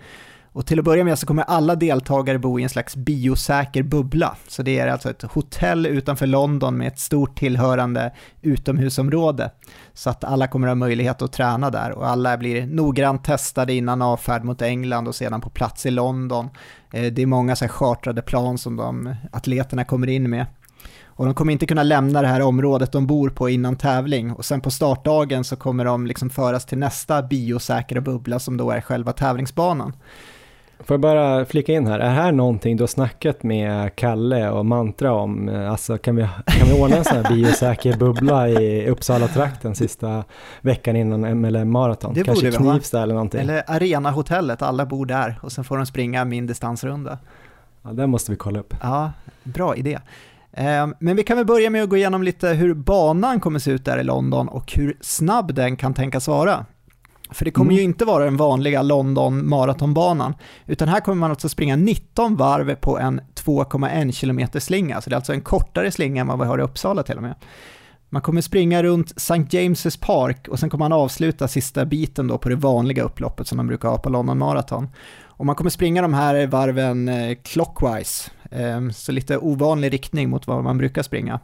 Och 0.55 0.65
till 0.65 0.79
att 0.79 0.85
börja 0.85 1.03
med 1.03 1.19
så 1.19 1.25
kommer 1.25 1.43
alla 1.43 1.75
deltagare 1.75 2.39
bo 2.39 2.59
i 2.59 2.63
en 2.63 2.69
slags 2.69 2.95
biosäker 2.95 3.83
bubbla. 3.83 4.37
Så 4.47 4.63
det 4.63 4.79
är 4.79 4.87
alltså 4.87 5.09
ett 5.09 5.21
hotell 5.21 5.85
utanför 5.85 6.27
London 6.27 6.77
med 6.77 6.87
ett 6.87 6.99
stort 6.99 7.39
tillhörande 7.39 8.13
utomhusområde. 8.41 9.51
Så 9.93 10.09
att 10.09 10.23
alla 10.23 10.47
kommer 10.47 10.67
ha 10.67 10.75
möjlighet 10.75 11.21
att 11.21 11.33
träna 11.33 11.69
där 11.69 11.91
och 11.91 12.07
alla 12.07 12.37
blir 12.37 12.67
noggrant 12.67 13.23
testade 13.23 13.73
innan 13.73 14.01
avfärd 14.01 14.43
mot 14.43 14.61
England 14.61 15.07
och 15.07 15.15
sedan 15.15 15.41
på 15.41 15.49
plats 15.49 15.85
i 15.85 15.91
London. 15.91 16.49
Eh, 16.93 17.13
det 17.13 17.21
är 17.21 17.25
många 17.25 17.55
så 17.55 17.65
här 17.65 17.69
chartrade 17.69 18.21
plan 18.21 18.57
som 18.57 18.75
de 18.75 19.15
atleterna 19.31 19.85
kommer 19.85 20.07
in 20.07 20.29
med. 20.29 20.45
Och 21.05 21.25
de 21.25 21.33
kommer 21.33 21.53
inte 21.53 21.65
kunna 21.65 21.83
lämna 21.83 22.21
det 22.21 22.27
här 22.27 22.41
området 22.41 22.91
de 22.91 23.07
bor 23.07 23.29
på 23.29 23.49
innan 23.49 23.75
tävling 23.75 24.31
och 24.31 24.45
sen 24.45 24.61
på 24.61 24.71
startdagen 24.71 25.43
så 25.43 25.55
kommer 25.55 25.85
de 25.85 26.07
liksom 26.07 26.29
föras 26.29 26.65
till 26.65 26.77
nästa 26.77 27.23
biosäkra 27.23 28.01
bubbla 28.01 28.39
som 28.39 28.57
då 28.57 28.71
är 28.71 28.81
själva 28.81 29.13
tävlingsbanan. 29.13 29.93
Får 30.79 30.93
jag 30.93 31.01
bara 31.01 31.45
flika 31.45 31.73
in 31.73 31.87
här, 31.87 31.99
är 31.99 32.03
det 32.03 32.09
här 32.09 32.31
någonting 32.31 32.77
du 32.77 32.83
har 32.83 32.87
snackat 32.87 33.43
med 33.43 33.95
Kalle 33.95 34.49
och 34.49 34.65
Mantra 34.65 35.13
om? 35.13 35.49
Alltså 35.49 35.97
kan 35.97 36.15
vi, 36.15 36.27
kan 36.45 36.67
vi 36.67 36.81
ordna 36.81 36.95
en 36.95 37.03
sån 37.03 37.17
här 37.17 37.35
biosäker 37.35 37.97
bubbla 37.97 38.49
i 38.49 38.89
Uppsala-trakten 38.89 39.75
sista 39.75 40.23
veckan 40.61 40.95
innan 40.95 41.39
MLM 41.39 41.71
Marathon? 41.71 42.13
Det 42.13 42.23
Kanske 42.23 42.51
Knivsta 42.51 43.03
eller 43.03 43.13
någonting? 43.13 43.41
Eller 43.41 43.63
Arenahotellet, 43.67 44.61
alla 44.61 44.85
bor 44.85 45.05
där 45.05 45.39
och 45.41 45.51
sen 45.51 45.63
får 45.63 45.77
de 45.77 45.85
springa 45.85 46.25
min 46.25 46.47
distansrunda. 46.47 47.17
Ja, 47.81 47.89
det 47.89 48.07
måste 48.07 48.31
vi 48.31 48.37
kolla 48.37 48.59
upp. 48.59 48.73
Ja, 48.81 49.11
bra 49.43 49.75
idé. 49.75 49.99
Ehm, 50.53 50.95
men 50.99 51.15
vi 51.15 51.23
kan 51.23 51.37
väl 51.37 51.45
börja 51.45 51.69
med 51.69 51.83
att 51.83 51.89
gå 51.89 51.97
igenom 51.97 52.23
lite 52.23 52.47
hur 52.47 52.73
banan 52.73 53.39
kommer 53.39 53.59
se 53.59 53.71
ut 53.71 53.85
där 53.85 53.97
i 53.97 54.03
London 54.03 54.47
och 54.47 54.73
hur 54.73 54.97
snabb 55.01 55.53
den 55.53 55.75
kan 55.75 55.93
tänkas 55.93 56.27
vara. 56.27 56.65
För 57.31 57.45
det 57.45 57.51
kommer 57.51 57.71
mm. 57.71 57.77
ju 57.77 57.83
inte 57.83 58.05
vara 58.05 58.23
den 58.23 58.37
vanliga 58.37 58.81
London 58.81 59.49
maratonbanan, 59.49 60.35
utan 60.65 60.87
här 60.87 60.99
kommer 60.99 61.15
man 61.15 61.29
alltså 61.29 61.49
springa 61.49 61.75
19 61.75 62.35
varv 62.35 62.75
på 62.75 62.99
en 62.99 63.21
2,1 63.35 64.11
km 64.19 64.61
slinga, 64.61 65.01
så 65.01 65.09
det 65.09 65.13
är 65.13 65.17
alltså 65.17 65.33
en 65.33 65.41
kortare 65.41 65.91
slinga 65.91 66.21
än 66.21 66.27
vad 66.27 66.39
vi 66.39 66.45
har 66.45 66.59
i 66.59 66.61
Uppsala 66.61 67.03
till 67.03 67.17
och 67.17 67.23
med. 67.23 67.35
Man 68.09 68.21
kommer 68.21 68.41
springa 68.41 68.83
runt 68.83 69.11
St. 69.17 69.33
James's 69.33 69.99
Park 70.01 70.47
och 70.47 70.59
sen 70.59 70.69
kommer 70.69 70.89
man 70.89 70.99
avsluta 70.99 71.47
sista 71.47 71.85
biten 71.85 72.27
då 72.27 72.37
på 72.37 72.49
det 72.49 72.55
vanliga 72.55 73.03
upploppet 73.03 73.47
som 73.47 73.57
man 73.57 73.67
brukar 73.67 73.89
ha 73.89 73.97
på 73.97 74.09
London 74.09 74.37
Marathon. 74.37 74.89
Och 75.23 75.45
man 75.45 75.55
kommer 75.55 75.69
springa 75.69 76.01
de 76.01 76.13
här 76.13 76.47
varven 76.47 77.07
eh, 77.07 77.37
clockwise, 77.43 78.31
eh, 78.51 78.89
så 78.89 79.11
lite 79.11 79.37
ovanlig 79.37 79.93
riktning 79.93 80.29
mot 80.29 80.47
vad 80.47 80.63
man 80.63 80.77
brukar 80.77 81.03
springa. 81.03 81.39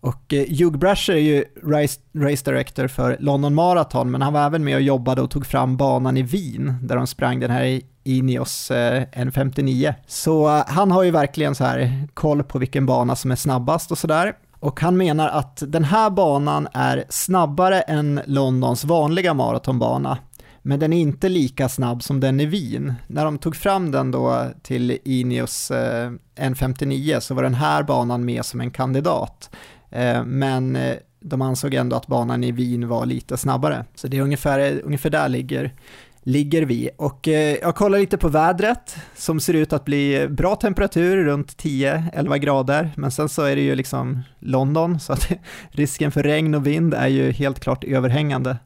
Och 0.00 0.34
eh, 0.34 0.46
Hugh 0.48 0.78
Brasher 0.78 1.12
är 1.12 1.18
ju 1.18 1.44
race, 1.64 2.00
race 2.16 2.50
director 2.50 2.88
för 2.88 3.16
London 3.20 3.54
Marathon, 3.54 4.10
men 4.10 4.22
han 4.22 4.32
var 4.32 4.46
även 4.46 4.64
med 4.64 4.76
och 4.76 4.82
jobbade 4.82 5.22
och 5.22 5.30
tog 5.30 5.46
fram 5.46 5.76
banan 5.76 6.16
i 6.16 6.22
Wien, 6.22 6.74
där 6.82 6.96
de 6.96 7.06
sprang 7.06 7.40
den 7.40 7.50
här 7.50 7.80
Ineos 8.04 8.70
eh, 8.70 9.04
N59. 9.12 9.94
Så 10.06 10.56
eh, 10.56 10.64
han 10.66 10.90
har 10.90 11.02
ju 11.02 11.10
verkligen 11.10 11.54
så 11.54 11.64
här 11.64 12.08
koll 12.14 12.42
på 12.42 12.58
vilken 12.58 12.86
bana 12.86 13.16
som 13.16 13.30
är 13.30 13.36
snabbast 13.36 13.90
och 13.90 13.98
sådär. 13.98 14.32
Och 14.60 14.80
han 14.80 14.96
menar 14.96 15.28
att 15.28 15.62
den 15.66 15.84
här 15.84 16.10
banan 16.10 16.68
är 16.72 17.04
snabbare 17.08 17.80
än 17.80 18.20
Londons 18.26 18.84
vanliga 18.84 19.34
maratonbana, 19.34 20.18
men 20.62 20.80
den 20.80 20.92
är 20.92 21.00
inte 21.00 21.28
lika 21.28 21.68
snabb 21.68 22.02
som 22.02 22.20
den 22.20 22.40
i 22.40 22.46
Wien. 22.46 22.94
När 23.06 23.24
de 23.24 23.38
tog 23.38 23.56
fram 23.56 23.90
den 23.90 24.10
då 24.10 24.46
till 24.62 24.98
Ineos 25.04 25.70
eh, 25.70 26.10
N59 26.36 27.20
så 27.20 27.34
var 27.34 27.42
den 27.42 27.54
här 27.54 27.82
banan 27.82 28.24
med 28.24 28.44
som 28.44 28.60
en 28.60 28.70
kandidat. 28.70 29.50
Eh, 29.90 30.24
men 30.24 30.76
eh, 30.76 30.96
de 31.20 31.42
ansåg 31.42 31.74
ändå 31.74 31.96
att 31.96 32.06
banan 32.06 32.44
i 32.44 32.52
Wien 32.52 32.88
var 32.88 33.06
lite 33.06 33.36
snabbare. 33.36 33.84
Så 33.94 34.08
det 34.08 34.18
är 34.18 34.22
ungefär, 34.22 34.80
ungefär 34.84 35.10
där 35.10 35.28
ligger, 35.28 35.74
ligger 36.22 36.62
vi. 36.62 36.90
Och 36.96 37.28
eh, 37.28 37.56
jag 37.62 37.74
kollar 37.74 37.98
lite 37.98 38.18
på 38.18 38.28
vädret 38.28 38.96
som 39.16 39.40
ser 39.40 39.54
ut 39.54 39.72
att 39.72 39.84
bli 39.84 40.28
bra 40.30 40.56
temperatur, 40.56 41.24
runt 41.24 41.62
10-11 41.62 42.36
grader. 42.36 42.90
Men 42.96 43.10
sen 43.10 43.28
så 43.28 43.42
är 43.42 43.56
det 43.56 43.62
ju 43.62 43.74
liksom 43.74 44.22
London, 44.38 45.00
så 45.00 45.12
att 45.12 45.30
risken 45.70 46.12
för 46.12 46.22
regn 46.22 46.54
och 46.54 46.66
vind 46.66 46.94
är 46.94 47.08
ju 47.08 47.30
helt 47.30 47.60
klart 47.60 47.84
överhängande. 47.84 48.56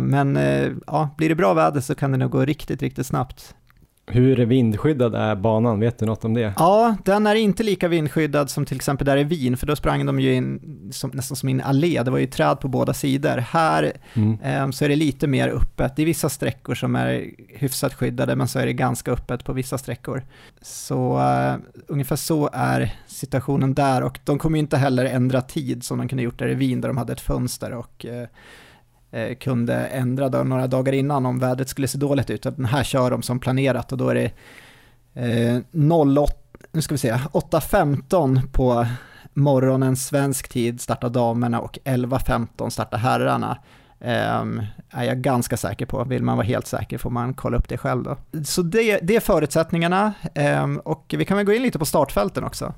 Men 0.00 0.38
ja, 0.86 1.14
blir 1.16 1.28
det 1.28 1.34
bra 1.34 1.54
väder 1.54 1.80
så 1.80 1.94
kan 1.94 2.12
det 2.12 2.18
nog 2.18 2.30
gå 2.30 2.44
riktigt, 2.44 2.82
riktigt 2.82 3.06
snabbt. 3.06 3.54
Hur 4.06 4.36
vindskyddad 4.36 5.14
är 5.14 5.36
banan? 5.36 5.80
Vet 5.80 5.98
du 5.98 6.06
något 6.06 6.24
om 6.24 6.34
det? 6.34 6.52
Ja, 6.56 6.96
den 7.04 7.26
är 7.26 7.34
inte 7.34 7.62
lika 7.62 7.88
vindskyddad 7.88 8.50
som 8.50 8.64
till 8.64 8.76
exempel 8.76 9.06
där 9.06 9.16
i 9.16 9.24
Wien, 9.24 9.56
för 9.56 9.66
då 9.66 9.76
sprang 9.76 10.06
de 10.06 10.20
ju 10.20 10.34
in 10.34 10.60
som, 10.92 11.10
nästan 11.10 11.36
som 11.36 11.48
en 11.48 11.60
allé, 11.60 12.02
det 12.02 12.10
var 12.10 12.18
ju 12.18 12.26
träd 12.26 12.60
på 12.60 12.68
båda 12.68 12.94
sidor. 12.94 13.36
Här 13.36 13.92
mm. 14.14 14.40
eh, 14.40 14.70
så 14.70 14.84
är 14.84 14.88
det 14.88 14.96
lite 14.96 15.26
mer 15.26 15.48
öppet, 15.48 15.96
det 15.96 16.02
är 16.02 16.06
vissa 16.06 16.28
sträckor 16.28 16.74
som 16.74 16.96
är 16.96 17.30
hyfsat 17.48 17.94
skyddade, 17.94 18.36
men 18.36 18.48
så 18.48 18.58
är 18.58 18.66
det 18.66 18.72
ganska 18.72 19.12
öppet 19.12 19.44
på 19.44 19.52
vissa 19.52 19.78
sträckor. 19.78 20.22
Så 20.62 21.18
uh, 21.18 21.56
ungefär 21.86 22.16
så 22.16 22.50
är 22.52 22.94
situationen 23.06 23.74
där, 23.74 24.02
och 24.02 24.18
de 24.24 24.38
kommer 24.38 24.58
ju 24.58 24.60
inte 24.60 24.76
heller 24.76 25.04
ändra 25.04 25.40
tid 25.40 25.84
som 25.84 25.98
de 25.98 26.08
kunde 26.08 26.22
gjort 26.22 26.38
där 26.38 26.48
i 26.48 26.54
Wien, 26.54 26.80
där 26.80 26.88
de 26.88 26.96
hade 26.96 27.12
ett 27.12 27.20
fönster 27.20 27.72
och 27.72 28.06
uh, 28.08 28.26
eh, 29.14 29.34
kunde 29.34 29.74
ändra 29.74 30.28
då, 30.28 30.38
några 30.38 30.66
dagar 30.66 30.92
innan 30.92 31.26
om 31.26 31.38
vädret 31.38 31.68
skulle 31.68 31.88
se 31.88 31.98
dåligt 31.98 32.30
ut. 32.30 32.42
Den 32.42 32.64
här 32.64 32.84
kör 32.84 33.10
de 33.10 33.22
som 33.22 33.40
planerat 33.40 33.92
och 33.92 33.98
då 33.98 34.08
är 34.08 34.14
det 34.14 34.30
eh, 35.14 35.60
08, 36.16 36.32
nu 36.72 36.82
ska 36.82 36.94
vi 36.94 36.98
se, 36.98 37.12
8.15 37.12 38.48
på 38.52 38.86
morgonen 39.34 39.96
svensk 39.96 40.48
tid 40.48 40.80
startar 40.80 41.08
damerna 41.08 41.60
och 41.60 41.78
11.15 41.84 42.70
startar 42.70 42.98
herrarna. 42.98 43.58
Um, 44.40 44.62
är 44.90 45.04
jag 45.04 45.18
ganska 45.18 45.56
säker 45.56 45.86
på. 45.86 46.04
Vill 46.04 46.22
man 46.22 46.36
vara 46.36 46.46
helt 46.46 46.66
säker 46.66 46.98
får 46.98 47.10
man 47.10 47.34
kolla 47.34 47.56
upp 47.56 47.68
det 47.68 47.78
själv 47.78 48.02
då. 48.02 48.16
Så 48.44 48.62
det, 48.62 48.98
det 49.02 49.16
är 49.16 49.20
förutsättningarna 49.20 50.12
um, 50.62 50.78
och 50.78 51.14
vi 51.18 51.24
kan 51.24 51.36
väl 51.36 51.46
gå 51.46 51.52
in 51.52 51.62
lite 51.62 51.78
på 51.78 51.84
startfälten 51.84 52.44
också. 52.44 52.74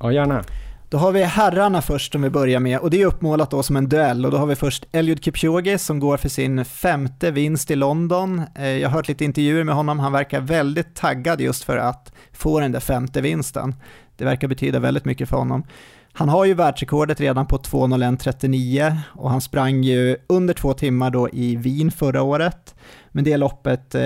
Ja, 0.00 0.12
gärna. 0.12 0.44
Då 0.92 0.98
har 0.98 1.12
vi 1.12 1.22
herrarna 1.22 1.82
först 1.82 2.12
som 2.12 2.22
vi 2.22 2.30
börjar 2.30 2.60
med 2.60 2.78
och 2.78 2.90
det 2.90 3.02
är 3.02 3.06
uppmålat 3.06 3.50
då 3.50 3.62
som 3.62 3.76
en 3.76 3.88
duell 3.88 4.24
och 4.24 4.30
då 4.30 4.38
har 4.38 4.46
vi 4.46 4.56
först 4.56 4.84
Eliud 4.92 5.24
Kipchoge 5.24 5.78
som 5.78 5.98
går 5.98 6.16
för 6.16 6.28
sin 6.28 6.64
femte 6.64 7.30
vinst 7.30 7.70
i 7.70 7.76
London. 7.76 8.42
Eh, 8.54 8.68
jag 8.68 8.88
har 8.88 8.96
hört 8.96 9.08
lite 9.08 9.24
intervjuer 9.24 9.64
med 9.64 9.74
honom, 9.74 9.98
han 9.98 10.12
verkar 10.12 10.40
väldigt 10.40 10.94
taggad 10.94 11.40
just 11.40 11.64
för 11.64 11.76
att 11.76 12.12
få 12.32 12.60
den 12.60 12.72
där 12.72 12.80
femte 12.80 13.20
vinsten. 13.20 13.74
Det 14.16 14.24
verkar 14.24 14.48
betyda 14.48 14.78
väldigt 14.78 15.04
mycket 15.04 15.28
för 15.28 15.36
honom. 15.36 15.64
Han 16.12 16.28
har 16.28 16.44
ju 16.44 16.54
världsrekordet 16.54 17.20
redan 17.20 17.46
på 17.46 17.58
2.01.39 17.58 18.96
och 19.08 19.30
han 19.30 19.40
sprang 19.40 19.82
ju 19.82 20.16
under 20.26 20.54
två 20.54 20.74
timmar 20.74 21.10
då 21.10 21.28
i 21.32 21.56
Wien 21.56 21.90
förra 21.90 22.22
året. 22.22 22.74
Men 23.08 23.24
det 23.24 23.36
loppet 23.36 23.94
eh, 23.94 24.02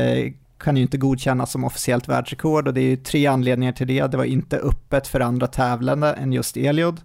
kan 0.59 0.77
ju 0.77 0.83
inte 0.83 0.97
godkännas 0.99 1.51
som 1.51 1.65
officiellt 1.65 2.09
världsrekord 2.09 2.69
och 2.69 2.75
det 2.75 2.81
är 2.81 2.91
ju 2.91 2.97
tre 2.97 3.27
anledningar 3.27 3.73
till 3.73 3.87
det. 3.87 4.07
Det 4.07 4.17
var 4.17 4.25
inte 4.25 4.59
öppet 4.59 5.09
för 5.09 5.21
andra 5.21 5.47
tävlande 5.47 6.13
än 6.13 6.33
just 6.33 6.57
Eliud 6.57 7.01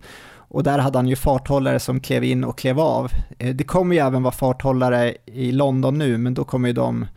och 0.51 0.63
där 0.63 0.79
hade 0.79 0.97
han 0.97 1.07
ju 1.07 1.15
farthållare 1.15 1.79
som 1.79 1.99
klev 1.99 2.23
in 2.23 2.43
och 2.43 2.57
klev 2.57 2.79
av. 2.79 3.11
Eh, 3.37 3.55
det 3.55 3.63
kommer 3.63 3.95
ju 3.95 4.01
även 4.01 4.23
vara 4.23 4.33
farthållare 4.33 5.15
i 5.25 5.51
London 5.51 5.97
nu, 5.97 6.17
men 6.17 6.33
då 6.33 6.43
kommer 6.43 6.67
ju 6.69 6.73
de, 6.73 7.07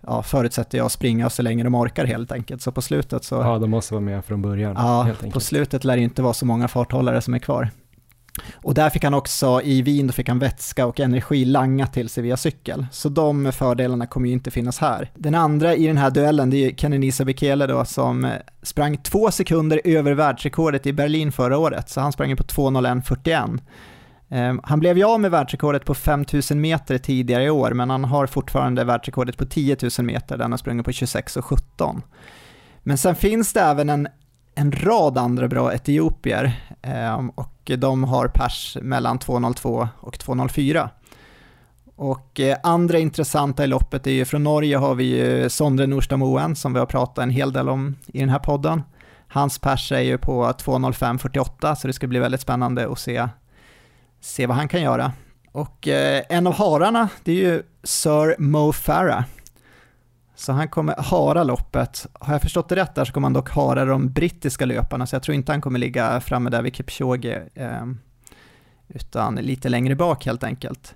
ja, 0.00 0.22
förutsätter 0.22 0.78
jag, 0.78 0.90
springa 0.90 1.30
så 1.30 1.42
länge 1.42 1.64
de 1.64 1.74
orkar 1.74 2.04
helt 2.04 2.32
enkelt. 2.32 2.62
Så 2.62 2.72
på 2.72 2.82
slutet 2.82 3.24
så... 3.24 3.34
Ja, 3.34 3.58
de 3.58 3.70
måste 3.70 3.94
vara 3.94 4.04
med 4.04 4.24
från 4.24 4.42
början. 4.42 4.74
Ja, 4.78 5.08
på 5.32 5.40
slutet 5.40 5.84
lär 5.84 5.96
det 5.96 6.02
inte 6.02 6.22
vara 6.22 6.34
så 6.34 6.46
många 6.46 6.68
farthållare 6.68 7.20
som 7.20 7.34
är 7.34 7.38
kvar. 7.38 7.70
Och 8.54 8.74
där 8.74 8.90
fick 8.90 9.04
han 9.04 9.14
också, 9.14 9.62
i 9.62 9.82
Wien, 9.82 10.06
då 10.06 10.12
fick 10.12 10.28
han 10.28 10.38
vätska 10.38 10.86
och 10.86 11.00
energi 11.00 11.44
langa 11.44 11.86
till 11.86 12.08
sig 12.08 12.22
via 12.22 12.36
cykel. 12.36 12.86
Så 12.92 13.08
de 13.08 13.52
fördelarna 13.52 14.06
kommer 14.06 14.26
ju 14.26 14.32
inte 14.32 14.50
finnas 14.50 14.78
här. 14.78 15.10
Den 15.14 15.34
andra 15.34 15.74
i 15.74 15.86
den 15.86 15.96
här 15.96 16.10
duellen, 16.10 16.50
det 16.50 16.56
är 16.56 16.70
Kenenisa 16.70 17.24
Bekele 17.24 17.66
då, 17.66 17.84
som 17.84 18.24
eh, 18.24 18.32
sprang 18.62 18.96
två 18.96 19.30
sekunder 19.30 19.80
över 19.84 20.12
världsrekordet 20.12 20.86
i 20.86 20.92
Berlin 20.92 21.32
förra 21.32 21.58
året, 21.58 21.88
så 21.88 22.00
han 22.00 22.12
sprang 22.12 22.30
ju 22.30 22.36
på 22.36 22.44
2.01.41. 22.44 23.60
Ehm, 24.30 24.60
han 24.62 24.80
blev 24.80 24.98
ju 24.98 25.04
av 25.04 25.20
med 25.20 25.30
världsrekordet 25.30 25.84
på 25.84 25.94
5000 25.94 26.60
meter 26.60 26.98
tidigare 26.98 27.44
i 27.44 27.50
år, 27.50 27.70
men 27.70 27.90
han 27.90 28.04
har 28.04 28.26
fortfarande 28.26 28.84
världsrekordet 28.84 29.36
på 29.36 29.44
10 29.44 29.76
000 29.98 30.06
meter, 30.06 30.36
där 30.36 30.44
han 30.44 30.52
har 30.52 30.58
sprungit 30.58 30.84
på 30.84 30.90
26.17. 30.90 32.02
Men 32.82 32.98
sen 32.98 33.14
finns 33.14 33.52
det 33.52 33.60
även 33.60 33.88
en 33.88 34.08
en 34.58 34.72
rad 34.72 35.18
andra 35.18 35.48
bra 35.48 35.72
etiopier 35.72 36.60
ehm, 36.82 37.30
och 37.30 37.70
de 37.78 38.04
har 38.04 38.28
pers 38.28 38.76
mellan 38.82 39.18
2.02 39.18 39.88
och 40.00 40.16
2.04. 40.16 40.88
Och 41.96 42.40
eh, 42.40 42.56
andra 42.62 42.98
intressanta 42.98 43.64
i 43.64 43.66
loppet 43.66 44.06
är 44.06 44.10
ju 44.10 44.24
från 44.24 44.44
Norge 44.44 44.76
har 44.76 44.94
vi 44.94 45.04
ju 45.04 45.50
Sondre 45.50 45.86
Nordstamoen 45.86 46.56
som 46.56 46.72
vi 46.72 46.78
har 46.78 46.86
pratat 46.86 47.22
en 47.22 47.30
hel 47.30 47.52
del 47.52 47.68
om 47.68 47.96
i 48.06 48.20
den 48.20 48.28
här 48.28 48.38
podden. 48.38 48.82
Hans 49.28 49.58
pers 49.58 49.92
är 49.92 50.00
ju 50.00 50.18
på 50.18 50.44
2.05.48 50.44 51.74
så 51.74 51.86
det 51.86 51.92
ska 51.92 52.06
bli 52.06 52.18
väldigt 52.18 52.40
spännande 52.40 52.92
att 52.92 52.98
se, 52.98 53.28
se 54.20 54.46
vad 54.46 54.56
han 54.56 54.68
kan 54.68 54.82
göra. 54.82 55.12
Och 55.52 55.88
eh, 55.88 56.22
en 56.28 56.46
av 56.46 56.54
hararna 56.54 57.08
det 57.24 57.32
är 57.32 57.36
ju 57.36 57.62
Sir 57.82 58.40
Mo 58.40 58.72
Farah 58.72 59.24
så 60.38 60.52
han 60.52 60.68
kommer 60.68 60.94
hara 60.98 61.44
loppet. 61.44 62.06
Har 62.12 62.34
jag 62.34 62.42
förstått 62.42 62.68
det 62.68 62.76
rätt 62.76 62.94
där 62.94 63.04
så 63.04 63.12
kommer 63.12 63.24
han 63.24 63.32
dock 63.32 63.50
hara 63.50 63.84
de 63.84 64.12
brittiska 64.12 64.64
löparna, 64.64 65.06
så 65.06 65.14
jag 65.14 65.22
tror 65.22 65.34
inte 65.34 65.52
han 65.52 65.60
kommer 65.60 65.78
ligga 65.78 66.20
framme 66.20 66.50
där 66.50 66.62
vid 66.62 66.76
Kipchoge, 66.76 67.42
eh, 67.54 67.86
utan 68.88 69.34
lite 69.34 69.68
längre 69.68 69.96
bak 69.96 70.26
helt 70.26 70.44
enkelt. 70.44 70.94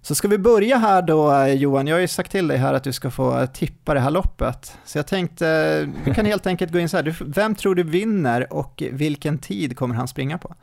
Så 0.00 0.14
ska 0.14 0.28
vi 0.28 0.38
börja 0.38 0.76
här 0.76 1.02
då 1.02 1.46
Johan, 1.46 1.86
jag 1.86 1.96
har 1.96 2.00
ju 2.00 2.08
sagt 2.08 2.32
till 2.32 2.48
dig 2.48 2.56
här 2.56 2.74
att 2.74 2.84
du 2.84 2.92
ska 2.92 3.10
få 3.10 3.46
tippa 3.46 3.94
det 3.94 4.00
här 4.00 4.10
loppet. 4.10 4.78
Så 4.84 4.98
jag 4.98 5.06
tänkte, 5.06 5.88
vi 6.04 6.14
kan 6.14 6.26
helt 6.26 6.46
enkelt 6.46 6.72
gå 6.72 6.78
in 6.78 6.88
så 6.88 6.96
här, 6.96 7.16
vem 7.20 7.54
tror 7.54 7.74
du 7.74 7.82
vinner 7.82 8.52
och 8.52 8.82
vilken 8.92 9.38
tid 9.38 9.76
kommer 9.76 9.94
han 9.94 10.08
springa 10.08 10.38
på? 10.38 10.54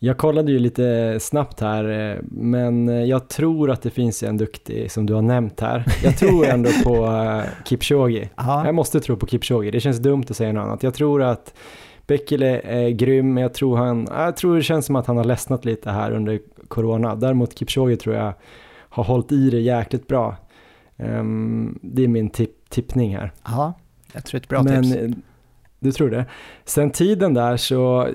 Jag 0.00 0.18
kollade 0.18 0.52
ju 0.52 0.58
lite 0.58 1.18
snabbt 1.20 1.60
här, 1.60 2.14
eh, 2.14 2.22
men 2.30 3.06
jag 3.08 3.28
tror 3.28 3.70
att 3.70 3.82
det 3.82 3.90
finns 3.90 4.22
en 4.22 4.36
duktig 4.36 4.90
som 4.90 5.06
du 5.06 5.14
har 5.14 5.22
nämnt 5.22 5.60
här. 5.60 5.84
Jag 6.04 6.16
tror 6.16 6.46
ändå 6.54 6.70
på 6.84 7.06
eh, 7.06 7.42
Kipchoge. 7.64 8.28
Aha. 8.34 8.66
Jag 8.66 8.74
måste 8.74 9.00
tro 9.00 9.16
på 9.16 9.26
Kipchoge, 9.26 9.70
det 9.70 9.80
känns 9.80 9.98
dumt 9.98 10.24
att 10.30 10.36
säga 10.36 10.52
något 10.52 10.62
annat. 10.62 10.82
Jag 10.82 10.94
tror 10.94 11.22
att 11.22 11.54
Bekele 12.06 12.60
är 12.60 12.90
grym, 12.90 13.34
men 13.34 13.42
jag 13.42 13.54
tror, 13.54 13.76
han, 13.76 14.08
jag 14.10 14.36
tror 14.36 14.56
det 14.56 14.62
känns 14.62 14.86
som 14.86 14.96
att 14.96 15.06
han 15.06 15.16
har 15.16 15.24
ledsnat 15.24 15.64
lite 15.64 15.90
här 15.90 16.12
under 16.12 16.40
corona. 16.68 17.14
Däremot 17.14 17.58
Kipchoge 17.58 17.96
tror 17.96 18.14
jag 18.16 18.32
har 18.88 19.04
hållit 19.04 19.32
i 19.32 19.50
det 19.50 19.60
jäkligt 19.60 20.06
bra. 20.06 20.36
Um, 20.96 21.78
det 21.82 22.04
är 22.04 22.08
min 22.08 22.30
tipp, 22.30 22.70
tippning 22.70 23.16
här. 23.16 23.32
Ja, 23.44 23.72
jag 24.12 24.24
tror 24.24 24.40
ett 24.40 24.48
bra 24.48 24.62
men, 24.62 24.82
tips. 24.82 25.22
Du 25.80 25.92
tror 25.92 26.10
det? 26.10 26.24
Sen 26.64 26.90
tiden 26.90 27.34
där 27.34 27.56
så, 27.56 28.08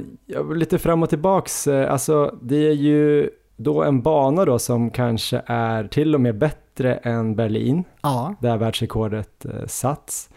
lite 0.56 0.80
fram 0.80 1.04
och 1.04 1.10
tillbaks, 1.10 1.68
eh, 1.68 1.92
alltså 1.92 2.36
det 2.42 2.68
är 2.68 2.74
ju 2.74 3.30
då 3.58 3.84
en 3.84 4.02
bana 4.02 4.46
då 4.46 4.60
som 4.60 4.90
kanske 4.90 5.42
är 5.46 5.84
till 5.84 6.16
och 6.16 6.22
med 6.22 6.38
bättre 6.38 6.96
än 6.96 7.36
Berlin, 7.36 7.84
ja. 8.02 8.36
där 8.40 8.58
världsrekordet 8.58 9.46
eh, 9.46 9.66
satts. 9.68 10.30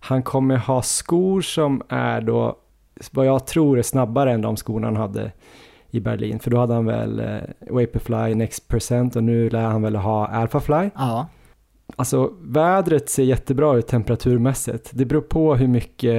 Han 0.00 0.22
kommer 0.22 0.56
ha 0.56 0.82
skor 0.82 1.40
som 1.40 1.82
är 1.88 2.20
då, 2.20 2.56
vad 3.10 3.26
jag 3.26 3.46
tror 3.46 3.78
är 3.78 3.82
snabbare 3.82 4.32
än 4.32 4.42
de 4.42 4.56
skorna 4.56 4.86
han 4.86 4.96
hade 4.96 5.32
i 5.90 6.00
Berlin, 6.00 6.38
för 6.38 6.50
då 6.50 6.58
hade 6.58 6.74
han 6.74 6.86
väl 6.86 7.20
eh, 7.20 7.40
Vaporfly 7.60 8.34
Next 8.34 8.68
Percent 8.68 9.16
och 9.16 9.24
nu 9.24 9.50
lär 9.50 9.62
han 9.62 9.82
väl 9.82 9.96
ha 9.96 10.26
Alphafly. 10.26 10.90
Ja. 10.94 11.26
Alltså 11.96 12.32
vädret 12.40 13.08
ser 13.08 13.22
jättebra 13.22 13.76
ut 13.76 13.86
temperaturmässigt. 13.86 14.90
Det 14.92 15.04
beror 15.04 15.20
på 15.20 15.54
hur 15.54 15.68
mycket 15.68 16.14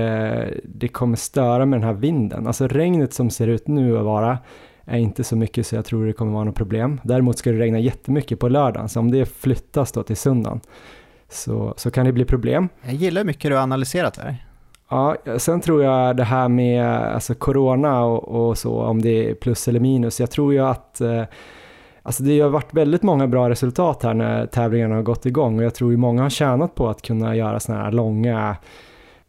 det 0.64 0.88
kommer 0.88 1.16
störa 1.16 1.66
med 1.66 1.80
den 1.80 1.88
här 1.88 1.94
vinden. 1.94 2.48
Alltså 2.48 2.68
regnet 2.68 3.14
som 3.14 3.30
ser 3.30 3.48
ut 3.48 3.68
nu 3.68 3.98
att 3.98 4.06
vara 4.06 4.38
är 4.86 4.98
inte 4.98 5.24
så 5.24 5.36
mycket 5.36 5.68
så 5.68 5.76
jag 5.76 5.86
tror 5.86 6.06
det 6.06 6.14
kommer 6.14 6.32
vara 6.32 6.44
något 6.44 6.56
problem. 6.56 7.02
Däremot 7.04 7.38
ska 7.38 7.52
det 7.52 7.60
regna 7.60 7.80
jättemycket 7.80 8.40
på 8.40 8.50
lördagen, 8.50 8.90
så 8.90 9.00
om 9.00 9.12
det 9.12 9.26
flyttas 9.26 9.92
då 9.92 10.04
till 10.04 10.18
söndagen 10.18 10.62
så, 11.30 11.74
så 11.78 11.92
kan 11.92 12.06
det 12.06 12.12
bli 12.12 12.26
problem. 12.26 12.70
Jag 12.82 12.94
gillar 12.94 13.22
hur 13.22 13.26
mycket 13.26 13.52
du 13.52 13.56
har 13.56 13.64
analyserat 13.64 14.14
där. 14.14 14.46
Ja, 14.90 15.16
sen 15.38 15.62
tror 15.62 15.84
jag 15.84 16.18
det 16.18 16.24
här 16.24 16.50
med 16.50 16.86
alltså 16.88 17.36
corona 17.36 18.04
och, 18.04 18.48
och 18.48 18.58
så, 18.58 18.82
om 18.82 19.02
det 19.02 19.30
är 19.30 19.34
plus 19.34 19.68
eller 19.68 19.80
minus. 19.80 20.20
Jag 20.20 20.32
tror 20.32 20.54
ju 20.54 20.60
att 20.60 21.02
eh, 21.02 21.24
Alltså 22.06 22.24
det 22.24 22.40
har 22.40 22.50
varit 22.50 22.74
väldigt 22.74 23.04
många 23.04 23.28
bra 23.28 23.50
resultat 23.50 24.04
här 24.04 24.14
när 24.14 24.46
tävlingarna 24.46 24.96
har 24.96 25.02
gått 25.02 25.26
igång 25.26 25.58
och 25.58 25.64
jag 25.64 25.76
tror 25.76 25.92
ju 25.92 25.98
många 25.98 26.22
har 26.22 26.30
tjänat 26.30 26.76
på 26.76 26.90
att 26.90 27.02
kunna 27.02 27.36
göra 27.36 27.60
sådana 27.60 27.84
här 27.84 27.92
långa 27.92 28.56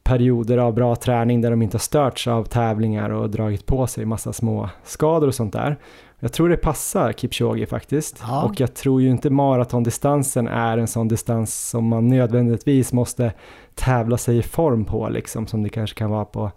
perioder 0.02 0.58
av 0.58 0.74
bra 0.74 0.96
träning 0.96 1.40
där 1.40 1.50
de 1.50 1.62
inte 1.62 1.74
har 1.74 1.80
störts 1.80 2.28
av 2.28 2.44
tävlingar 2.44 3.10
och 3.10 3.30
dragit 3.30 3.66
på 3.66 3.86
sig 3.86 4.04
massa 4.04 4.32
små 4.32 4.70
skador 4.84 5.28
och 5.28 5.34
sånt 5.34 5.52
där. 5.52 5.76
Jag 6.18 6.32
tror 6.32 6.48
det 6.48 6.56
passar 6.56 7.12
Kipchoge 7.12 7.66
faktiskt. 7.66 8.22
Ja. 8.22 8.42
Och 8.42 8.60
jag 8.60 8.74
tror 8.74 9.02
ju 9.02 9.10
inte 9.10 9.30
maratondistansen 9.30 10.48
är 10.48 10.78
en 10.78 10.86
sån 10.86 11.08
distans 11.08 11.68
som 11.68 11.88
man 11.88 12.08
nödvändigtvis 12.08 12.92
måste 12.92 13.32
tävla 13.74 14.18
sig 14.18 14.38
i 14.38 14.42
form 14.42 14.84
på, 14.84 15.08
liksom 15.08 15.46
som 15.46 15.62
det 15.62 15.68
kanske 15.68 15.98
kan 15.98 16.10
vara 16.10 16.24
på, 16.24 16.50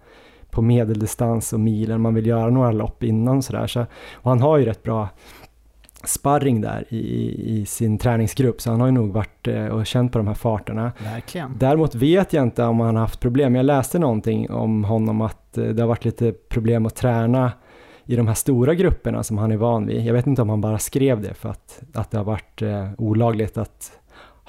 på 0.51 0.61
medeldistans 0.61 1.53
och 1.53 1.59
milen. 1.59 2.01
Man 2.01 2.13
vill 2.13 2.25
göra 2.25 2.49
några 2.49 2.71
lopp 2.71 3.03
innan 3.03 3.41
sådär. 3.41 3.67
Så, 3.67 3.85
och 4.13 4.29
han 4.29 4.41
har 4.41 4.57
ju 4.57 4.65
rätt 4.65 4.83
bra 4.83 5.09
sparring 6.03 6.61
där 6.61 6.85
i, 6.89 7.59
i 7.59 7.65
sin 7.65 7.97
träningsgrupp, 7.97 8.61
så 8.61 8.71
han 8.71 8.79
har 8.79 8.87
ju 8.87 8.93
nog 8.93 9.13
varit 9.13 9.47
eh, 9.47 9.65
och 9.65 9.85
känt 9.85 10.11
på 10.11 10.17
de 10.17 10.27
här 10.27 10.33
farterna. 10.33 10.91
Verkligen. 11.03 11.55
Däremot 11.59 11.95
vet 11.95 12.33
jag 12.33 12.43
inte 12.43 12.63
om 12.63 12.79
han 12.79 12.95
har 12.95 13.01
haft 13.01 13.19
problem. 13.19 13.55
Jag 13.55 13.65
läste 13.65 13.99
någonting 13.99 14.49
om 14.51 14.83
honom 14.83 15.21
att 15.21 15.57
eh, 15.57 15.63
det 15.63 15.81
har 15.81 15.87
varit 15.87 16.05
lite 16.05 16.31
problem 16.31 16.85
att 16.85 16.95
träna 16.95 17.51
i 18.05 18.15
de 18.15 18.27
här 18.27 18.33
stora 18.33 18.73
grupperna 18.73 19.23
som 19.23 19.37
han 19.37 19.51
är 19.51 19.57
van 19.57 19.85
vid. 19.85 20.05
Jag 20.05 20.13
vet 20.13 20.27
inte 20.27 20.41
om 20.41 20.49
han 20.49 20.61
bara 20.61 20.79
skrev 20.79 21.21
det 21.21 21.33
för 21.33 21.49
att, 21.49 21.81
att 21.93 22.11
det 22.11 22.17
har 22.17 22.25
varit 22.25 22.61
eh, 22.61 22.89
olagligt 22.97 23.57
att 23.57 23.91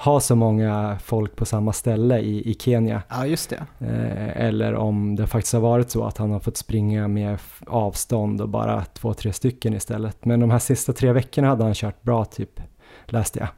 ha 0.03 0.19
så 0.19 0.35
många 0.35 0.97
folk 1.03 1.35
på 1.35 1.45
samma 1.45 1.73
ställe 1.73 2.19
i, 2.19 2.51
i 2.51 2.53
Kenya. 2.53 3.01
Ja, 3.09 3.25
just 3.25 3.49
det. 3.49 3.63
Eh, 3.79 4.45
eller 4.45 4.75
om 4.75 5.15
det 5.15 5.27
faktiskt 5.27 5.53
har 5.53 5.61
varit 5.61 5.89
så 5.89 6.03
att 6.03 6.17
han 6.17 6.31
har 6.31 6.39
fått 6.39 6.57
springa 6.57 7.07
med 7.07 7.37
avstånd 7.67 8.41
och 8.41 8.49
bara 8.49 8.85
två, 8.85 9.13
tre 9.13 9.33
stycken 9.33 9.73
istället. 9.73 10.25
Men 10.25 10.39
de 10.39 10.51
här 10.51 10.59
sista 10.59 10.93
tre 10.93 11.11
veckorna 11.11 11.47
hade 11.47 11.63
han 11.63 11.73
kört 11.73 12.01
bra 12.01 12.25
typ, 12.25 12.61
läste 13.05 13.39
jag. 13.39 13.49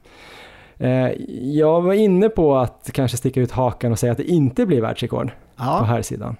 Eh, 0.90 1.12
jag 1.42 1.82
var 1.82 1.94
inne 1.94 2.30
på 2.30 2.58
att 2.58 2.90
kanske 2.94 3.18
sticka 3.18 3.42
ut 3.42 3.52
hakan 3.52 3.92
och 3.92 4.00
säga 4.00 4.12
att 4.12 4.18
det 4.18 4.32
inte 4.32 4.66
blir 4.66 4.82
världsrekord 4.82 5.28
på 5.28 5.34
Ja, 5.64 5.84
här 5.84 6.02
sidan. 6.02 6.36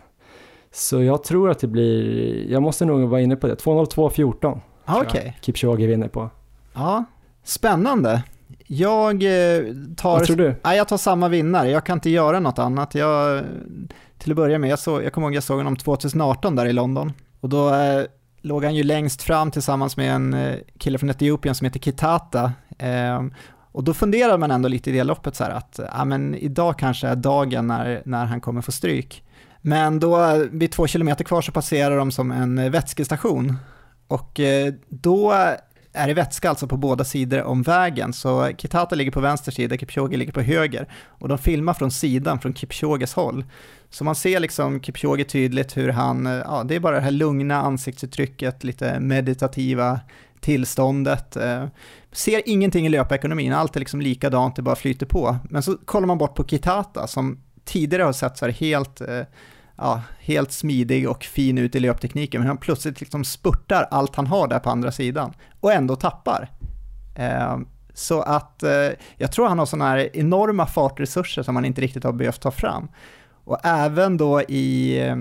Så 0.72 1.04
jag 1.04 1.24
tror 1.24 1.50
att 1.50 1.60
det 1.60 1.68
blir, 1.68 2.52
jag 2.52 2.62
måste 2.62 2.86
nog 2.86 3.10
vara 3.10 3.22
inne 3.22 3.36
på 3.36 3.48
det, 3.48 3.56
2.02.14 3.56 4.60
ja, 4.86 4.94
tror 4.94 5.06
okej. 5.06 5.22
jag 5.26 5.44
Kipchoge 5.44 5.88
vinner 5.88 6.08
på. 6.08 6.30
Ja, 6.74 7.04
spännande. 7.44 8.24
Jag 8.68 9.24
eh, 9.24 9.64
tar... 9.98 10.18
Vad 10.18 10.24
tror 10.24 10.36
du? 10.36 10.56
Nej, 10.64 10.78
jag 10.78 10.88
tar 10.88 10.98
samma 10.98 11.28
vinnare. 11.28 11.70
Jag 11.70 11.86
kan 11.86 11.98
inte 11.98 12.10
göra 12.10 12.40
något 12.40 12.60
annat. 12.60 12.96
Jag, 12.96 13.44
till 14.18 14.32
att 14.32 14.36
börja 14.36 14.60
med, 14.60 14.70
jag, 14.70 14.80
såg, 14.80 15.04
jag 15.04 15.14
kommer 15.14 15.28
ihåg 15.28 15.36
jag 15.36 15.44
såg 15.44 15.58
honom 15.58 15.76
2018 15.76 16.56
där 16.56 16.66
i 16.66 16.74
London. 16.74 17.14
Och 17.40 17.50
då 17.50 17.74
eh, 17.74 18.04
låg 18.42 18.64
han 18.64 18.76
ju 18.76 18.84
längst 18.84 19.22
fram 19.22 19.52
tillsammans 19.52 19.98
med 19.98 20.16
en 20.16 20.34
eh, 20.34 20.56
kille 20.78 20.98
från 20.98 21.10
Etiopien 21.10 21.56
som 21.56 21.66
heter 21.66 21.80
Kitata. 21.80 22.52
Eh, 22.78 23.24
och 23.72 23.84
då 23.84 23.94
funderar 23.94 24.38
man 24.38 24.52
ändå 24.52 24.70
lite 24.70 24.90
i 24.90 24.94
det 24.94 25.04
loppet 25.04 25.36
så 25.36 25.44
här 25.44 25.52
att 25.52 25.80
ja, 25.94 26.06
men 26.06 26.36
idag 26.36 26.80
kanske 26.80 27.08
är 27.08 27.16
dagen 27.16 27.68
när, 27.68 28.02
när 28.06 28.26
han 28.26 28.42
kommer 28.42 28.62
få 28.62 28.72
stryk. 28.72 29.24
Men 29.62 30.00
då 30.00 30.24
eh, 30.24 30.38
vid 30.38 30.72
två 30.72 30.88
kilometer 30.88 31.24
kvar 31.24 31.42
så 31.42 31.52
passerar 31.52 31.98
de 31.98 32.12
som 32.12 32.32
en 32.32 32.58
eh, 32.58 32.70
vätskestation. 32.70 33.58
Och 34.08 34.40
då 34.90 35.34
är 35.94 36.08
det 36.08 36.14
vätska 36.14 36.50
alltså 36.50 36.68
på 36.68 36.78
båda 36.78 37.04
sidor 37.04 37.44
om 37.44 37.62
vägen, 37.62 38.14
så 38.14 38.52
Kitata 38.58 38.96
ligger 38.96 39.12
på 39.12 39.20
vänster 39.20 39.52
sida, 39.52 39.78
Kipchoge 39.78 40.18
ligger 40.18 40.34
på 40.34 40.42
höger. 40.42 40.88
Och 41.06 41.28
de 41.28 41.38
filmar 41.38 41.74
från 41.74 41.92
sidan, 41.92 42.40
från 42.40 42.54
Kipchoges 42.54 43.14
håll. 43.14 43.46
Så 43.90 44.04
man 44.04 44.16
ser 44.16 44.40
liksom 44.40 44.82
Kipchoge 44.82 45.24
tydligt 45.24 45.78
hur 45.78 45.90
han, 45.90 46.28
eh, 46.28 46.34
ja 46.34 46.64
det 46.64 46.76
är 46.76 46.80
bara 46.80 46.96
det 46.96 47.02
här 47.02 47.12
lugna 47.12 47.62
ansiktsuttrycket, 47.62 48.64
lite 48.64 49.00
meditativa 49.00 50.00
tillståndet. 50.40 51.36
Eh, 51.36 51.66
ser 52.12 52.42
ingenting 52.46 52.86
i 52.86 52.90
löpekonomin, 52.90 53.54
allt 53.54 53.76
är 53.76 53.80
liksom 53.80 54.02
likadant, 54.02 54.56
det 54.56 54.62
bara 54.62 54.76
flyter 54.76 55.06
på. 55.06 55.38
Men 55.50 55.64
så 55.64 55.78
kollar 55.86 56.08
man 56.08 56.18
bort 56.18 56.36
på 56.36 56.44
Kitata 56.44 57.08
som 57.08 57.40
tidigare 57.66 58.04
har 58.04 58.14
sett 58.14 58.38
så 58.38 58.46
här 58.46 58.52
helt 58.52 59.02
eh, 59.02 59.22
ja, 59.84 60.02
helt 60.20 60.52
smidig 60.52 61.10
och 61.10 61.24
fin 61.24 61.58
ut 61.58 61.76
i 61.76 61.80
löptekniken, 61.80 62.42
men 62.42 62.48
han 62.48 62.58
plötsligt 62.58 63.00
liksom 63.00 63.24
spurtar 63.24 63.88
allt 63.92 64.16
han 64.16 64.28
har 64.28 64.48
där 64.48 64.60
på 64.60 64.70
andra 64.70 64.92
sidan 64.92 65.34
och 65.60 65.74
ändå 65.74 65.96
tappar. 65.96 66.52
Eh, 67.16 67.58
så 67.94 68.22
att 68.22 68.64
eh, 68.64 68.90
jag 69.18 69.32
tror 69.32 69.48
han 69.48 69.60
har 69.60 69.66
sådana 69.66 69.90
här 69.90 70.10
enorma 70.14 70.66
fartresurser 70.66 71.44
som 71.44 71.56
han 71.56 71.66
inte 71.66 71.82
riktigt 71.82 72.04
har 72.04 72.14
behövt 72.14 72.42
ta 72.42 72.52
fram. 72.52 72.88
Och 73.44 73.60
även 73.64 74.18
då 74.18 74.42
i, 74.42 75.00
eh, 75.02 75.16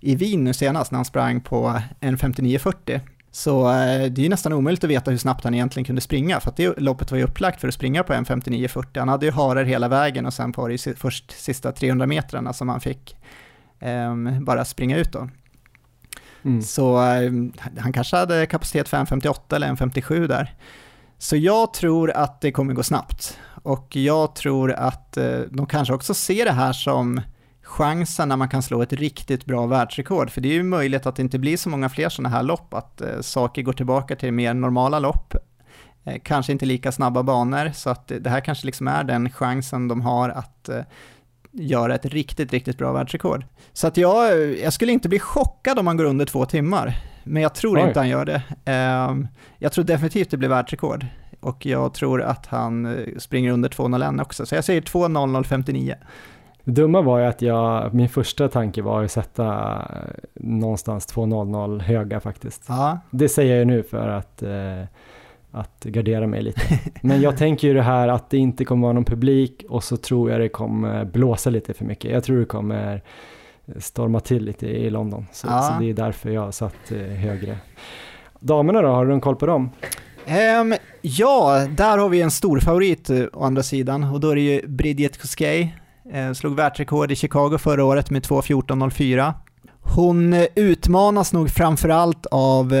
i 0.00 0.16
Wien 0.16 0.44
nu 0.44 0.54
senast 0.54 0.92
när 0.92 0.98
han 0.98 1.04
sprang 1.04 1.40
på 1.40 1.80
en 2.00 2.16
59.40 2.16 3.00
så 3.30 3.68
eh, 3.68 4.10
det 4.10 4.20
är 4.20 4.22
ju 4.22 4.28
nästan 4.28 4.52
omöjligt 4.52 4.84
att 4.84 4.90
veta 4.90 5.10
hur 5.10 5.18
snabbt 5.18 5.44
han 5.44 5.54
egentligen 5.54 5.84
kunde 5.84 6.00
springa, 6.00 6.40
för 6.40 6.50
att 6.50 6.56
det 6.56 6.80
loppet 6.80 7.10
var 7.10 7.18
ju 7.18 7.24
upplagt 7.24 7.60
för 7.60 7.68
att 7.68 7.74
springa 7.74 8.02
på 8.02 8.12
1.59.40. 8.12 8.98
Han 8.98 9.08
hade 9.08 9.26
ju 9.26 9.32
harar 9.32 9.64
hela 9.64 9.88
vägen 9.88 10.26
och 10.26 10.34
sen 10.34 10.52
var 10.56 10.68
det 10.68 10.86
ju 10.86 10.94
först 10.94 11.30
sista 11.30 11.72
300 11.72 12.06
metrarna 12.06 12.52
som 12.52 12.68
han 12.68 12.80
fick 12.80 13.16
bara 14.40 14.64
springa 14.64 14.96
ut 14.96 15.12
då. 15.12 15.28
Mm. 16.44 16.62
Så 16.62 16.98
um, 16.98 17.52
han 17.78 17.92
kanske 17.92 18.16
hade 18.16 18.46
kapacitet 18.46 18.88
för 18.88 18.96
en 18.96 19.06
58 19.06 19.56
eller 19.56 19.66
en 19.66 19.76
57 19.76 20.26
där. 20.26 20.54
Så 21.18 21.36
jag 21.36 21.74
tror 21.74 22.10
att 22.10 22.40
det 22.40 22.52
kommer 22.52 22.74
gå 22.74 22.82
snabbt. 22.82 23.38
Och 23.62 23.96
jag 23.96 24.34
tror 24.34 24.72
att 24.72 25.18
uh, 25.20 25.40
de 25.50 25.66
kanske 25.66 25.94
också 25.94 26.14
ser 26.14 26.44
det 26.44 26.52
här 26.52 26.72
som 26.72 27.20
chansen 27.62 28.28
när 28.28 28.36
man 28.36 28.48
kan 28.48 28.62
slå 28.62 28.82
ett 28.82 28.92
riktigt 28.92 29.44
bra 29.44 29.66
världsrekord. 29.66 30.30
För 30.30 30.40
det 30.40 30.48
är 30.48 30.52
ju 30.52 30.62
möjligt 30.62 31.06
att 31.06 31.16
det 31.16 31.22
inte 31.22 31.38
blir 31.38 31.56
så 31.56 31.68
många 31.68 31.88
fler 31.88 32.08
sådana 32.08 32.36
här 32.36 32.42
lopp, 32.42 32.74
att 32.74 33.02
uh, 33.04 33.20
saker 33.20 33.62
går 33.62 33.72
tillbaka 33.72 34.16
till 34.16 34.32
mer 34.32 34.54
normala 34.54 34.98
lopp. 34.98 35.34
Uh, 36.06 36.14
kanske 36.22 36.52
inte 36.52 36.66
lika 36.66 36.92
snabba 36.92 37.22
banor, 37.22 37.70
så 37.74 37.90
att 37.90 38.12
det 38.20 38.30
här 38.30 38.40
kanske 38.40 38.66
liksom 38.66 38.88
är 38.88 39.04
den 39.04 39.30
chansen 39.30 39.88
de 39.88 40.00
har 40.00 40.28
att 40.28 40.70
göra 41.58 41.94
ett 41.94 42.06
riktigt, 42.06 42.52
riktigt 42.52 42.78
bra 42.78 42.92
världsrekord. 42.92 43.44
Så 43.72 43.86
att 43.86 43.96
jag, 43.96 44.52
jag 44.58 44.72
skulle 44.72 44.92
inte 44.92 45.08
bli 45.08 45.18
chockad 45.18 45.78
om 45.78 45.86
han 45.86 45.96
går 45.96 46.04
under 46.04 46.26
två 46.26 46.44
timmar, 46.44 46.96
men 47.24 47.42
jag 47.42 47.54
tror 47.54 47.78
Oj. 47.78 47.82
inte 47.88 47.98
han 48.00 48.08
gör 48.08 48.24
det. 48.24 48.42
Ehm, 48.64 49.28
jag 49.58 49.72
tror 49.72 49.84
definitivt 49.84 50.30
det 50.30 50.36
blir 50.36 50.48
världsrekord 50.48 51.06
och 51.40 51.66
jag 51.66 51.94
tror 51.94 52.22
att 52.22 52.46
han 52.46 52.86
eh, 52.86 53.16
springer 53.18 53.50
under 53.52 53.68
2.01 53.68 54.22
också, 54.22 54.46
så 54.46 54.54
jag 54.54 54.64
säger 54.64 54.80
2.00.59. 54.80 55.94
Det 56.64 56.72
dumma 56.72 57.00
var 57.02 57.18
ju 57.18 57.24
att 57.24 57.42
jag, 57.42 57.94
min 57.94 58.08
första 58.08 58.48
tanke 58.48 58.82
var 58.82 59.04
att 59.04 59.12
sätta 59.12 59.46
eh, 59.74 60.14
någonstans 60.34 61.14
2.00 61.14 61.80
höga 61.80 62.20
faktiskt. 62.20 62.64
Ja, 62.68 62.98
Det 63.10 63.28
säger 63.28 63.50
jag 63.50 63.58
ju 63.58 63.64
nu 63.64 63.82
för 63.82 64.08
att, 64.08 64.42
eh, 64.42 64.84
att 65.60 65.84
gardera 65.84 66.26
mig 66.26 66.42
lite. 66.42 66.60
Men 67.02 67.20
jag 67.20 67.36
tänker 67.36 67.68
ju 67.68 67.74
det 67.74 67.82
här 67.82 68.08
att 68.08 68.30
det 68.30 68.38
inte 68.38 68.64
kommer 68.64 68.82
vara 68.82 68.92
någon 68.92 69.04
publik 69.04 69.64
och 69.68 69.84
så 69.84 69.96
tror 69.96 70.30
jag 70.30 70.40
det 70.40 70.48
kommer 70.48 71.04
blåsa 71.04 71.50
lite 71.50 71.74
för 71.74 71.84
mycket. 71.84 72.10
Jag 72.10 72.24
tror 72.24 72.38
det 72.38 72.44
kommer 72.44 73.02
storma 73.78 74.20
till 74.20 74.44
lite 74.44 74.66
i 74.66 74.90
London. 74.90 75.26
Så, 75.32 75.46
Ja. 75.46 75.62
så 75.62 75.82
det 75.82 75.90
är 75.90 75.94
därför 75.94 76.30
jag 76.30 76.40
har 76.40 76.50
satt 76.52 76.90
eh, 76.92 76.98
högre. 76.98 77.56
Damerna 78.40 78.82
då, 78.82 78.88
har 78.88 79.06
du 79.06 79.12
en 79.12 79.20
koll 79.20 79.36
på 79.36 79.46
dem? 79.46 79.70
Ehm, 80.26 80.74
ja, 81.02 81.66
där 81.76 81.98
har 81.98 82.08
vi 82.08 82.20
en 82.22 82.30
stor 82.30 82.60
favorit 82.60 83.10
eh, 83.10 83.22
å 83.32 83.44
andra 83.44 83.62
sidan 83.62 84.04
och 84.04 84.20
då 84.20 84.30
är 84.30 84.34
det 84.34 84.40
ju 84.40 84.66
Bridget 84.68 85.20
Kosgei. 85.20 85.74
Eh, 86.12 86.32
slog 86.32 86.56
världsrekord 86.56 87.12
i 87.12 87.16
Chicago 87.16 87.58
förra 87.58 87.84
året 87.84 88.10
med 88.10 88.22
2.14.04. 88.22 89.32
Hon 89.80 90.34
utmanas 90.54 91.32
nog 91.32 91.50
framförallt 91.50 92.26
av 92.26 92.74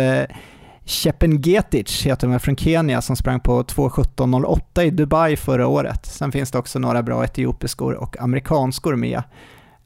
eh, 0.88 0.90
Chepengetic, 0.90 2.06
heter 2.06 2.26
hon 2.26 2.40
från 2.40 2.56
Kenya, 2.56 3.02
som 3.02 3.16
sprang 3.16 3.40
på 3.40 3.62
2.17.08 3.62 4.82
i 4.82 4.90
Dubai 4.90 5.36
förra 5.36 5.66
året. 5.66 6.06
Sen 6.06 6.32
finns 6.32 6.50
det 6.50 6.58
också 6.58 6.78
några 6.78 7.02
bra 7.02 7.24
etiopiskor 7.24 7.94
och 7.94 8.20
amerikanskor 8.20 8.96
med. 8.96 9.22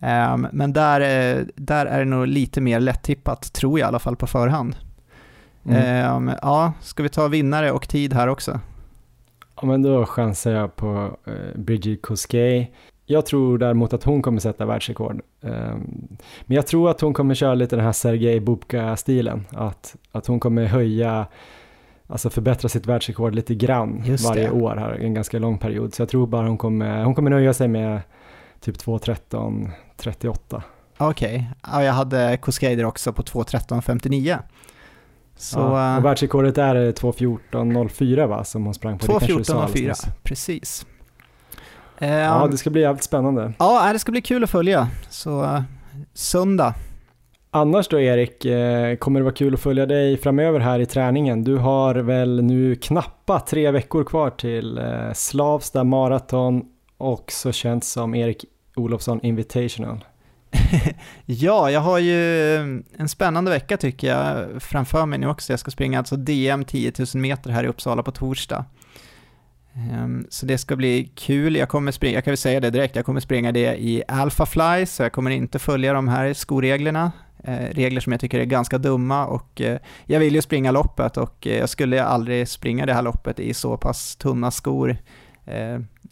Ehm, 0.01 0.47
men 0.53 0.73
där, 0.73 1.01
eh, 1.01 1.45
där 1.57 1.87
är 1.87 1.99
det 1.99 2.05
nog 2.05 2.27
lite 2.27 2.61
mer 2.61 2.81
lättippat, 2.81 3.53
tror 3.53 3.79
jag 3.79 3.87
i 3.87 3.89
alla 3.89 3.99
fall 3.99 4.17
på 4.17 4.27
förhand. 4.27 4.77
Mm. 5.67 5.77
Ehm, 5.77 6.31
ja, 6.43 6.73
ska 6.81 7.03
vi 7.03 7.09
ta 7.09 7.29
vinnare 7.29 7.73
och 7.73 7.89
tid 7.89 8.13
här 8.13 8.29
också? 8.29 8.61
Ja, 9.57 9.67
men 9.67 9.83
då 9.83 10.07
chansar 10.07 10.53
jag 10.53 10.77
på 10.77 11.17
eh, 11.27 11.61
Bridget 11.61 12.03
Kosgei. 12.03 12.71
Jag 13.13 13.27
tror 13.27 13.59
däremot 13.59 13.93
att 13.93 14.05
hon 14.05 14.23
kommer 14.23 14.41
sätta 14.41 14.67
världsrekord. 14.67 15.21
Ehm, 15.43 16.09
men 16.41 16.55
jag 16.57 16.67
tror 16.67 16.91
att 16.91 17.01
hon 17.01 17.15
kommer 17.15 17.35
köra 17.35 17.55
lite 17.55 17.77
den 17.77 17.85
här 17.85 17.93
Sergej 17.93 18.41
Bubka-stilen. 18.41 19.47
Att, 19.51 19.97
att 20.13 20.27
hon 20.27 20.41
kommer 20.41 20.65
höja, 20.65 21.27
alltså 22.07 22.31
förbättra 22.31 22.69
sitt 22.69 22.87
världsrekord 22.87 23.35
lite 23.35 23.55
grann 23.55 24.03
Just 24.05 24.29
varje 24.29 24.43
det. 24.43 24.51
år 24.51 24.77
här, 24.77 24.93
en 24.93 25.15
ganska 25.15 25.39
lång 25.39 25.59
period. 25.59 25.95
Så 25.95 26.03
jag 26.03 26.09
tror 26.09 26.27
bara 26.27 26.47
hon 26.47 26.59
kommer, 26.59 27.05
hon 27.05 27.15
kommer 27.15 27.31
nöja 27.31 27.55
sig 27.55 27.69
med 27.69 28.01
typ 28.61 28.77
2.13.38. 28.77 30.63
Okej, 30.99 31.51
ja, 31.63 31.85
jag 31.85 31.93
hade 31.93 32.37
Koskeider 32.37 32.85
också 32.85 33.13
på 33.13 33.23
2.13.59. 33.23 34.39
Så 35.37 35.59
ja, 35.59 35.93
eh, 35.93 35.99
och 35.99 36.05
världsrekordet 36.05 36.59
är 36.59 36.75
2.14.04 36.75 38.27
va, 38.27 38.45
som 38.45 38.65
hon 38.65 38.75
sprang 38.75 38.99
på. 38.99 39.07
Det 39.07 39.13
kanske 39.13 39.39
du 39.39 39.45
sa 39.45 39.63
alldeles 39.63 39.81
2.14.04, 39.83 39.89
nyss. 39.89 40.07
precis. 40.23 40.87
Ja, 42.03 42.45
Ehm, 42.45 42.51
det 42.51 42.57
ska 42.57 42.71
bli 42.71 42.81
jävligt 42.81 43.03
spännande. 43.03 43.53
Ja, 43.59 43.93
det 43.93 43.99
ska 43.99 44.13
bli 44.13 44.21
kul 44.23 44.45
att 44.45 44.51
följa. 44.51 44.89
Så 45.11 45.45
eh, 45.45 45.63
söndag. 46.15 46.75
Annars 47.51 47.89
då 47.89 48.01
Erik, 48.01 48.45
eh, 48.45 48.97
kommer 48.97 49.21
det 49.21 49.25
vara 49.25 49.35
kul 49.35 49.55
att 49.55 49.61
följa 49.61 49.87
dig 49.87 50.17
framöver 50.17 50.61
här 50.61 50.79
i 50.79 50.87
träningen? 50.87 51.45
Du 51.45 51.57
har 51.57 51.95
väl 51.95 52.43
nu 52.43 52.75
knappa 52.75 53.41
tre 53.41 53.71
veckor 53.71 54.05
kvar 54.05 54.31
till 54.31 54.79
eh, 54.79 55.13
Slavsta 55.15 55.85
Marathon, 55.85 56.63
också 56.99 57.53
känt 57.53 57.85
som 57.85 58.15
Erik 58.15 58.45
Olofsson 58.77 59.21
Invitational. 59.23 60.05
ja, 61.27 61.71
jag 61.71 61.81
har 61.81 61.99
ju 61.99 62.57
en 62.97 63.09
spännande 63.09 63.51
vecka 63.51 63.77
tycker 63.77 64.09
jag 64.09 64.47
framför 64.63 65.07
mig 65.07 65.19
nu 65.19 65.27
också. 65.27 65.53
Jag 65.53 65.61
ska 65.61 65.71
springa 65.71 65.99
alltså 65.99 66.17
DM 66.17 66.65
10 66.65 66.93
000 66.99 67.07
meter 67.23 67.51
här 67.51 67.65
i 67.65 67.69
Uppsala 67.69 68.03
på 68.03 68.11
torsdag. 68.11 68.65
Ehm, 69.75 70.27
så 70.31 70.47
det 70.47 70.59
ska 70.59 70.77
bli 70.77 71.13
kul. 71.15 71.57
Jag 71.57 71.69
kommer 71.69 71.93
springa, 71.93 72.15
jag 72.15 72.25
kan 72.25 72.31
väl 72.31 72.39
säga 72.39 72.61
det 72.61 72.71
direkt, 72.71 72.97
jag 72.97 73.05
kommer 73.05 73.21
springa 73.21 73.53
det 73.53 73.83
i 73.83 74.03
Alphafly, 74.09 74.87
så 74.87 75.03
jag 75.03 75.13
kommer 75.13 75.31
inte 75.31 75.59
följa 75.59 75.93
de 75.93 76.09
här 76.09 76.33
skoreglerna. 76.33 77.13
Eh, 77.45 77.75
regler 77.75 78.01
som 78.01 78.13
jag 78.13 78.21
tycker 78.21 78.41
är 78.41 78.45
ganska 78.45 78.79
dumma 78.79 79.27
och 79.27 79.61
eh, 79.61 79.79
jag 80.05 80.21
vill 80.21 80.35
ju 80.35 80.43
springa 80.43 80.71
loppet 80.71 81.17
och 81.17 81.47
eh, 81.47 81.59
jag 81.59 81.69
skulle 81.69 82.05
aldrig 82.05 82.49
springa 82.49 82.87
det 82.87 82.95
här 82.95 83.03
loppet 83.03 83.41
i 83.41 83.55
så 83.55 83.77
pass 83.77 84.17
tunna 84.17 84.51
skor 84.51 84.97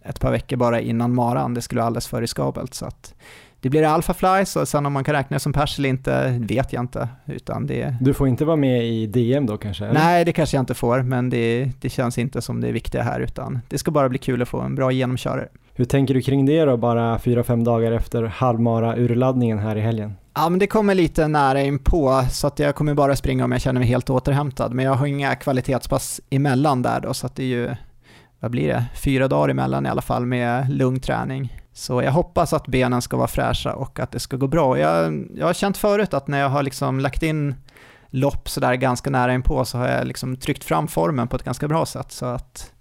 ett 0.04 0.20
par 0.20 0.30
veckor 0.30 0.56
bara 0.56 0.80
innan 0.80 1.14
maran. 1.14 1.54
Det 1.54 1.62
skulle 1.62 1.78
vara 1.78 1.86
alldeles 1.86 2.08
för 2.08 2.20
riskabelt. 2.20 2.74
Så 2.74 2.86
att 2.86 3.14
det 3.60 3.70
blir 3.70 3.82
Alpha 3.82 4.14
Flies 4.14 4.56
och 4.56 4.68
sen 4.68 4.86
om 4.86 4.92
man 4.92 5.04
kan 5.04 5.14
räkna 5.14 5.38
som 5.38 5.52
pers 5.52 5.78
eller 5.78 5.88
inte 5.88 6.38
vet 6.40 6.72
jag 6.72 6.82
inte. 6.82 7.08
Utan 7.26 7.66
det... 7.66 7.96
Du 8.00 8.14
får 8.14 8.28
inte 8.28 8.44
vara 8.44 8.56
med 8.56 8.84
i 8.86 9.06
DM 9.06 9.46
då 9.46 9.56
kanske? 9.56 9.84
Eller? 9.84 9.94
Nej, 9.94 10.24
det 10.24 10.32
kanske 10.32 10.56
jag 10.56 10.62
inte 10.62 10.74
får, 10.74 11.02
men 11.02 11.30
det, 11.30 11.70
det 11.80 11.88
känns 11.88 12.18
inte 12.18 12.42
som 12.42 12.60
det 12.60 12.72
viktiga 12.72 13.02
här, 13.02 13.20
utan 13.20 13.60
det 13.68 13.78
ska 13.78 13.90
bara 13.90 14.08
bli 14.08 14.18
kul 14.18 14.42
att 14.42 14.48
få 14.48 14.60
en 14.60 14.74
bra 14.74 14.92
genomkörare. 14.92 15.48
Hur 15.74 15.84
tänker 15.84 16.14
du 16.14 16.22
kring 16.22 16.46
det 16.46 16.64
då, 16.64 16.76
bara 16.76 17.18
fyra 17.18 17.42
fem 17.42 17.64
dagar 17.64 17.92
efter 17.92 18.22
halvmara-urladdningen 18.22 19.58
här 19.58 19.76
i 19.76 19.80
helgen? 19.80 20.14
Ja, 20.34 20.48
men 20.48 20.58
det 20.58 20.66
kommer 20.66 20.94
lite 20.94 21.28
nära 21.28 21.62
in 21.62 21.78
på 21.78 22.24
så 22.30 22.46
att 22.46 22.58
jag 22.58 22.74
kommer 22.74 22.94
bara 22.94 23.16
springa 23.16 23.44
om 23.44 23.52
jag 23.52 23.60
känner 23.60 23.80
mig 23.80 23.88
helt 23.88 24.10
återhämtad. 24.10 24.74
Men 24.74 24.84
jag 24.84 24.94
har 24.94 25.06
inga 25.06 25.34
kvalitetspass 25.34 26.20
emellan 26.30 26.82
där 26.82 27.00
då, 27.00 27.14
så 27.14 27.26
att 27.26 27.36
det 27.36 27.42
är 27.42 27.46
ju, 27.46 27.70
vad 28.40 28.50
blir 28.50 28.68
det, 28.68 28.84
fyra 28.94 29.28
dagar 29.28 29.48
emellan 29.48 29.86
i 29.86 29.88
alla 29.88 30.02
fall 30.02 30.26
med 30.26 30.70
lugn 30.70 31.00
träning. 31.00 31.59
Så 31.80 32.02
jag 32.02 32.12
hoppas 32.12 32.52
att 32.52 32.66
benen 32.66 33.02
ska 33.02 33.16
vara 33.16 33.28
fräscha 33.28 33.72
och 33.72 34.00
att 34.00 34.10
det 34.10 34.20
ska 34.20 34.36
gå 34.36 34.46
bra. 34.46 34.78
Jag, 34.78 35.26
jag 35.34 35.46
har 35.46 35.52
känt 35.52 35.76
förut 35.76 36.14
att 36.14 36.28
när 36.28 36.40
jag 36.40 36.48
har 36.48 36.62
liksom 36.62 37.00
lagt 37.00 37.22
in 37.22 37.54
lopp 38.10 38.48
sådär 38.48 38.74
ganska 38.74 39.10
nära 39.10 39.34
inpå 39.34 39.64
så 39.64 39.78
har 39.78 39.88
jag 39.88 40.06
liksom 40.06 40.36
tryckt 40.36 40.64
fram 40.64 40.88
formen 40.88 41.28
på 41.28 41.36
ett 41.36 41.42
ganska 41.42 41.68
bra 41.68 41.86
sätt. 41.86 42.12
Så 42.12 42.26
att 42.26 42.72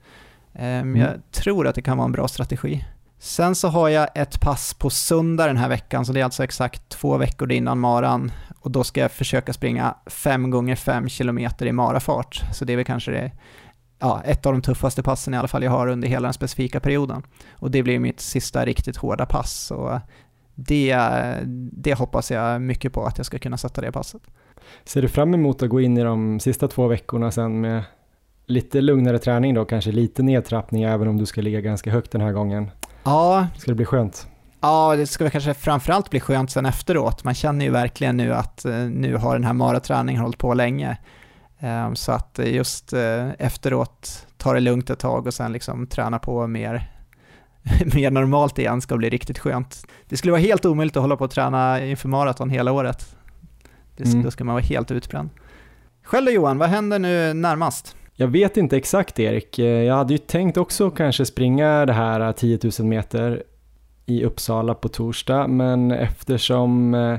um, 0.54 0.62
mm. 0.62 0.96
jag 0.96 1.32
tror 1.32 1.68
att 1.68 1.76
det 1.76 1.82
kan 1.82 1.98
vara 1.98 2.06
en 2.06 2.12
bra 2.12 2.28
strategi. 2.28 2.86
Sen 3.20 3.56
så 3.56 3.68
har 3.68 3.90
jag 3.90 4.08
ett 4.16 4.42
pass 4.42 4.74
på 4.74 4.90
söndag 4.90 5.48
den 5.48 5.58
här 5.58 5.70
veckan, 5.70 6.06
så 6.06 6.14
det 6.14 6.20
är 6.20 6.24
alltså 6.24 6.44
exakt 6.44 6.90
två 6.90 7.18
veckor 7.18 7.52
innan 7.52 7.80
maran. 7.80 8.32
Och 8.60 8.72
då 8.72 8.84
ska 8.84 9.02
jag 9.02 9.12
försöka 9.12 9.54
springa 9.54 9.96
5 10.06 10.50
gånger 10.50 10.76
5 10.76 11.10
km 11.10 11.40
i 11.60 11.72
marafart. 11.72 12.42
Så 12.54 12.66
det 12.66 12.74
är 12.74 12.78
väl 12.78 12.86
kanske 12.86 13.12
det, 13.12 13.32
ja, 14.00 14.22
ett 14.26 14.46
av 14.46 14.54
de 14.54 14.62
tuffaste 14.62 15.04
passen 15.04 15.34
i 15.34 15.38
alla 15.38 15.48
fall 15.48 15.64
jag 15.64 15.72
har 15.72 15.88
under 15.88 16.08
hela 16.08 16.28
den 16.28 16.34
specifika 16.34 16.80
perioden. 16.80 17.24
Och 17.52 17.72
det 17.72 17.84
blir 17.84 18.00
mitt 18.00 18.20
sista 18.20 18.66
riktigt 18.66 18.98
hårda 18.98 19.26
pass. 19.26 19.52
Så 19.52 20.02
det, 20.56 20.98
det 21.72 21.94
hoppas 21.94 22.32
jag 22.32 22.62
mycket 22.62 22.94
på 22.94 23.06
att 23.06 23.18
jag 23.18 23.26
ska 23.26 23.40
kunna 23.40 23.58
sätta 23.58 23.82
det 23.82 23.92
passet. 23.92 24.22
Ser 24.86 25.02
du 25.02 25.08
fram 25.08 25.34
emot 25.34 25.64
att 25.64 25.70
gå 25.70 25.82
in 25.82 25.98
i 25.98 26.04
de 26.04 26.40
sista 26.40 26.68
två 26.68 26.88
veckorna 26.88 27.32
sen 27.32 27.62
med 27.62 27.84
lite 28.46 28.82
lugnare 28.82 29.20
träning 29.20 29.54
då, 29.54 29.66
kanske 29.66 29.92
lite 29.92 30.24
nedtrappning 30.24 30.84
även 30.84 31.08
om 31.08 31.18
du 31.18 31.26
ska 31.26 31.42
ligga 31.42 31.62
ganska 31.62 31.92
högt 31.92 32.12
den 32.12 32.22
här 32.22 32.32
gången? 32.32 32.72
Ja. 33.04 33.48
Ska 33.58 33.72
det 33.72 33.76
bli 33.76 33.86
skönt? 33.86 34.28
Ja, 34.62 34.96
det 34.96 35.08
ska 35.08 35.30
kanske 35.30 35.54
framförallt 35.54 36.10
bli 36.10 36.20
skönt 36.20 36.52
sen 36.52 36.66
efteråt. 36.66 37.24
Man 37.24 37.34
känner 37.34 37.66
ju 37.66 37.72
verkligen 37.72 38.18
nu 38.18 38.34
att 38.34 38.66
eh, 38.66 38.74
nu 38.74 39.16
har 39.16 39.34
den 39.34 39.44
här 39.44 39.54
maraträningen 39.54 40.22
hållit 40.22 40.38
på 40.38 40.54
länge. 40.54 40.98
Ehm, 41.60 41.96
så 41.96 42.12
att 42.12 42.40
just 42.44 42.94
eh, 42.94 43.30
efteråt 43.40 44.28
ta 44.38 44.54
det 44.54 44.60
lugnt 44.60 44.90
ett 44.90 45.00
tag 45.00 45.28
och 45.28 45.34
sen 45.34 45.52
liksom 45.52 45.88
träna 45.88 46.20
på 46.20 46.48
mer, 46.48 46.92
mer 47.96 48.12
normalt 48.12 48.60
igen 48.60 48.82
ska 48.82 48.98
bli 48.98 49.10
riktigt 49.10 49.40
skönt. 49.40 49.86
Det 50.10 50.18
skulle 50.18 50.32
vara 50.32 50.42
helt 50.42 50.66
omöjligt 50.66 50.98
att 50.98 51.02
hålla 51.02 51.16
på 51.18 51.24
och 51.24 51.32
träna 51.32 51.86
inför 51.86 52.10
maraton 52.10 52.50
hela 52.50 52.72
året. 52.72 53.16
Det, 53.98 54.06
mm. 54.06 54.24
Då 54.24 54.32
ska 54.32 54.44
man 54.44 54.56
vara 54.56 54.64
helt 54.64 54.92
utbränd. 54.92 55.30
Själv 56.04 56.26
då 56.26 56.32
Johan, 56.32 56.58
vad 56.58 56.70
händer 56.70 57.00
nu 57.00 57.34
närmast? 57.34 57.96
Jag 58.14 58.28
vet 58.28 58.58
inte 58.58 58.78
exakt 58.78 59.20
Erik. 59.20 59.60
Jag 59.60 59.96
hade 59.96 60.14
ju 60.14 60.18
tänkt 60.18 60.58
också 60.58 60.92
kanske 60.92 61.26
springa 61.26 61.86
det 61.86 61.94
här 61.94 62.34
10 62.34 62.60
000 62.80 62.88
meter 62.88 63.44
i 64.06 64.24
Uppsala 64.24 64.74
på 64.74 64.88
torsdag, 64.88 65.48
men 65.48 65.92
eftersom 65.92 66.94
eh, 66.94 67.18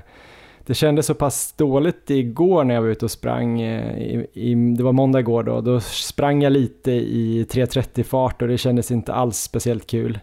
det 0.66 0.74
kändes 0.74 1.06
så 1.06 1.14
pass 1.14 1.52
dåligt 1.52 2.10
igår 2.10 2.64
när 2.64 2.74
jag 2.74 2.82
var 2.82 2.88
ute 2.88 3.04
och 3.04 3.10
sprang, 3.10 3.60
eh, 3.60 3.98
i, 3.98 4.26
i, 4.32 4.54
det 4.54 4.82
var 4.82 4.92
måndag 4.92 5.20
igår 5.20 5.42
då, 5.42 5.60
då 5.60 5.80
sprang 5.80 6.42
jag 6.42 6.52
lite 6.52 6.92
i 6.92 7.46
3.30 7.50 8.02
fart 8.02 8.42
och 8.42 8.48
det 8.48 8.58
kändes 8.58 8.90
inte 8.90 9.12
alls 9.12 9.38
speciellt 9.38 9.86
kul. 9.86 10.18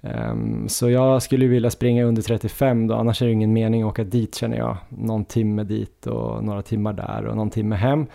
Um, 0.00 0.68
så 0.68 0.90
jag 0.90 1.22
skulle 1.22 1.46
vilja 1.46 1.70
springa 1.70 2.04
under 2.04 2.22
35 2.22 2.86
då, 2.86 2.94
annars 2.94 3.22
är 3.22 3.26
det 3.26 3.32
ingen 3.32 3.52
mening 3.52 3.82
att 3.82 3.88
åka 3.88 4.04
dit 4.04 4.34
känner 4.34 4.56
jag. 4.56 4.76
Någon 4.88 5.24
timme 5.24 5.64
dit 5.64 6.06
och 6.06 6.44
några 6.44 6.62
timmar 6.62 6.92
där 6.92 7.26
och 7.26 7.36
någon 7.36 7.50
timme 7.50 7.76
hem. 7.76 8.06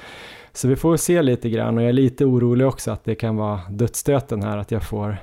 Så 0.54 0.68
vi 0.68 0.76
får 0.76 0.98
se 0.98 1.22
lite 1.22 1.50
grann 1.50 1.78
och 1.78 1.84
jag 1.84 1.90
är 1.90 1.94
lite 1.94 2.26
orolig 2.26 2.68
också 2.68 2.92
att 2.92 3.04
det 3.04 3.16
kan 3.16 3.36
vara 3.36 3.60
dödsstöten 3.70 4.44
här 4.44 4.58
att 4.58 4.72
jag 4.72 4.84
får 4.84 5.18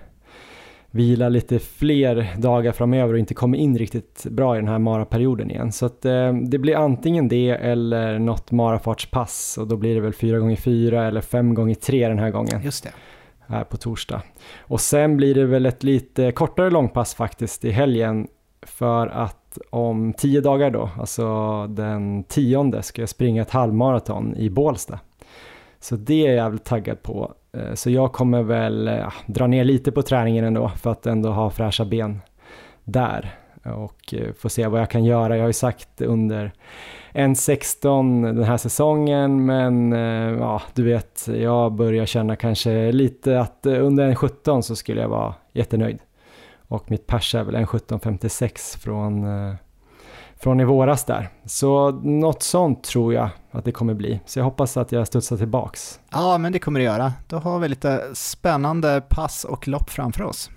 vila 0.98 1.28
lite 1.28 1.58
fler 1.58 2.34
dagar 2.36 2.72
framöver 2.72 3.12
och 3.12 3.18
inte 3.18 3.34
kommer 3.34 3.58
in 3.58 3.78
riktigt 3.78 4.26
bra 4.30 4.56
i 4.56 4.58
den 4.58 4.68
här 4.68 4.78
maraperioden 4.78 5.50
igen. 5.50 5.72
Så 5.72 5.86
att 5.86 6.04
eh, 6.04 6.32
det 6.32 6.58
blir 6.58 6.76
antingen 6.76 7.28
det 7.28 7.50
eller 7.50 8.18
något 8.18 8.50
marafartspass 8.50 9.58
och 9.58 9.66
då 9.66 9.76
blir 9.76 9.94
det 9.94 10.00
väl 10.00 10.12
4 10.12 10.38
gånger 10.38 10.56
4 10.56 11.06
eller 11.06 11.20
5 11.20 11.54
gånger 11.54 11.74
3 11.74 12.08
den 12.08 12.18
här 12.18 12.30
gången. 12.30 12.62
Just 12.62 12.84
det. 12.84 12.90
Här 13.46 13.64
på 13.64 13.76
torsdag. 13.76 14.22
Och 14.58 14.80
sen 14.80 15.16
blir 15.16 15.34
det 15.34 15.44
väl 15.44 15.66
ett 15.66 15.82
lite 15.82 16.32
kortare 16.32 16.70
långpass 16.70 17.14
faktiskt 17.14 17.64
i 17.64 17.70
helgen 17.70 18.26
för 18.62 19.06
att 19.06 19.58
om 19.70 20.12
10 20.12 20.40
dagar 20.40 20.70
då, 20.70 20.90
alltså 20.98 21.66
den 21.66 22.24
tionde, 22.24 22.82
ska 22.82 23.02
jag 23.02 23.08
springa 23.08 23.42
ett 23.42 23.50
halvmaraton 23.50 24.36
i 24.36 24.50
Bålsta. 24.50 25.00
Så 25.80 25.96
det 25.96 26.26
är 26.26 26.26
jag 26.26 26.36
jävligt 26.36 26.64
taggad 26.64 27.02
på. 27.02 27.34
Eh, 27.52 27.74
så 27.74 27.90
jag 27.90 28.12
kommer 28.12 28.42
väl 28.42 28.86
ja, 28.86 29.12
dra 29.26 29.46
ner 29.46 29.64
lite 29.64 29.92
på 29.92 30.02
träningen 30.02 30.44
ändå 30.44 30.68
för 30.68 30.90
att 30.90 31.06
ändå 31.06 31.30
ha 31.30 31.50
fräscha 31.50 31.84
ben 31.84 32.20
där 32.84 33.34
och 33.64 34.14
eh, 34.14 34.32
få 34.32 34.48
se 34.48 34.66
vad 34.66 34.80
jag 34.80 34.90
kan 34.90 35.04
göra. 35.04 35.36
Jag 35.36 35.42
har 35.42 35.48
ju 35.48 35.52
sagt 35.52 36.00
under 36.00 36.52
1.16 37.12 38.22
den 38.22 38.44
här 38.44 38.56
säsongen 38.56 39.46
men 39.46 39.92
ja, 40.38 40.62
du 40.74 40.82
vet, 40.82 41.28
jag 41.28 41.72
börjar 41.72 42.06
känna 42.06 42.36
kanske 42.36 42.92
lite 42.92 43.40
att 43.40 43.66
under 43.66 44.12
1.17 44.12 44.60
så 44.60 44.76
skulle 44.76 45.00
jag 45.00 45.08
vara 45.08 45.34
jättenöjd. 45.52 45.98
Och 46.68 46.90
mitt 46.90 47.06
pers 47.06 47.34
är 47.34 47.44
väl 47.44 47.56
1.17.56 47.56 48.78
från 48.78 49.26
från 50.40 50.60
i 50.60 50.64
våras 50.64 51.04
där. 51.04 51.28
Så 51.44 51.90
något 51.90 52.42
sånt 52.42 52.84
tror 52.84 53.14
jag 53.14 53.28
att 53.50 53.64
det 53.64 53.72
kommer 53.72 53.94
bli. 53.94 54.20
Så 54.26 54.38
jag 54.38 54.44
hoppas 54.44 54.76
att 54.76 54.92
jag 54.92 55.06
studsar 55.06 55.36
tillbaks. 55.36 56.00
Ja, 56.10 56.38
men 56.38 56.52
det 56.52 56.58
kommer 56.58 56.80
det 56.80 56.84
göra. 56.86 57.12
Då 57.28 57.36
har 57.36 57.58
vi 57.58 57.68
lite 57.68 58.02
spännande 58.12 59.02
pass 59.08 59.44
och 59.44 59.68
lopp 59.68 59.90
framför 59.90 60.24
oss. 60.24 60.50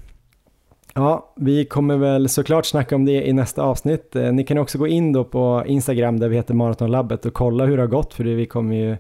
Ja, 0.94 1.34
vi 1.36 1.66
kommer 1.66 1.98
väl 1.98 2.30
såklart 2.30 2.66
snacka 2.66 2.96
om 2.96 3.06
det 3.06 3.28
i 3.28 3.34
nästa 3.34 3.64
avsnitt. 3.64 4.16
Eh, 4.16 4.32
ni 4.32 4.44
kan 4.44 4.58
också 4.58 4.78
gå 4.78 4.88
in 4.88 5.14
då 5.14 5.24
på 5.24 5.64
Instagram 5.66 6.20
där 6.20 6.30
vi 6.30 6.36
heter 6.36 6.54
Maratonlabbet 6.54 7.26
och 7.26 7.34
kolla 7.34 7.66
hur 7.66 7.78
det 7.78 7.84
har 7.84 7.88
gått 7.88 8.14
för 8.14 8.24
det. 8.24 8.36
vi 8.36 8.46
kommer 8.46 8.76
ju 8.76 8.98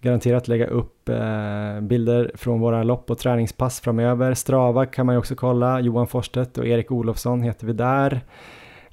garanterat 0.00 0.48
lägga 0.48 0.66
upp 0.66 1.08
eh, 1.08 1.80
bilder 1.80 2.32
från 2.34 2.60
våra 2.60 2.82
lopp 2.82 3.10
och 3.10 3.18
träningspass 3.18 3.80
framöver. 3.80 4.34
Strava 4.34 4.86
kan 4.86 5.06
man 5.06 5.14
ju 5.14 5.18
också 5.18 5.34
kolla, 5.34 5.80
Johan 5.80 6.06
Forstedt 6.06 6.58
och 6.58 6.66
Erik 6.66 6.92
Olofsson 6.92 7.42
heter 7.42 7.66
vi 7.66 7.72
där. 7.72 8.20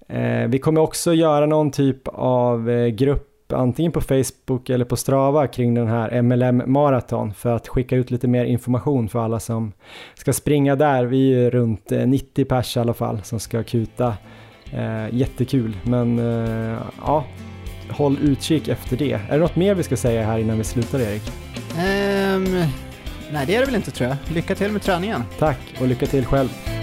Eh, 0.10 0.48
vi 0.48 0.60
kommer 0.60 0.82
också 0.82 1.14
göra 1.14 1.46
någon 1.46 1.72
typ 1.72 2.08
av 2.08 2.70
eh, 2.70 2.88
grupp 2.88 3.54
antingen 3.54 3.92
på 3.92 4.02
Facebook 4.02 4.70
eller 4.70 4.86
på 4.86 4.96
Strava 4.96 5.48
kring 5.48 5.74
den 5.74 5.88
här 5.88 6.22
MLM 6.22 6.64
Marathon 6.66 7.34
för 7.34 7.56
att 7.56 7.68
skicka 7.68 7.96
ut 7.96 8.12
lite 8.12 8.28
mer 8.28 8.46
information 8.46 9.10
för 9.10 9.20
alla 9.20 9.40
som 9.40 9.72
ska 10.16 10.34
springa 10.34 10.76
där. 10.76 11.06
Vi 11.06 11.46
är 11.46 11.52
runt 11.52 11.90
90 12.06 12.42
eh, 12.42 12.48
pers 12.48 12.78
i 12.78 12.80
alla 12.80 12.94
fall 12.94 13.22
som 13.24 13.40
ska 13.40 13.64
kuta. 13.64 14.14
Jättekul, 15.12 15.78
men 15.84 16.18
ja, 17.06 17.24
håll 17.90 18.18
utkik 18.22 18.68
efter 18.68 18.98
det. 18.98 19.14
Är 19.14 19.32
det 19.32 19.38
något 19.38 19.56
mer 19.56 19.76
vi 19.76 19.84
ska 19.84 19.98
säga 19.98 20.26
här 20.26 20.40
innan 20.40 20.58
vi 20.58 20.64
slutar 20.64 21.00
Erik? 21.00 21.22
Um, 21.72 22.44
nej, 23.32 23.46
det 23.48 23.56
är 23.56 23.60
det 23.60 23.66
väl 23.66 23.76
inte 23.76 23.92
tror 23.92 24.10
jag. 24.10 24.18
Lycka 24.36 24.56
till 24.56 24.72
med 24.72 24.82
träningen. 24.82 25.24
Tack 25.40 25.60
och 25.82 25.88
lycka 25.88 26.06
till 26.06 26.26
själv. 26.26 26.77